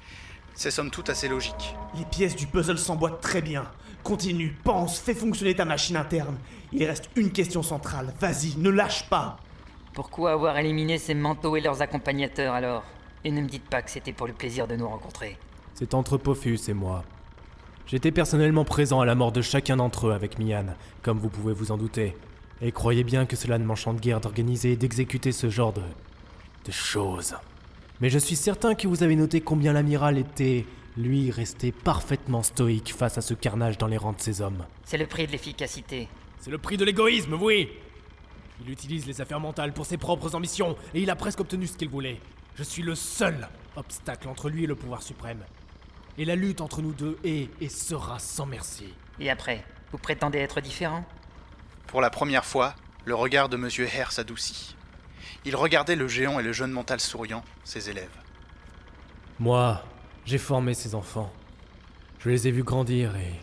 C'est 0.55 0.70
somme 0.70 0.91
toute 0.91 1.09
assez 1.09 1.28
logique. 1.28 1.74
Les 1.97 2.05
pièces 2.05 2.37
du 2.37 2.47
puzzle 2.47 2.78
s'emboîtent 2.78 3.22
très 3.22 3.41
bien. 3.41 3.64
Continue, 4.03 4.55
pense, 4.62 4.99
fais 4.99 5.14
fonctionner 5.14 5.55
ta 5.55 5.64
machine 5.64 5.97
interne. 5.97 6.37
Il 6.72 6.84
reste 6.84 7.09
une 7.16 7.32
question 7.32 7.62
centrale. 7.62 8.12
Vas-y, 8.20 8.59
ne 8.59 8.68
lâche 8.68 9.09
pas. 9.09 9.39
Pourquoi 9.97 10.32
avoir 10.32 10.59
éliminé 10.59 10.99
ces 10.99 11.14
manteaux 11.14 11.57
et 11.57 11.62
leurs 11.62 11.80
accompagnateurs 11.80 12.53
alors? 12.53 12.84
Et 13.24 13.30
ne 13.30 13.40
me 13.40 13.49
dites 13.49 13.64
pas 13.64 13.80
que 13.80 13.90
c'était 13.90 14.12
pour 14.12 14.26
le 14.26 14.34
plaisir 14.34 14.66
de 14.66 14.76
nous 14.76 14.86
rencontrer. 14.86 15.38
C'est 15.72 15.94
entre 15.94 16.18
Pophéus 16.18 16.68
et 16.68 16.74
moi. 16.74 17.03
J'étais 17.86 18.12
personnellement 18.12 18.66
présent 18.66 19.01
à 19.01 19.07
la 19.07 19.14
mort 19.14 19.32
de 19.32 19.40
chacun 19.40 19.78
d'entre 19.78 20.09
eux 20.09 20.12
avec 20.12 20.38
Mian, 20.38 20.66
comme 21.01 21.18
vous 21.18 21.30
pouvez 21.30 21.55
vous 21.55 21.72
en 21.72 21.78
douter. 21.78 22.14
Et 22.61 22.72
croyez 22.72 23.05
bien 23.05 23.24
que 23.24 23.36
cela 23.36 23.57
ne 23.57 23.64
m'enchante 23.64 23.99
guère 23.99 24.20
d'organiser 24.20 24.72
et 24.72 24.76
d'exécuter 24.76 25.32
ce 25.32 25.49
genre 25.49 25.72
de. 25.72 25.80
de 26.66 26.72
choses. 26.72 27.34
Mais 28.03 28.11
je 28.11 28.18
suis 28.18 28.36
certain 28.36 28.74
que 28.74 28.88
vous 28.88 29.03
avez 29.03 29.16
noté 29.16 29.40
combien 29.40 29.72
l'amiral 29.72 30.18
était, 30.18 30.66
lui, 30.99 31.30
resté 31.30 31.72
parfaitement 31.72 32.42
stoïque 32.42 32.92
face 32.94 33.16
à 33.16 33.22
ce 33.22 33.32
carnage 33.32 33.78
dans 33.78 33.86
les 33.86 33.97
rangs 33.97 34.12
de 34.12 34.20
ses 34.20 34.42
hommes. 34.42 34.66
C'est 34.84 34.99
le 34.99 35.07
prix 35.07 35.26
de 35.26 35.32
l'efficacité. 35.32 36.09
C'est 36.38 36.51
le 36.51 36.59
prix 36.59 36.76
de 36.76 36.84
l'égoïsme, 36.84 37.38
oui 37.40 37.70
Il 38.62 38.70
utilise 38.70 39.07
les 39.07 39.20
affaires 39.20 39.40
mentales 39.40 39.72
pour 39.72 39.86
ses 39.86 39.98
propres 39.98 40.34
ambitions, 40.34 40.76
et 40.94 41.02
il 41.02 41.11
a 41.11 41.16
presque 41.16 41.40
obtenu 41.40 41.66
ce 41.66 41.76
qu'il 41.76 41.88
voulait. 41.88 42.20
Je 42.57 42.62
suis 42.62 42.82
le 42.82 42.94
seul 42.94 43.48
obstacle 43.76 44.28
entre 44.28 44.48
lui 44.48 44.64
et 44.64 44.66
le 44.66 44.74
pouvoir 44.74 45.02
suprême. 45.02 45.44
Et 46.18 46.24
la 46.24 46.36
lutte 46.36 46.62
entre 46.62 46.80
nous 46.80 46.94
deux 46.94 47.18
est 47.24 47.50
et 47.61 47.68
sera 47.68 48.18
sans 48.18 48.46
merci. 48.46 48.94
Et 49.20 49.28
après, 49.28 49.62
vous 49.92 49.98
prétendez 49.98 50.38
être 50.38 50.62
différent? 50.62 51.04
Pour 51.86 52.00
la 52.00 52.09
première 52.09 52.46
fois, 52.46 52.74
le 53.04 53.14
regard 53.14 53.50
de 53.50 53.59
Monsieur 53.59 53.86
Hare 53.86 54.12
s'adoucit. 54.12 54.74
Il 55.44 55.54
regardait 55.54 55.96
le 55.96 56.09
géant 56.09 56.40
et 56.40 56.42
le 56.42 56.52
jeune 56.52 56.72
mental 56.72 57.00
souriant, 57.00 57.44
ses 57.64 57.90
élèves. 57.90 58.09
Moi, 59.38 59.84
j'ai 60.24 60.38
formé 60.38 60.72
ces 60.72 60.94
enfants. 60.94 61.30
Je 62.18 62.30
les 62.30 62.48
ai 62.48 62.50
vus 62.50 62.64
grandir 62.64 63.14
et 63.16 63.34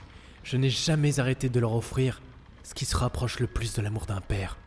je 0.43 0.57
n'ai 0.57 0.71
jamais 0.71 1.19
arrêté 1.19 1.47
de 1.49 1.59
leur 1.59 1.73
offrir 1.73 2.21
ce 2.63 2.73
qui 2.73 2.85
se 2.85 2.97
rapproche 2.97 3.39
le 3.39 3.47
plus 3.47 3.73
de 3.75 3.81
l'amour 3.81 4.07
d'un 4.07 4.19
père. 4.19 4.57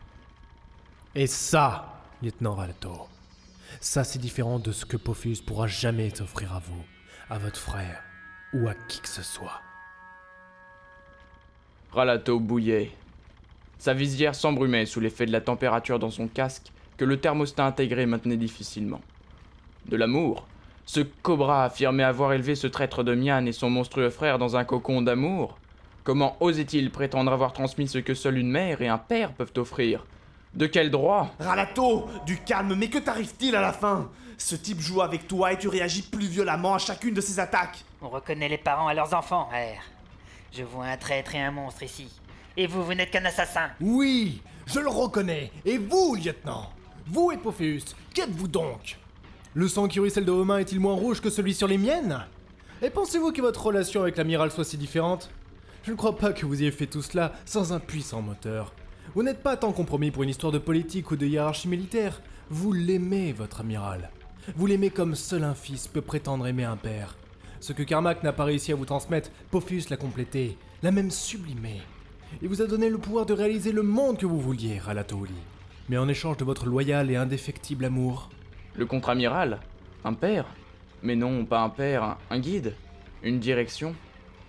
Et 1.19 1.25
ça, 1.25 2.03
lieutenant 2.21 2.53
Ralato, 2.53 2.91
ça 3.79 4.03
c'est 4.03 4.19
différent 4.19 4.59
de 4.59 4.71
ce 4.71 4.85
que 4.85 4.97
Pophéus 4.97 5.41
pourra 5.41 5.65
jamais 5.65 6.11
t'offrir 6.11 6.53
à 6.53 6.59
vous, 6.59 6.85
à 7.27 7.39
votre 7.39 7.59
frère 7.59 8.03
ou 8.53 8.67
à 8.67 8.75
qui 8.87 9.01
que 9.01 9.07
ce 9.07 9.23
soit. 9.23 9.59
Ralato 11.91 12.39
bouillait. 12.39 12.91
Sa 13.79 13.95
visière 13.95 14.35
s'embrumait 14.35 14.85
sous 14.85 14.99
l'effet 14.99 15.25
de 15.25 15.31
la 15.31 15.41
température 15.41 15.97
dans 15.97 16.11
son 16.11 16.27
casque 16.27 16.71
que 16.97 17.05
le 17.05 17.19
thermostat 17.19 17.65
intégré 17.65 18.05
maintenait 18.05 18.37
difficilement. 18.37 19.01
De 19.87 19.97
l'amour 19.97 20.45
Ce 20.85 20.99
cobra 20.99 21.63
affirmait 21.63 22.03
avoir 22.03 22.33
élevé 22.33 22.53
ce 22.53 22.67
traître 22.67 23.03
de 23.03 23.15
Mian 23.15 23.43
et 23.47 23.53
son 23.53 23.71
monstrueux 23.71 24.11
frère 24.11 24.37
dans 24.37 24.55
un 24.55 24.65
cocon 24.65 25.01
d'amour 25.01 25.57
Comment 26.03 26.37
osait-il 26.41 26.91
prétendre 26.91 27.33
avoir 27.33 27.53
transmis 27.53 27.87
ce 27.87 27.97
que 27.97 28.13
seule 28.13 28.37
une 28.37 28.51
mère 28.51 28.83
et 28.83 28.87
un 28.87 28.99
père 28.99 29.33
peuvent 29.33 29.53
offrir 29.57 30.05
De 30.57 30.65
quel 30.65 30.89
droit? 30.89 31.35
Ralato 31.39 32.07
Du 32.25 32.39
calme, 32.39 32.73
mais 32.73 32.89
que 32.89 32.97
t'arrive-t-il 32.97 33.55
à 33.55 33.61
la 33.61 33.71
fin? 33.71 34.09
Ce 34.39 34.55
type 34.55 34.79
joue 34.79 35.03
avec 35.03 35.27
toi 35.27 35.53
et 35.53 35.57
tu 35.59 35.67
réagis 35.67 36.01
plus 36.01 36.25
violemment 36.25 36.73
à 36.73 36.79
chacune 36.79 37.13
de 37.13 37.21
ses 37.21 37.39
attaques. 37.39 37.85
On 38.01 38.09
reconnaît 38.09 38.49
les 38.49 38.57
parents 38.57 38.87
à 38.87 38.95
leurs 38.95 39.13
enfants, 39.13 39.49
R. 39.51 39.79
Je 40.51 40.63
vois 40.63 40.85
un 40.85 40.97
traître 40.97 41.35
et 41.35 41.41
un 41.43 41.51
monstre 41.51 41.83
ici. 41.83 42.09
Et 42.57 42.65
vous, 42.65 42.83
vous 42.83 42.95
n'êtes 42.95 43.11
qu'un 43.11 43.25
assassin. 43.25 43.69
Oui, 43.79 44.41
je 44.65 44.79
le 44.79 44.89
reconnais. 44.89 45.51
Et 45.63 45.77
vous, 45.77 46.15
lieutenant? 46.15 46.71
Vous 47.05 47.31
et 47.31 47.37
Pophéus, 47.37 47.95
qu'êtes-vous 48.15 48.47
donc? 48.47 48.97
Le 49.53 49.67
sang 49.67 49.87
qui 49.87 49.99
ruisselle 49.99 50.25
de 50.25 50.31
vos 50.31 50.43
mains 50.43 50.57
est-il 50.57 50.79
moins 50.79 50.95
rouge 50.95 51.21
que 51.21 51.29
celui 51.29 51.53
sur 51.53 51.67
les 51.67 51.77
miennes? 51.77 52.25
Et 52.81 52.89
pensez-vous 52.89 53.31
que 53.31 53.41
votre 53.41 53.63
relation 53.63 54.01
avec 54.01 54.17
l'amiral 54.17 54.49
soit 54.49 54.65
si 54.65 54.77
différente? 54.77 55.29
Je 55.83 55.91
ne 55.91 55.95
crois 55.97 56.17
pas 56.17 56.33
que 56.33 56.47
vous 56.47 56.63
ayez 56.63 56.71
fait 56.71 56.87
tout 56.87 57.03
cela 57.03 57.33
sans 57.45 57.73
un 57.73 57.79
puissant 57.79 58.23
moteur. 58.23 58.73
Vous 59.15 59.23
n'êtes 59.23 59.41
pas 59.41 59.57
tant 59.57 59.71
compromis 59.71 60.11
pour 60.11 60.23
une 60.23 60.29
histoire 60.29 60.51
de 60.51 60.57
politique 60.57 61.11
ou 61.11 61.15
de 61.15 61.25
hiérarchie 61.25 61.67
militaire. 61.67 62.21
Vous 62.49 62.73
l'aimez, 62.73 63.33
votre 63.33 63.61
amiral. 63.61 64.09
Vous 64.55 64.65
l'aimez 64.65 64.89
comme 64.89 65.15
seul 65.15 65.43
un 65.43 65.53
fils 65.53 65.87
peut 65.87 66.01
prétendre 66.01 66.45
aimer 66.47 66.65
un 66.65 66.77
père. 66.77 67.15
Ce 67.59 67.73
que 67.73 67.83
Carmack 67.83 68.23
n'a 68.23 68.33
pas 68.33 68.43
réussi 68.43 68.71
à 68.71 68.75
vous 68.75 68.85
transmettre, 68.85 69.31
Pophéus 69.49 69.89
l'a 69.89 69.97
complété, 69.97 70.57
l'a 70.83 70.91
même 70.91 71.09
sublimé. 71.11 71.81
Il 72.41 72.49
vous 72.49 72.61
a 72.61 72.67
donné 72.67 72.89
le 72.89 72.97
pouvoir 72.97 73.25
de 73.25 73.33
réaliser 73.33 73.71
le 73.71 73.81
monde 73.81 74.17
que 74.17 74.25
vous 74.25 74.39
vouliez, 74.39 74.77
Ralatouli. 74.77 75.33
Mais 75.89 75.97
en 75.97 76.07
échange 76.07 76.37
de 76.37 76.45
votre 76.45 76.65
loyal 76.65 77.09
et 77.09 77.15
indéfectible 77.15 77.85
amour. 77.85 78.29
Le 78.75 78.85
contre-amiral 78.85 79.59
Un 80.03 80.13
père 80.13 80.45
Mais 81.01 81.15
non, 81.15 81.45
pas 81.45 81.61
un 81.61 81.69
père, 81.69 82.17
un 82.29 82.39
guide 82.39 82.75
Une 83.23 83.39
direction 83.39 83.95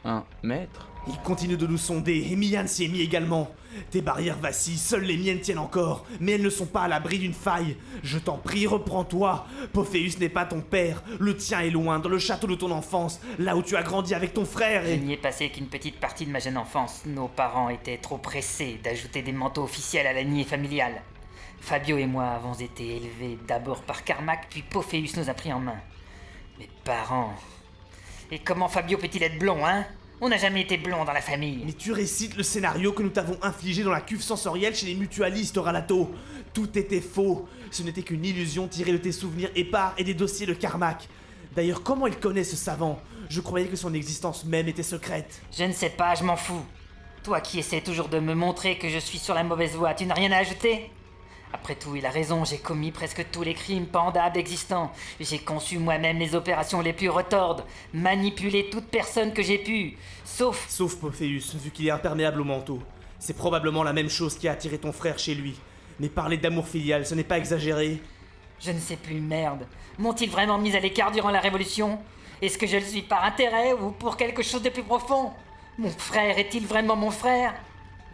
Un 0.04 0.24
maître 0.42 0.87
Il 1.06 1.16
continue 1.20 1.56
de 1.56 1.66
nous 1.66 1.78
sonder 1.78 2.26
et 2.30 2.36
Mian 2.36 2.66
s'y 2.66 2.84
est 2.84 2.88
mis 2.88 3.00
également. 3.00 3.50
Tes 3.90 4.00
barrières 4.00 4.38
vacillent, 4.38 4.76
seules 4.76 5.04
les 5.04 5.16
miennes 5.16 5.40
tiennent 5.40 5.58
encore, 5.58 6.04
mais 6.20 6.32
elles 6.32 6.42
ne 6.42 6.50
sont 6.50 6.66
pas 6.66 6.82
à 6.82 6.88
l'abri 6.88 7.18
d'une 7.18 7.32
faille. 7.32 7.76
Je 8.02 8.18
t'en 8.18 8.36
prie, 8.36 8.66
reprends-toi. 8.66 9.46
Pophéus 9.72 10.18
n'est 10.18 10.28
pas 10.28 10.44
ton 10.44 10.60
père, 10.60 11.02
le 11.18 11.36
tien 11.36 11.60
est 11.60 11.70
loin, 11.70 11.98
dans 11.98 12.08
le 12.08 12.18
château 12.18 12.46
de 12.46 12.54
ton 12.54 12.70
enfance, 12.70 13.20
là 13.38 13.56
où 13.56 13.62
tu 13.62 13.76
as 13.76 13.82
grandi 13.82 14.14
avec 14.14 14.34
ton 14.34 14.44
frère 14.44 14.84
Je 14.84 14.90
et... 14.90 14.96
n'y 14.98 15.12
ai 15.12 15.16
passé 15.16 15.50
qu'une 15.50 15.68
petite 15.68 16.00
partie 16.00 16.26
de 16.26 16.30
ma 16.30 16.40
jeune 16.40 16.58
enfance. 16.58 17.02
Nos 17.06 17.28
parents 17.28 17.68
étaient 17.68 17.98
trop 17.98 18.18
pressés 18.18 18.80
d'ajouter 18.82 19.22
des 19.22 19.32
manteaux 19.32 19.62
officiels 19.62 20.06
à 20.06 20.12
la 20.12 20.22
lignée 20.22 20.44
familiale. 20.44 21.02
Fabio 21.60 21.98
et 21.98 22.06
moi 22.06 22.24
avons 22.24 22.54
été 22.54 22.96
élevés 22.96 23.38
d'abord 23.46 23.82
par 23.82 24.04
Carmack, 24.04 24.46
puis 24.50 24.62
Pophéus 24.62 25.16
nous 25.16 25.28
a 25.28 25.34
pris 25.34 25.52
en 25.52 25.60
main. 25.60 25.78
Mes 26.58 26.68
parents. 26.84 27.34
Et 28.30 28.38
comment 28.38 28.68
Fabio 28.68 28.98
peut-il 28.98 29.22
être 29.22 29.38
blond, 29.38 29.64
hein? 29.64 29.86
On 30.20 30.28
n'a 30.28 30.36
jamais 30.36 30.62
été 30.62 30.76
blond 30.78 31.04
dans 31.04 31.12
la 31.12 31.20
famille. 31.20 31.62
Mais 31.64 31.72
tu 31.72 31.92
récites 31.92 32.36
le 32.36 32.42
scénario 32.42 32.92
que 32.92 33.04
nous 33.04 33.08
t'avons 33.08 33.38
infligé 33.40 33.84
dans 33.84 33.92
la 33.92 34.00
cuve 34.00 34.20
sensorielle 34.20 34.74
chez 34.74 34.86
les 34.86 34.94
mutualistes, 34.94 35.56
Ralato. 35.56 36.10
Tout 36.52 36.76
était 36.76 37.00
faux. 37.00 37.48
Ce 37.70 37.84
n'était 37.84 38.02
qu'une 38.02 38.24
illusion 38.24 38.66
tirée 38.66 38.90
de 38.90 38.96
tes 38.96 39.12
souvenirs 39.12 39.50
épars 39.54 39.94
et 39.96 40.02
des 40.02 40.14
dossiers 40.14 40.46
de 40.46 40.54
Carmack. 40.54 41.08
D'ailleurs, 41.54 41.84
comment 41.84 42.08
il 42.08 42.16
connaît 42.16 42.42
ce 42.42 42.56
savant? 42.56 43.00
Je 43.28 43.40
croyais 43.40 43.68
que 43.68 43.76
son 43.76 43.94
existence 43.94 44.44
même 44.44 44.66
était 44.66 44.82
secrète. 44.82 45.40
Je 45.56 45.62
ne 45.62 45.72
sais 45.72 45.90
pas, 45.90 46.16
je 46.16 46.24
m'en 46.24 46.36
fous. 46.36 46.64
Toi 47.22 47.40
qui 47.40 47.60
essaies 47.60 47.80
toujours 47.80 48.08
de 48.08 48.18
me 48.18 48.34
montrer 48.34 48.76
que 48.76 48.88
je 48.88 48.98
suis 48.98 49.18
sur 49.18 49.34
la 49.34 49.44
mauvaise 49.44 49.76
voie, 49.76 49.94
tu 49.94 50.04
n'as 50.04 50.14
rien 50.14 50.32
à 50.32 50.38
ajouter? 50.38 50.90
Après 51.52 51.74
tout, 51.74 51.96
il 51.96 52.04
a 52.04 52.10
raison, 52.10 52.44
j'ai 52.44 52.58
commis 52.58 52.92
presque 52.92 53.24
tous 53.32 53.42
les 53.42 53.54
crimes 53.54 53.86
pendables 53.86 54.36
existants. 54.38 54.92
J'ai 55.18 55.38
conçu 55.38 55.78
moi-même 55.78 56.18
les 56.18 56.34
opérations 56.34 56.80
les 56.80 56.92
plus 56.92 57.08
retordes, 57.08 57.64
manipulé 57.94 58.68
toute 58.70 58.86
personne 58.86 59.32
que 59.32 59.42
j'ai 59.42 59.58
pu, 59.58 59.96
sauf... 60.24 60.66
Sauf 60.68 60.96
Pophéus, 60.96 61.54
vu 61.56 61.70
qu'il 61.70 61.86
est 61.88 61.90
imperméable 61.90 62.40
au 62.40 62.44
manteau. 62.44 62.80
C'est 63.18 63.36
probablement 63.36 63.82
la 63.82 63.92
même 63.92 64.10
chose 64.10 64.36
qui 64.38 64.46
a 64.46 64.52
attiré 64.52 64.78
ton 64.78 64.92
frère 64.92 65.18
chez 65.18 65.34
lui. 65.34 65.56
Mais 65.98 66.08
parler 66.08 66.36
d'amour 66.36 66.68
filial, 66.68 67.04
ce 67.06 67.14
n'est 67.14 67.24
pas 67.24 67.38
exagéré. 67.38 68.00
Je 68.60 68.70
ne 68.70 68.78
sais 68.78 68.96
plus, 68.96 69.20
merde. 69.20 69.66
M'ont-ils 69.98 70.30
vraiment 70.30 70.58
mis 70.58 70.76
à 70.76 70.80
l'écart 70.80 71.10
durant 71.10 71.30
la 71.30 71.40
Révolution? 71.40 71.98
Est-ce 72.40 72.58
que 72.58 72.66
je 72.68 72.76
le 72.76 72.84
suis 72.84 73.02
par 73.02 73.24
intérêt 73.24 73.72
ou 73.72 73.90
pour 73.90 74.16
quelque 74.16 74.42
chose 74.42 74.62
de 74.62 74.68
plus 74.68 74.84
profond? 74.84 75.32
Mon 75.76 75.90
frère 75.90 76.38
est-il 76.38 76.66
vraiment 76.66 76.94
mon 76.94 77.10
frère? 77.10 77.54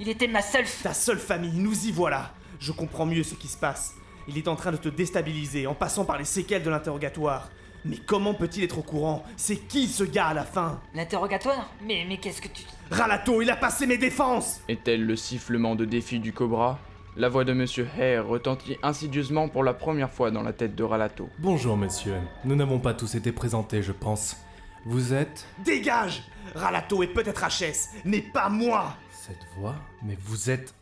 Il 0.00 0.08
était 0.08 0.28
ma 0.28 0.40
seule... 0.40 0.64
f- 0.64 0.82
Ta 0.82 0.94
seule 0.94 1.18
famille, 1.18 1.52
nous 1.58 1.86
y 1.86 1.90
voilà. 1.92 2.32
Je 2.64 2.72
comprends 2.72 3.04
mieux 3.04 3.22
ce 3.24 3.34
qui 3.34 3.46
se 3.46 3.58
passe. 3.58 3.94
Il 4.26 4.38
est 4.38 4.48
en 4.48 4.56
train 4.56 4.72
de 4.72 4.78
te 4.78 4.88
déstabiliser 4.88 5.66
en 5.66 5.74
passant 5.74 6.06
par 6.06 6.16
les 6.16 6.24
séquelles 6.24 6.62
de 6.62 6.70
l'interrogatoire. 6.70 7.50
Mais 7.84 7.98
comment 7.98 8.32
peut-il 8.32 8.64
être 8.64 8.78
au 8.78 8.82
courant? 8.82 9.22
C'est 9.36 9.56
qui 9.56 9.86
ce 9.86 10.02
gars 10.02 10.28
à 10.28 10.34
la 10.34 10.44
fin? 10.44 10.80
L'interrogatoire? 10.94 11.70
Mais, 11.86 12.06
mais 12.08 12.16
qu'est-ce 12.16 12.40
que 12.40 12.48
tu... 12.48 12.62
Ralato, 12.90 13.42
il 13.42 13.50
a 13.50 13.56
passé 13.56 13.86
mes 13.86 13.98
défenses 13.98 14.62
Est-elle 14.66 15.04
le 15.04 15.14
sifflement 15.14 15.74
de 15.74 15.84
défi 15.84 16.20
du 16.20 16.32
cobra? 16.32 16.78
La 17.18 17.28
voix 17.28 17.44
de 17.44 17.52
Monsieur 17.52 17.86
Hare 18.00 18.26
retentit 18.26 18.78
insidieusement 18.82 19.50
pour 19.50 19.62
la 19.62 19.74
première 19.74 20.10
fois 20.10 20.30
dans 20.30 20.42
la 20.42 20.54
tête 20.54 20.74
de 20.74 20.84
Ralato. 20.84 21.28
Bonjour, 21.40 21.76
monsieur. 21.76 22.14
Nous 22.46 22.56
n'avons 22.56 22.78
pas 22.78 22.94
tous 22.94 23.14
été 23.14 23.30
présentés, 23.30 23.82
je 23.82 23.92
pense. 23.92 24.38
Vous 24.86 25.12
êtes? 25.12 25.46
Dégage 25.62 26.22
Ralato 26.54 27.02
est 27.02 27.08
peut-être 27.08 27.44
HS, 27.44 27.90
mais 28.06 28.22
pas 28.22 28.48
moi 28.48 28.96
Cette 29.10 29.44
voix? 29.58 29.74
Mais 30.02 30.16
vous 30.18 30.48
êtes. 30.48 30.74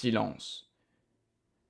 Silence. 0.00 0.66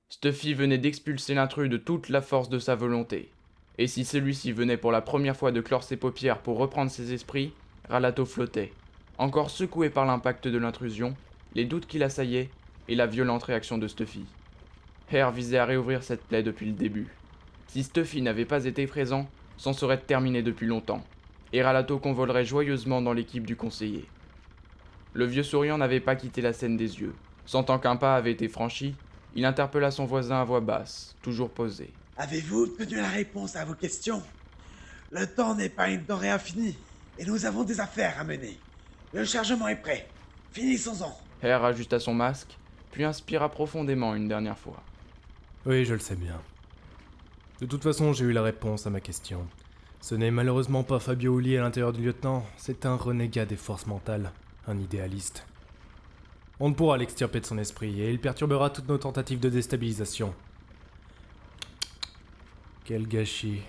Stuffy 0.07 0.53
venait 0.53 0.77
d'expulser 0.77 1.33
l'intrus 1.33 1.69
de 1.69 1.75
toute 1.75 2.07
la 2.07 2.21
force 2.21 2.47
de 2.47 2.59
sa 2.59 2.75
volonté. 2.75 3.29
Et 3.77 3.87
si 3.87 4.05
celui-ci 4.05 4.53
venait 4.53 4.77
pour 4.77 4.93
la 4.93 5.01
première 5.01 5.35
fois 5.35 5.51
de 5.51 5.59
clore 5.59 5.83
ses 5.83 5.97
paupières 5.97 6.39
pour 6.39 6.57
reprendre 6.57 6.89
ses 6.89 7.11
esprits, 7.11 7.51
Ralato 7.89 8.23
flottait, 8.23 8.71
encore 9.17 9.49
secoué 9.49 9.89
par 9.89 10.05
l'impact 10.05 10.47
de 10.47 10.57
l'intrusion, 10.57 11.13
les 11.55 11.65
doutes 11.65 11.87
qui 11.87 11.99
l'assaillaient 11.99 12.49
et 12.87 12.95
la 12.95 13.05
violente 13.05 13.43
réaction 13.43 13.77
de 13.77 13.89
Stuffy. 13.89 14.23
Hare 15.11 15.33
visait 15.33 15.57
à 15.57 15.65
réouvrir 15.65 16.01
cette 16.01 16.23
plaie 16.23 16.41
depuis 16.41 16.67
le 16.67 16.71
début. 16.71 17.09
Si 17.67 17.83
Stuffy 17.83 18.21
n'avait 18.21 18.45
pas 18.45 18.63
été 18.63 18.87
présent, 18.87 19.29
c'en 19.57 19.73
serait 19.73 19.99
terminé 19.99 20.41
depuis 20.41 20.67
longtemps, 20.67 21.03
et 21.51 21.61
Ralato 21.61 21.99
convolerait 21.99 22.45
joyeusement 22.45 23.01
dans 23.01 23.11
l'équipe 23.11 23.45
du 23.45 23.57
conseiller. 23.57 24.05
Le 25.11 25.25
vieux 25.25 25.43
souriant 25.43 25.77
n'avait 25.77 25.99
pas 25.99 26.15
quitté 26.15 26.39
la 26.39 26.53
scène 26.53 26.77
des 26.77 27.01
yeux. 27.01 27.13
Sentant 27.45 27.79
qu'un 27.79 27.95
pas 27.95 28.15
avait 28.15 28.31
été 28.31 28.47
franchi, 28.47 28.95
il 29.35 29.45
interpella 29.45 29.91
son 29.91 30.05
voisin 30.05 30.41
à 30.41 30.43
voix 30.43 30.59
basse, 30.59 31.15
toujours 31.21 31.49
posé. 31.49 31.91
Avez-vous 32.17 32.63
obtenu 32.63 32.97
la 32.97 33.09
réponse 33.09 33.55
à 33.55 33.65
vos 33.65 33.73
questions? 33.73 34.21
Le 35.11 35.25
temps 35.25 35.55
n'est 35.55 35.69
pas 35.69 35.89
une 35.89 36.05
denrée 36.05 36.29
infinie, 36.29 36.77
et 37.17 37.25
nous 37.25 37.45
avons 37.45 37.63
des 37.63 37.79
affaires 37.79 38.19
à 38.19 38.23
mener. 38.23 38.57
Le 39.13 39.25
chargement 39.25 39.67
est 39.67 39.81
prêt. 39.81 40.07
Finissons-en. 40.51 41.17
Hare 41.43 41.65
ajusta 41.65 41.99
son 41.99 42.13
masque, 42.13 42.57
puis 42.91 43.03
inspira 43.03 43.49
profondément 43.49 44.15
une 44.15 44.27
dernière 44.27 44.57
fois. 44.57 44.81
Oui, 45.65 45.85
je 45.85 45.93
le 45.93 45.99
sais 45.99 46.15
bien. 46.15 46.39
De 47.59 47.65
toute 47.65 47.83
façon, 47.83 48.13
j'ai 48.13 48.25
eu 48.25 48.31
la 48.31 48.41
réponse 48.41 48.87
à 48.87 48.89
ma 48.89 48.99
question. 48.99 49.45
Ce 50.01 50.15
n'est 50.15 50.31
malheureusement 50.31 50.83
pas 50.83 50.99
Fabio 50.99 51.39
Uli 51.39 51.57
à 51.57 51.61
l'intérieur 51.61 51.93
du 51.93 52.03
lieutenant, 52.03 52.45
c'est 52.57 52.85
un 52.85 52.95
renégat 52.95 53.45
des 53.45 53.55
forces 53.55 53.85
mentales, 53.85 54.31
un 54.67 54.77
idéaliste. 54.79 55.45
On 56.63 56.69
ne 56.69 56.75
pourra 56.75 56.95
l'extirper 56.95 57.39
de 57.39 57.45
son 57.47 57.57
esprit 57.57 57.99
et 58.01 58.11
il 58.11 58.19
perturbera 58.19 58.69
toutes 58.69 58.87
nos 58.87 58.99
tentatives 58.99 59.39
de 59.39 59.49
déstabilisation. 59.49 60.31
Quel 62.85 63.07
gâchis. 63.07 63.61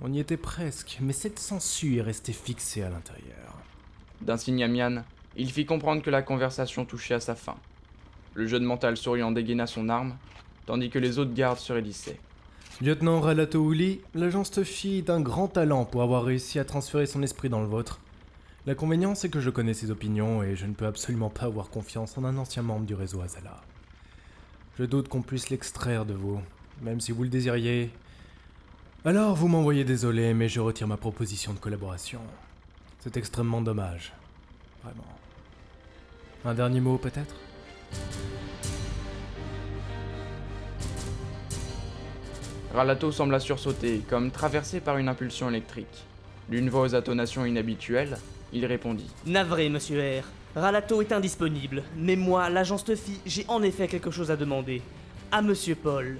On 0.00 0.12
y 0.12 0.20
était 0.20 0.36
presque, 0.36 0.98
mais 1.00 1.12
cette 1.12 1.40
sangsue 1.40 1.96
est 1.96 2.02
restée 2.02 2.32
fixée 2.32 2.84
à 2.84 2.88
l'intérieur. 2.88 3.56
D'un 4.20 4.36
signe 4.36 4.62
à 4.62 4.68
Mian, 4.68 5.02
il 5.36 5.50
fit 5.50 5.66
comprendre 5.66 6.02
que 6.02 6.10
la 6.10 6.22
conversation 6.22 6.84
touchait 6.84 7.14
à 7.14 7.20
sa 7.20 7.34
fin. 7.34 7.56
Le 8.34 8.46
jeune 8.46 8.62
mental 8.62 8.96
souriant 8.96 9.32
dégaina 9.32 9.66
son 9.66 9.88
arme, 9.88 10.16
tandis 10.66 10.88
que 10.88 11.00
les 11.00 11.18
autres 11.18 11.34
gardes 11.34 11.58
se 11.58 11.72
raidissaient. 11.72 12.20
Lieutenant 12.80 13.20
Ralato 13.20 13.72
Uli, 13.72 14.02
l'agence 14.14 14.52
Tuffy 14.52 14.98
est 14.98 15.02
d'un 15.02 15.20
grand 15.20 15.48
talent 15.48 15.84
pour 15.84 16.02
avoir 16.02 16.22
réussi 16.22 16.60
à 16.60 16.64
transférer 16.64 17.06
son 17.06 17.24
esprit 17.24 17.48
dans 17.48 17.60
le 17.60 17.66
vôtre. 17.66 17.98
L'inconvénient, 18.66 19.14
c'est 19.14 19.30
que 19.30 19.40
je 19.40 19.48
connais 19.48 19.72
ses 19.72 19.90
opinions 19.90 20.42
et 20.42 20.54
je 20.54 20.66
ne 20.66 20.74
peux 20.74 20.86
absolument 20.86 21.30
pas 21.30 21.46
avoir 21.46 21.70
confiance 21.70 22.18
en 22.18 22.24
un 22.24 22.36
ancien 22.36 22.62
membre 22.62 22.84
du 22.84 22.94
réseau 22.94 23.22
Azala. 23.22 23.62
Je 24.78 24.84
doute 24.84 25.08
qu'on 25.08 25.22
puisse 25.22 25.48
l'extraire 25.48 26.04
de 26.04 26.12
vous, 26.12 26.40
même 26.82 27.00
si 27.00 27.10
vous 27.10 27.22
le 27.22 27.30
désiriez. 27.30 27.90
Alors 29.06 29.34
vous 29.34 29.48
m'envoyez 29.48 29.84
désolé, 29.84 30.34
mais 30.34 30.50
je 30.50 30.60
retire 30.60 30.86
ma 30.86 30.98
proposition 30.98 31.54
de 31.54 31.58
collaboration. 31.58 32.20
C'est 32.98 33.16
extrêmement 33.16 33.62
dommage. 33.62 34.12
Vraiment. 34.84 35.04
Un 36.44 36.54
dernier 36.54 36.80
mot 36.80 36.98
peut-être? 36.98 37.34
Ralato 42.74 43.10
sembla 43.10 43.40
sursauter, 43.40 44.02
comme 44.08 44.30
traversé 44.30 44.80
par 44.80 44.98
une 44.98 45.08
impulsion 45.08 45.48
électrique. 45.48 46.04
D'une 46.50 46.68
voix 46.68 46.82
aux 46.82 46.94
intonations 46.94 47.46
inhabituelles, 47.46 48.18
il 48.52 48.66
répondit. 48.66 49.10
Navré, 49.26 49.68
monsieur 49.68 50.00
R. 50.00 50.24
Ralato 50.58 51.00
est 51.00 51.12
indisponible, 51.12 51.84
mais 51.96 52.16
moi, 52.16 52.50
l'agence 52.50 52.84
Tuffy, 52.84 53.20
j'ai 53.24 53.44
en 53.48 53.62
effet 53.62 53.86
quelque 53.86 54.10
chose 54.10 54.30
à 54.30 54.36
demander. 54.36 54.82
À 55.30 55.42
monsieur 55.42 55.76
Paul. 55.76 56.18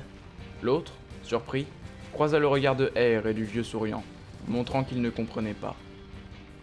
L'autre, 0.62 0.92
surpris, 1.22 1.66
croisa 2.12 2.38
le 2.38 2.46
regard 2.46 2.76
de 2.76 2.86
R 2.94 3.26
et 3.26 3.34
du 3.34 3.44
vieux 3.44 3.64
souriant, 3.64 4.04
montrant 4.46 4.84
qu'il 4.84 5.02
ne 5.02 5.10
comprenait 5.10 5.54
pas. 5.54 5.74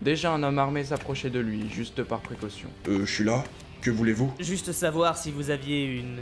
Déjà 0.01 0.31
un 0.31 0.43
homme 0.43 0.59
armé 0.59 0.83
s'approchait 0.83 1.29
de 1.29 1.39
lui, 1.39 1.69
juste 1.69 2.03
par 2.03 2.21
précaution. 2.21 2.69
Euh, 2.87 3.05
je 3.05 3.13
suis 3.13 3.23
là. 3.23 3.43
Que 3.81 3.91
voulez-vous? 3.91 4.33
Juste 4.39 4.71
savoir 4.71 5.17
si 5.17 5.31
vous 5.31 5.49
aviez 5.49 5.85
une 5.85 6.19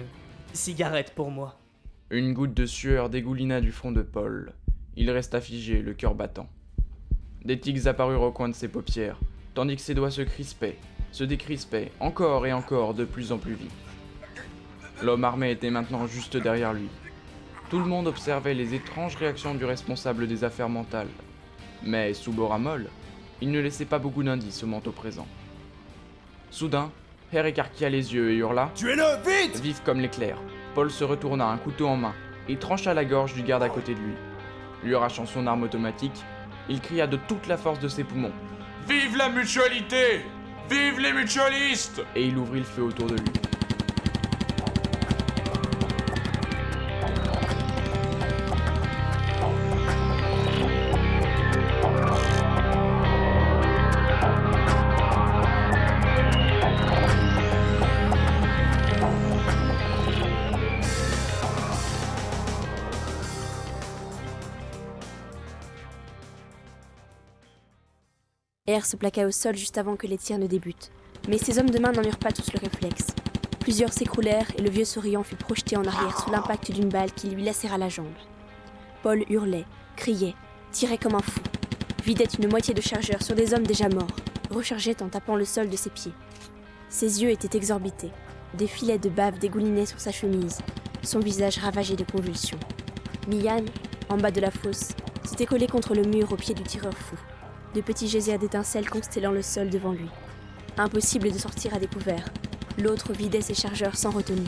cigarette 0.54 1.14
pour 1.14 1.30
moi. 1.30 1.60
Une 2.10 2.34
goutte 2.34 2.54
de 2.54 2.66
sueur 2.66 3.10
dégoulina 3.10 3.62
du 3.62 3.72
front 3.72 3.92
de 3.92 4.02
Paul. 4.02 4.54
Il 4.96 5.12
resta 5.12 5.42
figé, 5.42 5.82
le 5.82 5.94
cœur 5.94 6.16
battant. 6.16 6.48
Des 7.44 7.60
tics 7.60 7.86
apparurent 7.86 8.24
au 8.24 8.32
coin 8.32 8.50
de 8.50 8.56
ses 8.56 8.68
paupières, 8.68 9.20
tandis 9.56 9.78
que 9.78 9.82
ses 9.82 9.96
doigts 9.96 10.12
se 10.12 10.22
crispaient, 10.22 10.78
se 11.12 11.24
décrispaient, 11.24 11.92
encore 12.02 12.46
et 12.46 12.54
encore, 12.54 12.94
de 12.94 13.06
plus 13.06 13.32
en 13.32 13.38
plus 13.38 13.54
vite. 13.54 13.72
L'homme 15.02 15.24
armé 15.24 15.52
était 15.52 15.72
maintenant 15.72 16.06
juste 16.08 16.38
derrière 16.38 16.74
lui. 16.74 16.90
Tout 17.70 17.80
le 17.80 17.86
monde 17.86 18.08
observait 18.08 18.54
les 18.54 18.76
étranges 18.76 19.16
réactions 19.16 19.56
du 19.56 19.66
responsable 19.66 20.28
des 20.28 20.44
affaires 20.44 20.70
mentales. 20.70 21.08
Mais, 21.84 22.14
sous 22.14 22.32
Boramol, 22.32 22.90
il 23.42 23.50
ne 23.50 23.60
laissait 23.60 23.86
pas 23.86 23.98
beaucoup 23.98 24.24
d'indices 24.24 24.64
au 24.64 24.68
manteau 24.68 24.92
présent. 24.92 25.28
Soudain, 26.52 26.92
Hare 27.34 27.48
écarquilla 27.48 27.90
les 27.90 28.14
yeux 28.14 28.32
et 28.32 28.36
hurla 28.36 28.72
Tuez-le, 28.76 29.04
vite 29.26 29.60
Vif 29.62 29.82
comme 29.84 30.00
l'éclair, 30.00 30.38
Paul 30.74 30.92
se 30.92 31.04
retourna, 31.04 31.48
un 31.48 31.58
couteau 31.58 31.88
en 31.88 31.98
main, 31.98 32.14
et 32.48 32.58
trancha 32.58 32.94
la 32.94 33.06
gorge 33.06 33.34
du 33.34 33.42
garde 33.42 33.64
à 33.64 33.70
côté 33.70 33.94
de 33.94 34.00
lui. 34.00 34.14
Lui 34.84 34.96
arrachant 34.96 35.26
son 35.26 35.48
arme 35.48 35.64
automatique, 35.64 36.24
il 36.70 36.82
cria 36.82 37.08
de 37.08 37.18
toute 37.28 37.48
la 37.48 37.58
force 37.58 37.80
de 37.80 37.88
ses 37.88 38.04
poumons 38.04 38.34
Vive 38.88 39.18
la 39.18 39.30
mutualité 39.30 40.22
Vive 40.70 41.00
les 41.00 41.12
mutualistes 41.12 42.02
Et 42.16 42.28
il 42.28 42.38
ouvrit 42.38 42.60
le 42.60 42.66
feu 42.66 42.84
autour 42.84 43.08
de 43.08 43.16
lui. 43.16 43.55
Se 68.84 68.98
plaqua 68.98 69.26
au 69.26 69.32
sol 69.32 69.56
juste 69.56 69.78
avant 69.78 69.96
que 69.96 70.08
les 70.08 70.18
tirs 70.18 70.38
ne 70.38 70.48
débutent. 70.48 70.92
Mais 71.30 71.38
ces 71.38 71.60
hommes 71.60 71.70
de 71.70 71.80
main 71.80 71.92
n'en 71.94 72.04
eurent 72.04 72.18
pas 72.18 72.32
tous 72.32 72.52
le 72.52 72.60
réflexe. 72.60 73.08
Plusieurs 73.62 73.94
s'écroulèrent 73.94 74.52
et 74.58 74.62
le 74.62 74.70
vieux 74.70 74.86
souriant 74.86 75.24
fut 75.24 75.38
projeté 75.38 75.78
en 75.78 75.86
arrière 75.86 76.20
sous 76.20 76.30
l'impact 76.30 76.72
d'une 76.72 76.90
balle 76.90 77.12
qui 77.14 77.30
lui 77.30 77.44
lacéra 77.44 77.78
la 77.78 77.90
jambe. 77.90 78.14
Paul 79.02 79.24
hurlait, 79.30 79.66
criait, 79.96 80.36
tirait 80.72 80.98
comme 80.98 81.16
un 81.16 81.22
fou, 81.22 81.40
vidait 82.04 82.28
une 82.38 82.50
moitié 82.50 82.74
de 82.74 82.82
chargeur 82.82 83.24
sur 83.24 83.34
des 83.34 83.54
hommes 83.54 83.66
déjà 83.66 83.88
morts, 83.88 84.16
rechargeait 84.52 85.02
en 85.02 85.08
tapant 85.08 85.36
le 85.36 85.46
sol 85.46 85.70
de 85.70 85.78
ses 85.78 85.90
pieds. 85.90 86.14
Ses 86.90 87.24
yeux 87.24 87.30
étaient 87.30 87.58
exorbités, 87.58 88.12
des 88.56 88.68
filets 88.68 89.00
de 89.00 89.10
bave 89.10 89.40
dégoulinaient 89.40 89.86
sur 89.86 90.00
sa 90.00 90.12
chemise, 90.12 90.60
son 91.02 91.20
visage 91.20 91.58
ravagé 91.58 91.96
de 91.96 92.04
convulsions. 92.04 92.60
Mian, 93.28 93.66
en 94.10 94.18
bas 94.18 94.32
de 94.32 94.42
la 94.42 94.52
fosse, 94.52 94.90
s'était 95.24 95.46
collé 95.46 95.68
contre 95.68 95.96
le 95.96 96.04
mur 96.04 96.32
au 96.32 96.36
pied 96.36 96.54
du 96.54 96.64
tireur 96.64 96.94
fou 96.94 97.16
de 97.76 97.82
petits 97.82 98.08
geysers 98.08 98.40
d'étincelles 98.40 98.90
constellant 98.90 99.32
le 99.32 99.42
sol 99.42 99.70
devant 99.70 99.92
lui. 99.92 100.08
Impossible 100.78 101.32
de 101.32 101.38
sortir 101.38 101.74
à 101.74 101.80
découvert. 101.80 102.26
L'autre 102.78 103.14
vidait 103.14 103.42
ses 103.42 103.54
chargeurs 103.54 103.98
sans 103.98 104.12
retenue. 104.12 104.48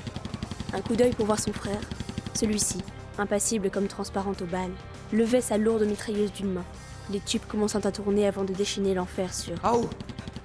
Un 0.73 0.81
coup 0.81 0.95
d'œil 0.95 1.11
pour 1.11 1.25
voir 1.25 1.39
son 1.39 1.51
frère. 1.51 1.79
Celui-ci, 2.33 2.77
impassible 3.17 3.69
comme 3.69 3.87
transparent 3.87 4.33
aux 4.41 4.45
balles, 4.45 4.71
levait 5.11 5.41
sa 5.41 5.57
lourde 5.57 5.83
mitrailleuse 5.83 6.31
d'une 6.31 6.53
main, 6.53 6.65
les 7.11 7.19
tubes 7.19 7.45
commençant 7.47 7.79
à 7.79 7.91
tourner 7.91 8.27
avant 8.27 8.43
de 8.43 8.53
déchaîner 8.53 8.93
l'enfer 8.93 9.33
sur. 9.33 9.55
Oh 9.65 9.89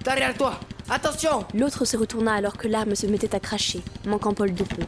Derrière 0.03 0.35
toi 0.35 0.59
Attention 0.89 1.45
L'autre 1.53 1.85
se 1.85 1.95
retourna 1.95 2.33
alors 2.33 2.57
que 2.57 2.67
l'arme 2.67 2.95
se 2.95 3.07
mettait 3.07 3.35
à 3.35 3.39
cracher, 3.39 3.81
manquant 4.05 4.33
Paul 4.33 4.53
de 4.53 4.63
peu. 4.63 4.83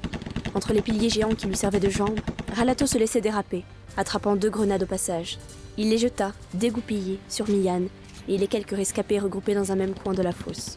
Entre 0.54 0.74
les 0.74 0.82
piliers 0.82 1.10
géants 1.10 1.36
qui 1.36 1.48
lui 1.48 1.56
servaient 1.56 1.80
de 1.80 1.90
jambes, 1.90 2.20
Ralato 2.56 2.86
se 2.86 2.98
laissait 2.98 3.22
déraper, 3.22 3.64
attrapant 3.98 4.36
deux 4.36 4.50
grenades 4.50 4.84
au 4.84 4.88
passage. 4.88 5.38
Il 5.78 5.90
les 5.90 5.98
jeta, 5.98 6.32
dégoupillés, 6.54 7.20
sur 7.28 7.50
Mian 7.50 7.84
et 8.28 8.38
les 8.38 8.48
quelques 8.48 8.76
rescapés 8.76 9.20
regroupés 9.20 9.56
dans 9.56 9.72
un 9.72 9.76
même 9.76 9.94
coin 9.94 10.14
de 10.14 10.22
la 10.22 10.32
fosse. 10.32 10.76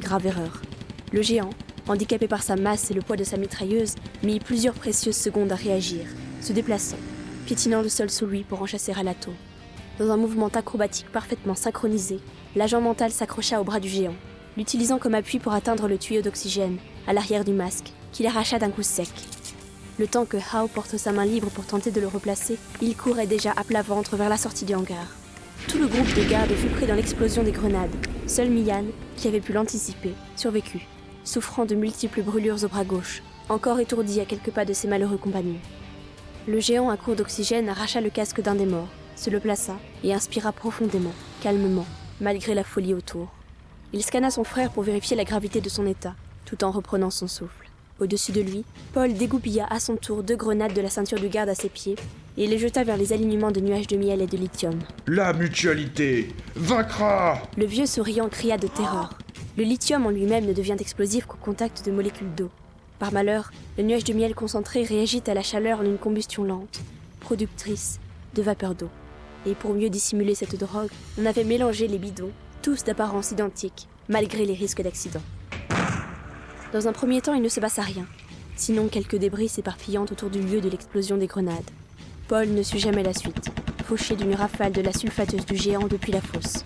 Grave 0.00 0.26
erreur. 0.26 0.62
Le 1.12 1.22
géant, 1.22 1.50
handicapé 1.88 2.28
par 2.28 2.42
sa 2.42 2.56
masse 2.56 2.90
et 2.90 2.94
le 2.94 3.02
poids 3.02 3.16
de 3.16 3.24
sa 3.24 3.36
mitrailleuse, 3.36 3.94
mit 4.22 4.40
plusieurs 4.40 4.74
précieuses 4.74 5.16
secondes 5.16 5.52
à 5.52 5.56
réagir, 5.56 6.04
se 6.40 6.52
déplaçant, 6.52 6.98
piétinant 7.46 7.82
le 7.82 7.88
sol 7.88 8.10
sous 8.10 8.26
lui 8.26 8.44
pour 8.44 8.62
en 8.62 8.66
chasser 8.66 8.92
Ralato. 8.92 9.32
Dans 9.98 10.10
un 10.10 10.16
mouvement 10.16 10.48
acrobatique 10.48 11.10
parfaitement 11.12 11.54
synchronisé, 11.54 12.20
l'agent 12.56 12.80
mental 12.80 13.10
s'accrocha 13.10 13.60
au 13.60 13.64
bras 13.64 13.80
du 13.80 13.88
géant, 13.88 14.14
l'utilisant 14.56 14.98
comme 14.98 15.14
appui 15.14 15.38
pour 15.38 15.52
atteindre 15.52 15.88
le 15.88 15.98
tuyau 15.98 16.22
d'oxygène 16.22 16.78
à 17.06 17.12
l'arrière 17.12 17.44
du 17.44 17.52
masque, 17.52 17.92
qu'il 18.12 18.26
arracha 18.26 18.58
d'un 18.58 18.70
coup 18.70 18.82
sec. 18.82 19.10
Le 20.00 20.06
temps 20.06 20.24
que 20.24 20.38
Hao 20.38 20.66
porte 20.66 20.96
sa 20.96 21.12
main 21.12 21.26
libre 21.26 21.50
pour 21.50 21.66
tenter 21.66 21.90
de 21.90 22.00
le 22.00 22.06
replacer, 22.06 22.56
il 22.80 22.96
courait 22.96 23.26
déjà 23.26 23.52
à 23.54 23.64
plat 23.64 23.82
ventre 23.82 24.16
vers 24.16 24.30
la 24.30 24.38
sortie 24.38 24.64
du 24.64 24.74
hangar. 24.74 25.06
Tout 25.68 25.76
le 25.76 25.88
groupe 25.88 26.14
de 26.14 26.26
gardes 26.26 26.52
fut 26.52 26.68
pris 26.68 26.86
dans 26.86 26.94
l'explosion 26.94 27.42
des 27.42 27.52
grenades. 27.52 27.94
Seul 28.26 28.48
Mian, 28.48 28.86
qui 29.18 29.28
avait 29.28 29.42
pu 29.42 29.52
l'anticiper, 29.52 30.14
survécut, 30.36 30.86
souffrant 31.22 31.66
de 31.66 31.74
multiples 31.74 32.22
brûlures 32.22 32.64
au 32.64 32.68
bras 32.68 32.86
gauche, 32.86 33.22
encore 33.50 33.78
étourdi 33.78 34.20
à 34.20 34.24
quelques 34.24 34.52
pas 34.52 34.64
de 34.64 34.72
ses 34.72 34.88
malheureux 34.88 35.18
compagnons. 35.18 35.60
Le 36.48 36.60
géant 36.60 36.88
à 36.88 36.96
court 36.96 37.14
d'oxygène 37.14 37.68
arracha 37.68 38.00
le 38.00 38.08
casque 38.08 38.40
d'un 38.40 38.54
des 38.54 38.64
morts, 38.64 38.88
se 39.16 39.28
le 39.28 39.38
plaça 39.38 39.76
et 40.02 40.14
inspira 40.14 40.52
profondément, 40.52 41.12
calmement, 41.42 41.86
malgré 42.22 42.54
la 42.54 42.64
folie 42.64 42.94
autour. 42.94 43.28
Il 43.92 44.02
scanna 44.02 44.30
son 44.30 44.44
frère 44.44 44.70
pour 44.70 44.82
vérifier 44.82 45.14
la 45.14 45.24
gravité 45.24 45.60
de 45.60 45.68
son 45.68 45.86
état, 45.86 46.14
tout 46.46 46.64
en 46.64 46.70
reprenant 46.70 47.10
son 47.10 47.28
souffle. 47.28 47.59
Au-dessus 48.00 48.32
de 48.32 48.40
lui, 48.40 48.64
Paul 48.94 49.12
dégoupilla 49.12 49.66
à 49.68 49.78
son 49.78 49.96
tour 49.96 50.22
deux 50.22 50.36
grenades 50.36 50.72
de 50.72 50.80
la 50.80 50.88
ceinture 50.88 51.20
du 51.20 51.28
garde 51.28 51.50
à 51.50 51.54
ses 51.54 51.68
pieds 51.68 51.96
et 52.38 52.46
les 52.46 52.58
jeta 52.58 52.82
vers 52.82 52.96
les 52.96 53.12
alignements 53.12 53.50
de 53.50 53.60
nuages 53.60 53.86
de 53.86 53.98
miel 53.98 54.22
et 54.22 54.26
de 54.26 54.38
lithium. 54.38 54.78
La 55.06 55.34
mutualité 55.34 56.28
vaincra 56.56 57.42
Le 57.58 57.66
vieux 57.66 57.84
souriant 57.84 58.30
cria 58.30 58.56
de 58.56 58.68
terreur. 58.68 59.10
Le 59.58 59.64
lithium 59.64 60.06
en 60.06 60.10
lui-même 60.10 60.46
ne 60.46 60.54
devient 60.54 60.76
explosif 60.80 61.26
qu'au 61.26 61.36
contact 61.36 61.84
de 61.84 61.90
molécules 61.90 62.34
d'eau. 62.34 62.50
Par 62.98 63.12
malheur, 63.12 63.50
le 63.76 63.84
nuage 63.84 64.04
de 64.04 64.14
miel 64.14 64.34
concentré 64.34 64.82
réagit 64.82 65.22
à 65.26 65.34
la 65.34 65.42
chaleur 65.42 65.80
en 65.80 65.84
une 65.84 65.98
combustion 65.98 66.44
lente, 66.44 66.80
productrice 67.20 68.00
de 68.34 68.40
vapeur 68.40 68.74
d'eau. 68.74 68.88
Et 69.44 69.54
pour 69.54 69.74
mieux 69.74 69.90
dissimuler 69.90 70.34
cette 70.34 70.58
drogue, 70.58 70.90
on 71.20 71.26
avait 71.26 71.44
mélangé 71.44 71.86
les 71.86 71.98
bidons, 71.98 72.32
tous 72.62 72.84
d'apparence 72.84 73.30
identique, 73.30 73.88
malgré 74.08 74.46
les 74.46 74.54
risques 74.54 74.82
d'accident. 74.82 75.20
Dans 76.72 76.86
un 76.86 76.92
premier 76.92 77.20
temps, 77.20 77.34
il 77.34 77.42
ne 77.42 77.48
se 77.48 77.58
passa 77.58 77.82
rien, 77.82 78.06
sinon 78.54 78.86
quelques 78.86 79.16
débris 79.16 79.48
s'éparpillant 79.48 80.04
autour 80.04 80.30
du 80.30 80.40
lieu 80.40 80.60
de 80.60 80.68
l'explosion 80.68 81.16
des 81.16 81.26
grenades. 81.26 81.68
Paul 82.28 82.48
ne 82.48 82.62
sut 82.62 82.78
jamais 82.78 83.02
la 83.02 83.12
suite, 83.12 83.50
fauché 83.84 84.14
d'une 84.14 84.36
rafale 84.36 84.70
de 84.70 84.80
la 84.80 84.92
sulfateuse 84.92 85.44
du 85.46 85.56
géant 85.56 85.88
depuis 85.88 86.12
la 86.12 86.20
fosse. 86.20 86.64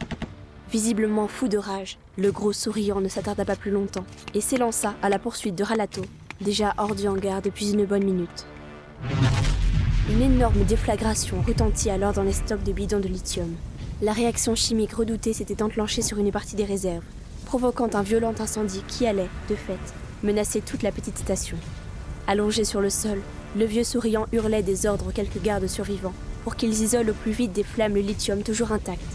Visiblement 0.71 1.27
fou 1.27 1.49
de 1.49 1.57
rage, 1.57 1.97
le 2.19 2.31
gros 2.33 2.53
souriant 2.53 3.01
ne 3.01 3.09
s'attarda 3.09 3.47
pas 3.47 3.57
plus 3.57 3.71
longtemps 3.71 4.05
et 4.35 4.43
s'élança 4.43 4.95
à 5.01 5.09
la 5.09 5.19
poursuite 5.19 5.55
de 5.55 5.65
Ralato, 5.65 6.03
déjà 6.43 6.75
hors 6.77 6.95
du 6.95 7.09
hangar 7.09 7.41
depuis 7.41 7.73
une 7.73 7.87
bonne 7.87 8.05
minute. 8.05 8.45
Une 10.11 10.21
énorme 10.21 10.65
déflagration 10.65 11.41
retentit 11.47 11.89
alors 11.89 12.13
dans 12.13 12.25
les 12.25 12.33
stocks 12.33 12.63
de 12.63 12.73
bidons 12.73 13.01
de 13.01 13.09
lithium. 13.09 13.55
La 14.03 14.13
réaction 14.13 14.55
chimique 14.55 14.93
redoutée 14.93 15.33
s'était 15.33 15.63
enclenchée 15.63 16.03
sur 16.03 16.19
une 16.19 16.31
partie 16.31 16.57
des 16.57 16.65
réserves, 16.65 17.05
provoquant 17.55 17.91
un 17.95 18.03
violent 18.03 18.35
incendie 18.41 18.83
qui 18.89 19.07
allait, 19.07 19.29
de 19.49 19.55
fait, 19.55 19.79
menacer 20.25 20.61
toute 20.61 20.83
la 20.83 20.91
petite 20.91 21.19
station. 21.19 21.57
Allongé 22.27 22.65
sur 22.65 22.81
le 22.81 22.91
sol, 22.91 23.21
le 23.57 23.65
vieux 23.65 23.85
souriant 23.85 24.27
hurlait 24.33 24.65
des 24.65 24.87
ordres 24.87 25.11
aux 25.11 25.13
quelques 25.13 25.41
gardes 25.41 25.69
survivants 25.69 26.15
pour 26.43 26.57
qu'ils 26.57 26.83
isolent 26.83 27.11
au 27.11 27.15
plus 27.15 27.31
vite 27.31 27.53
des 27.53 27.63
flammes 27.63 27.95
le 27.95 28.01
lithium 28.01 28.43
toujours 28.43 28.73
intact. 28.73 29.07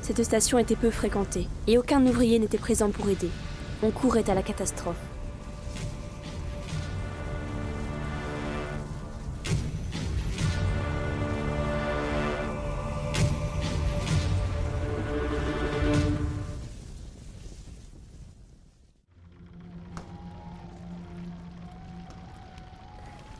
Cette 0.00 0.24
station 0.24 0.58
était 0.58 0.76
peu 0.76 0.90
fréquentée 0.90 1.46
et 1.66 1.76
aucun 1.76 2.02
ouvrier 2.06 2.38
n'était 2.38 2.56
présent 2.56 2.88
pour 2.88 3.06
aider. 3.10 3.28
On 3.82 3.90
courait 3.90 4.30
à 4.30 4.34
la 4.34 4.42
catastrophe. 4.42 5.13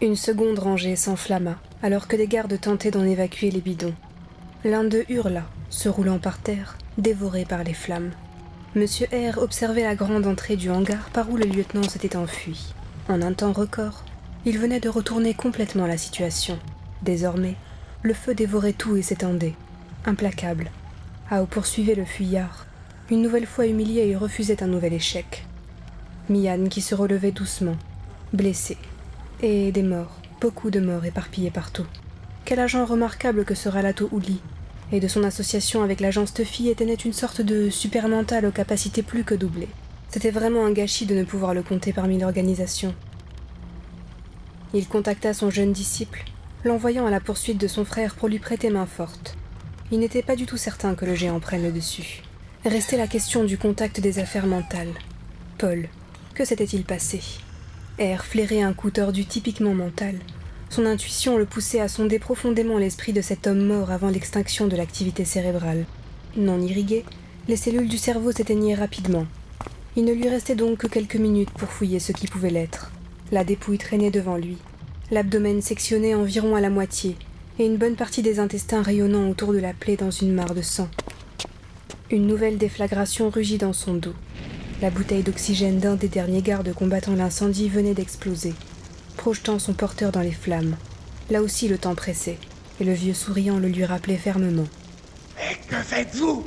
Une 0.04 0.16
seconde 0.16 0.58
rangée 0.58 0.96
s'enflamma, 0.96 1.56
alors 1.82 2.08
que 2.08 2.14
des 2.14 2.26
gardes 2.26 2.60
tentaient 2.60 2.90
d'en 2.90 3.06
évacuer 3.06 3.50
les 3.50 3.62
bidons. 3.62 3.94
L'un 4.62 4.84
d'eux 4.84 5.06
hurla, 5.08 5.44
se 5.70 5.88
roulant 5.88 6.18
par 6.18 6.36
terre, 6.36 6.76
dévoré 6.98 7.46
par 7.46 7.64
les 7.64 7.72
flammes. 7.72 8.10
Monsieur 8.74 9.06
R 9.06 9.38
observait 9.38 9.84
la 9.84 9.94
grande 9.94 10.26
entrée 10.26 10.56
du 10.56 10.68
hangar 10.68 11.08
par 11.14 11.30
où 11.30 11.38
le 11.38 11.46
lieutenant 11.46 11.88
s'était 11.88 12.16
enfui. 12.16 12.74
En 13.08 13.22
un 13.22 13.32
temps 13.32 13.54
record, 13.54 14.04
il 14.44 14.58
venait 14.58 14.78
de 14.78 14.90
retourner 14.90 15.32
complètement 15.32 15.86
la 15.86 15.96
situation. 15.96 16.58
Désormais, 17.00 17.54
le 18.02 18.12
feu 18.12 18.34
dévorait 18.34 18.74
tout 18.74 18.96
et 18.96 19.02
s'étendait. 19.02 19.54
Implacable. 20.04 20.70
Ao 21.30 21.46
poursuivait 21.46 21.94
le 21.94 22.04
fuyard. 22.04 22.66
Une 23.10 23.22
nouvelle 23.22 23.46
fois 23.46 23.66
humilié, 23.66 24.06
il 24.06 24.18
refusait 24.18 24.62
un 24.62 24.66
nouvel 24.66 24.92
échec. 24.92 25.46
Mian 26.28 26.68
qui 26.68 26.82
se 26.82 26.94
relevait 26.94 27.32
doucement, 27.32 27.78
blessé, 28.34 28.76
et 29.40 29.72
des 29.72 29.82
morts, 29.82 30.20
beaucoup 30.40 30.70
de 30.70 30.80
morts 30.80 31.04
éparpillés 31.04 31.50
partout. 31.50 31.86
Quel 32.44 32.60
agent 32.60 32.84
remarquable 32.84 33.44
que 33.44 33.54
ce 33.54 33.68
Ralato 33.68 34.08
Ouli, 34.12 34.40
et 34.92 35.00
de 35.00 35.08
son 35.08 35.24
association 35.24 35.82
avec 35.82 36.00
l'agence 36.00 36.34
Tuffy 36.34 36.68
était 36.68 36.84
née 36.84 36.96
une 37.04 37.12
sorte 37.12 37.40
de 37.40 37.70
super 37.70 38.08
mental 38.08 38.46
aux 38.46 38.52
capacités 38.52 39.02
plus 39.02 39.24
que 39.24 39.34
doublées. 39.34 39.68
C'était 40.08 40.30
vraiment 40.30 40.64
un 40.64 40.72
gâchis 40.72 41.06
de 41.06 41.14
ne 41.14 41.24
pouvoir 41.24 41.54
le 41.54 41.62
compter 41.62 41.92
parmi 41.92 42.18
l'organisation. 42.18 42.94
Il 44.72 44.86
contacta 44.86 45.34
son 45.34 45.50
jeune 45.50 45.72
disciple, 45.72 46.24
l'envoyant 46.64 47.06
à 47.06 47.10
la 47.10 47.20
poursuite 47.20 47.58
de 47.58 47.66
son 47.66 47.84
frère 47.84 48.14
pour 48.14 48.28
lui 48.28 48.38
prêter 48.38 48.70
main 48.70 48.86
forte. 48.86 49.36
Il 49.90 49.98
n'était 49.98 50.22
pas 50.22 50.36
du 50.36 50.46
tout 50.46 50.56
certain 50.56 50.94
que 50.94 51.04
le 51.04 51.14
géant 51.14 51.40
prenne 51.40 51.62
le 51.62 51.72
dessus. 51.72 52.22
Restait 52.64 52.96
la 52.96 53.06
question 53.06 53.44
du 53.44 53.58
contact 53.58 54.00
des 54.00 54.18
affaires 54.18 54.46
mentales. 54.46 54.94
Paul, 55.58 55.88
que 56.34 56.44
s'était-il 56.44 56.84
passé? 56.84 57.20
R 58.00 58.24
flairait 58.24 58.62
un 58.62 58.72
coup 58.72 58.90
tordu 58.90 59.24
typiquement 59.24 59.72
mental. 59.72 60.16
Son 60.68 60.84
intuition 60.84 61.38
le 61.38 61.44
poussait 61.46 61.80
à 61.80 61.86
sonder 61.86 62.18
profondément 62.18 62.76
l'esprit 62.76 63.12
de 63.12 63.20
cet 63.20 63.46
homme 63.46 63.64
mort 63.64 63.92
avant 63.92 64.08
l'extinction 64.08 64.66
de 64.66 64.76
l'activité 64.76 65.24
cérébrale. 65.24 65.84
Non 66.36 66.60
irrigué, 66.60 67.04
les 67.46 67.56
cellules 67.56 67.88
du 67.88 67.98
cerveau 67.98 68.32
s'éteignaient 68.32 68.74
rapidement. 68.74 69.26
Il 69.94 70.04
ne 70.04 70.12
lui 70.12 70.28
restait 70.28 70.56
donc 70.56 70.78
que 70.78 70.86
quelques 70.88 71.14
minutes 71.14 71.52
pour 71.52 71.68
fouiller 71.68 72.00
ce 72.00 72.10
qui 72.10 72.26
pouvait 72.26 72.50
l'être. 72.50 72.90
La 73.30 73.44
dépouille 73.44 73.78
traînait 73.78 74.10
devant 74.10 74.36
lui, 74.36 74.56
l'abdomen 75.12 75.62
sectionné 75.62 76.16
environ 76.16 76.56
à 76.56 76.60
la 76.60 76.70
moitié, 76.70 77.16
et 77.60 77.66
une 77.66 77.76
bonne 77.76 77.94
partie 77.94 78.22
des 78.22 78.40
intestins 78.40 78.82
rayonnant 78.82 79.30
autour 79.30 79.52
de 79.52 79.60
la 79.60 79.72
plaie 79.72 79.96
dans 79.96 80.10
une 80.10 80.32
mare 80.32 80.56
de 80.56 80.62
sang. 80.62 80.88
Une 82.10 82.26
nouvelle 82.26 82.58
déflagration 82.58 83.30
rugit 83.30 83.58
dans 83.58 83.72
son 83.72 83.94
dos. 83.94 84.14
La 84.82 84.90
bouteille 84.90 85.22
d'oxygène 85.22 85.78
d'un 85.78 85.94
des 85.94 86.08
derniers 86.08 86.42
gardes 86.42 86.74
combattant 86.74 87.14
l'incendie 87.14 87.68
venait 87.68 87.94
d'exploser, 87.94 88.54
projetant 89.16 89.58
son 89.58 89.72
porteur 89.72 90.10
dans 90.10 90.20
les 90.20 90.32
flammes. 90.32 90.76
Là 91.30 91.42
aussi 91.42 91.68
le 91.68 91.78
temps 91.78 91.94
pressait, 91.94 92.38
et 92.80 92.84
le 92.84 92.92
vieux 92.92 93.14
souriant 93.14 93.58
le 93.58 93.68
lui 93.68 93.84
rappelait 93.84 94.16
fermement. 94.16 94.66
Mais 95.36 95.56
que 95.68 95.76
faites-vous? 95.76 96.44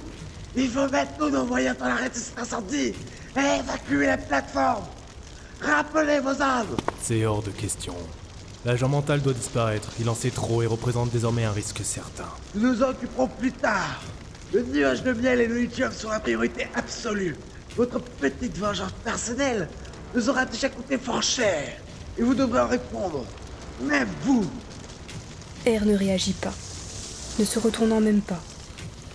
Il 0.55 0.69
faut 0.69 0.89
maintenant 0.89 1.30
nos 1.30 1.45
moyens 1.45 1.78
pour 1.78 1.88
arrêter 1.88 2.19
cet 2.19 2.38
incendie 2.38 2.93
et 3.36 3.59
évacuer 3.59 4.07
la 4.07 4.17
plateforme 4.17 4.86
Rappelez 5.61 6.19
vos 6.19 6.41
âmes 6.41 6.75
C'est 7.01 7.25
hors 7.25 7.41
de 7.41 7.49
question. 7.49 7.95
L'agent 8.65 8.89
mental 8.89 9.21
doit 9.21 9.34
disparaître, 9.34 9.91
il 9.99 10.09
en 10.09 10.15
sait 10.15 10.30
trop 10.30 10.61
et 10.61 10.67
représente 10.67 11.11
désormais 11.11 11.45
un 11.45 11.51
risque 11.51 11.82
certain. 11.84 12.28
Nous 12.55 12.73
nous 12.73 12.84
occuperons 12.84 13.28
plus 13.28 13.51
tard 13.51 14.01
Le 14.53 14.63
nuage 14.63 15.03
de 15.03 15.13
miel 15.13 15.39
et 15.39 15.47
le 15.47 15.59
lithium 15.59 15.91
sont 15.91 16.09
la 16.09 16.19
priorité 16.19 16.67
absolue 16.75 17.36
votre 17.78 18.01
petite 18.01 18.57
vengeance 18.57 18.91
personnelle 19.03 19.69
nous 20.15 20.30
aura 20.30 20.45
déjà 20.45 20.67
coûté 20.67 20.97
fort 20.97 21.21
cher. 21.21 21.78
Et 22.17 22.23
vous 22.23 22.34
devrez 22.34 22.59
en 22.59 22.67
répondre. 22.67 23.23
Même 23.82 24.09
vous. 24.23 24.43
R 25.65 25.86
ne 25.86 25.95
réagit 25.95 26.34
pas, 26.34 26.53
ne 27.38 27.45
se 27.45 27.59
retournant 27.59 28.01
même 28.01 28.21
pas. 28.21 28.41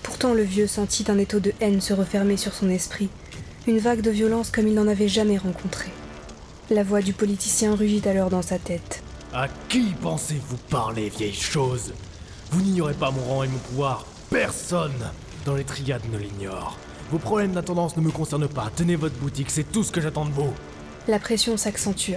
Pourtant 0.05 0.35
le 0.35 0.43
vieux 0.43 0.69
sentit 0.69 1.05
un 1.09 1.19
étau 1.19 1.41
de 1.41 1.53
haine 1.61 1.81
se 1.81 1.93
refermer 1.93 2.37
sur 2.37 2.55
son 2.55 2.71
esprit, 2.71 3.09
une 3.67 3.79
vague 3.79 4.03
de 4.03 4.11
violence 4.11 4.51
comme 4.51 4.69
il 4.69 4.75
n'en 4.75 4.87
avait 4.87 5.09
jamais 5.09 5.39
rencontré. 5.39 5.91
La 6.71 6.85
voix 6.85 7.03
du 7.03 7.13
politicien 7.13 7.75
rugit 7.75 8.03
alors 8.07 8.31
dans 8.31 8.43
sa 8.43 8.59
tête. 8.59 9.03
À 9.33 9.49
qui 9.69 9.95
pensez-vous 10.01 10.59
parler, 10.69 11.09
vieille 11.09 11.35
chose? 11.35 11.93
Vous 12.51 12.61
n'ignorez 12.61 12.95
pas 12.95 13.11
mon 13.11 13.25
rang 13.25 13.43
et 13.43 13.49
mon 13.49 13.59
pouvoir. 13.59 14.07
Personne 14.31 15.11
dans 15.45 15.55
les 15.55 15.65
triades 15.65 16.03
ne 16.13 16.19
l'ignore. 16.19 16.77
Vos 17.13 17.19
problèmes 17.19 17.53
d'intendance 17.53 17.95
ne 17.99 18.01
me 18.01 18.11
concernent 18.11 18.49
pas. 18.49 18.71
Tenez 18.75 18.97
votre 18.97 19.17
boutique, 19.17 19.51
c'est 19.51 19.71
tout 19.71 19.85
ce 19.85 19.93
que 19.93 20.01
j'attends 20.01 20.25
de 20.25 20.31
vous. 20.31 20.51
La 21.09 21.19
pression 21.19 21.59
s'accentua. 21.59 22.17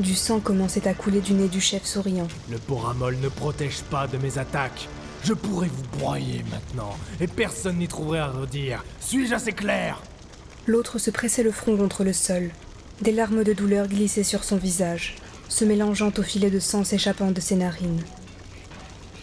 Du 0.00 0.16
sang 0.16 0.40
commençait 0.40 0.88
à 0.88 0.94
couler 0.94 1.20
du 1.20 1.32
nez 1.32 1.46
du 1.46 1.60
chef 1.60 1.84
souriant. 1.84 2.26
Le 2.50 2.58
poramol 2.58 3.16
ne 3.22 3.28
protège 3.28 3.82
pas 3.82 4.08
de 4.08 4.18
mes 4.18 4.36
attaques. 4.36 4.88
Je 5.22 5.32
pourrais 5.32 5.68
vous 5.68 5.98
broyer 6.00 6.44
maintenant, 6.50 6.96
et 7.20 7.28
personne 7.28 7.78
n'y 7.78 7.86
trouverait 7.86 8.18
à 8.18 8.26
redire. 8.26 8.84
Suis-je 8.98 9.32
assez 9.32 9.52
clair? 9.52 10.02
L'autre 10.66 10.98
se 10.98 11.12
pressait 11.12 11.44
le 11.44 11.52
front 11.52 11.76
contre 11.76 12.02
le 12.02 12.12
sol. 12.12 12.50
Des 13.00 13.12
larmes 13.12 13.44
de 13.44 13.52
douleur 13.52 13.86
glissaient 13.86 14.24
sur 14.24 14.42
son 14.42 14.56
visage, 14.56 15.14
se 15.48 15.64
mélangeant 15.64 16.10
au 16.18 16.22
filet 16.22 16.50
de 16.50 16.58
sang 16.58 16.82
s'échappant 16.82 17.30
de 17.30 17.40
ses 17.40 17.54
narines. 17.54 18.02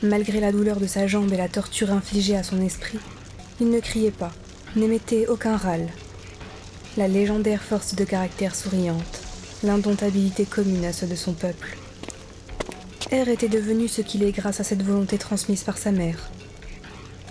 Malgré 0.02 0.40
la 0.40 0.54
douleur 0.54 0.80
de 0.80 0.88
sa 0.88 1.08
jambe 1.08 1.34
et 1.34 1.38
la 1.38 1.50
torture 1.50 1.92
infligée 1.92 2.38
à 2.38 2.44
son 2.44 2.62
esprit, 2.62 3.00
il 3.60 3.70
ne 3.70 3.82
criait 3.82 4.12
pas, 4.12 4.32
n'émettait 4.76 5.28
aucun 5.28 5.58
râle. 5.58 5.88
La 6.98 7.08
légendaire 7.08 7.62
force 7.62 7.96
de 7.96 8.04
caractère 8.06 8.56
souriante, 8.56 9.22
l'indomptabilité 9.64 10.46
commune 10.46 10.86
à 10.86 10.94
ceux 10.94 11.08
de 11.08 11.16
son 11.16 11.34
peuple. 11.34 11.78
R 13.12 13.28
était 13.28 13.50
devenu 13.50 13.88
ce 13.88 14.02
qu'il 14.02 14.24
est 14.24 14.32
grâce 14.32 14.62
à 14.62 14.64
cette 14.64 14.84
volonté 14.84 15.18
transmise 15.18 15.64
par 15.64 15.78
sa 15.78 15.92
mère. 15.92 16.30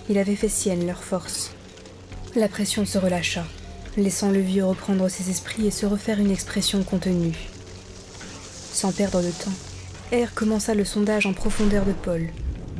Il 0.09 0.17
avait 0.17 0.35
fait 0.35 0.49
sienne 0.49 0.85
leur 0.85 1.03
force. 1.03 1.51
La 2.35 2.47
pression 2.47 2.85
se 2.85 2.97
relâcha, 2.97 3.45
laissant 3.97 4.29
le 4.29 4.39
vieux 4.39 4.65
reprendre 4.65 5.09
ses 5.09 5.29
esprits 5.29 5.65
et 5.65 5.71
se 5.71 5.85
refaire 5.85 6.19
une 6.19 6.31
expression 6.31 6.83
contenue. 6.83 7.37
Sans 8.71 8.91
perdre 8.91 9.21
de 9.21 9.31
temps, 9.31 9.51
R 10.13 10.33
commença 10.35 10.75
le 10.75 10.85
sondage 10.85 11.25
en 11.25 11.33
profondeur 11.33 11.85
de 11.85 11.93
Paul, 11.93 12.27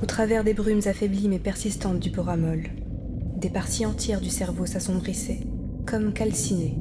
au 0.04 0.06
travers 0.06 0.44
des 0.44 0.54
brumes 0.54 0.82
affaiblies 0.86 1.30
mais 1.30 1.40
persistantes 1.40 2.00
du 2.00 2.12
poramol. 2.12 2.70
Des 3.41 3.49
parties 3.49 3.88
entières 3.88 4.22
du 4.22 4.30
cerveau 4.30 4.68
s'assombrissaient, 4.68 5.39
comme 5.88 6.13
calcinées. 6.13 6.77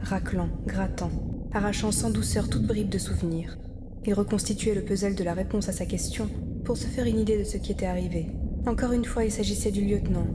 Raclant, 0.00 0.48
grattant, 0.66 1.10
arrachant 1.52 1.92
sans 1.92 2.08
douceur 2.08 2.48
toute 2.48 2.66
bribe 2.66 2.88
de 2.88 2.96
souvenirs, 2.96 3.58
il 4.06 4.14
reconstituait 4.14 4.74
le 4.74 4.80
puzzle 4.80 5.14
de 5.14 5.22
la 5.22 5.34
réponse 5.34 5.68
à 5.68 5.72
sa 5.72 5.84
question 5.84 6.30
pour 6.64 6.78
se 6.78 6.86
faire 6.86 7.04
une 7.04 7.18
idée 7.18 7.36
de 7.36 7.44
ce 7.44 7.58
qui 7.58 7.72
était 7.72 7.84
arrivé. 7.84 8.28
Encore 8.66 8.92
une 8.92 9.04
fois, 9.04 9.26
il 9.26 9.30
s'agissait 9.30 9.70
du 9.70 9.84
lieutenant. 9.84 10.26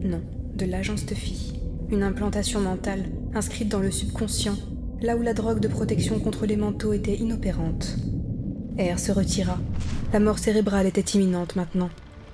Non, 0.00 0.22
de 0.54 0.64
l'agence 0.64 1.04
de 1.04 1.14
filles. 1.14 1.60
Une 1.90 2.02
implantation 2.02 2.60
mentale, 2.60 3.04
inscrite 3.34 3.68
dans 3.68 3.80
le 3.80 3.90
subconscient, 3.90 4.56
là 5.02 5.18
où 5.18 5.20
la 5.20 5.34
drogue 5.34 5.60
de 5.60 5.68
protection 5.68 6.20
contre 6.20 6.46
les 6.46 6.56
manteaux 6.56 6.94
était 6.94 7.16
inopérante. 7.16 7.98
R 8.78 8.98
se 8.98 9.12
retira. 9.12 9.58
La 10.14 10.20
mort 10.20 10.38
cérébrale 10.38 10.86
était 10.86 11.18
imminente 11.18 11.54
maintenant, 11.54 11.90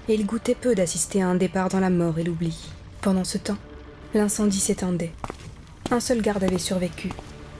et 0.08 0.14
il 0.14 0.26
goûtait 0.26 0.54
peu 0.54 0.74
d'assister 0.74 1.22
à 1.22 1.28
un 1.28 1.34
départ 1.34 1.68
dans 1.68 1.80
la 1.80 1.90
mort 1.90 2.18
et 2.18 2.24
l'oubli. 2.24 2.56
Pendant 3.00 3.24
ce 3.24 3.38
temps, 3.38 3.58
l'incendie 4.14 4.60
s'étendait. 4.60 5.12
Un 5.90 6.00
seul 6.00 6.20
garde 6.22 6.44
avait 6.44 6.58
survécu, 6.58 7.10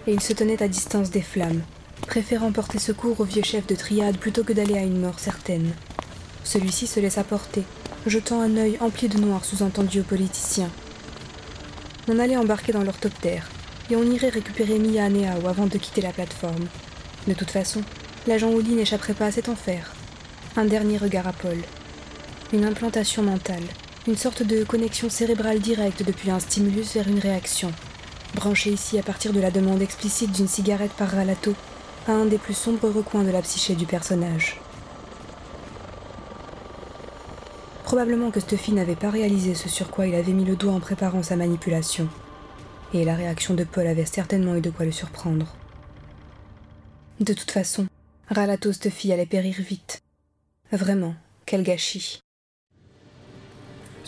et 0.07 0.12
il 0.12 0.21
se 0.21 0.33
tenait 0.33 0.62
à 0.62 0.69
distance 0.69 1.11
des 1.11 1.23
flammes, 1.23 1.62
préférant 2.07 2.53
porter 2.53 2.79
secours 2.79 3.21
au 3.21 3.25
vieux 3.25 3.43
chef 3.43 3.66
de 3.66 3.75
triade 3.75 4.19
plutôt 4.19 4.45
que 4.45 4.53
d'aller 4.53 4.77
à 4.77 4.83
une 4.83 5.01
mort 5.01 5.19
certaine. 5.19 5.73
Celui-ci 6.45 6.87
se 6.87 7.01
laissa 7.01 7.25
porter, 7.25 7.65
jetant 8.07 8.41
un 8.41 8.57
œil 8.57 8.77
empli 8.81 9.09
de 9.09 9.19
noir 9.19 9.45
sous-entendu 9.45 10.01
aux 10.01 10.05
politiciens. 10.05 10.71
On 12.09 12.19
allait 12.19 12.37
embarquer 12.37 12.73
dans 12.73 12.85
l'orthoptère, 12.85 13.49
et 13.91 13.97
on 13.97 14.05
irait 14.05 14.29
récupérer 14.29 14.79
Mia 14.79 15.09
Neao 15.09 15.49
avant 15.49 15.66
de 15.66 15.79
quitter 15.79 16.03
la 16.03 16.12
plateforme. 16.12 16.66
De 17.27 17.35
toute 17.35 17.51
façon, 17.51 17.83
l'agent 18.27 18.51
Oli 18.51 18.75
n'échapperait 18.75 19.15
pas 19.15 19.27
à 19.27 19.33
cet 19.33 19.49
enfer. 19.49 19.95
Un 20.57 20.66
dernier 20.66 20.99
regard 20.99 21.27
à 21.27 21.33
Paul. 21.33 21.57
Une 22.55 22.64
implantation 22.64 23.24
mentale, 23.24 23.64
une 24.06 24.16
sorte 24.16 24.44
de 24.44 24.62
connexion 24.62 25.10
cérébrale 25.10 25.59
directe 25.59 26.05
depuis 26.05 26.31
un 26.31 26.39
stimulus 26.39 26.94
vers 26.94 27.09
une 27.09 27.18
réaction, 27.18 27.72
branchée 28.36 28.70
ici 28.70 28.97
à 28.97 29.02
partir 29.02 29.32
de 29.32 29.40
la 29.40 29.51
demande 29.51 29.82
explicite 29.82 30.31
d'une 30.31 30.47
cigarette 30.47 30.93
par 30.93 31.09
Ralato, 31.09 31.52
à 32.06 32.12
un 32.12 32.26
des 32.26 32.39
plus 32.39 32.55
sombres 32.55 32.89
recoins 32.89 33.24
de 33.24 33.32
la 33.32 33.43
psyché 33.43 33.74
du 33.74 33.86
personnage. 33.86 34.60
Probablement 37.82 38.31
que 38.31 38.39
Stuffy 38.39 38.70
n'avait 38.70 38.94
pas 38.94 39.10
réalisé 39.10 39.56
ce 39.56 39.68
sur 39.68 39.90
quoi 39.90 40.06
il 40.06 40.14
avait 40.14 40.32
mis 40.32 40.44
le 40.44 40.55
doigt 40.55 40.74
en 40.74 40.81
préparant 40.81 41.24
sa 41.24 41.35
manipulation. 41.35 42.09
Et 42.93 43.05
la 43.05 43.16
réaction 43.16 43.55
de 43.55 43.64
Paul 43.64 43.89
avait 43.89 44.05
certainement 44.05 44.55
eu 44.55 44.60
de 44.60 44.70
quoi 44.70 44.86
le 44.86 44.93
surprendre. 44.93 45.56
De 47.18 47.32
toute 47.32 47.51
façon, 47.51 47.89
Ralato 48.28 48.72
Stuffy 48.72 49.12
allait 49.12 49.26
périr 49.26 49.56
vite. 49.59 50.02
Vraiment, 50.70 51.16
quel 51.47 51.64
gâchis. 51.64 52.20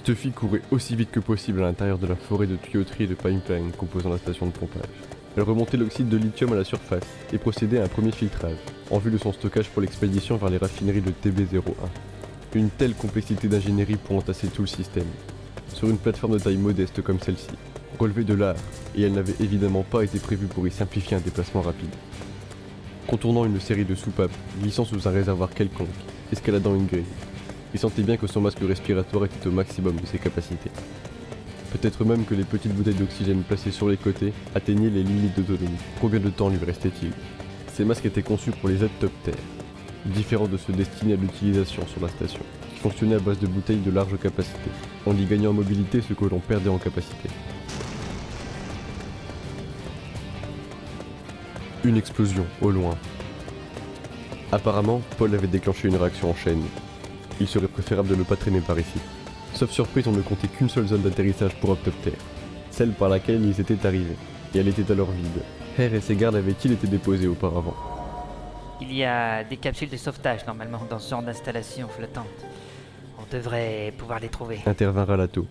Stuffy 0.07 0.31
courait 0.31 0.63
aussi 0.71 0.95
vite 0.95 1.11
que 1.11 1.19
possible 1.19 1.59
à 1.59 1.67
l'intérieur 1.67 1.99
de 1.99 2.07
la 2.07 2.15
forêt 2.15 2.47
de 2.47 2.55
tuyauterie 2.55 3.03
et 3.03 3.07
de 3.09 3.15
pipeline 3.17 3.73
composant 3.77 4.09
la 4.09 4.19
station 4.19 4.47
de 4.47 4.53
pompage. 4.53 4.85
Elle 5.37 5.43
remontait 5.43 5.77
l'oxyde 5.77 6.09
de 6.09 6.17
lithium 6.17 6.53
à 6.53 6.55
la 6.55 6.63
surface 6.63 7.03
et 7.33 7.39
procédait 7.39 7.81
à 7.81 7.83
un 7.87 7.89
premier 7.89 8.13
filtrage, 8.13 8.59
en 8.93 8.99
vue 8.99 9.11
de 9.11 9.19
son 9.19 9.33
stockage 9.33 9.69
pour 9.69 9.83
l'expédition 9.83 10.37
vers 10.37 10.49
les 10.49 10.59
raffineries 10.59 11.01
de 11.01 11.11
TB01. 11.11 11.73
Une 12.55 12.71
telle 12.71 12.95
complexité 12.95 13.49
d'ingénierie 13.49 13.97
pour 13.97 14.15
entasser 14.15 14.47
tout 14.47 14.63
le 14.63 14.69
système. 14.69 15.09
Sur 15.75 15.91
une 15.91 15.99
plateforme 15.99 16.35
de 16.35 16.39
taille 16.39 16.57
modeste 16.57 17.03
comme 17.03 17.19
celle-ci, 17.19 17.57
relevée 17.99 18.23
de 18.23 18.35
l'art, 18.35 18.55
et 18.95 19.03
elle 19.03 19.13
n'avait 19.13 19.35
évidemment 19.41 19.83
pas 19.83 20.05
été 20.05 20.21
prévue 20.21 20.47
pour 20.47 20.69
y 20.69 20.71
simplifier 20.71 21.17
un 21.17 21.21
déplacement 21.21 21.63
rapide. 21.63 21.91
Contournant 23.09 23.45
une 23.45 23.59
série 23.59 23.85
de 23.85 23.97
soupapes, 23.97 24.31
glissant 24.63 24.85
sous 24.85 25.09
un 25.09 25.11
réservoir 25.11 25.51
quelconque, 25.51 25.89
escaladant 26.31 26.77
une 26.77 26.87
grille, 26.87 27.03
il 27.77 27.79
sentait 27.79 28.03
bien 28.03 28.17
que 28.17 28.27
son 28.27 28.41
masque 28.41 28.61
respiratoire 28.67 29.27
était 29.27 29.47
au 29.47 29.51
maximum 29.51 29.97
de 29.97 30.07
ses 30.07 30.17
capacités. 30.17 30.71
Peut-être 31.73 32.07
même 32.07 32.25
que 32.25 32.35
les 32.35 32.45
petites 32.45 32.73
bouteilles 32.73 32.95
d'oxygène 32.95 33.43
placées 33.43 33.71
sur 33.71 33.87
les 33.87 33.99
côtés 33.99 34.33
atteignaient 34.55 34.89
les 34.89 35.03
limites 35.03 35.37
d'autonomie. 35.37 35.77
Combien 36.01 36.19
de 36.19 36.31
temps 36.31 36.49
lui 36.49 36.57
restait-il? 36.57 37.11
Ces 37.75 37.85
masques 37.85 38.07
étaient 38.07 38.23
conçus 38.23 38.53
pour 38.53 38.71
les 38.71 38.83
adoptères, 38.83 39.35
différents 40.07 40.49
de 40.49 40.57
ceux 40.57 40.73
destinés 40.73 41.13
à 41.13 41.17
l'utilisation 41.17 41.87
sur 41.87 42.01
la 42.01 42.09
station, 42.09 42.41
qui 42.73 42.81
fonctionnaient 42.81 43.17
à 43.17 43.19
base 43.19 43.41
de 43.41 43.47
bouteilles 43.47 43.83
de 43.85 43.91
large 43.91 44.19
capacité, 44.19 44.71
en 45.05 45.15
y 45.15 45.27
gagnant 45.27 45.51
en 45.51 45.53
mobilité 45.53 46.01
ce 46.01 46.15
que 46.15 46.25
l'on 46.25 46.39
perdait 46.39 46.71
en 46.71 46.79
capacité. 46.79 47.29
Une 51.85 51.99
explosion, 51.99 52.47
au 52.63 52.71
loin. 52.71 52.97
Apparemment, 54.51 55.03
Paul 55.19 55.35
avait 55.35 55.47
déclenché 55.47 55.89
une 55.89 55.97
réaction 55.97 56.31
en 56.31 56.35
chaîne. 56.35 56.63
Il 57.41 57.49
serait 57.49 57.69
préférable 57.69 58.09
de 58.09 58.15
ne 58.15 58.23
pas 58.23 58.37
traîner 58.37 58.61
par 58.61 58.79
ici. 58.79 58.99
Sauf 59.55 59.71
surprise, 59.71 60.07
on 60.09 60.13
ne 60.13 60.23
comptait 60.23 60.49
qu'une 60.49 60.69
seule 60.69 60.87
zone 60.87 61.03
d'atterrissage 61.03 61.55
pour 61.57 61.71
Octoptère, 61.71 62.19
celle 62.71 62.93
par 62.93 63.09
laquelle 63.09 63.45
ils 63.45 63.61
étaient 63.61 63.87
arrivés, 63.87 64.17
et 64.55 64.59
elle 64.59 64.69
était 64.69 64.91
alors 64.91 65.11
vide. 65.11 65.43
Hare 65.79 65.95
et 65.95 66.01
ses 66.01 66.17
gardes 66.17 66.37
avaient-ils 66.37 66.73
été 66.73 66.87
déposés 66.87 67.27
auparavant? 67.27 67.75
Il 68.81 68.93
y 68.95 69.05
a 69.05 69.45
des 69.45 69.57
capsules 69.57 69.89
de 69.89 69.97
sauvetage 69.97 70.47
normalement 70.47 70.81
dans 70.89 70.99
ce 70.99 71.11
genre 71.11 71.23
d'installation 71.23 71.89
flottante. 71.89 72.27
On 73.19 73.35
devrait 73.35 73.93
pouvoir 73.97 74.21
les 74.21 74.29
trouver. 74.29 74.61
Intervint 74.67 75.05
Ralato, 75.05 75.47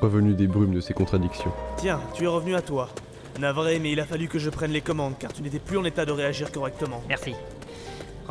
revenu 0.00 0.34
des 0.34 0.46
brumes 0.46 0.74
de 0.74 0.80
ses 0.80 0.94
contradictions. 0.94 1.52
Tiens, 1.76 2.00
tu 2.14 2.24
es 2.24 2.28
revenu 2.28 2.54
à 2.54 2.62
toi. 2.62 2.88
Navré, 3.40 3.78
mais 3.78 3.92
il 3.92 4.00
a 4.00 4.04
fallu 4.04 4.28
que 4.28 4.38
je 4.38 4.50
prenne 4.50 4.70
les 4.70 4.80
commandes 4.80 5.14
car 5.18 5.32
tu 5.32 5.42
n'étais 5.42 5.58
plus 5.58 5.78
en 5.78 5.84
état 5.84 6.04
de 6.04 6.12
réagir 6.12 6.52
correctement. 6.52 7.02
Merci. 7.08 7.34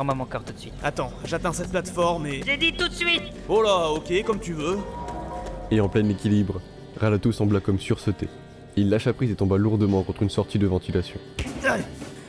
Rends-moi 0.00 0.14
mon 0.14 0.24
corps 0.24 0.42
tout 0.42 0.54
de 0.54 0.58
suite. 0.58 0.72
Attends, 0.82 1.12
j'atteins 1.26 1.52
cette 1.52 1.68
plateforme 1.68 2.24
et. 2.26 2.40
J'ai 2.46 2.56
dit 2.56 2.72
tout 2.72 2.88
de 2.88 2.94
suite 2.94 3.20
Oh 3.50 3.60
là, 3.60 3.90
ok, 3.90 4.10
comme 4.24 4.40
tu 4.40 4.54
veux. 4.54 4.78
Et 5.70 5.78
en 5.78 5.90
plein 5.90 6.08
équilibre, 6.08 6.62
Ralato 6.98 7.30
sembla 7.32 7.60
comme 7.60 7.78
sursauter. 7.78 8.28
Il 8.76 8.88
lâcha 8.88 9.12
prise 9.12 9.30
et 9.30 9.34
tomba 9.34 9.58
lourdement 9.58 10.02
contre 10.02 10.22
une 10.22 10.30
sortie 10.30 10.58
de 10.58 10.66
ventilation. 10.66 11.20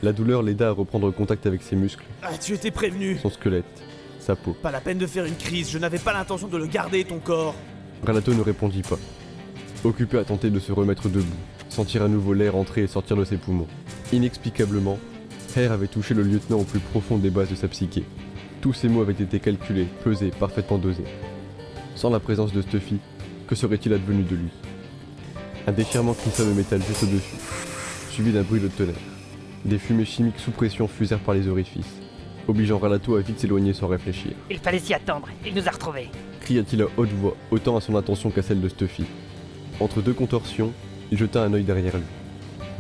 La 0.04 0.12
douleur 0.12 0.44
l'aida 0.44 0.68
à 0.68 0.72
reprendre 0.72 1.10
contact 1.12 1.46
avec 1.46 1.64
ses 1.64 1.78
muscles, 1.78 2.04
Ah, 2.22 2.38
tu 2.38 2.56
étais 2.56 2.72
prévenu. 2.72 3.18
son 3.20 3.30
squelette, 3.30 3.64
sa 4.20 4.36
peau. 4.36 4.52
Pas 4.62 4.72
la 4.72 4.82
peine 4.82 4.98
de 4.98 5.08
faire 5.08 5.24
une 5.24 5.38
crise, 5.38 5.70
je 5.72 5.78
n'avais 5.78 6.00
pas 6.00 6.12
l'intention 6.12 6.50
de 6.50 6.58
le 6.58 6.66
garder, 6.68 7.06
ton 7.06 7.20
corps. 7.20 7.56
Ralato 8.06 8.34
ne 8.34 8.42
répondit 8.42 8.82
pas. 8.82 9.00
Occupé 9.86 10.18
à 10.18 10.26
tenter 10.26 10.50
de 10.50 10.60
se 10.60 10.74
remettre 10.74 11.08
debout, 11.08 11.26
sentir 11.70 12.04
à 12.04 12.10
nouveau 12.10 12.34
l'air 12.34 12.58
entrer 12.58 12.82
et 12.84 12.88
sortir 12.88 13.16
de 13.16 13.24
ses 13.24 13.38
poumons. 13.38 13.68
Inexplicablement, 14.12 14.98
Hare 15.56 15.72
avait 15.72 15.88
touché 15.88 16.14
le 16.14 16.24
lieutenant 16.24 16.60
au 16.60 16.64
plus 16.64 16.80
profond 16.80 17.18
des 17.18 17.30
bases 17.30 17.50
de 17.50 17.56
sa 17.56 17.68
psyché. 17.68 18.04
Tous 18.62 18.74
ses 18.74 18.90
mots 18.90 19.02
avaient 19.02 19.14
été 19.14 19.40
calculés, 19.40 19.88
pesés, 20.04 20.32
parfaitement 20.40 20.78
dosés. 20.78 21.04
Sans 21.96 22.10
la 22.10 22.20
présence 22.20 22.54
de 22.54 22.62
Stuffy, 22.62 23.00
que 23.48 23.56
serait-il 23.56 23.94
advenu 23.94 24.24
de 24.24 24.36
lui? 24.36 24.50
Un 25.68 25.72
déchirement 25.72 26.14
crissa 26.14 26.44
le 26.44 26.54
métal 26.54 26.82
juste 26.82 27.04
au-dessus, 27.04 27.36
suivi 28.10 28.32
d'un 28.32 28.44
bruit 28.44 28.60
de 28.60 28.68
tonnerre. 28.68 28.96
Des 29.66 29.78
fumées 29.78 30.06
chimiques 30.06 30.40
sous 30.40 30.52
pression 30.52 30.88
fusèrent 30.88 31.20
par 31.20 31.36
les 31.36 31.48
orifices, 31.48 32.00
obligeant 32.48 32.80
Ralato 32.80 33.16
à 33.16 33.22
vite 33.22 33.40
s'éloigner 33.40 33.74
sans 33.74 33.88
réfléchir. 33.88 34.32
Il 34.50 34.58
fallait 34.58 34.80
s'y 34.80 34.94
attendre, 34.94 35.28
il 35.46 35.54
nous 35.54 35.68
a 35.68 35.72
retrouvés. 35.72 36.10
Cria-t-il 36.42 36.82
à 36.82 36.88
haute 36.98 37.12
voix, 37.12 37.36
autant 37.52 37.78
à 37.78 37.82
son 37.82 37.96
attention 37.96 38.32
qu'à 38.32 38.42
celle 38.42 38.62
de 38.62 38.70
Stuffy. 38.70 39.06
Entre 39.80 40.02
deux 40.02 40.14
contorsions, 40.14 40.72
il 41.12 41.18
jeta 41.18 41.44
un 41.44 41.54
œil 41.54 41.64
derrière 41.64 41.98
lui. 41.98 42.06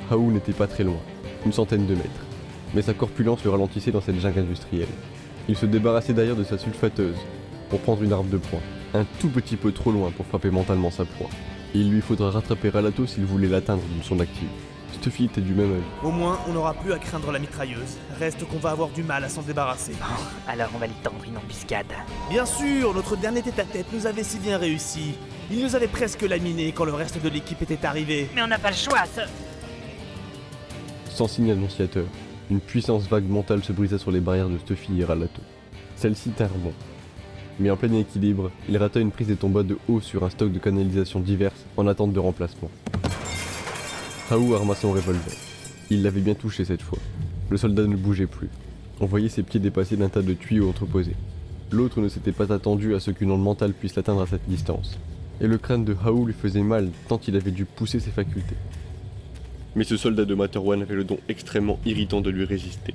Haou 0.09 0.31
n'était 0.31 0.53
pas 0.53 0.67
très 0.67 0.83
loin, 0.83 0.99
une 1.45 1.53
centaine 1.53 1.85
de 1.85 1.93
mètres, 1.93 2.25
mais 2.73 2.81
sa 2.81 2.93
corpulence 2.93 3.43
le 3.43 3.49
ralentissait 3.49 3.91
dans 3.91 4.01
cette 4.01 4.19
jungle 4.19 4.39
industrielle. 4.39 4.87
Il 5.49 5.55
se 5.55 5.65
débarrassait 5.65 6.13
d'ailleurs 6.13 6.35
de 6.35 6.43
sa 6.43 6.57
sulfateuse 6.57 7.17
pour 7.69 7.79
prendre 7.79 8.03
une 8.03 8.13
arme 8.13 8.29
de 8.29 8.37
poing, 8.37 8.59
un 8.93 9.05
tout 9.19 9.29
petit 9.29 9.55
peu 9.55 9.71
trop 9.71 9.91
loin 9.91 10.11
pour 10.11 10.25
frapper 10.25 10.51
mentalement 10.51 10.91
sa 10.91 11.05
proie. 11.05 11.29
Et 11.73 11.79
il 11.79 11.89
lui 11.89 12.01
faudra 12.01 12.31
rattraper 12.31 12.69
Ralato 12.69 13.07
s'il 13.07 13.25
voulait 13.25 13.47
l'atteindre 13.47 13.83
de 13.97 14.03
son 14.03 14.19
active. 14.19 14.49
Stuffy 14.93 15.25
était 15.25 15.41
du 15.41 15.53
même 15.53 15.71
œil. 15.71 15.83
Au 16.03 16.11
moins, 16.11 16.37
on 16.47 16.53
n'aura 16.53 16.73
plus 16.73 16.91
à 16.91 16.99
craindre 16.99 17.31
la 17.31 17.39
mitrailleuse. 17.39 17.97
Reste 18.19 18.45
qu'on 18.45 18.57
va 18.57 18.71
avoir 18.71 18.89
du 18.89 19.03
mal 19.03 19.23
à 19.23 19.29
s'en 19.29 19.41
débarrasser. 19.41 19.93
Alors 20.47 20.69
on 20.75 20.77
va 20.77 20.87
lui 20.87 20.93
tendre 21.01 21.23
une 21.25 21.37
embuscade. 21.37 21.93
Bien 22.29 22.45
sûr, 22.45 22.93
notre 22.93 23.15
dernier 23.15 23.41
tête-à-tête 23.41 23.87
nous 23.93 24.05
avait 24.05 24.23
si 24.23 24.37
bien 24.37 24.57
réussi. 24.57 25.13
Il 25.49 25.63
nous 25.63 25.75
avait 25.75 25.87
presque 25.87 26.21
laminé 26.21 26.71
quand 26.71 26.85
le 26.85 26.93
reste 26.93 27.21
de 27.21 27.29
l'équipe 27.29 27.61
était 27.61 27.85
arrivé. 27.85 28.29
Mais 28.35 28.41
on 28.41 28.47
n'a 28.47 28.59
pas 28.59 28.69
le 28.69 28.75
choix, 28.75 29.05
ça... 29.13 29.23
Sans 31.09 31.27
signe 31.27 31.51
annonciateur, 31.51 32.05
une 32.51 32.59
puissance 32.59 33.07
vague 33.07 33.29
mentale 33.29 33.63
se 33.63 33.71
brisa 33.71 33.97
sur 33.97 34.11
les 34.11 34.19
barrières 34.19 34.49
de 34.49 34.57
Stuffy 34.57 34.99
et 34.99 35.05
Ralato. 35.05 35.41
Celle-ci 35.95 36.31
bon. 36.37 36.73
Mais 37.61 37.69
en 37.69 37.77
plein 37.77 37.93
équilibre, 37.93 38.51
il 38.67 38.75
rata 38.77 38.99
une 38.99 39.11
prise 39.11 39.31
et 39.31 39.37
tomba 39.37 39.63
de 39.63 39.77
haut 39.87 40.01
sur 40.01 40.25
un 40.25 40.29
stock 40.29 40.51
de 40.51 40.59
canalisations 40.59 41.21
diverses 41.21 41.65
en 41.77 41.87
attente 41.87 42.11
de 42.11 42.19
remplacement. 42.19 42.69
Raoult 44.29 44.53
arma 44.53 44.75
son 44.75 44.91
revolver. 44.91 45.33
Il 45.89 46.03
l'avait 46.03 46.19
bien 46.19 46.33
touché 46.33 46.65
cette 46.65 46.81
fois. 46.81 46.99
Le 47.49 47.55
soldat 47.55 47.87
ne 47.87 47.95
bougeait 47.95 48.27
plus. 48.27 48.49
On 48.99 49.05
voyait 49.05 49.29
ses 49.29 49.43
pieds 49.43 49.61
dépasser 49.61 49.95
d'un 49.95 50.09
tas 50.09 50.21
de 50.21 50.33
tuyaux 50.33 50.67
entreposés. 50.67 51.15
L'autre 51.71 52.01
ne 52.01 52.09
s'était 52.09 52.33
pas 52.33 52.51
attendu 52.51 52.95
à 52.95 52.99
ce 52.99 53.11
qu'une 53.11 53.31
onde 53.31 53.43
mentale 53.43 53.71
puisse 53.71 53.95
l'atteindre 53.95 54.23
à 54.23 54.27
cette 54.27 54.49
distance. 54.49 54.99
Et 55.39 55.47
le 55.47 55.57
crâne 55.57 55.85
de 55.85 55.93
Raoult 55.93 56.25
lui 56.25 56.33
faisait 56.33 56.63
mal 56.63 56.89
tant 57.07 57.19
il 57.25 57.37
avait 57.37 57.51
dû 57.51 57.63
pousser 57.63 58.01
ses 58.01 58.11
facultés. 58.11 58.57
Mais 59.75 59.83
ce 59.83 59.95
soldat 59.95 60.25
de 60.25 60.35
Materwan 60.35 60.81
avait 60.81 60.95
le 60.95 61.03
don 61.03 61.17
extrêmement 61.29 61.79
irritant 61.85 62.21
de 62.21 62.29
lui 62.29 62.43
résister. 62.43 62.93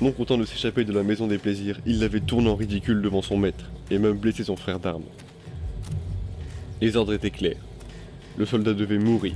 Non 0.00 0.12
content 0.12 0.38
de 0.38 0.44
s'échapper 0.44 0.84
de 0.84 0.92
la 0.92 1.02
maison 1.02 1.26
des 1.26 1.38
plaisirs, 1.38 1.80
il 1.86 2.00
l'avait 2.00 2.20
tourné 2.20 2.48
en 2.48 2.54
ridicule 2.54 3.02
devant 3.02 3.22
son 3.22 3.36
maître, 3.36 3.70
et 3.90 3.98
même 3.98 4.16
blessé 4.16 4.44
son 4.44 4.56
frère 4.56 4.78
d'armes. 4.78 5.06
Les 6.80 6.96
ordres 6.96 7.14
étaient 7.14 7.30
clairs. 7.30 7.56
Le 8.36 8.46
soldat 8.46 8.74
devait 8.74 8.98
mourir. 8.98 9.34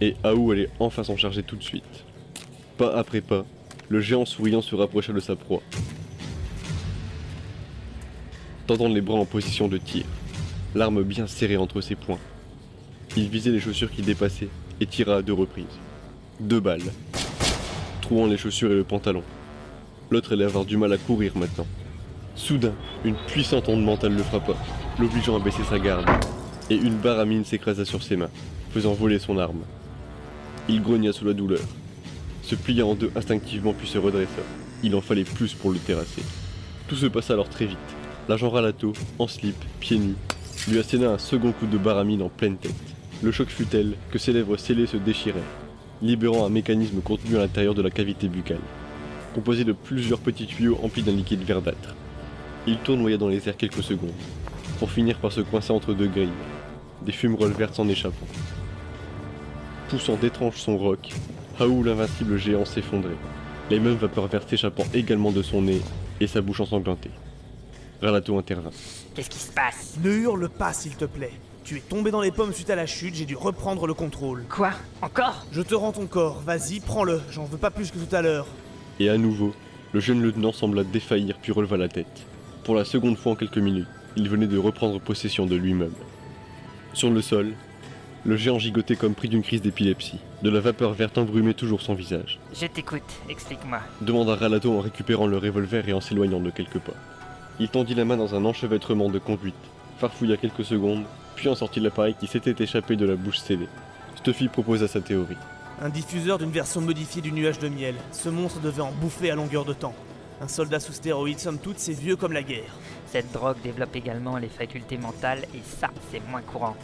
Et 0.00 0.14
Aou 0.24 0.52
allait 0.52 0.70
enfin 0.78 1.04
s'en 1.04 1.16
charger 1.16 1.42
tout 1.42 1.56
de 1.56 1.62
suite. 1.62 2.04
Pas 2.78 2.96
après 2.96 3.20
pas, 3.20 3.44
le 3.88 4.00
géant 4.00 4.24
souriant 4.24 4.62
se 4.62 4.74
rapprocha 4.74 5.12
de 5.12 5.20
sa 5.20 5.36
proie. 5.36 5.62
Tendant 8.66 8.88
les 8.88 9.00
bras 9.00 9.18
en 9.18 9.24
position 9.26 9.68
de 9.68 9.78
tir, 9.78 10.04
l'arme 10.74 11.02
bien 11.02 11.26
serrée 11.26 11.56
entre 11.56 11.80
ses 11.80 11.96
poings. 11.96 12.20
Il 13.16 13.28
visait 13.28 13.50
les 13.50 13.60
chaussures 13.60 13.90
qui 13.90 14.02
dépassaient 14.02 14.48
et 14.80 14.86
tira 14.86 15.16
à 15.16 15.22
deux 15.22 15.32
reprises. 15.32 15.66
Deux 16.40 16.60
balles. 16.60 16.92
trouant 18.00 18.26
les 18.26 18.36
chaussures 18.36 18.70
et 18.70 18.76
le 18.76 18.84
pantalon. 18.84 19.24
L'autre 20.08 20.34
allait 20.34 20.44
avoir 20.44 20.64
du 20.64 20.76
mal 20.76 20.92
à 20.92 20.96
courir 20.96 21.32
maintenant. 21.36 21.66
Soudain, 22.36 22.74
une 23.04 23.16
puissante 23.16 23.68
onde 23.68 23.82
mentale 23.82 24.14
le 24.14 24.22
frappa, 24.22 24.54
l'obligeant 25.00 25.36
à 25.36 25.40
baisser 25.40 25.64
sa 25.64 25.80
garde, 25.80 26.08
et 26.70 26.76
une 26.76 26.96
barre 26.96 27.18
à 27.18 27.24
mine 27.24 27.44
s'écrasa 27.44 27.84
sur 27.84 28.04
ses 28.04 28.16
mains, 28.16 28.30
faisant 28.72 28.92
voler 28.92 29.18
son 29.18 29.36
arme. 29.36 29.62
Il 30.68 30.80
grogna 30.80 31.12
sous 31.12 31.24
la 31.24 31.32
douleur, 31.32 31.60
se 32.42 32.54
plia 32.54 32.86
en 32.86 32.94
deux 32.94 33.10
instinctivement 33.16 33.74
puis 33.74 33.88
se 33.88 33.98
redressa. 33.98 34.42
Il 34.84 34.94
en 34.94 35.00
fallait 35.00 35.24
plus 35.24 35.54
pour 35.54 35.72
le 35.72 35.78
terrasser. 35.78 36.22
Tout 36.86 36.96
se 36.96 37.06
passa 37.06 37.32
alors 37.32 37.48
très 37.48 37.66
vite. 37.66 37.78
L'agent 38.28 38.50
Ralato, 38.50 38.92
en 39.18 39.26
slip, 39.26 39.56
pieds 39.80 39.98
nus, 39.98 40.14
lui 40.68 40.78
asséna 40.78 41.10
un 41.10 41.18
second 41.18 41.50
coup 41.50 41.66
de 41.66 41.78
baramine 41.78 42.22
en 42.22 42.28
pleine 42.28 42.58
tête. 42.58 42.72
Le 43.24 43.32
choc 43.32 43.48
fut 43.48 43.66
tel 43.66 43.94
que 44.12 44.18
ses 44.18 44.32
lèvres 44.32 44.56
scellées 44.56 44.86
se 44.86 44.96
déchirèrent, 44.96 45.42
libérant 46.02 46.46
un 46.46 46.50
mécanisme 46.50 47.00
contenu 47.00 47.36
à 47.36 47.40
l'intérieur 47.40 47.74
de 47.74 47.82
la 47.82 47.90
cavité 47.90 48.28
buccale, 48.28 48.60
composé 49.34 49.64
de 49.64 49.72
plusieurs 49.72 50.20
petits 50.20 50.46
tuyaux 50.46 50.78
emplis 50.82 51.02
d'un 51.02 51.12
liquide 51.12 51.42
verdâtre. 51.42 51.94
Il 52.66 52.78
tournoya 52.78 53.16
dans 53.16 53.28
les 53.28 53.48
airs 53.48 53.56
quelques 53.56 53.82
secondes, 53.82 54.12
pour 54.78 54.90
finir 54.90 55.18
par 55.18 55.32
se 55.32 55.40
coincer 55.40 55.72
entre 55.72 55.94
deux 55.94 56.08
grilles, 56.08 56.28
des 57.02 57.12
fumerolles 57.12 57.52
vertes 57.52 57.74
s'en 57.74 57.88
échappant. 57.88 58.26
Poussant 59.88 60.16
d'étranges 60.16 60.56
sons 60.56 60.76
rock, 60.76 61.10
Haou 61.60 61.82
l'invincible 61.82 62.36
géant 62.36 62.64
s'effondrait, 62.64 63.16
les 63.70 63.80
mêmes 63.80 63.96
vapeurs 63.96 64.28
vertes 64.28 64.48
s'échappant 64.48 64.84
également 64.94 65.32
de 65.32 65.42
son 65.42 65.62
nez 65.62 65.80
et 66.20 66.26
sa 66.26 66.40
bouche 66.40 66.60
ensanglantée. 66.60 67.10
Ralato 68.00 68.38
intervint. 68.38 68.70
Qu'est-ce 69.14 69.30
qui 69.30 69.38
se 69.38 69.52
passe? 69.52 69.96
Ne 70.02 70.12
hurle 70.12 70.48
pas, 70.48 70.72
s'il 70.72 70.94
te 70.94 71.04
plaît. 71.04 71.32
Tu 71.68 71.76
es 71.76 71.80
tombé 71.80 72.10
dans 72.10 72.22
les 72.22 72.30
pommes 72.30 72.54
suite 72.54 72.70
à 72.70 72.76
la 72.76 72.86
chute, 72.86 73.14
j'ai 73.14 73.26
dû 73.26 73.36
reprendre 73.36 73.86
le 73.86 73.92
contrôle. 73.92 74.42
Quoi? 74.48 74.70
Encore? 75.02 75.44
Je 75.52 75.60
te 75.60 75.74
rends 75.74 75.92
ton 75.92 76.06
corps, 76.06 76.40
vas-y, 76.40 76.80
prends-le, 76.80 77.20
j'en 77.30 77.44
veux 77.44 77.58
pas 77.58 77.70
plus 77.70 77.90
que 77.90 77.98
tout 77.98 78.16
à 78.16 78.22
l'heure. 78.22 78.46
Et 78.98 79.10
à 79.10 79.18
nouveau, 79.18 79.52
le 79.92 80.00
jeune 80.00 80.22
lieutenant 80.22 80.52
sembla 80.52 80.82
défaillir 80.82 81.36
puis 81.36 81.52
releva 81.52 81.76
la 81.76 81.88
tête. 81.88 82.24
Pour 82.64 82.74
la 82.74 82.86
seconde 82.86 83.18
fois 83.18 83.32
en 83.32 83.34
quelques 83.34 83.58
minutes, 83.58 83.86
il 84.16 84.30
venait 84.30 84.46
de 84.46 84.56
reprendre 84.56 84.98
possession 84.98 85.44
de 85.44 85.56
lui-même. 85.56 85.92
Sur 86.94 87.10
le 87.10 87.20
sol, 87.20 87.52
le 88.24 88.36
géant 88.38 88.58
gigotait 88.58 88.96
comme 88.96 89.14
pris 89.14 89.28
d'une 89.28 89.42
crise 89.42 89.60
d'épilepsie. 89.60 90.20
De 90.42 90.48
la 90.48 90.60
vapeur 90.60 90.94
verte 90.94 91.18
embrumait 91.18 91.52
toujours 91.52 91.82
son 91.82 91.92
visage. 91.92 92.40
Je 92.58 92.64
t'écoute, 92.64 93.02
explique-moi. 93.28 93.80
Demanda 94.00 94.36
Ralato 94.36 94.72
en 94.72 94.80
récupérant 94.80 95.26
le 95.26 95.36
revolver 95.36 95.86
et 95.86 95.92
en 95.92 96.00
s'éloignant 96.00 96.40
de 96.40 96.48
quelques 96.48 96.78
pas. 96.78 96.94
Il 97.60 97.68
tendit 97.68 97.94
la 97.94 98.06
main 98.06 98.16
dans 98.16 98.34
un 98.34 98.46
enchevêtrement 98.46 99.10
de 99.10 99.18
conduite, 99.18 99.54
farfouilla 99.98 100.38
quelques 100.38 100.64
secondes, 100.64 101.04
puis 101.38 101.48
en 101.48 101.54
sortit 101.54 101.78
l'appareil 101.78 102.16
qui 102.18 102.26
s'était 102.26 102.62
échappé 102.62 102.96
de 102.96 103.06
la 103.06 103.14
bouche 103.14 103.38
scellée. 103.38 103.68
Stuffy 104.16 104.48
proposa 104.48 104.88
sa 104.88 105.00
théorie. 105.00 105.36
Un 105.80 105.88
diffuseur 105.88 106.36
d'une 106.36 106.50
version 106.50 106.80
modifiée 106.80 107.22
du 107.22 107.30
nuage 107.30 107.60
de 107.60 107.68
miel. 107.68 107.94
Ce 108.10 108.28
monstre 108.28 108.60
devait 108.60 108.82
en 108.82 108.90
bouffer 108.90 109.30
à 109.30 109.36
longueur 109.36 109.64
de 109.64 109.72
temps. 109.72 109.94
Un 110.40 110.48
soldat 110.48 110.80
sous 110.80 110.92
stéroïdes, 110.92 111.38
somme 111.38 111.58
toute, 111.58 111.78
c'est 111.78 111.92
vieux 111.92 112.16
comme 112.16 112.32
la 112.32 112.42
guerre. 112.42 112.74
Cette 113.06 113.30
drogue 113.30 113.56
développe 113.62 113.94
également 113.94 114.36
les 114.36 114.48
facultés 114.48 114.98
mentales 114.98 115.44
et 115.54 115.60
ça, 115.64 115.90
c'est 116.10 116.20
moins 116.28 116.42
courant. 116.42 116.76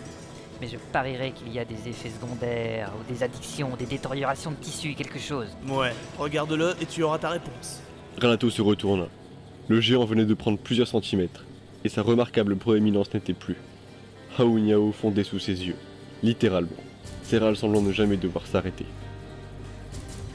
Mais 0.60 0.68
je 0.68 0.76
parierais 0.93 1.32
qu'il 1.32 1.52
y 1.52 1.59
a 1.59 1.64
des 1.64 1.89
effets 1.89 2.10
secondaires, 2.10 2.93
ou 3.01 3.12
des 3.12 3.24
addictions, 3.24 3.70
des 3.76 3.86
détériorations 3.86 4.52
de 4.52 4.56
tissus, 4.56 4.94
quelque 4.94 5.18
chose. 5.18 5.48
Ouais, 5.68 5.93
regarde-le 6.16 6.74
et 6.81 6.86
tu 6.86 7.02
auras 7.02 7.18
ta 7.18 7.31
réponse. 7.31 7.81
Ralato 8.22 8.51
se 8.51 8.62
retourna. 8.62 9.06
Le 9.66 9.81
géant 9.81 10.05
venait 10.05 10.24
de 10.24 10.35
prendre 10.35 10.59
plusieurs 10.59 10.86
centimètres, 10.86 11.44
et 11.82 11.89
sa 11.89 12.02
remarquable 12.02 12.55
proéminence 12.55 13.12
n'était 13.12 13.32
plus. 13.32 13.56
Hao 14.36 14.59
Niao 14.59 14.90
fondait 14.90 15.23
sous 15.23 15.39
ses 15.39 15.65
yeux, 15.65 15.77
littéralement, 16.24 16.70
ses 17.23 17.39
râles 17.39 17.56
semblant 17.56 17.82
ne 17.82 17.93
jamais 17.93 18.16
devoir 18.16 18.47
s'arrêter. 18.47 18.86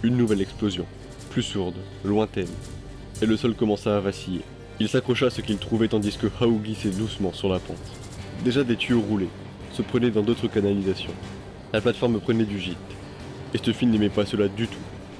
Une 0.03 0.15
nouvelle 0.15 0.41
explosion, 0.41 0.85
plus 1.31 1.43
sourde, 1.43 1.75
lointaine, 2.05 2.47
et 3.21 3.25
le 3.25 3.35
sol 3.35 3.55
commença 3.55 3.97
à 3.97 3.99
vaciller. 3.99 4.41
Il 4.79 4.87
s'accrocha 4.87 5.25
à 5.25 5.29
ce 5.29 5.41
qu'il 5.41 5.57
trouvait 5.57 5.89
tandis 5.89 6.17
que 6.17 6.27
Hao 6.39 6.51
glissait 6.59 6.91
doucement 6.91 7.33
sur 7.33 7.49
la 7.49 7.59
pente. 7.59 7.75
Déjà 8.45 8.63
des 8.63 8.77
tuyaux 8.77 9.01
roulaient, 9.01 9.27
se 9.73 9.81
prenaient 9.81 10.11
dans 10.11 10.23
d'autres 10.23 10.47
canalisations. 10.47 11.13
La 11.73 11.81
plateforme 11.81 12.21
prenait 12.21 12.45
du 12.45 12.57
gîte. 12.57 12.77
Et 13.53 13.57
Stuffy 13.57 13.85
n'aimait 13.85 14.09
pas 14.09 14.25
cela 14.25 14.47
du 14.47 14.67
tout. 14.67 14.79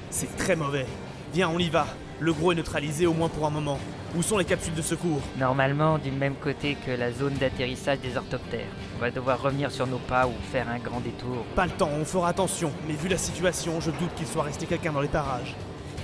C'est 0.09 0.37
très 0.37 0.55
mauvais. 0.55 0.85
Viens, 1.33 1.49
on 1.49 1.59
y 1.59 1.69
va. 1.69 1.85
Le 2.21 2.31
gros 2.31 2.53
est 2.53 2.55
neutralisé 2.55 3.05
au 3.05 3.13
moins 3.13 3.27
pour 3.27 3.45
un 3.45 3.49
moment. 3.49 3.79
Où 4.15 4.23
sont 4.23 4.39
les 4.39 4.45
capsules 4.45 4.73
de 4.73 4.81
secours 4.81 5.21
Normalement, 5.37 5.99
du 5.99 6.09
même 6.09 6.33
côté 6.33 6.75
que 6.83 6.89
la 6.89 7.11
zone 7.11 7.35
d'atterrissage 7.35 7.99
des 7.99 8.17
orthoptères. 8.17 8.65
On 8.97 9.01
va 9.01 9.11
devoir 9.11 9.39
revenir 9.39 9.71
sur 9.71 9.85
nos 9.85 9.99
pas 9.99 10.25
ou 10.25 10.33
faire 10.51 10.67
un 10.67 10.79
grand 10.79 10.99
détour. 10.99 11.45
Pas 11.55 11.67
le 11.67 11.71
temps, 11.71 11.91
on 11.93 12.03
fera 12.05 12.29
attention. 12.29 12.71
Mais 12.87 12.95
vu 12.95 13.07
la 13.07 13.19
situation, 13.19 13.79
je 13.79 13.91
doute 13.91 14.13
qu'il 14.15 14.25
soit 14.25 14.41
resté 14.41 14.65
quelqu'un 14.65 14.93
dans 14.93 15.01
les 15.01 15.07
parages. 15.07 15.55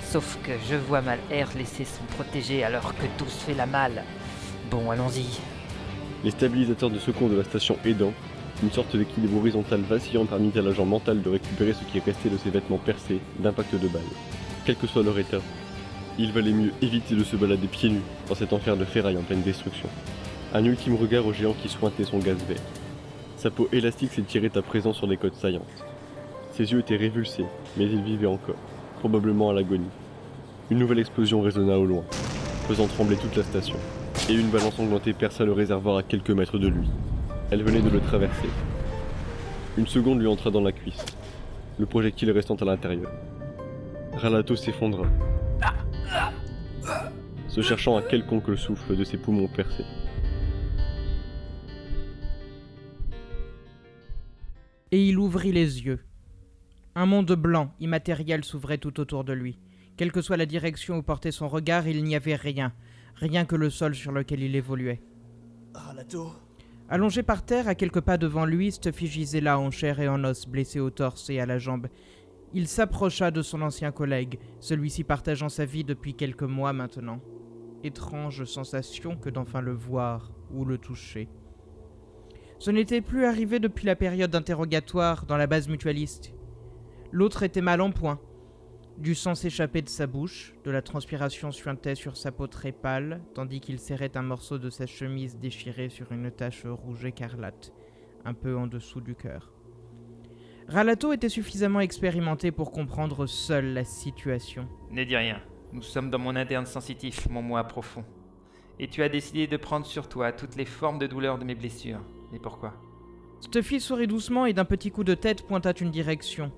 Sauf 0.08 0.38
que 0.44 0.52
je 0.70 0.76
vois 0.76 1.00
mal 1.00 1.18
Air 1.32 1.48
laisser 1.56 1.84
son 1.84 2.04
protégé 2.14 2.62
alors 2.62 2.94
que 2.94 3.06
tout 3.18 3.28
se 3.28 3.44
fait 3.44 3.54
la 3.54 3.66
malle. 3.66 4.04
Bon, 4.70 4.88
allons-y. 4.88 5.40
Les 6.22 6.30
stabilisateurs 6.30 6.90
de 6.90 7.00
secours 7.00 7.28
de 7.28 7.36
la 7.36 7.44
station 7.44 7.76
aidant, 7.84 8.12
une 8.62 8.70
sorte 8.70 8.96
d'équilibre 8.96 9.38
horizontal 9.38 9.80
vacillant 9.80 10.26
permit 10.26 10.52
à 10.56 10.62
l'agent 10.62 10.86
mental 10.86 11.22
de 11.22 11.28
récupérer 11.28 11.72
ce 11.72 11.84
qui 11.90 11.98
restait 11.98 12.30
de 12.30 12.38
ses 12.38 12.50
vêtements 12.50 12.78
percés 12.78 13.20
d'impact 13.40 13.74
de 13.74 13.88
balles. 13.88 14.02
Quel 14.64 14.76
que 14.76 14.86
soit 14.86 15.02
leur 15.02 15.18
état, 15.18 15.40
il 16.18 16.32
valait 16.32 16.52
mieux 16.52 16.72
éviter 16.82 17.14
de 17.14 17.24
se 17.24 17.36
balader 17.36 17.66
pieds 17.66 17.90
nus 17.90 18.02
dans 18.28 18.34
cet 18.34 18.52
enfer 18.52 18.76
de 18.76 18.84
ferraille 18.84 19.18
en 19.18 19.22
pleine 19.22 19.42
destruction. 19.42 19.88
Un 20.54 20.64
ultime 20.64 20.96
regard 20.96 21.26
au 21.26 21.32
géant 21.32 21.54
qui 21.60 21.68
sointait 21.68 22.04
son 22.04 22.18
gaz 22.18 22.38
vert. 22.48 22.56
Sa 23.36 23.50
peau 23.50 23.68
élastique 23.72 24.12
s'étirait 24.12 24.56
à 24.56 24.62
présent 24.62 24.92
sur 24.92 25.06
les 25.06 25.18
côtes 25.18 25.34
saillantes. 25.34 25.84
Ses 26.52 26.72
yeux 26.72 26.78
étaient 26.78 26.96
révulsés, 26.96 27.44
mais 27.76 27.84
il 27.84 28.02
vivait 28.02 28.26
encore, 28.26 28.56
probablement 29.00 29.50
à 29.50 29.52
l'agonie. 29.52 29.90
Une 30.70 30.78
nouvelle 30.78 31.00
explosion 31.00 31.42
résonna 31.42 31.78
au 31.78 31.84
loin, 31.84 32.02
faisant 32.66 32.86
trembler 32.86 33.16
toute 33.16 33.36
la 33.36 33.42
station, 33.42 33.76
et 34.30 34.32
une 34.32 34.48
balle 34.48 34.62
ensanglantée 34.62 35.12
perça 35.12 35.44
le 35.44 35.52
réservoir 35.52 35.98
à 35.98 36.02
quelques 36.02 36.30
mètres 36.30 36.58
de 36.58 36.68
lui. 36.68 36.88
Elle 37.50 37.62
venait 37.62 37.82
de 37.82 37.90
le 37.90 38.00
traverser. 38.00 38.48
Une 39.76 39.86
seconde 39.86 40.20
lui 40.20 40.26
entra 40.26 40.50
dans 40.50 40.62
la 40.62 40.72
cuisse, 40.72 41.04
le 41.78 41.84
projectile 41.84 42.30
restant 42.30 42.54
à 42.54 42.64
l'intérieur. 42.64 43.10
Ralato 44.14 44.56
s'effondra, 44.56 45.04
se 47.56 47.62
cherchant 47.62 47.96
à 47.96 48.02
quelconque 48.02 48.54
souffle 48.58 48.94
de 48.94 49.02
ses 49.02 49.16
poumons 49.16 49.48
percés. 49.48 49.86
Et 54.92 55.08
il 55.08 55.18
ouvrit 55.18 55.52
les 55.52 55.82
yeux. 55.82 56.00
Un 56.94 57.06
monde 57.06 57.32
blanc, 57.32 57.72
immatériel 57.80 58.44
s'ouvrait 58.44 58.76
tout 58.76 59.00
autour 59.00 59.24
de 59.24 59.32
lui. 59.32 59.58
Quelle 59.96 60.12
que 60.12 60.20
soit 60.20 60.36
la 60.36 60.44
direction 60.44 60.98
où 60.98 61.02
portait 61.02 61.32
son 61.32 61.48
regard, 61.48 61.88
il 61.88 62.04
n'y 62.04 62.14
avait 62.14 62.34
rien, 62.34 62.74
rien 63.14 63.46
que 63.46 63.56
le 63.56 63.70
sol 63.70 63.94
sur 63.94 64.12
lequel 64.12 64.42
il 64.42 64.54
évoluait. 64.54 65.00
Ralato 65.72 66.32
Allongé 66.90 67.22
par 67.22 67.42
terre, 67.42 67.68
à 67.68 67.74
quelques 67.74 68.02
pas 68.02 68.18
devant 68.18 68.44
lui, 68.44 68.70
Stuffy 68.70 69.06
gisait 69.06 69.40
là 69.40 69.58
en 69.58 69.70
chair 69.70 69.98
et 69.98 70.08
en 70.08 70.22
os, 70.24 70.46
blessé 70.46 70.78
au 70.78 70.90
torse 70.90 71.30
et 71.30 71.40
à 71.40 71.46
la 71.46 71.58
jambe. 71.58 71.86
Il 72.52 72.68
s'approcha 72.68 73.30
de 73.30 73.40
son 73.40 73.62
ancien 73.62 73.92
collègue, 73.92 74.38
celui-ci 74.60 75.04
partageant 75.04 75.48
sa 75.48 75.64
vie 75.64 75.84
depuis 75.84 76.12
quelques 76.12 76.42
mois 76.42 76.74
maintenant. 76.74 77.18
Étrange 77.86 78.44
sensation 78.44 79.16
que 79.16 79.30
d'enfin 79.30 79.60
le 79.60 79.72
voir 79.72 80.32
ou 80.50 80.64
le 80.64 80.76
toucher. 80.76 81.28
Ce 82.58 82.72
n'était 82.72 83.00
plus 83.00 83.26
arrivé 83.26 83.60
depuis 83.60 83.86
la 83.86 83.94
période 83.94 84.32
d'interrogatoire 84.32 85.24
dans 85.24 85.36
la 85.36 85.46
base 85.46 85.68
mutualiste. 85.68 86.32
L'autre 87.12 87.44
était 87.44 87.60
mal 87.60 87.80
en 87.80 87.92
point. 87.92 88.18
Du 88.98 89.14
sang 89.14 89.36
s'échappait 89.36 89.82
de 89.82 89.88
sa 89.88 90.08
bouche, 90.08 90.54
de 90.64 90.72
la 90.72 90.82
transpiration 90.82 91.52
suintait 91.52 91.94
sur 91.94 92.16
sa 92.16 92.32
peau 92.32 92.48
très 92.48 92.72
pâle, 92.72 93.20
tandis 93.34 93.60
qu'il 93.60 93.78
serrait 93.78 94.16
un 94.16 94.22
morceau 94.22 94.58
de 94.58 94.68
sa 94.68 94.86
chemise 94.86 95.38
déchirée 95.38 95.88
sur 95.88 96.10
une 96.10 96.32
tache 96.32 96.66
rouge 96.66 97.04
écarlate, 97.04 97.72
un 98.24 98.34
peu 98.34 98.56
en 98.56 98.66
dessous 98.66 99.00
du 99.00 99.14
cœur. 99.14 99.52
Ralato 100.66 101.12
était 101.12 101.28
suffisamment 101.28 101.80
expérimenté 101.80 102.50
pour 102.50 102.72
comprendre 102.72 103.26
seul 103.26 103.74
la 103.74 103.84
situation. 103.84 104.66
Ne 104.90 105.04
dis 105.04 105.16
rien. 105.16 105.40
Nous 105.72 105.82
sommes 105.82 106.10
dans 106.10 106.18
mon 106.18 106.36
interne 106.36 106.66
sensitif, 106.66 107.28
mon 107.28 107.42
moi 107.42 107.64
profond. 107.64 108.04
Et 108.78 108.88
tu 108.88 109.02
as 109.02 109.08
décidé 109.08 109.46
de 109.46 109.56
prendre 109.56 109.86
sur 109.86 110.08
toi 110.08 110.32
toutes 110.32 110.56
les 110.56 110.64
formes 110.64 110.98
de 110.98 111.06
douleur 111.06 111.38
de 111.38 111.44
mes 111.44 111.54
blessures. 111.54 112.00
Mais 112.32 112.38
pourquoi? 112.38 112.74
Stuffy 113.40 113.80
sourit 113.80 114.06
doucement 114.06 114.46
et 114.46 114.52
d'un 114.52 114.64
petit 114.64 114.90
coup 114.90 115.04
de 115.04 115.14
tête 115.14 115.46
pointa 115.46 115.72
une 115.80 115.90
direction. 115.90 116.52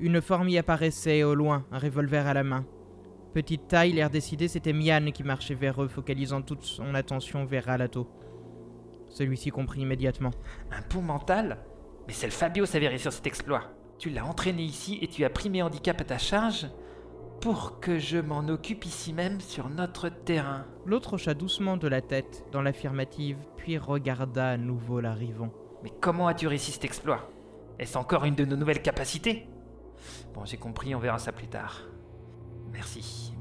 Une 0.00 0.20
forme 0.20 0.48
y 0.48 0.58
apparaissait 0.58 1.22
au 1.22 1.34
loin, 1.34 1.64
un 1.70 1.78
revolver 1.78 2.26
à 2.26 2.34
la 2.34 2.42
main. 2.42 2.64
Petite 3.32 3.68
taille, 3.68 3.92
l'air 3.92 4.10
décidé, 4.10 4.48
c'était 4.48 4.72
Mian 4.72 5.10
qui 5.12 5.24
marchait 5.24 5.54
vers 5.54 5.82
eux, 5.82 5.88
focalisant 5.88 6.42
toute 6.42 6.62
son 6.62 6.94
attention 6.94 7.44
vers 7.44 7.64
Ralato. 7.64 8.08
Celui-ci 9.08 9.50
comprit 9.50 9.82
immédiatement. 9.82 10.32
Un 10.72 10.82
pont 10.82 11.02
mental? 11.02 11.58
Mais 12.06 12.12
c'est 12.12 12.26
le 12.26 12.32
Fabio 12.32 12.66
s'avérait 12.66 12.98
sur 12.98 13.12
cet 13.12 13.26
exploit. 13.26 13.62
Tu 13.98 14.10
l'as 14.10 14.24
entraîné 14.26 14.62
ici 14.62 14.98
et 15.00 15.06
tu 15.06 15.24
as 15.24 15.30
pris 15.30 15.50
mes 15.50 15.62
handicaps 15.62 16.00
à 16.00 16.04
ta 16.04 16.18
charge? 16.18 16.66
Pour 17.40 17.80
que 17.80 17.98
je 17.98 18.18
m'en 18.18 18.48
occupe 18.48 18.86
ici 18.86 19.12
même 19.12 19.40
sur 19.40 19.68
notre 19.68 20.08
terrain. 20.08 20.64
L'autre 20.86 21.14
hocha 21.14 21.34
doucement 21.34 21.76
de 21.76 21.88
la 21.88 22.00
tête 22.00 22.44
dans 22.52 22.62
l'affirmative, 22.62 23.36
puis 23.56 23.76
regarda 23.76 24.50
à 24.50 24.56
nouveau 24.56 25.00
l'arrivant. 25.00 25.50
Mais 25.82 25.92
comment 26.00 26.26
as-tu 26.26 26.46
réussi 26.46 26.72
cet 26.72 26.84
exploit? 26.84 27.28
Est-ce 27.78 27.98
encore 27.98 28.24
une 28.24 28.34
de 28.34 28.44
nos 28.44 28.56
nouvelles 28.56 28.82
capacités? 28.82 29.46
Bon, 30.32 30.44
j'ai 30.44 30.56
compris, 30.56 30.94
on 30.94 30.98
verra 30.98 31.18
ça 31.18 31.32
plus 31.32 31.48
tard. 31.48 31.82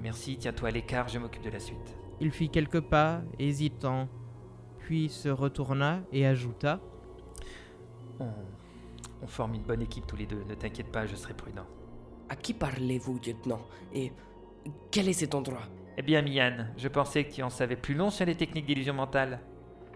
Merci, 0.01 0.37
tiens-toi 0.37 0.69
à 0.69 0.71
l'écart, 0.71 1.07
je 1.07 1.17
m'occupe 1.17 1.43
de 1.43 1.49
la 1.49 1.59
suite. 1.59 1.97
Il 2.19 2.31
fit 2.31 2.49
quelques 2.49 2.81
pas, 2.81 3.21
hésitant, 3.39 4.09
puis 4.79 5.09
se 5.09 5.29
retourna 5.29 6.01
et 6.11 6.25
ajouta 6.25 6.79
On, 8.19 8.29
on 9.21 9.27
forme 9.27 9.55
une 9.55 9.63
bonne 9.63 9.81
équipe 9.81 10.05
tous 10.05 10.17
les 10.17 10.25
deux, 10.25 10.43
ne 10.43 10.55
t'inquiète 10.55 10.91
pas, 10.91 11.05
je 11.05 11.15
serai 11.15 11.33
prudent. 11.33 11.65
À 12.33 12.35
qui 12.35 12.55
parlez-vous, 12.55 13.19
lieutenant 13.23 13.61
Et 13.93 14.11
quel 14.89 15.07
est 15.07 15.13
cet 15.13 15.35
endroit? 15.35 15.67
Eh 15.99 16.01
bien, 16.01 16.23
Mian, 16.23 16.65
je 16.77 16.87
pensais 16.87 17.25
que 17.25 17.31
tu 17.31 17.43
en 17.43 17.51
savais 17.51 17.75
plus 17.75 17.93
long 17.93 18.09
sur 18.09 18.25
les 18.25 18.33
techniques 18.33 18.65
d'illusion 18.65 18.95
mentale. 18.95 19.39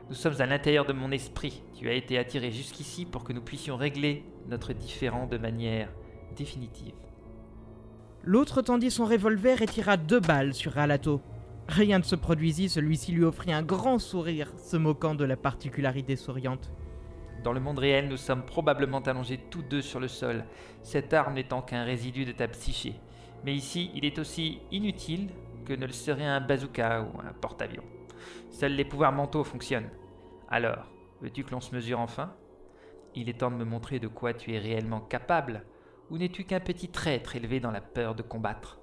Nous 0.08 0.14
sommes 0.14 0.40
à 0.40 0.46
l'intérieur 0.46 0.86
de 0.86 0.94
mon 0.94 1.10
esprit. 1.10 1.64
Tu 1.74 1.90
as 1.90 1.94
été 1.94 2.20
attiré 2.20 2.52
jusqu'ici 2.52 3.06
pour 3.06 3.24
que 3.24 3.34
nous 3.34 3.42
puissions 3.42 3.76
régler 3.76 4.24
notre 4.48 4.74
différend 4.74 5.26
de 5.26 5.40
manière 5.40 5.90
définitive. 6.36 6.94
L'autre 8.24 8.62
tendit 8.62 8.92
son 8.92 9.06
revolver 9.06 9.64
et 9.64 9.66
tira 9.66 9.98
deux 9.98 10.20
balles 10.20 10.54
sur 10.54 10.74
Ralato. 10.74 11.22
Rien 11.68 11.98
ne 11.98 12.04
se 12.04 12.16
produisit, 12.16 12.70
celui-ci 12.70 13.14
lui 13.14 13.24
offrit 13.24 13.52
un 13.52 13.64
grand 13.64 13.98
sourire, 13.98 14.54
se 14.60 14.78
moquant 14.78 15.16
de 15.16 15.26
la 15.26 15.38
particularité 15.38 16.16
souriante. 16.16 16.70
Dans 17.48 17.54
le 17.54 17.62
monde 17.62 17.80
réel, 17.80 18.10
nous 18.10 18.18
sommes 18.18 18.44
probablement 18.44 19.00
allongés 19.00 19.38
tous 19.38 19.62
deux 19.62 19.82
sur 19.82 20.02
le 20.02 20.10
sol, 20.10 20.44
cette 20.84 21.14
arme 21.14 21.36
n'étant 21.36 21.62
qu'un 21.62 21.86
résidu 21.86 22.26
de 22.26 22.34
ta 22.34 22.46
psyché. 22.50 22.96
Mais 23.46 23.56
ici, 23.56 23.90
il 23.96 24.04
est 24.04 24.20
aussi 24.20 24.60
inutile 24.70 25.30
que 25.64 25.72
ne 25.72 25.86
le 25.86 25.94
serait 25.94 26.26
un 26.26 26.42
bazooka 26.42 27.04
ou 27.04 27.22
un 27.22 27.32
porte-avions. 27.32 27.86
Seuls 28.50 28.74
les 28.74 28.84
pouvoirs 28.84 29.14
mentaux 29.14 29.46
fonctionnent. 29.46 29.90
Alors, 30.50 30.92
veux-tu 31.22 31.46
que 31.46 31.52
l'on 31.52 31.62
se 31.62 31.74
mesure 31.74 32.02
enfin? 32.02 32.34
Il 33.16 33.30
est 33.30 33.40
temps 33.40 33.50
de 33.50 33.56
me 33.56 33.64
montrer 33.64 34.00
de 34.00 34.10
quoi 34.10 34.34
tu 34.34 34.54
es 34.54 34.60
réellement 34.60 35.00
capable, 35.00 35.64
ou 36.10 36.18
n'es-tu 36.18 36.44
qu'un 36.44 36.60
petit 36.60 36.90
traître 36.90 37.38
élevé 37.38 37.62
dans 37.62 37.72
la 37.72 37.80
peur 37.80 38.14
de 38.14 38.24
combattre? 38.24 38.82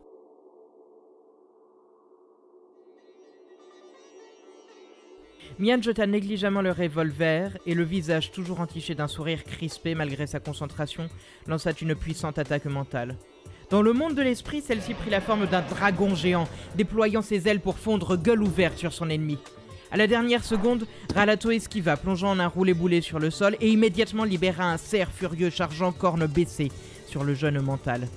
Mian 5.58 5.80
jeta 5.80 6.06
négligemment 6.06 6.62
le 6.62 6.72
revolver 6.72 7.56
et 7.66 7.74
le 7.74 7.84
visage 7.84 8.32
toujours 8.32 8.60
entiché 8.60 8.94
d'un 8.94 9.08
sourire 9.08 9.44
crispé 9.44 9.94
malgré 9.94 10.26
sa 10.26 10.40
concentration, 10.40 11.08
lança 11.46 11.70
une 11.80 11.94
puissante 11.94 12.38
attaque 12.38 12.66
mentale. 12.66 13.16
Dans 13.70 13.82
le 13.82 13.92
monde 13.92 14.14
de 14.14 14.22
l'esprit, 14.22 14.60
celle-ci 14.60 14.94
prit 14.94 15.10
la 15.10 15.20
forme 15.20 15.46
d'un 15.46 15.62
dragon 15.62 16.14
géant, 16.14 16.48
déployant 16.76 17.22
ses 17.22 17.48
ailes 17.48 17.60
pour 17.60 17.78
fondre 17.78 18.16
gueule 18.16 18.42
ouverte 18.42 18.78
sur 18.78 18.92
son 18.92 19.08
ennemi. 19.10 19.38
À 19.90 19.96
la 19.96 20.06
dernière 20.06 20.44
seconde, 20.44 20.86
Ralato 21.14 21.50
esquiva, 21.50 21.96
plongeant 21.96 22.32
en 22.32 22.40
un 22.40 22.48
roulé-boulé 22.48 23.00
sur 23.00 23.20
le 23.20 23.30
sol 23.30 23.56
et 23.60 23.70
immédiatement 23.70 24.24
libéra 24.24 24.64
un 24.64 24.76
cerf 24.76 25.10
furieux 25.12 25.50
chargeant 25.50 25.92
corne 25.92 26.26
baissée 26.26 26.72
sur 27.06 27.22
le 27.22 27.34
jeune 27.34 27.60
mental. 27.60 28.08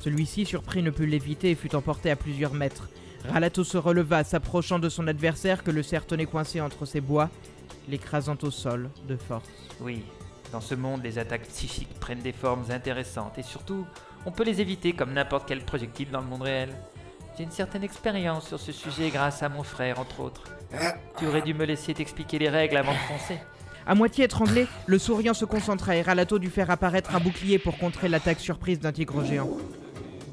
Celui-ci, 0.00 0.44
surpris, 0.44 0.82
ne 0.82 0.90
put 0.90 1.06
l'éviter 1.06 1.52
et 1.52 1.54
fut 1.54 1.74
emporté 1.74 2.10
à 2.10 2.16
plusieurs 2.16 2.52
mètres. 2.52 2.90
Ralato 3.28 3.64
se 3.64 3.78
releva, 3.78 4.22
s'approchant 4.22 4.78
de 4.78 4.88
son 4.88 5.08
adversaire 5.08 5.64
que 5.64 5.70
le 5.70 5.82
cerf 5.82 6.06
tenait 6.06 6.26
coincé 6.26 6.60
entre 6.60 6.84
ses 6.84 7.00
bois, 7.00 7.30
l'écrasant 7.88 8.36
au 8.42 8.50
sol 8.50 8.90
de 9.08 9.16
force. 9.16 9.48
Oui, 9.80 10.04
dans 10.52 10.60
ce 10.60 10.74
monde, 10.74 11.02
les 11.02 11.18
attaques 11.18 11.48
psychiques 11.48 11.98
prennent 12.00 12.22
des 12.22 12.32
formes 12.32 12.64
intéressantes 12.70 13.38
et 13.38 13.42
surtout, 13.42 13.86
on 14.26 14.30
peut 14.30 14.44
les 14.44 14.60
éviter 14.60 14.92
comme 14.92 15.12
n'importe 15.12 15.48
quel 15.48 15.64
projectile 15.64 16.10
dans 16.10 16.20
le 16.20 16.26
monde 16.26 16.42
réel. 16.42 16.70
J'ai 17.36 17.44
une 17.44 17.50
certaine 17.50 17.82
expérience 17.82 18.46
sur 18.46 18.60
ce 18.60 18.72
sujet 18.72 19.10
grâce 19.10 19.42
à 19.42 19.48
mon 19.48 19.64
frère, 19.64 19.98
entre 19.98 20.20
autres. 20.20 20.44
Tu 21.18 21.26
aurais 21.26 21.42
dû 21.42 21.54
me 21.54 21.64
laisser 21.64 21.94
t'expliquer 21.94 22.38
les 22.38 22.48
règles 22.48 22.76
avant 22.76 22.92
de 22.92 22.98
foncer. 22.98 23.38
À 23.86 23.94
moitié 23.94 24.24
étranglé, 24.24 24.66
le 24.86 24.98
souriant 24.98 25.34
se 25.34 25.44
concentra 25.44 25.96
et 25.96 26.02
Ralato 26.02 26.38
dut 26.38 26.50
faire 26.50 26.70
apparaître 26.70 27.14
un 27.14 27.20
bouclier 27.20 27.58
pour 27.58 27.76
contrer 27.76 28.08
l'attaque 28.08 28.40
surprise 28.40 28.80
d'un 28.80 28.92
tigre 28.92 29.24
géant. 29.24 29.50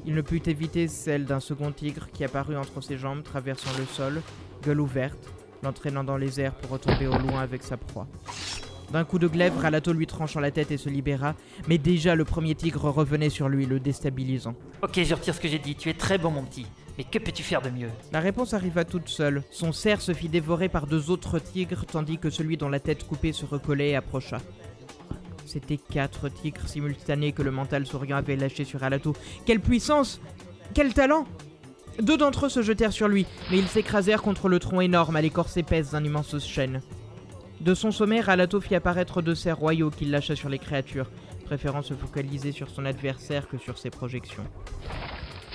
Il 0.04 0.14
ne 0.14 0.20
put 0.20 0.48
éviter 0.48 0.88
celle 0.88 1.24
d'un 1.24 1.40
second 1.40 1.70
tigre 1.70 2.08
qui 2.12 2.24
apparut 2.24 2.56
entre 2.56 2.80
ses 2.80 2.98
jambes, 2.98 3.22
traversant 3.22 3.70
le 3.78 3.84
sol, 3.86 4.20
gueule 4.64 4.80
ouverte, 4.80 5.28
l'entraînant 5.62 6.02
dans 6.02 6.16
les 6.16 6.40
airs 6.40 6.54
pour 6.54 6.70
retomber 6.70 7.06
au 7.06 7.16
loin 7.18 7.40
avec 7.40 7.62
sa 7.62 7.76
proie. 7.76 8.08
D'un 8.92 9.04
coup 9.04 9.18
de 9.18 9.28
glaive, 9.28 9.56
Ralato 9.56 9.92
lui 9.92 10.06
tranchant 10.06 10.40
la 10.40 10.50
tête 10.50 10.70
et 10.70 10.76
se 10.76 10.88
libéra, 10.88 11.34
mais 11.68 11.78
déjà 11.78 12.14
le 12.14 12.24
premier 12.24 12.54
tigre 12.54 12.90
revenait 12.90 13.30
sur 13.30 13.48
lui, 13.48 13.64
le 13.64 13.80
déstabilisant. 13.80 14.54
Ok, 14.82 15.00
je 15.02 15.14
retire 15.14 15.34
ce 15.34 15.40
que 15.40 15.48
j'ai 15.48 15.60
dit, 15.60 15.76
tu 15.76 15.88
es 15.88 15.94
très 15.94 16.18
bon 16.18 16.30
mon 16.30 16.42
petit. 16.42 16.66
Mais 16.98 17.04
que 17.04 17.18
peux-tu 17.18 17.42
faire 17.42 17.62
de 17.62 17.70
mieux? 17.70 17.88
La 18.12 18.20
réponse 18.20 18.52
arriva 18.52 18.84
toute 18.84 19.08
seule. 19.08 19.42
Son 19.50 19.72
cerf 19.72 20.02
se 20.02 20.12
fit 20.12 20.28
dévorer 20.28 20.68
par 20.68 20.86
deux 20.86 21.10
autres 21.10 21.38
tigres, 21.38 21.86
tandis 21.86 22.18
que 22.18 22.28
celui 22.28 22.58
dont 22.58 22.68
la 22.68 22.80
tête 22.80 23.06
coupée 23.06 23.32
se 23.32 23.46
recollait 23.46 23.90
et 23.90 23.96
approcha. 23.96 24.42
C'étaient 25.46 25.78
quatre 25.78 26.28
tigres 26.28 26.68
simultanés 26.68 27.32
que 27.32 27.42
le 27.42 27.50
mental 27.50 27.86
souriant 27.86 28.16
avait 28.16 28.36
lâchés 28.36 28.64
sur 28.64 28.82
Alato. 28.82 29.14
Quelle 29.44 29.60
puissance 29.60 30.20
Quel 30.74 30.94
talent 30.94 31.26
Deux 32.00 32.16
d'entre 32.16 32.46
eux 32.46 32.48
se 32.48 32.62
jetèrent 32.62 32.92
sur 32.92 33.08
lui, 33.08 33.26
mais 33.50 33.58
ils 33.58 33.68
s'écrasèrent 33.68 34.22
contre 34.22 34.48
le 34.48 34.58
tronc 34.58 34.80
énorme 34.80 35.16
à 35.16 35.22
l'écorce 35.22 35.56
épaisse 35.56 35.90
d'un 35.90 36.04
immense 36.04 36.38
chêne. 36.38 36.80
De 37.60 37.74
son 37.74 37.92
sommet, 37.92 38.20
Ralato 38.20 38.60
fit 38.60 38.74
apparaître 38.74 39.22
deux 39.22 39.36
cerfs 39.36 39.58
royaux 39.58 39.90
qu'il 39.90 40.10
lâcha 40.10 40.34
sur 40.34 40.48
les 40.48 40.58
créatures, 40.58 41.10
préférant 41.44 41.82
se 41.82 41.94
focaliser 41.94 42.50
sur 42.50 42.70
son 42.70 42.84
adversaire 42.84 43.46
que 43.46 43.58
sur 43.58 43.78
ses 43.78 43.90
projections. 43.90 44.44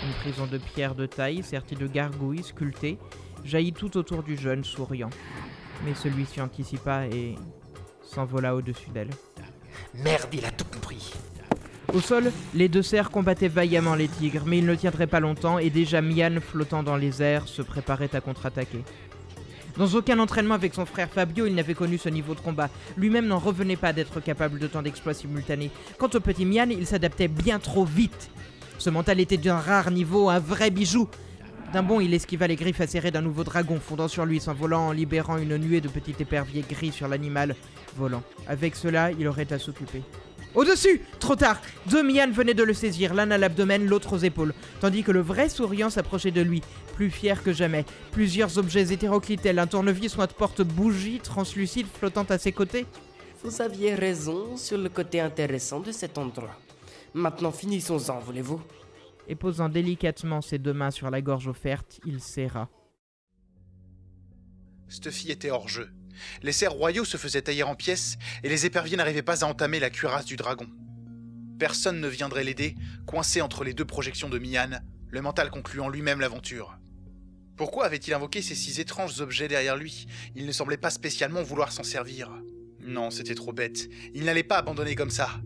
Une 0.03 0.13
prison 0.21 0.45
de 0.45 0.57
pierre 0.57 0.95
de 0.95 1.05
taille, 1.05 1.43
sertie 1.43 1.75
de 1.75 1.87
gargouilles 1.87 2.43
sculptées, 2.43 2.97
jaillit 3.43 3.73
tout 3.73 3.97
autour 3.97 4.23
du 4.23 4.37
jeune 4.37 4.63
souriant. 4.63 5.09
Mais 5.85 5.95
celui-ci 5.95 6.39
anticipa 6.39 7.07
et 7.07 7.35
s'envola 8.03 8.55
au-dessus 8.55 8.89
d'elle. 8.91 9.09
Merde, 9.93 10.29
il 10.33 10.45
a 10.45 10.51
tout 10.51 10.65
compris. 10.65 11.13
Au 11.93 12.01
sol, 12.01 12.31
les 12.53 12.67
deux 12.67 12.81
cerfs 12.81 13.09
combattaient 13.09 13.47
vaillamment 13.47 13.95
les 13.95 14.09
tigres, 14.09 14.43
mais 14.45 14.57
ils 14.57 14.65
ne 14.65 14.75
tiendraient 14.75 15.07
pas 15.07 15.21
longtemps 15.21 15.57
et 15.57 15.69
déjà 15.69 16.01
Mian, 16.01 16.39
flottant 16.41 16.83
dans 16.83 16.97
les 16.97 17.21
airs, 17.23 17.47
se 17.47 17.61
préparait 17.61 18.09
à 18.13 18.19
contre-attaquer. 18.19 18.83
Dans 19.77 19.87
aucun 19.93 20.17
entraînement 20.19 20.55
avec 20.55 20.73
son 20.73 20.85
frère 20.85 21.09
Fabio, 21.09 21.45
il 21.45 21.55
n'avait 21.55 21.75
connu 21.75 21.97
ce 21.97 22.09
niveau 22.09 22.33
de 22.33 22.39
combat. 22.39 22.69
Lui-même 22.97 23.27
n'en 23.27 23.37
revenait 23.37 23.75
pas 23.75 23.93
d'être 23.93 24.19
capable 24.19 24.59
de 24.59 24.67
tant 24.67 24.81
d'exploits 24.81 25.13
simultanés. 25.13 25.71
Quant 25.97 26.09
au 26.13 26.19
petit 26.19 26.45
Mian, 26.45 26.67
il 26.69 26.87
s'adaptait 26.87 27.27
bien 27.27 27.59
trop 27.59 27.85
vite. 27.85 28.31
Ce 28.79 28.89
mental 28.89 29.19
était 29.19 29.37
d'un 29.37 29.57
rare 29.57 29.91
niveau, 29.91 30.29
un 30.29 30.39
vrai 30.39 30.71
bijou. 30.71 31.07
D'un 31.73 31.83
bond, 31.83 31.99
il 31.99 32.13
esquiva 32.13 32.47
les 32.47 32.55
griffes 32.55 32.79
acérées 32.79 33.11
d'un 33.11 33.21
nouveau 33.21 33.43
dragon, 33.43 33.79
fondant 33.79 34.07
sur 34.07 34.25
lui, 34.25 34.39
s'envolant 34.39 34.87
en 34.87 34.91
libérant 34.93 35.37
une 35.37 35.57
nuée 35.57 35.81
de 35.81 35.89
petits 35.89 36.15
éperviers 36.17 36.63
gris 36.67 36.93
sur 36.93 37.09
l'animal 37.09 37.55
volant. 37.97 38.23
Avec 38.47 38.75
cela, 38.75 39.11
il 39.11 39.27
aurait 39.27 39.51
à 39.51 39.59
s'occuper. 39.59 40.01
Au-dessus 40.55 41.01
Trop 41.19 41.35
tard 41.35 41.61
Deux 41.87 42.03
Mian 42.03 42.31
venaient 42.31 42.53
de 42.53 42.63
le 42.63 42.73
saisir, 42.73 43.13
l'un 43.13 43.29
à 43.31 43.37
l'abdomen, 43.37 43.85
l'autre 43.85 44.15
aux 44.15 44.19
épaules, 44.19 44.53
tandis 44.79 45.03
que 45.03 45.11
le 45.11 45.19
vrai 45.19 45.49
souriant 45.49 45.89
s'approchait 45.89 46.31
de 46.31 46.41
lui, 46.41 46.63
plus 46.95 47.11
fier 47.11 47.43
que 47.43 47.51
jamais. 47.51 47.85
Plusieurs 48.11 48.57
objets 48.57 48.93
hétéroclites, 48.93 49.45
un 49.45 49.67
tournevis 49.67 50.15
ou 50.15 50.21
un 50.21 50.27
porte-bougie 50.27 51.19
translucide 51.19 51.87
flottant 51.87 52.25
à 52.29 52.37
ses 52.37 52.53
côtés. 52.53 52.85
Vous 53.43 53.61
aviez 53.61 53.93
raison 53.93 54.55
sur 54.55 54.77
le 54.77 54.89
côté 54.89 55.19
intéressant 55.19 55.81
de 55.81 55.91
cet 55.91 56.17
endroit. 56.17 56.55
Maintenant 57.13 57.51
finissons-en, 57.51 58.19
voulez-vous? 58.19 58.61
Et 59.27 59.35
posant 59.35 59.69
délicatement 59.69 60.41
ses 60.41 60.57
deux 60.57 60.73
mains 60.73 60.91
sur 60.91 61.09
la 61.09 61.21
gorge 61.21 61.47
offerte, 61.47 61.99
il 62.05 62.21
serra. 62.21 62.69
Stuffy 64.87 65.31
était 65.31 65.51
hors 65.51 65.67
jeu. 65.67 65.89
Les 66.41 66.51
cerfs 66.53 66.71
royaux 66.71 67.05
se 67.05 67.17
faisaient 67.17 67.41
tailler 67.41 67.63
en 67.63 67.75
pièces 67.75 68.17
et 68.43 68.49
les 68.49 68.65
éperviers 68.65 68.97
n'arrivaient 68.97 69.21
pas 69.21 69.43
à 69.43 69.47
entamer 69.47 69.79
la 69.79 69.89
cuirasse 69.89 70.25
du 70.25 70.37
dragon. 70.37 70.67
Personne 71.59 71.99
ne 71.99 72.07
viendrait 72.07 72.43
l'aider, 72.43 72.75
coincé 73.05 73.41
entre 73.41 73.63
les 73.63 73.73
deux 73.73 73.85
projections 73.85 74.29
de 74.29 74.39
Mian, 74.39 74.79
le 75.09 75.21
mental 75.21 75.49
concluant 75.49 75.89
lui-même 75.89 76.19
l'aventure. 76.19 76.77
Pourquoi 77.55 77.85
avait-il 77.85 78.13
invoqué 78.13 78.41
ces 78.41 78.55
six 78.55 78.79
étranges 78.79 79.19
objets 79.19 79.47
derrière 79.47 79.75
lui? 79.75 80.07
Il 80.35 80.45
ne 80.45 80.51
semblait 80.51 80.77
pas 80.77 80.91
spécialement 80.91 81.41
vouloir 81.41 81.71
s'en 81.71 81.83
servir. 81.83 82.31
Non, 82.79 83.09
c'était 83.09 83.35
trop 83.35 83.51
bête. 83.51 83.89
Il 84.13 84.25
n'allait 84.25 84.43
pas 84.43 84.59
abandonner 84.59 84.95
comme 84.95 85.09
ça. 85.09 85.41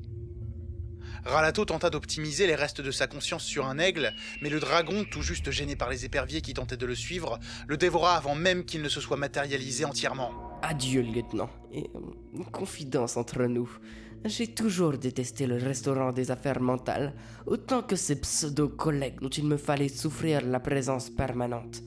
Ralato 1.25 1.65
tenta 1.65 1.89
d'optimiser 1.89 2.47
les 2.47 2.55
restes 2.55 2.81
de 2.81 2.91
sa 2.91 3.07
conscience 3.07 3.43
sur 3.43 3.67
un 3.67 3.77
aigle, 3.77 4.13
mais 4.41 4.49
le 4.49 4.59
dragon, 4.59 5.05
tout 5.09 5.21
juste 5.21 5.51
gêné 5.51 5.75
par 5.75 5.89
les 5.89 6.03
éperviers 6.05 6.41
qui 6.41 6.53
tentaient 6.53 6.77
de 6.77 6.85
le 6.85 6.95
suivre, 6.95 7.39
le 7.67 7.77
dévora 7.77 8.15
avant 8.15 8.35
même 8.35 8.65
qu'il 8.65 8.81
ne 8.81 8.89
se 8.89 8.99
soit 8.99 9.17
matérialisé 9.17 9.85
entièrement. 9.85 10.31
Adieu, 10.63 11.01
lieutenant. 11.01 11.49
Et 11.71 11.89
euh, 11.95 12.43
confidence 12.51 13.17
entre 13.17 13.43
nous. 13.43 13.69
J'ai 14.25 14.47
toujours 14.47 14.97
détesté 14.97 15.47
le 15.47 15.57
restaurant 15.57 16.11
des 16.11 16.29
affaires 16.29 16.61
mentales, 16.61 17.13
autant 17.45 17.81
que 17.81 17.95
ces 17.95 18.19
pseudo-collègues 18.19 19.19
dont 19.19 19.29
il 19.29 19.45
me 19.45 19.57
fallait 19.57 19.89
souffrir 19.89 20.41
la 20.45 20.59
présence 20.59 21.09
permanente. 21.09 21.81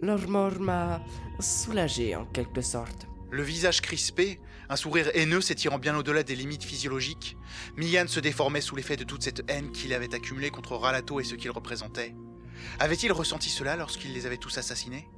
Leur 0.00 0.28
mort 0.28 0.60
m'a 0.60 1.00
soulagé 1.40 2.14
en 2.14 2.26
quelque 2.26 2.60
sorte. 2.60 3.06
Le 3.30 3.42
visage 3.42 3.80
crispé, 3.80 4.38
un 4.68 4.76
sourire 4.76 5.10
haineux 5.14 5.40
s'étirant 5.40 5.78
bien 5.78 5.96
au-delà 5.96 6.22
des 6.22 6.36
limites 6.36 6.64
physiologiques, 6.64 7.36
Mian 7.76 8.06
se 8.06 8.20
déformait 8.20 8.60
sous 8.60 8.76
l'effet 8.76 8.96
de 8.96 9.04
toute 9.04 9.22
cette 9.22 9.42
haine 9.48 9.72
qu'il 9.72 9.92
avait 9.92 10.14
accumulée 10.14 10.50
contre 10.50 10.76
Ralato 10.76 11.20
et 11.20 11.24
ce 11.24 11.34
qu'il 11.34 11.50
représentait. 11.50 12.14
Avait-il 12.78 13.12
ressenti 13.12 13.50
cela 13.50 13.76
lorsqu'il 13.76 14.12
les 14.12 14.26
avait 14.26 14.38
tous 14.38 14.56
assassinés? 14.58 15.08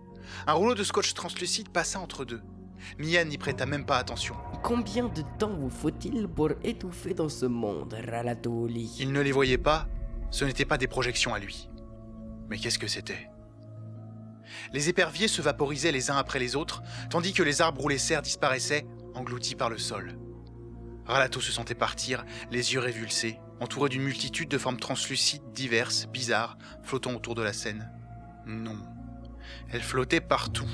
Un 0.47 0.55
rouleau 0.55 0.75
de 0.75 0.83
scotch 0.83 1.15
translucide 1.15 1.69
passa 1.69 2.01
entre 2.01 2.25
deux. 2.25 2.43
Mian 2.99 3.25
n'y 3.25 3.39
prêta 3.39 3.67
même 3.67 3.87
pas 3.87 3.99
attention. 3.99 4.37
Combien 4.63 5.09
de 5.09 5.23
temps 5.39 5.55
vous 5.55 5.71
faut-il 5.71 6.29
pour 6.29 6.51
étouffer 6.63 7.15
dans 7.15 7.29
ce 7.29 7.47
monde, 7.47 7.97
Ralato 8.09 8.69
Il 8.99 9.13
ne 9.13 9.21
les 9.21 9.33
voyait 9.33 9.59
pas, 9.59 9.89
ce 10.31 10.45
n'étaient 10.45 10.65
pas 10.65 10.79
des 10.79 10.89
projections 10.89 11.35
à 11.35 11.39
lui. 11.39 11.69
Mais 12.49 12.59
qu'est-ce 12.59 12.79
que 12.79 12.87
c'était? 12.87 13.29
Les 14.73 14.89
éperviers 14.89 15.29
se 15.29 15.43
vaporisaient 15.43 15.93
les 15.93 16.11
uns 16.11 16.17
après 16.17 16.39
les 16.39 16.57
autres, 16.57 16.83
tandis 17.11 17.33
que 17.33 17.43
les 17.43 17.61
arbres 17.61 17.85
ou 17.85 17.89
les 17.89 17.99
serres 17.99 18.23
disparaissaient, 18.23 18.87
engloutis 19.17 19.55
par 19.55 19.71
le 19.71 19.79
sol. 19.79 20.19
Ralato 21.07 21.41
se 21.41 21.53
sentait 21.53 21.75
partir, 21.75 22.25
les 22.51 22.75
yeux 22.75 22.81
révulsés, 22.81 23.39
entouré 23.61 23.89
d'une 23.89 24.03
multitude 24.03 24.49
de 24.49 24.59
formes 24.59 24.79
translucides 24.79 25.53
diverses, 25.53 26.07
bizarres, 26.07 26.59
flottant 26.83 27.15
autour 27.15 27.35
de 27.35 27.43
la 27.43 27.53
scène. 27.53 27.91
Non. 28.47 28.79
Elle 29.71 29.83
flottait 29.83 30.21
partout, 30.21 30.69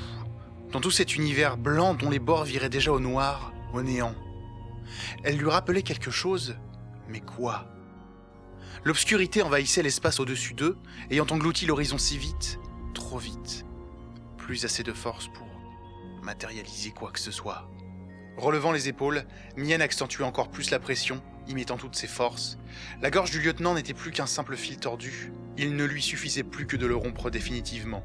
dans 0.70 0.80
tout 0.80 0.90
cet 0.90 1.14
univers 1.16 1.56
blanc 1.56 1.94
dont 1.94 2.10
les 2.10 2.18
bords 2.18 2.44
viraient 2.44 2.70
déjà 2.70 2.92
au 2.92 3.00
noir, 3.00 3.52
au 3.72 3.82
néant. 3.82 4.14
Elle 5.22 5.36
lui 5.36 5.48
rappelait 5.48 5.82
quelque 5.82 6.10
chose, 6.10 6.56
mais 7.08 7.20
quoi? 7.20 7.66
L'obscurité 8.84 9.42
envahissait 9.42 9.82
l'espace 9.82 10.18
au-dessus 10.18 10.54
d'eux, 10.54 10.78
ayant 11.10 11.26
englouti 11.30 11.66
l'horizon 11.66 11.98
si 11.98 12.18
vite, 12.18 12.58
trop 12.94 13.18
vite. 13.18 13.64
Plus 14.38 14.64
assez 14.64 14.82
de 14.82 14.92
force 14.92 15.28
pour 15.28 15.46
matérialiser 16.22 16.90
quoi 16.90 17.10
que 17.10 17.20
ce 17.20 17.30
soit. 17.30 17.68
Relevant 18.36 18.72
les 18.72 18.88
épaules, 18.88 19.24
Mien 19.56 19.80
accentuait 19.80 20.24
encore 20.24 20.50
plus 20.50 20.70
la 20.70 20.78
pression, 20.78 21.22
y 21.46 21.54
mettant 21.54 21.76
toutes 21.76 21.96
ses 21.96 22.06
forces. 22.06 22.58
La 23.00 23.10
gorge 23.10 23.30
du 23.30 23.40
lieutenant 23.40 23.74
n'était 23.74 23.94
plus 23.94 24.10
qu'un 24.10 24.26
simple 24.26 24.56
fil 24.56 24.78
tordu, 24.78 25.32
il 25.58 25.76
ne 25.76 25.84
lui 25.84 26.02
suffisait 26.02 26.42
plus 26.42 26.66
que 26.66 26.76
de 26.76 26.86
le 26.86 26.96
rompre 26.96 27.30
définitivement. 27.30 28.02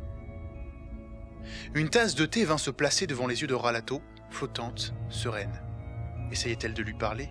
Une 1.74 1.90
tasse 1.90 2.16
de 2.16 2.26
thé 2.26 2.44
vint 2.44 2.58
se 2.58 2.72
placer 2.72 3.08
devant 3.08 3.28
les 3.28 3.42
yeux 3.42 3.48
de 3.48 3.54
Ralato, 3.54 4.02
flottante, 4.30 4.94
sereine. 5.10 5.62
Essayait-elle 6.32 6.74
de 6.74 6.84
lui 6.84 6.94
parler? 6.94 7.30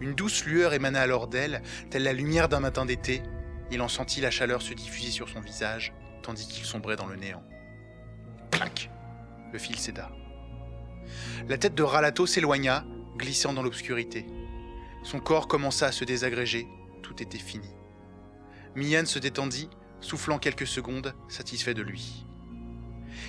Une 0.00 0.14
douce 0.14 0.44
lueur 0.44 0.74
émana 0.74 1.00
alors 1.00 1.28
d'elle, 1.28 1.62
telle 1.90 2.02
la 2.02 2.12
lumière 2.12 2.48
d'un 2.48 2.60
matin 2.60 2.84
d'été. 2.84 3.22
Il 3.70 3.80
en 3.80 3.88
sentit 3.88 4.20
la 4.20 4.30
chaleur 4.30 4.62
se 4.62 4.74
diffuser 4.74 5.10
sur 5.10 5.28
son 5.28 5.40
visage, 5.40 5.92
tandis 6.22 6.48
qu'il 6.48 6.64
sombrait 6.64 6.96
dans 6.96 7.06
le 7.06 7.16
néant. 7.16 7.42
Clinc 8.50 8.90
Le 9.52 9.58
fil 9.58 9.78
céda. 9.78 10.10
La 11.48 11.58
tête 11.58 11.74
de 11.74 11.82
Ralato 11.82 12.26
s'éloigna, 12.26 12.84
glissant 13.16 13.52
dans 13.52 13.62
l'obscurité. 13.62 14.26
Son 15.02 15.20
corps 15.20 15.48
commença 15.48 15.86
à 15.86 15.92
se 15.92 16.04
désagréger, 16.04 16.66
tout 17.02 17.22
était 17.22 17.38
fini. 17.38 17.68
Mian 18.74 19.06
se 19.06 19.18
détendit, 19.18 19.70
soufflant 20.00 20.38
quelques 20.38 20.66
secondes, 20.66 21.14
satisfait 21.28 21.74
de 21.74 21.82
lui. 21.82 22.26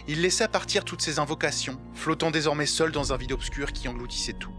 Il 0.08 0.22
laissa 0.22 0.48
partir 0.48 0.84
toutes 0.84 1.02
ses 1.02 1.20
invocations, 1.20 1.80
flottant 1.94 2.32
désormais 2.32 2.66
seul 2.66 2.92
dans 2.92 3.14
un 3.14 3.18
vide 3.18 3.32
obscur 3.32 3.72
qui 3.72 3.88
engloutissait 3.88 4.34
tout. 4.34 4.54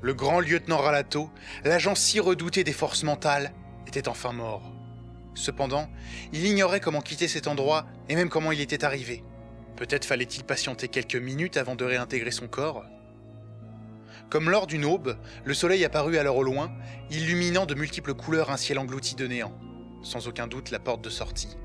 Le 0.00 0.14
grand 0.14 0.40
lieutenant 0.40 0.78
Ralato, 0.78 1.30
l'agent 1.64 1.94
si 1.94 2.18
redouté 2.18 2.64
des 2.64 2.72
forces 2.72 3.04
mentales, 3.04 3.54
était 3.86 4.08
enfin 4.08 4.32
mort. 4.32 4.72
Cependant, 5.34 5.88
il 6.32 6.44
ignorait 6.44 6.80
comment 6.80 7.00
quitter 7.00 7.28
cet 7.28 7.46
endroit 7.46 7.86
et 8.08 8.16
même 8.16 8.28
comment 8.28 8.52
il 8.52 8.60
était 8.60 8.84
arrivé. 8.84 9.22
Peut-être 9.82 10.04
fallait-il 10.04 10.44
patienter 10.44 10.86
quelques 10.86 11.16
minutes 11.16 11.56
avant 11.56 11.74
de 11.74 11.84
réintégrer 11.84 12.30
son 12.30 12.46
corps 12.46 12.84
Comme 14.30 14.48
lors 14.48 14.68
d'une 14.68 14.84
aube, 14.84 15.18
le 15.44 15.54
soleil 15.54 15.84
apparut 15.84 16.18
alors 16.18 16.36
au 16.36 16.44
loin, 16.44 16.72
illuminant 17.10 17.66
de 17.66 17.74
multiples 17.74 18.14
couleurs 18.14 18.52
un 18.52 18.56
ciel 18.56 18.78
englouti 18.78 19.16
de 19.16 19.26
néant. 19.26 19.58
Sans 20.04 20.28
aucun 20.28 20.46
doute 20.46 20.70
la 20.70 20.78
porte 20.78 21.02
de 21.02 21.10
sortie. 21.10 21.56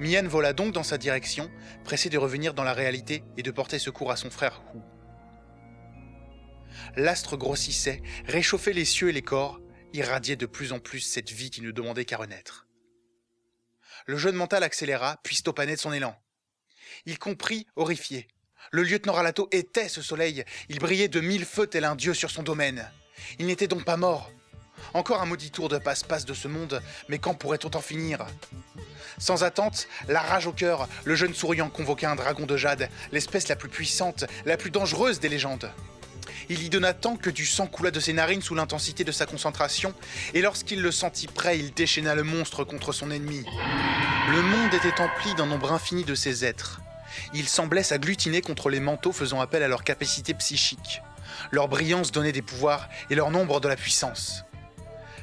Mian 0.00 0.26
vola 0.26 0.52
donc 0.52 0.72
dans 0.72 0.82
sa 0.82 0.98
direction, 0.98 1.52
pressé 1.84 2.10
de 2.10 2.18
revenir 2.18 2.52
dans 2.52 2.64
la 2.64 2.72
réalité 2.72 3.22
et 3.36 3.44
de 3.44 3.50
porter 3.52 3.78
secours 3.78 4.10
à 4.10 4.16
son 4.16 4.30
frère 4.30 4.64
Hu. 4.74 4.80
L'astre 6.96 7.36
grossissait, 7.36 8.02
réchauffait 8.26 8.72
les 8.72 8.84
cieux 8.84 9.10
et 9.10 9.12
les 9.12 9.22
corps, 9.22 9.60
irradiait 9.92 10.34
de 10.34 10.46
plus 10.46 10.72
en 10.72 10.80
plus 10.80 10.98
cette 10.98 11.30
vie 11.30 11.50
qui 11.50 11.62
ne 11.62 11.70
demandait 11.70 12.06
qu'à 12.06 12.16
renaître. 12.16 12.66
Le 14.06 14.16
jeune 14.16 14.34
mental 14.34 14.64
accéléra, 14.64 15.20
puis 15.22 15.36
stoppa 15.36 15.64
net 15.64 15.78
son 15.78 15.92
élan. 15.92 16.20
Il 17.06 17.18
comprit, 17.18 17.66
horrifié. 17.76 18.28
Le 18.70 18.82
lieutenant 18.82 19.12
Ralato 19.12 19.46
était 19.52 19.90
ce 19.90 20.00
soleil, 20.00 20.42
il 20.70 20.78
brillait 20.78 21.08
de 21.08 21.20
mille 21.20 21.44
feux 21.44 21.66
tel 21.66 21.84
un 21.84 21.96
dieu 21.96 22.14
sur 22.14 22.30
son 22.30 22.42
domaine. 22.42 22.90
Il 23.38 23.46
n'était 23.46 23.68
donc 23.68 23.84
pas 23.84 23.98
mort. 23.98 24.30
Encore 24.94 25.20
un 25.20 25.26
maudit 25.26 25.50
tour 25.50 25.68
de 25.68 25.76
passe-passe 25.76 26.24
de 26.24 26.32
ce 26.32 26.48
monde, 26.48 26.82
mais 27.08 27.18
quand 27.18 27.34
pourrait-on 27.34 27.76
en 27.76 27.82
finir? 27.82 28.26
Sans 29.18 29.44
attente, 29.44 29.86
la 30.08 30.20
rage 30.20 30.46
au 30.46 30.52
cœur, 30.52 30.88
le 31.04 31.14
jeune 31.14 31.34
souriant 31.34 31.68
convoqua 31.68 32.10
un 32.10 32.16
dragon 32.16 32.46
de 32.46 32.56
jade, 32.56 32.88
l'espèce 33.12 33.48
la 33.48 33.56
plus 33.56 33.68
puissante, 33.68 34.24
la 34.46 34.56
plus 34.56 34.70
dangereuse 34.70 35.20
des 35.20 35.28
légendes. 35.28 35.70
Il 36.48 36.62
y 36.62 36.70
donna 36.70 36.94
tant 36.94 37.16
que 37.16 37.30
du 37.30 37.44
sang 37.44 37.66
coula 37.66 37.90
de 37.90 38.00
ses 38.00 38.14
narines 38.14 38.42
sous 38.42 38.54
l'intensité 38.54 39.04
de 39.04 39.12
sa 39.12 39.26
concentration, 39.26 39.94
et 40.32 40.40
lorsqu'il 40.40 40.80
le 40.80 40.90
sentit 40.90 41.26
prêt, 41.26 41.58
il 41.58 41.74
déchaîna 41.74 42.14
le 42.14 42.22
monstre 42.22 42.64
contre 42.64 42.92
son 42.92 43.10
ennemi. 43.10 43.44
Le 44.30 44.40
monde 44.40 44.72
était 44.72 45.02
empli 45.02 45.34
d'un 45.34 45.46
nombre 45.46 45.72
infini 45.72 46.02
de 46.04 46.14
ces 46.14 46.46
êtres. 46.46 46.80
Ils 47.32 47.48
semblaient 47.48 47.82
s'agglutiner 47.82 48.40
contre 48.40 48.70
les 48.70 48.80
manteaux 48.80 49.12
faisant 49.12 49.40
appel 49.40 49.62
à 49.62 49.68
leur 49.68 49.84
capacité 49.84 50.34
psychique. 50.34 51.02
Leur 51.50 51.68
brillance 51.68 52.12
donnait 52.12 52.32
des 52.32 52.42
pouvoirs 52.42 52.88
et 53.10 53.14
leur 53.14 53.30
nombre 53.30 53.60
de 53.60 53.68
la 53.68 53.76
puissance. 53.76 54.44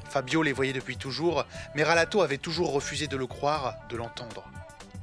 Fabio 0.09 0.43
les 0.43 0.51
voyait 0.51 0.73
depuis 0.73 0.97
toujours, 0.97 1.45
mais 1.73 1.83
Ralato 1.83 2.21
avait 2.21 2.37
toujours 2.37 2.73
refusé 2.73 3.07
de 3.07 3.15
le 3.15 3.27
croire, 3.27 3.75
de 3.89 3.95
l'entendre. 3.95 4.43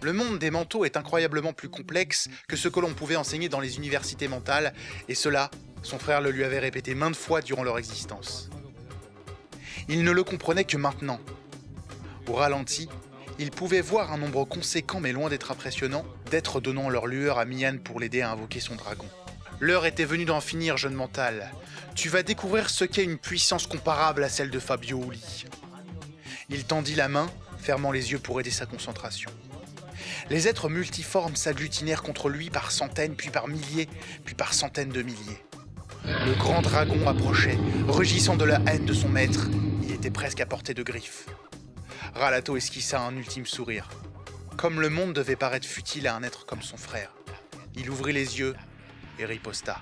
Le 0.02 0.12
monde 0.12 0.39
des 0.39 0.51
manteaux 0.51 0.85
est 0.85 0.97
incroyablement 0.97 1.52
plus 1.52 1.69
complexe 1.69 2.28
que 2.47 2.56
ce 2.56 2.69
que 2.69 2.78
l'on 2.78 2.94
pouvait 2.94 3.16
enseigner 3.16 3.48
dans 3.48 3.59
les 3.59 3.78
universités 3.78 4.28
mentales, 4.28 4.73
et 5.09 5.15
cela, 5.15 5.51
son 5.82 5.98
frère 5.98 6.20
le 6.20 6.31
lui 6.31 6.44
avait 6.44 6.59
répété 6.59 6.94
maintes 6.94 7.16
fois 7.16 7.40
durant 7.40 7.65
leur 7.65 7.78
existence. 7.78 8.51
Il 9.89 10.05
ne 10.05 10.12
le 10.12 10.23
comprenait 10.23 10.65
que 10.65 10.77
maintenant. 10.77 11.19
Au 12.28 12.35
ralenti, 12.35 12.89
il 13.39 13.51
pouvait 13.51 13.81
voir 13.81 14.12
un 14.12 14.19
nombre 14.19 14.44
conséquent 14.44 15.01
mais 15.01 15.12
loin 15.12 15.28
d'être 15.28 15.51
impressionnant 15.51 16.05
d'êtres 16.31 16.60
donnant 16.60 16.89
leur 16.89 17.06
lueur 17.06 17.39
à 17.39 17.44
Mian 17.44 17.78
pour 17.82 18.01
l'aider 18.01 18.20
à 18.20 18.32
invoquer 18.32 18.60
son 18.60 18.74
dragon. 18.74 19.06
L'heure 19.60 19.86
était 19.86 20.05
venue 20.05 20.24
d'en 20.24 20.40
finir, 20.40 20.77
jeune 20.77 20.94
mental. 20.94 21.51
Tu 21.94 22.09
vas 22.09 22.23
découvrir 22.23 22.70
ce 22.70 22.85
qu'est 22.85 23.02
une 23.02 23.19
puissance 23.19 23.66
comparable 23.66 24.23
à 24.23 24.28
celle 24.28 24.51
de 24.51 24.59
Fabio 24.60 25.02
Uli. 25.02 25.47
Il 26.48 26.65
tendit 26.65 26.94
la 26.94 27.09
main, 27.09 27.28
fermant 27.59 27.90
les 27.90 28.12
yeux 28.12 28.20
pour 28.20 28.40
aider 28.40 28.51
sa 28.51 28.66
concentration. 28.66 29.31
Les 30.31 30.47
êtres 30.47 30.69
multiformes 30.69 31.35
s'agglutinèrent 31.35 32.02
contre 32.02 32.28
lui 32.28 32.51
par 32.51 32.70
centaines, 32.70 33.16
puis 33.16 33.31
par 33.31 33.48
milliers, 33.48 33.89
puis 34.24 34.35
par 34.35 34.55
centaines 34.55 34.90
de 34.90 35.02
milliers. 35.02 35.43
Le 36.05 36.35
grand 36.39 36.62
dragon 36.62 37.06
approchait, 37.09 37.59
rugissant 37.89 38.36
de 38.36 38.44
la 38.44 38.60
haine 38.66 38.85
de 38.85 38.93
son 38.93 39.09
maître. 39.09 39.48
Il 39.82 39.93
était 39.93 40.10
presque 40.10 40.40
à 40.40 40.47
portée 40.47 40.74
de 40.74 40.82
griffes. 40.82 41.27
Ralato 42.15 42.57
esquissa 42.57 43.01
un 43.01 43.17
ultime 43.17 43.47
sourire. 43.47 43.89
Comme 44.57 44.81
le 44.81 44.89
monde 44.89 45.13
devait 45.13 45.37
paraître 45.37 45.67
futile 45.67 46.07
à 46.09 46.17
un 46.17 46.23
être 46.23 46.47
comme 46.47 46.63
son 46.63 46.77
frère. 46.77 47.13
Il 47.77 47.91
ouvrit 47.91 48.13
les 48.13 48.39
yeux 48.39 48.55
et 49.19 49.25
riposta. 49.25 49.81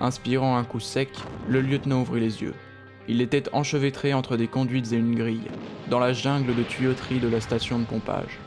Inspirant 0.00 0.56
un 0.58 0.64
coup 0.64 0.80
sec, 0.80 1.08
le 1.48 1.62
lieutenant 1.62 2.02
ouvrit 2.02 2.20
les 2.20 2.42
yeux. 2.42 2.54
Il 3.06 3.20
était 3.20 3.44
enchevêtré 3.52 4.14
entre 4.14 4.36
des 4.36 4.46
conduites 4.48 4.92
et 4.92 4.96
une 4.96 5.14
grille, 5.14 5.50
dans 5.90 5.98
la 5.98 6.14
jungle 6.14 6.54
de 6.54 6.62
tuyauterie 6.62 7.18
de 7.18 7.28
la 7.28 7.40
station 7.40 7.78
de 7.78 7.84
pompage. 7.84 8.38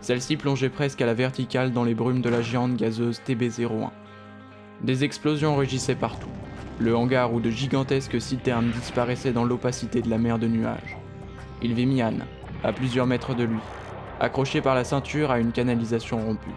Celle-ci 0.00 0.38
plongeait 0.38 0.70
presque 0.70 1.02
à 1.02 1.06
la 1.06 1.12
verticale 1.12 1.72
dans 1.72 1.84
les 1.84 1.94
brumes 1.94 2.22
de 2.22 2.30
la 2.30 2.40
géante 2.40 2.76
gazeuse 2.76 3.20
TB01. 3.28 3.90
Des 4.82 5.04
explosions 5.04 5.54
rugissaient 5.54 5.94
partout. 5.94 6.30
Le 6.78 6.96
hangar 6.96 7.34
où 7.34 7.40
de 7.40 7.50
gigantesques 7.50 8.18
citernes 8.22 8.70
disparaissaient 8.70 9.32
dans 9.32 9.44
l'opacité 9.44 10.00
de 10.00 10.08
la 10.08 10.16
mer 10.16 10.38
de 10.38 10.46
nuages. 10.46 10.96
Il 11.60 11.74
vit 11.74 11.84
Mian, 11.84 12.14
à 12.64 12.72
plusieurs 12.72 13.06
mètres 13.06 13.34
de 13.34 13.44
lui, 13.44 13.58
accroché 14.18 14.62
par 14.62 14.74
la 14.74 14.84
ceinture 14.84 15.30
à 15.30 15.38
une 15.38 15.52
canalisation 15.52 16.24
rompue. 16.24 16.48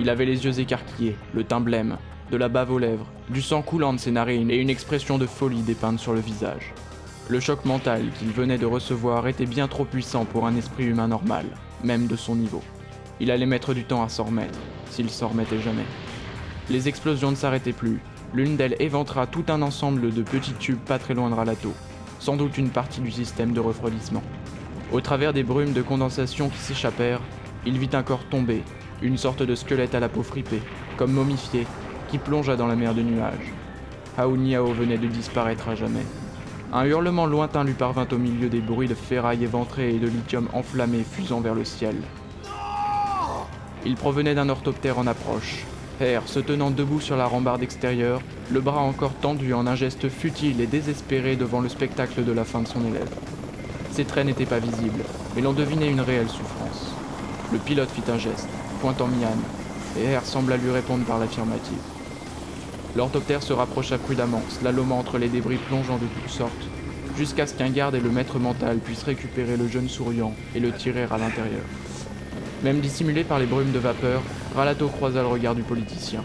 Il 0.00 0.10
avait 0.10 0.26
les 0.26 0.44
yeux 0.44 0.58
écarquillés, 0.58 1.14
le 1.32 1.44
teint 1.44 1.60
blême, 1.60 1.96
de 2.30 2.36
la 2.36 2.48
bave 2.48 2.72
aux 2.72 2.78
lèvres, 2.78 3.06
du 3.28 3.42
sang 3.42 3.62
coulant 3.62 3.92
de 3.92 3.98
ses 3.98 4.10
narines 4.10 4.50
et 4.50 4.56
une 4.56 4.70
expression 4.70 5.18
de 5.18 5.26
folie 5.26 5.62
dépeinte 5.62 5.98
sur 5.98 6.12
le 6.12 6.20
visage. 6.20 6.72
Le 7.28 7.40
choc 7.40 7.64
mental 7.64 8.02
qu'il 8.18 8.28
venait 8.28 8.58
de 8.58 8.66
recevoir 8.66 9.26
était 9.28 9.46
bien 9.46 9.68
trop 9.68 9.84
puissant 9.84 10.24
pour 10.24 10.46
un 10.46 10.56
esprit 10.56 10.84
humain 10.84 11.08
normal, 11.08 11.46
même 11.82 12.06
de 12.06 12.16
son 12.16 12.36
niveau. 12.36 12.62
Il 13.20 13.30
allait 13.30 13.46
mettre 13.46 13.74
du 13.74 13.84
temps 13.84 14.02
à 14.02 14.08
s'en 14.08 14.24
remettre, 14.24 14.58
s'il 14.90 15.08
s'en 15.08 15.28
remettait 15.28 15.60
jamais. 15.60 15.86
Les 16.70 16.88
explosions 16.88 17.30
ne 17.30 17.36
s'arrêtaient 17.36 17.72
plus. 17.72 18.00
L'une 18.32 18.56
d'elles 18.56 18.76
éventra 18.78 19.26
tout 19.26 19.44
un 19.48 19.62
ensemble 19.62 20.12
de 20.12 20.22
petits 20.22 20.54
tubes 20.54 20.78
pas 20.78 20.98
très 20.98 21.14
loin 21.14 21.30
de 21.30 21.34
Ralato, 21.34 21.72
sans 22.18 22.36
doute 22.36 22.58
une 22.58 22.70
partie 22.70 23.00
du 23.00 23.10
système 23.10 23.52
de 23.52 23.60
refroidissement. 23.60 24.22
Au 24.92 25.00
travers 25.00 25.32
des 25.32 25.42
brumes 25.42 25.72
de 25.72 25.82
condensation 25.82 26.48
qui 26.48 26.58
s'échappèrent, 26.58 27.20
il 27.64 27.78
vit 27.78 27.90
un 27.92 28.02
corps 28.02 28.24
tomber, 28.28 28.62
une 29.02 29.16
sorte 29.16 29.42
de 29.42 29.54
squelette 29.54 29.94
à 29.94 30.00
la 30.00 30.08
peau 30.08 30.22
fripée, 30.22 30.62
comme 30.96 31.12
momifié, 31.12 31.66
plongea 32.18 32.56
dans 32.56 32.66
la 32.66 32.76
mer 32.76 32.94
de 32.94 33.02
nuages. 33.02 33.52
Hao 34.16 34.36
Niao 34.36 34.72
venait 34.72 34.98
de 34.98 35.06
disparaître 35.06 35.68
à 35.68 35.74
jamais. 35.74 36.06
Un 36.72 36.84
hurlement 36.84 37.26
lointain 37.26 37.64
lui 37.64 37.74
parvint 37.74 38.06
au 38.10 38.18
milieu 38.18 38.48
des 38.48 38.60
bruits 38.60 38.88
de 38.88 38.94
ferraille 38.94 39.44
éventrée 39.44 39.94
et 39.94 39.98
de 39.98 40.08
lithium 40.08 40.48
enflammé 40.52 41.04
fusant 41.08 41.40
vers 41.40 41.54
le 41.54 41.64
ciel. 41.64 41.96
Il 43.86 43.94
provenait 43.96 44.34
d'un 44.34 44.48
orthoptère 44.48 44.98
en 44.98 45.06
approche. 45.06 45.64
Hare, 46.00 46.26
se 46.26 46.40
tenant 46.40 46.70
debout 46.70 47.00
sur 47.00 47.16
la 47.16 47.26
rambarde 47.26 47.62
extérieure, 47.62 48.20
le 48.50 48.60
bras 48.60 48.80
encore 48.80 49.14
tendu 49.14 49.54
en 49.54 49.66
un 49.66 49.76
geste 49.76 50.08
futile 50.08 50.60
et 50.60 50.66
désespéré 50.66 51.36
devant 51.36 51.60
le 51.60 51.68
spectacle 51.68 52.24
de 52.24 52.32
la 52.32 52.44
fin 52.44 52.62
de 52.62 52.66
son 52.66 52.84
élève. 52.84 53.10
Ses 53.92 54.04
traits 54.04 54.26
n'étaient 54.26 54.44
pas 54.44 54.58
visibles, 54.58 55.04
mais 55.36 55.42
l'on 55.42 55.52
devinait 55.52 55.90
une 55.90 56.00
réelle 56.00 56.28
souffrance. 56.28 56.94
Le 57.52 57.58
pilote 57.58 57.90
fit 57.90 58.10
un 58.10 58.18
geste, 58.18 58.48
pointant 58.80 59.06
Mian, 59.06 59.36
et 60.00 60.12
Hare 60.14 60.24
sembla 60.24 60.56
lui 60.56 60.72
répondre 60.72 61.04
par 61.04 61.20
l'affirmative. 61.20 61.93
L'orthoptère 62.96 63.42
se 63.42 63.52
rapprocha 63.52 63.98
prudemment, 63.98 64.42
slalomant 64.48 65.00
entre 65.00 65.18
les 65.18 65.28
débris 65.28 65.56
plongeant 65.56 65.96
de 65.96 66.06
toutes 66.06 66.30
sortes, 66.30 66.52
jusqu'à 67.16 67.46
ce 67.46 67.54
qu'un 67.54 67.70
garde 67.70 67.96
et 67.96 68.00
le 68.00 68.10
maître 68.10 68.38
mental 68.38 68.78
puissent 68.78 69.02
récupérer 69.02 69.56
le 69.56 69.66
jeune 69.66 69.88
souriant 69.88 70.32
et 70.54 70.60
le 70.60 70.70
tirer 70.70 71.02
à 71.10 71.18
l'intérieur. 71.18 71.64
Même 72.62 72.80
dissimulé 72.80 73.24
par 73.24 73.40
les 73.40 73.46
brumes 73.46 73.72
de 73.72 73.78
vapeur, 73.80 74.22
Ralato 74.54 74.88
croisa 74.88 75.22
le 75.22 75.28
regard 75.28 75.56
du 75.56 75.62
politicien. 75.62 76.24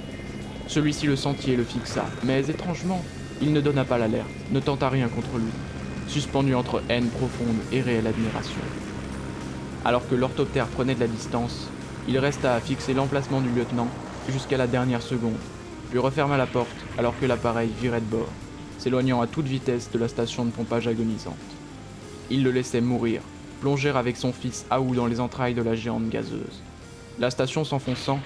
Celui-ci 0.68 1.08
le 1.08 1.16
sentit 1.16 1.52
et 1.52 1.58
le 1.58 1.64
fixa, 1.64 2.06
mais 2.24 2.48
étrangement, 2.48 3.04
il 3.41 3.52
ne 3.52 3.62
donna 3.62 3.84
pas 3.84 3.98
l'alerte, 3.98 4.30
ne 4.52 4.60
tenta 4.60 4.90
rien 4.90 5.08
contre 5.08 5.38
lui, 5.38 5.52
suspendu 6.08 6.54
entre 6.54 6.84
haine 6.88 7.08
profonde 7.08 7.58
et 7.72 7.82
réelle 7.82 8.06
admiration. 8.06 8.62
Alors 9.86 10.08
que 10.08 10.16
l'orthoptère 10.16 10.68
prenait 10.68 10.94
de 10.94 11.00
la 11.00 11.08
distance, 11.08 11.68
il 12.08 12.20
resta 12.20 12.54
à 12.54 12.60
fixer 12.60 12.94
l'emplacement 12.94 13.41
du 13.41 13.50
lieutenant 13.50 13.88
jusqu'à 14.30 14.58
la 14.58 14.68
dernière 14.68 15.02
seconde, 15.02 15.38
puis 15.90 15.99
referma 15.99 16.38
la 16.38 16.48
porte 16.48 16.70
alors 16.98 17.18
que 17.20 17.26
l'appareil 17.26 17.70
virait 17.82 18.02
de 18.02 18.06
bord, 18.06 18.30
s'éloignant 18.78 19.22
à 19.22 19.28
toute 19.28 19.48
vitesse 19.48 19.91
de 19.91 19.99
la 19.99 20.07
station 20.07 20.45
de 20.45 20.52
pompage 20.52 20.88
agonisante. 20.88 21.36
Il 22.30 22.44
le 22.44 22.52
laissait 22.52 22.82
mourir, 22.82 23.22
plonger 23.61 23.90
avec 23.90 24.18
son 24.18 24.32
fils 24.32 24.66
Aou 24.70 24.95
dans 24.95 25.07
les 25.07 25.20
entrailles 25.20 25.56
de 25.56 25.61
la 25.61 25.76
géante 25.76 26.10
gazeuse. 26.10 26.61
La 27.20 27.32
station 27.32 27.64
s'enfonçant, 27.64 28.20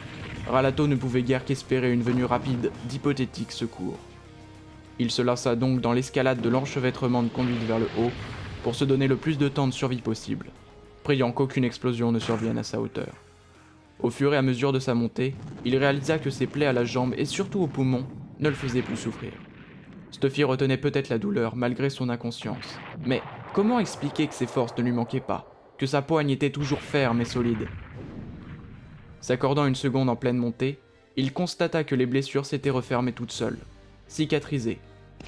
Ralato 0.48 0.88
ne 0.88 0.96
pouvait 0.96 1.24
guère 1.24 1.46
qu'espérer 1.46 1.92
une 1.92 2.04
venue 2.04 2.26
rapide 2.26 2.72
d'hypothétiques 2.90 3.52
secours. 3.54 3.98
Il 5.00 5.10
se 5.10 5.22
lança 5.22 5.56
donc 5.56 5.82
dans 5.82 5.94
l'escalade 5.94 6.42
de 6.42 6.50
l'enchevêtrement 6.50 7.24
de 7.24 7.30
conduite 7.30 7.64
vers 7.64 7.80
le 7.80 7.88
haut 7.98 8.12
pour 8.62 8.76
se 8.76 8.86
donner 8.86 9.08
le 9.08 9.16
plus 9.16 9.38
de 9.38 9.48
temps 9.48 9.68
de 9.68 9.74
survie 9.74 10.02
possible, 10.02 10.48
priant 11.04 11.32
qu'aucune 11.32 11.64
explosion 11.64 12.12
ne 12.12 12.20
survienne 12.20 12.58
à 12.58 12.64
sa 12.64 12.80
hauteur. 12.80 13.23
Au 14.04 14.10
fur 14.10 14.34
et 14.34 14.38
à 14.38 14.42
mesure 14.42 14.74
de 14.74 14.80
sa 14.80 14.94
montée, 14.94 15.34
il 15.64 15.78
réalisa 15.78 16.20
que 16.20 16.30
ses 16.30 16.46
plaies 16.46 16.66
à 16.66 16.74
la 16.74 16.84
jambe 16.84 17.14
et 17.18 17.24
surtout 17.24 17.62
au 17.62 17.68
poumon 17.68 18.06
ne 18.42 18.50
le 18.50 18.56
faisaient 18.56 18.82
plus 18.82 18.98
souffrir. 18.98 19.32
Stuffy 20.12 20.44
retenait 20.44 20.78
peut-être 20.78 21.08
la 21.08 21.18
douleur 21.18 21.56
malgré 21.56 21.90
son 21.90 22.10
inconscience, 22.10 22.78
mais 23.06 23.22
comment 23.54 23.80
expliquer 23.80 24.28
que 24.28 24.34
ses 24.34 24.46
forces 24.46 24.78
ne 24.78 24.84
lui 24.84 24.92
manquaient 24.92 25.22
pas, 25.22 25.50
que 25.78 25.86
sa 25.86 26.02
poigne 26.02 26.32
était 26.32 26.50
toujours 26.50 26.82
ferme 26.82 27.22
et 27.22 27.26
solide? 27.26 27.70
S'accordant 29.22 29.66
une 29.66 29.74
seconde 29.74 30.10
en 30.10 30.18
pleine 30.18 30.38
montée, 30.38 30.80
il 31.16 31.32
constata 31.32 31.86
que 31.86 31.96
les 31.96 32.06
blessures 32.06 32.46
s'étaient 32.46 32.70
refermées 32.70 33.14
toutes 33.14 33.32
seules, 33.32 33.60
cicatrisées, 34.08 34.80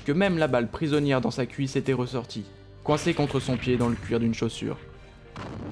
que 0.06 0.12
même 0.12 0.38
la 0.38 0.50
balle 0.50 0.70
prisonnière 0.70 1.22
dans 1.22 1.32
sa 1.32 1.46
cuisse 1.46 1.78
était 1.78 1.94
ressortie, 1.94 2.46
coincée 2.84 3.14
contre 3.14 3.40
son 3.40 3.56
pied 3.56 3.78
dans 3.78 3.88
le 3.88 3.96
cuir 3.96 4.20
d'une 4.20 4.34
chaussure. 4.34 4.78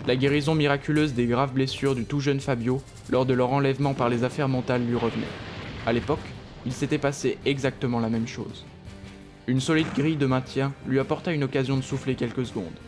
La 0.06 0.16
guérison 0.16 0.54
miraculeuse 0.54 1.14
des 1.14 1.28
graves 1.28 1.54
blessures 1.54 1.96
du 1.96 2.04
tout 2.04 2.20
jeune 2.20 2.42
Fabio 2.42 2.82
lors 3.10 3.26
de 3.26 3.34
leur 3.34 3.54
enlèvement 3.54 3.94
par 3.94 4.10
les 4.10 4.24
affaires 4.24 4.50
mentales 4.50 4.86
lui 4.86 4.96
revenait. 4.96 5.24
À 5.86 5.94
l'époque, 5.94 6.20
il 6.66 6.74
s'était 6.74 6.98
passé 6.98 7.38
exactement 7.46 8.00
la 8.00 8.10
même 8.10 8.28
chose. 8.28 8.66
Une 9.48 9.60
solide 9.60 9.88
grille 9.96 10.18
de 10.18 10.26
maintien 10.26 10.74
lui 10.88 11.00
apporta 11.00 11.34
une 11.34 11.44
occasion 11.44 11.78
de 11.78 11.82
souffler 11.82 12.16
quelques 12.16 12.46
secondes. 12.46 12.80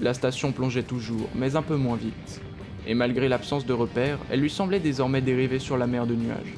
La 0.00 0.14
station 0.14 0.52
plongeait 0.52 0.82
toujours, 0.82 1.28
mais 1.34 1.56
un 1.56 1.62
peu 1.62 1.76
moins 1.76 1.96
vite. 1.96 2.40
Et 2.86 2.94
malgré 2.94 3.28
l'absence 3.28 3.66
de 3.66 3.72
repères, 3.72 4.18
elle 4.30 4.40
lui 4.40 4.50
semblait 4.50 4.80
désormais 4.80 5.20
dériver 5.20 5.58
sur 5.58 5.76
la 5.76 5.86
mer 5.86 6.06
de 6.06 6.14
nuages. 6.14 6.54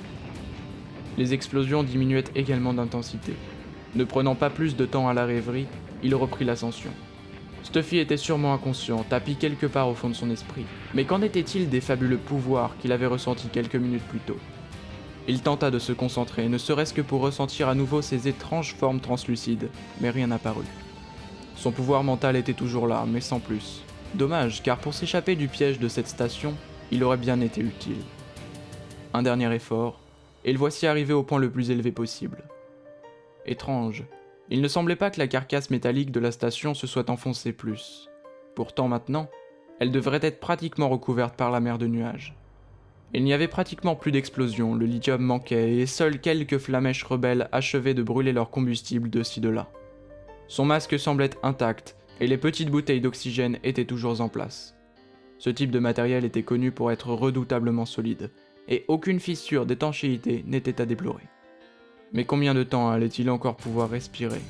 Les 1.19 1.35
explosions 1.35 1.83
diminuaient 1.83 2.25
également 2.35 2.73
d'intensité. 2.73 3.35
Ne 3.95 4.05
prenant 4.05 4.35
pas 4.35 4.51
plus 4.51 4.77
de 4.77 4.87
temps 4.87 5.09
à 5.09 5.15
la 5.15 5.27
rêverie, 5.27 5.67
il 6.03 6.15
reprit 6.15 6.45
l'ascension. 6.45 6.91
Stuffy 7.63 7.99
était 7.99 8.17
sûrement 8.17 8.55
inconscient, 8.55 9.05
tapis 9.05 9.37
quelque 9.37 9.67
part 9.67 9.89
au 9.89 9.95
fond 9.95 10.09
de 10.09 10.15
son 10.15 10.31
esprit. 10.31 10.67
Mais 10.95 11.05
qu'en 11.05 11.23
était-il 11.23 11.69
des 11.69 11.81
fabuleux 11.81 12.19
pouvoirs 12.19 12.77
qu'il 12.81 12.93
avait 12.93 13.07
ressentis 13.07 13.49
quelques 13.49 13.77
minutes 13.77 14.03
plus 14.09 14.19
tôt? 14.19 14.39
Il 15.29 15.41
tenta 15.41 15.71
de 15.71 15.79
se 15.79 15.93
concentrer, 15.93 16.49
ne 16.49 16.59
serait-ce 16.59 16.93
que 16.93 17.01
pour 17.01 17.21
ressentir 17.21 17.69
à 17.69 17.77
nouveau 17.77 18.03
ces 18.03 18.27
étranges 18.27 18.75
formes 18.75 19.01
translucides, 19.01 19.69
mais 20.01 20.11
rien 20.11 20.27
n'apparut. 20.27 20.67
Son 21.55 21.71
pouvoir 21.71 22.03
mental 22.03 22.35
était 22.35 22.55
toujours 22.55 22.89
là, 22.89 23.05
mais 23.07 23.21
sans 23.21 23.39
plus. 23.39 23.83
Dommage, 24.15 24.63
car 24.63 24.79
pour 24.79 24.95
s'échapper 24.95 25.37
du 25.37 25.47
piège 25.47 25.79
de 25.79 25.89
cette 25.89 26.09
station, 26.09 26.55
il 26.91 27.05
aurait 27.05 27.17
bien 27.17 27.41
été 27.41 27.61
utile. 27.61 28.03
Un 29.15 29.23
dernier 29.23 29.55
effort, 29.55 30.01
et 30.45 30.53
le 30.53 30.59
voici 30.59 30.89
arrivé 30.89 31.13
au 31.13 31.23
point 31.23 31.39
le 31.39 31.51
plus 31.51 31.71
élevé 31.71 31.93
possible. 31.93 32.43
Étrange, 33.47 34.05
il 34.53 34.61
ne 34.61 34.69
semblait 34.69 34.97
pas 34.97 35.11
que 35.11 35.19
la 35.19 35.29
carcasse 35.29 35.71
métallique 35.71 36.11
de 36.13 36.21
la 36.21 36.31
station 36.31 36.75
se 36.75 36.87
soit 36.87 37.09
enfoncée 37.09 37.55
plus. 37.55 38.11
Pourtant 38.55 38.87
maintenant, 38.87 39.31
elle 39.81 39.91
devrait 39.91 40.21
être 40.21 40.41
pratiquement 40.41 40.91
recouverte 40.91 41.37
par 41.37 41.51
la 41.51 41.59
mer 41.59 41.79
de 41.79 41.87
nuages. 41.87 42.37
Il 43.15 43.25
n'y 43.25 43.33
avait 43.33 43.49
pratiquement 43.49 43.97
plus 43.97 44.13
d'explosions, 44.13 44.75
le 44.75 44.85
lithium 44.85 45.23
manquait 45.23 45.77
et 45.77 45.87
seuls 45.87 46.21
quelques 46.21 46.59
flamèches 46.59 47.03
rebelles 47.03 47.49
achevaient 47.51 47.95
de 47.95 48.03
brûler 48.03 48.35
leur 48.35 48.51
combustible 48.51 49.09
de 49.09 49.23
ci 49.23 49.41
de 49.41 49.49
là. 49.49 49.71
Son 50.49 50.67
masque 50.67 50.99
semblait 50.99 51.31
intact 51.43 51.97
et 52.21 52.27
les 52.27 52.37
petites 52.37 52.71
bouteilles 52.71 53.01
d'oxygène 53.01 53.59
étaient 53.65 53.87
toujours 53.87 54.21
en 54.21 54.29
place. 54.29 54.77
Ce 55.39 55.49
type 55.49 55.71
de 55.71 55.79
matériel 55.79 56.27
était 56.27 56.43
connu 56.43 56.73
pour 56.73 56.93
être 56.93 57.09
redoutablement 57.09 57.87
solide, 57.87 58.31
et 58.69 58.85
aucune 58.87 59.19
fissure 59.19 59.65
d'étanchéité 59.65 60.45
n'était 60.47 60.83
à 60.83 60.85
déplorer. 60.85 61.25
Mais 62.15 62.25
combien 62.25 62.53
de 62.53 62.63
temps 62.63 62.91
allait-il 62.91 63.31
encore 63.31 63.57
pouvoir 63.57 63.89
respirer? 63.89 64.41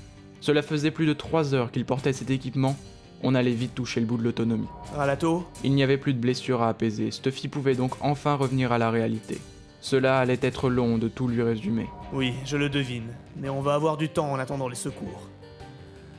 Cela 0.40 0.62
faisait 0.62 0.90
plus 0.90 1.06
de 1.06 1.12
3 1.12 1.54
heures 1.54 1.70
qu'il 1.70 1.84
portait 1.84 2.12
cet 2.12 2.30
équipement, 2.30 2.76
on 3.22 3.36
allait 3.36 3.52
vite 3.52 3.76
toucher 3.76 4.00
le 4.00 4.06
bout 4.06 4.16
de 4.16 4.24
l'autonomie. 4.24 4.66
Ralato 4.96 5.46
Il 5.62 5.72
n'y 5.74 5.84
avait 5.84 5.96
plus 5.96 6.12
de 6.12 6.18
blessures 6.18 6.62
à 6.62 6.68
apaiser, 6.68 7.12
Stuffy 7.12 7.46
pouvait 7.46 7.76
donc 7.76 7.92
enfin 8.00 8.34
revenir 8.34 8.72
à 8.72 8.78
la 8.78 8.90
réalité. 8.90 9.38
Cela 9.80 10.18
allait 10.18 10.40
être 10.42 10.68
long 10.68 10.98
de 10.98 11.06
tout 11.06 11.28
lui 11.28 11.42
résumer. 11.42 11.86
Oui, 12.12 12.34
je 12.44 12.56
le 12.56 12.68
devine, 12.68 13.14
mais 13.36 13.48
on 13.48 13.60
va 13.60 13.74
avoir 13.74 13.96
du 13.96 14.08
temps 14.08 14.30
en 14.30 14.40
attendant 14.40 14.68
les 14.68 14.74
secours. 14.74 15.28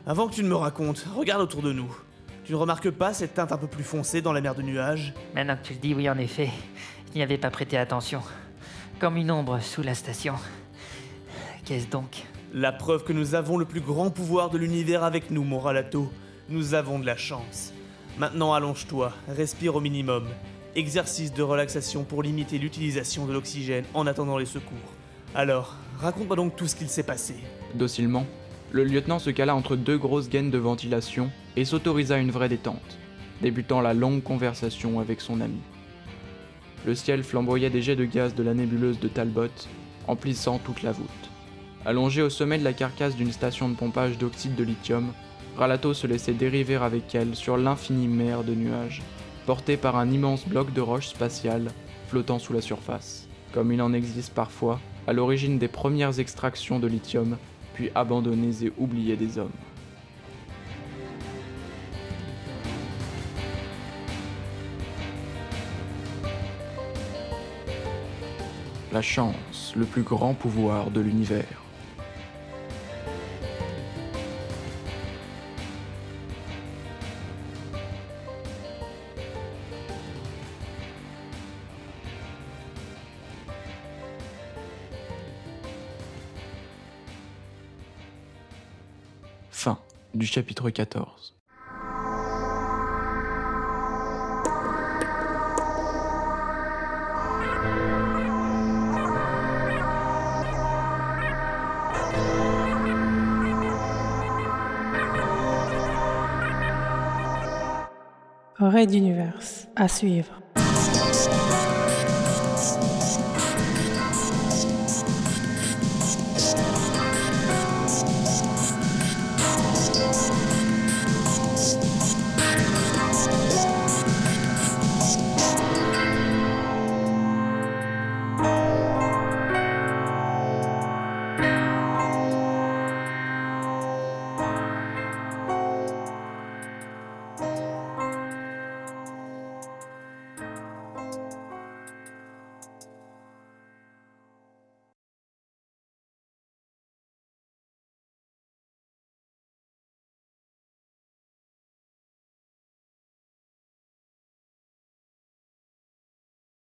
Avant 0.05 0.27
que 0.27 0.35
tu 0.35 0.43
ne 0.43 0.49
me 0.49 0.55
racontes, 0.55 1.05
regarde 1.15 1.41
autour 1.41 1.61
de 1.61 1.73
nous. 1.73 1.93
Tu 2.45 2.51
ne 2.51 2.57
remarques 2.57 2.91
pas 2.91 3.13
cette 3.13 3.33
teinte 3.33 3.53
un 3.53 3.57
peu 3.57 3.67
plus 3.67 3.85
foncée 3.85 4.21
dans 4.21 4.33
la 4.33 4.41
mer 4.41 4.55
de 4.55 4.61
nuages? 4.61 5.13
Maintenant 5.33 5.55
que 5.55 5.65
tu 5.65 5.73
le 5.73 5.79
dis, 5.79 5.93
oui, 5.93 6.09
en 6.09 6.17
effet. 6.17 6.49
Je 7.09 7.17
n'y 7.17 7.23
avais 7.23 7.37
pas 7.37 7.49
prêté 7.49 7.77
attention. 7.77 8.21
Comme 8.99 9.15
une 9.15 9.31
ombre 9.31 9.61
sous 9.61 9.81
la 9.81 9.95
station. 9.95 10.35
Qu'est-ce 11.65 11.87
donc 11.87 12.25
La 12.53 12.73
preuve 12.73 13.05
que 13.05 13.13
nous 13.13 13.35
avons 13.35 13.57
le 13.57 13.63
plus 13.63 13.79
grand 13.79 14.09
pouvoir 14.09 14.49
de 14.49 14.57
l'univers 14.57 15.05
avec 15.05 15.31
nous, 15.31 15.45
mon 15.45 15.59
Ralato. 15.59 16.11
Nous 16.49 16.73
avons 16.73 16.99
de 16.99 17.05
la 17.05 17.15
chance. 17.15 17.71
Maintenant 18.17 18.53
allonge-toi, 18.53 19.13
respire 19.29 19.77
au 19.77 19.79
minimum. 19.79 20.25
Exercice 20.75 21.33
de 21.33 21.41
relaxation 21.41 22.03
pour 22.03 22.21
limiter 22.21 22.57
l'utilisation 22.57 23.25
de 23.25 23.31
l'oxygène 23.31 23.85
en 23.93 24.07
attendant 24.07 24.37
les 24.37 24.45
secours. 24.45 24.75
Alors, 25.35 25.77
raconte-moi 25.99 26.35
donc 26.35 26.57
tout 26.57 26.67
ce 26.67 26.75
qu'il 26.75 26.89
s'est 26.89 27.01
passé. 27.01 27.35
Docilement, 27.75 28.25
le 28.73 28.83
lieutenant 28.83 29.19
se 29.19 29.29
cala 29.29 29.55
entre 29.55 29.77
deux 29.77 29.97
grosses 29.97 30.27
gaines 30.27 30.51
de 30.51 30.57
ventilation 30.57 31.31
et 31.55 31.63
s'autorisa 31.63 32.17
une 32.17 32.31
vraie 32.31 32.49
détente, 32.49 32.97
débutant 33.41 33.79
la 33.79 33.93
longue 33.93 34.21
conversation 34.21 34.99
avec 34.99 35.21
son 35.21 35.39
ami. 35.39 35.61
Le 36.85 36.93
ciel 36.93 37.23
flamboyait 37.23 37.69
des 37.69 37.81
jets 37.81 37.95
de 37.95 38.03
gaz 38.03 38.35
de 38.35 38.43
la 38.43 38.53
nébuleuse 38.53 38.99
de 38.99 39.07
Talbot, 39.07 39.47
emplissant 40.09 40.59
toute 40.59 40.83
la 40.83 40.91
voûte. 40.91 41.32
Allongé 41.85 42.21
au 42.21 42.29
sommet 42.29 42.57
de 42.57 42.63
la 42.63 42.71
carcasse 42.71 43.17
d'une 43.17 43.33
station 43.33 43.67
de 43.67 43.75
pompage 43.75 44.17
d'oxyde 44.17 44.55
de 44.55 44.63
lithium, 44.63 45.11
Ralato 45.57 45.93
se 45.93 46.07
laissait 46.07 46.33
dériver 46.33 46.75
avec 46.75 47.13
elle 47.13 47.35
sur 47.35 47.57
l'infinie 47.57 48.07
mer 48.07 48.45
de 48.45 48.55
nuages, 48.55 49.01
porté 49.45 49.75
par 49.75 49.97
un 49.97 50.09
immense 50.09 50.47
bloc 50.47 50.71
de 50.71 50.79
roche 50.79 51.07
spatiale 51.07 51.71
flottant 52.07 52.39
sous 52.39 52.53
la 52.53 52.61
surface, 52.61 53.27
comme 53.53 53.73
il 53.73 53.81
en 53.81 53.91
existe 53.91 54.33
parfois 54.33 54.79
à 55.07 55.13
l'origine 55.13 55.59
des 55.59 55.67
premières 55.67 56.21
extractions 56.21 56.79
de 56.79 56.87
lithium, 56.87 57.37
puis 57.73 57.89
abandonnés 57.95 58.63
et 58.63 58.71
oubliés 58.77 59.17
des 59.17 59.37
hommes. 59.37 59.51
La 68.93 69.01
chance, 69.01 69.73
le 69.75 69.85
plus 69.85 70.03
grand 70.03 70.33
pouvoir 70.33 70.89
de 70.89 71.01
l'univers. 71.01 71.62
Du 90.13 90.25
chapitre 90.25 90.69
14. 90.69 91.35
Raid 108.59 108.89
d'univers 108.89 109.39
à 109.75 109.87
suivre. 109.87 110.42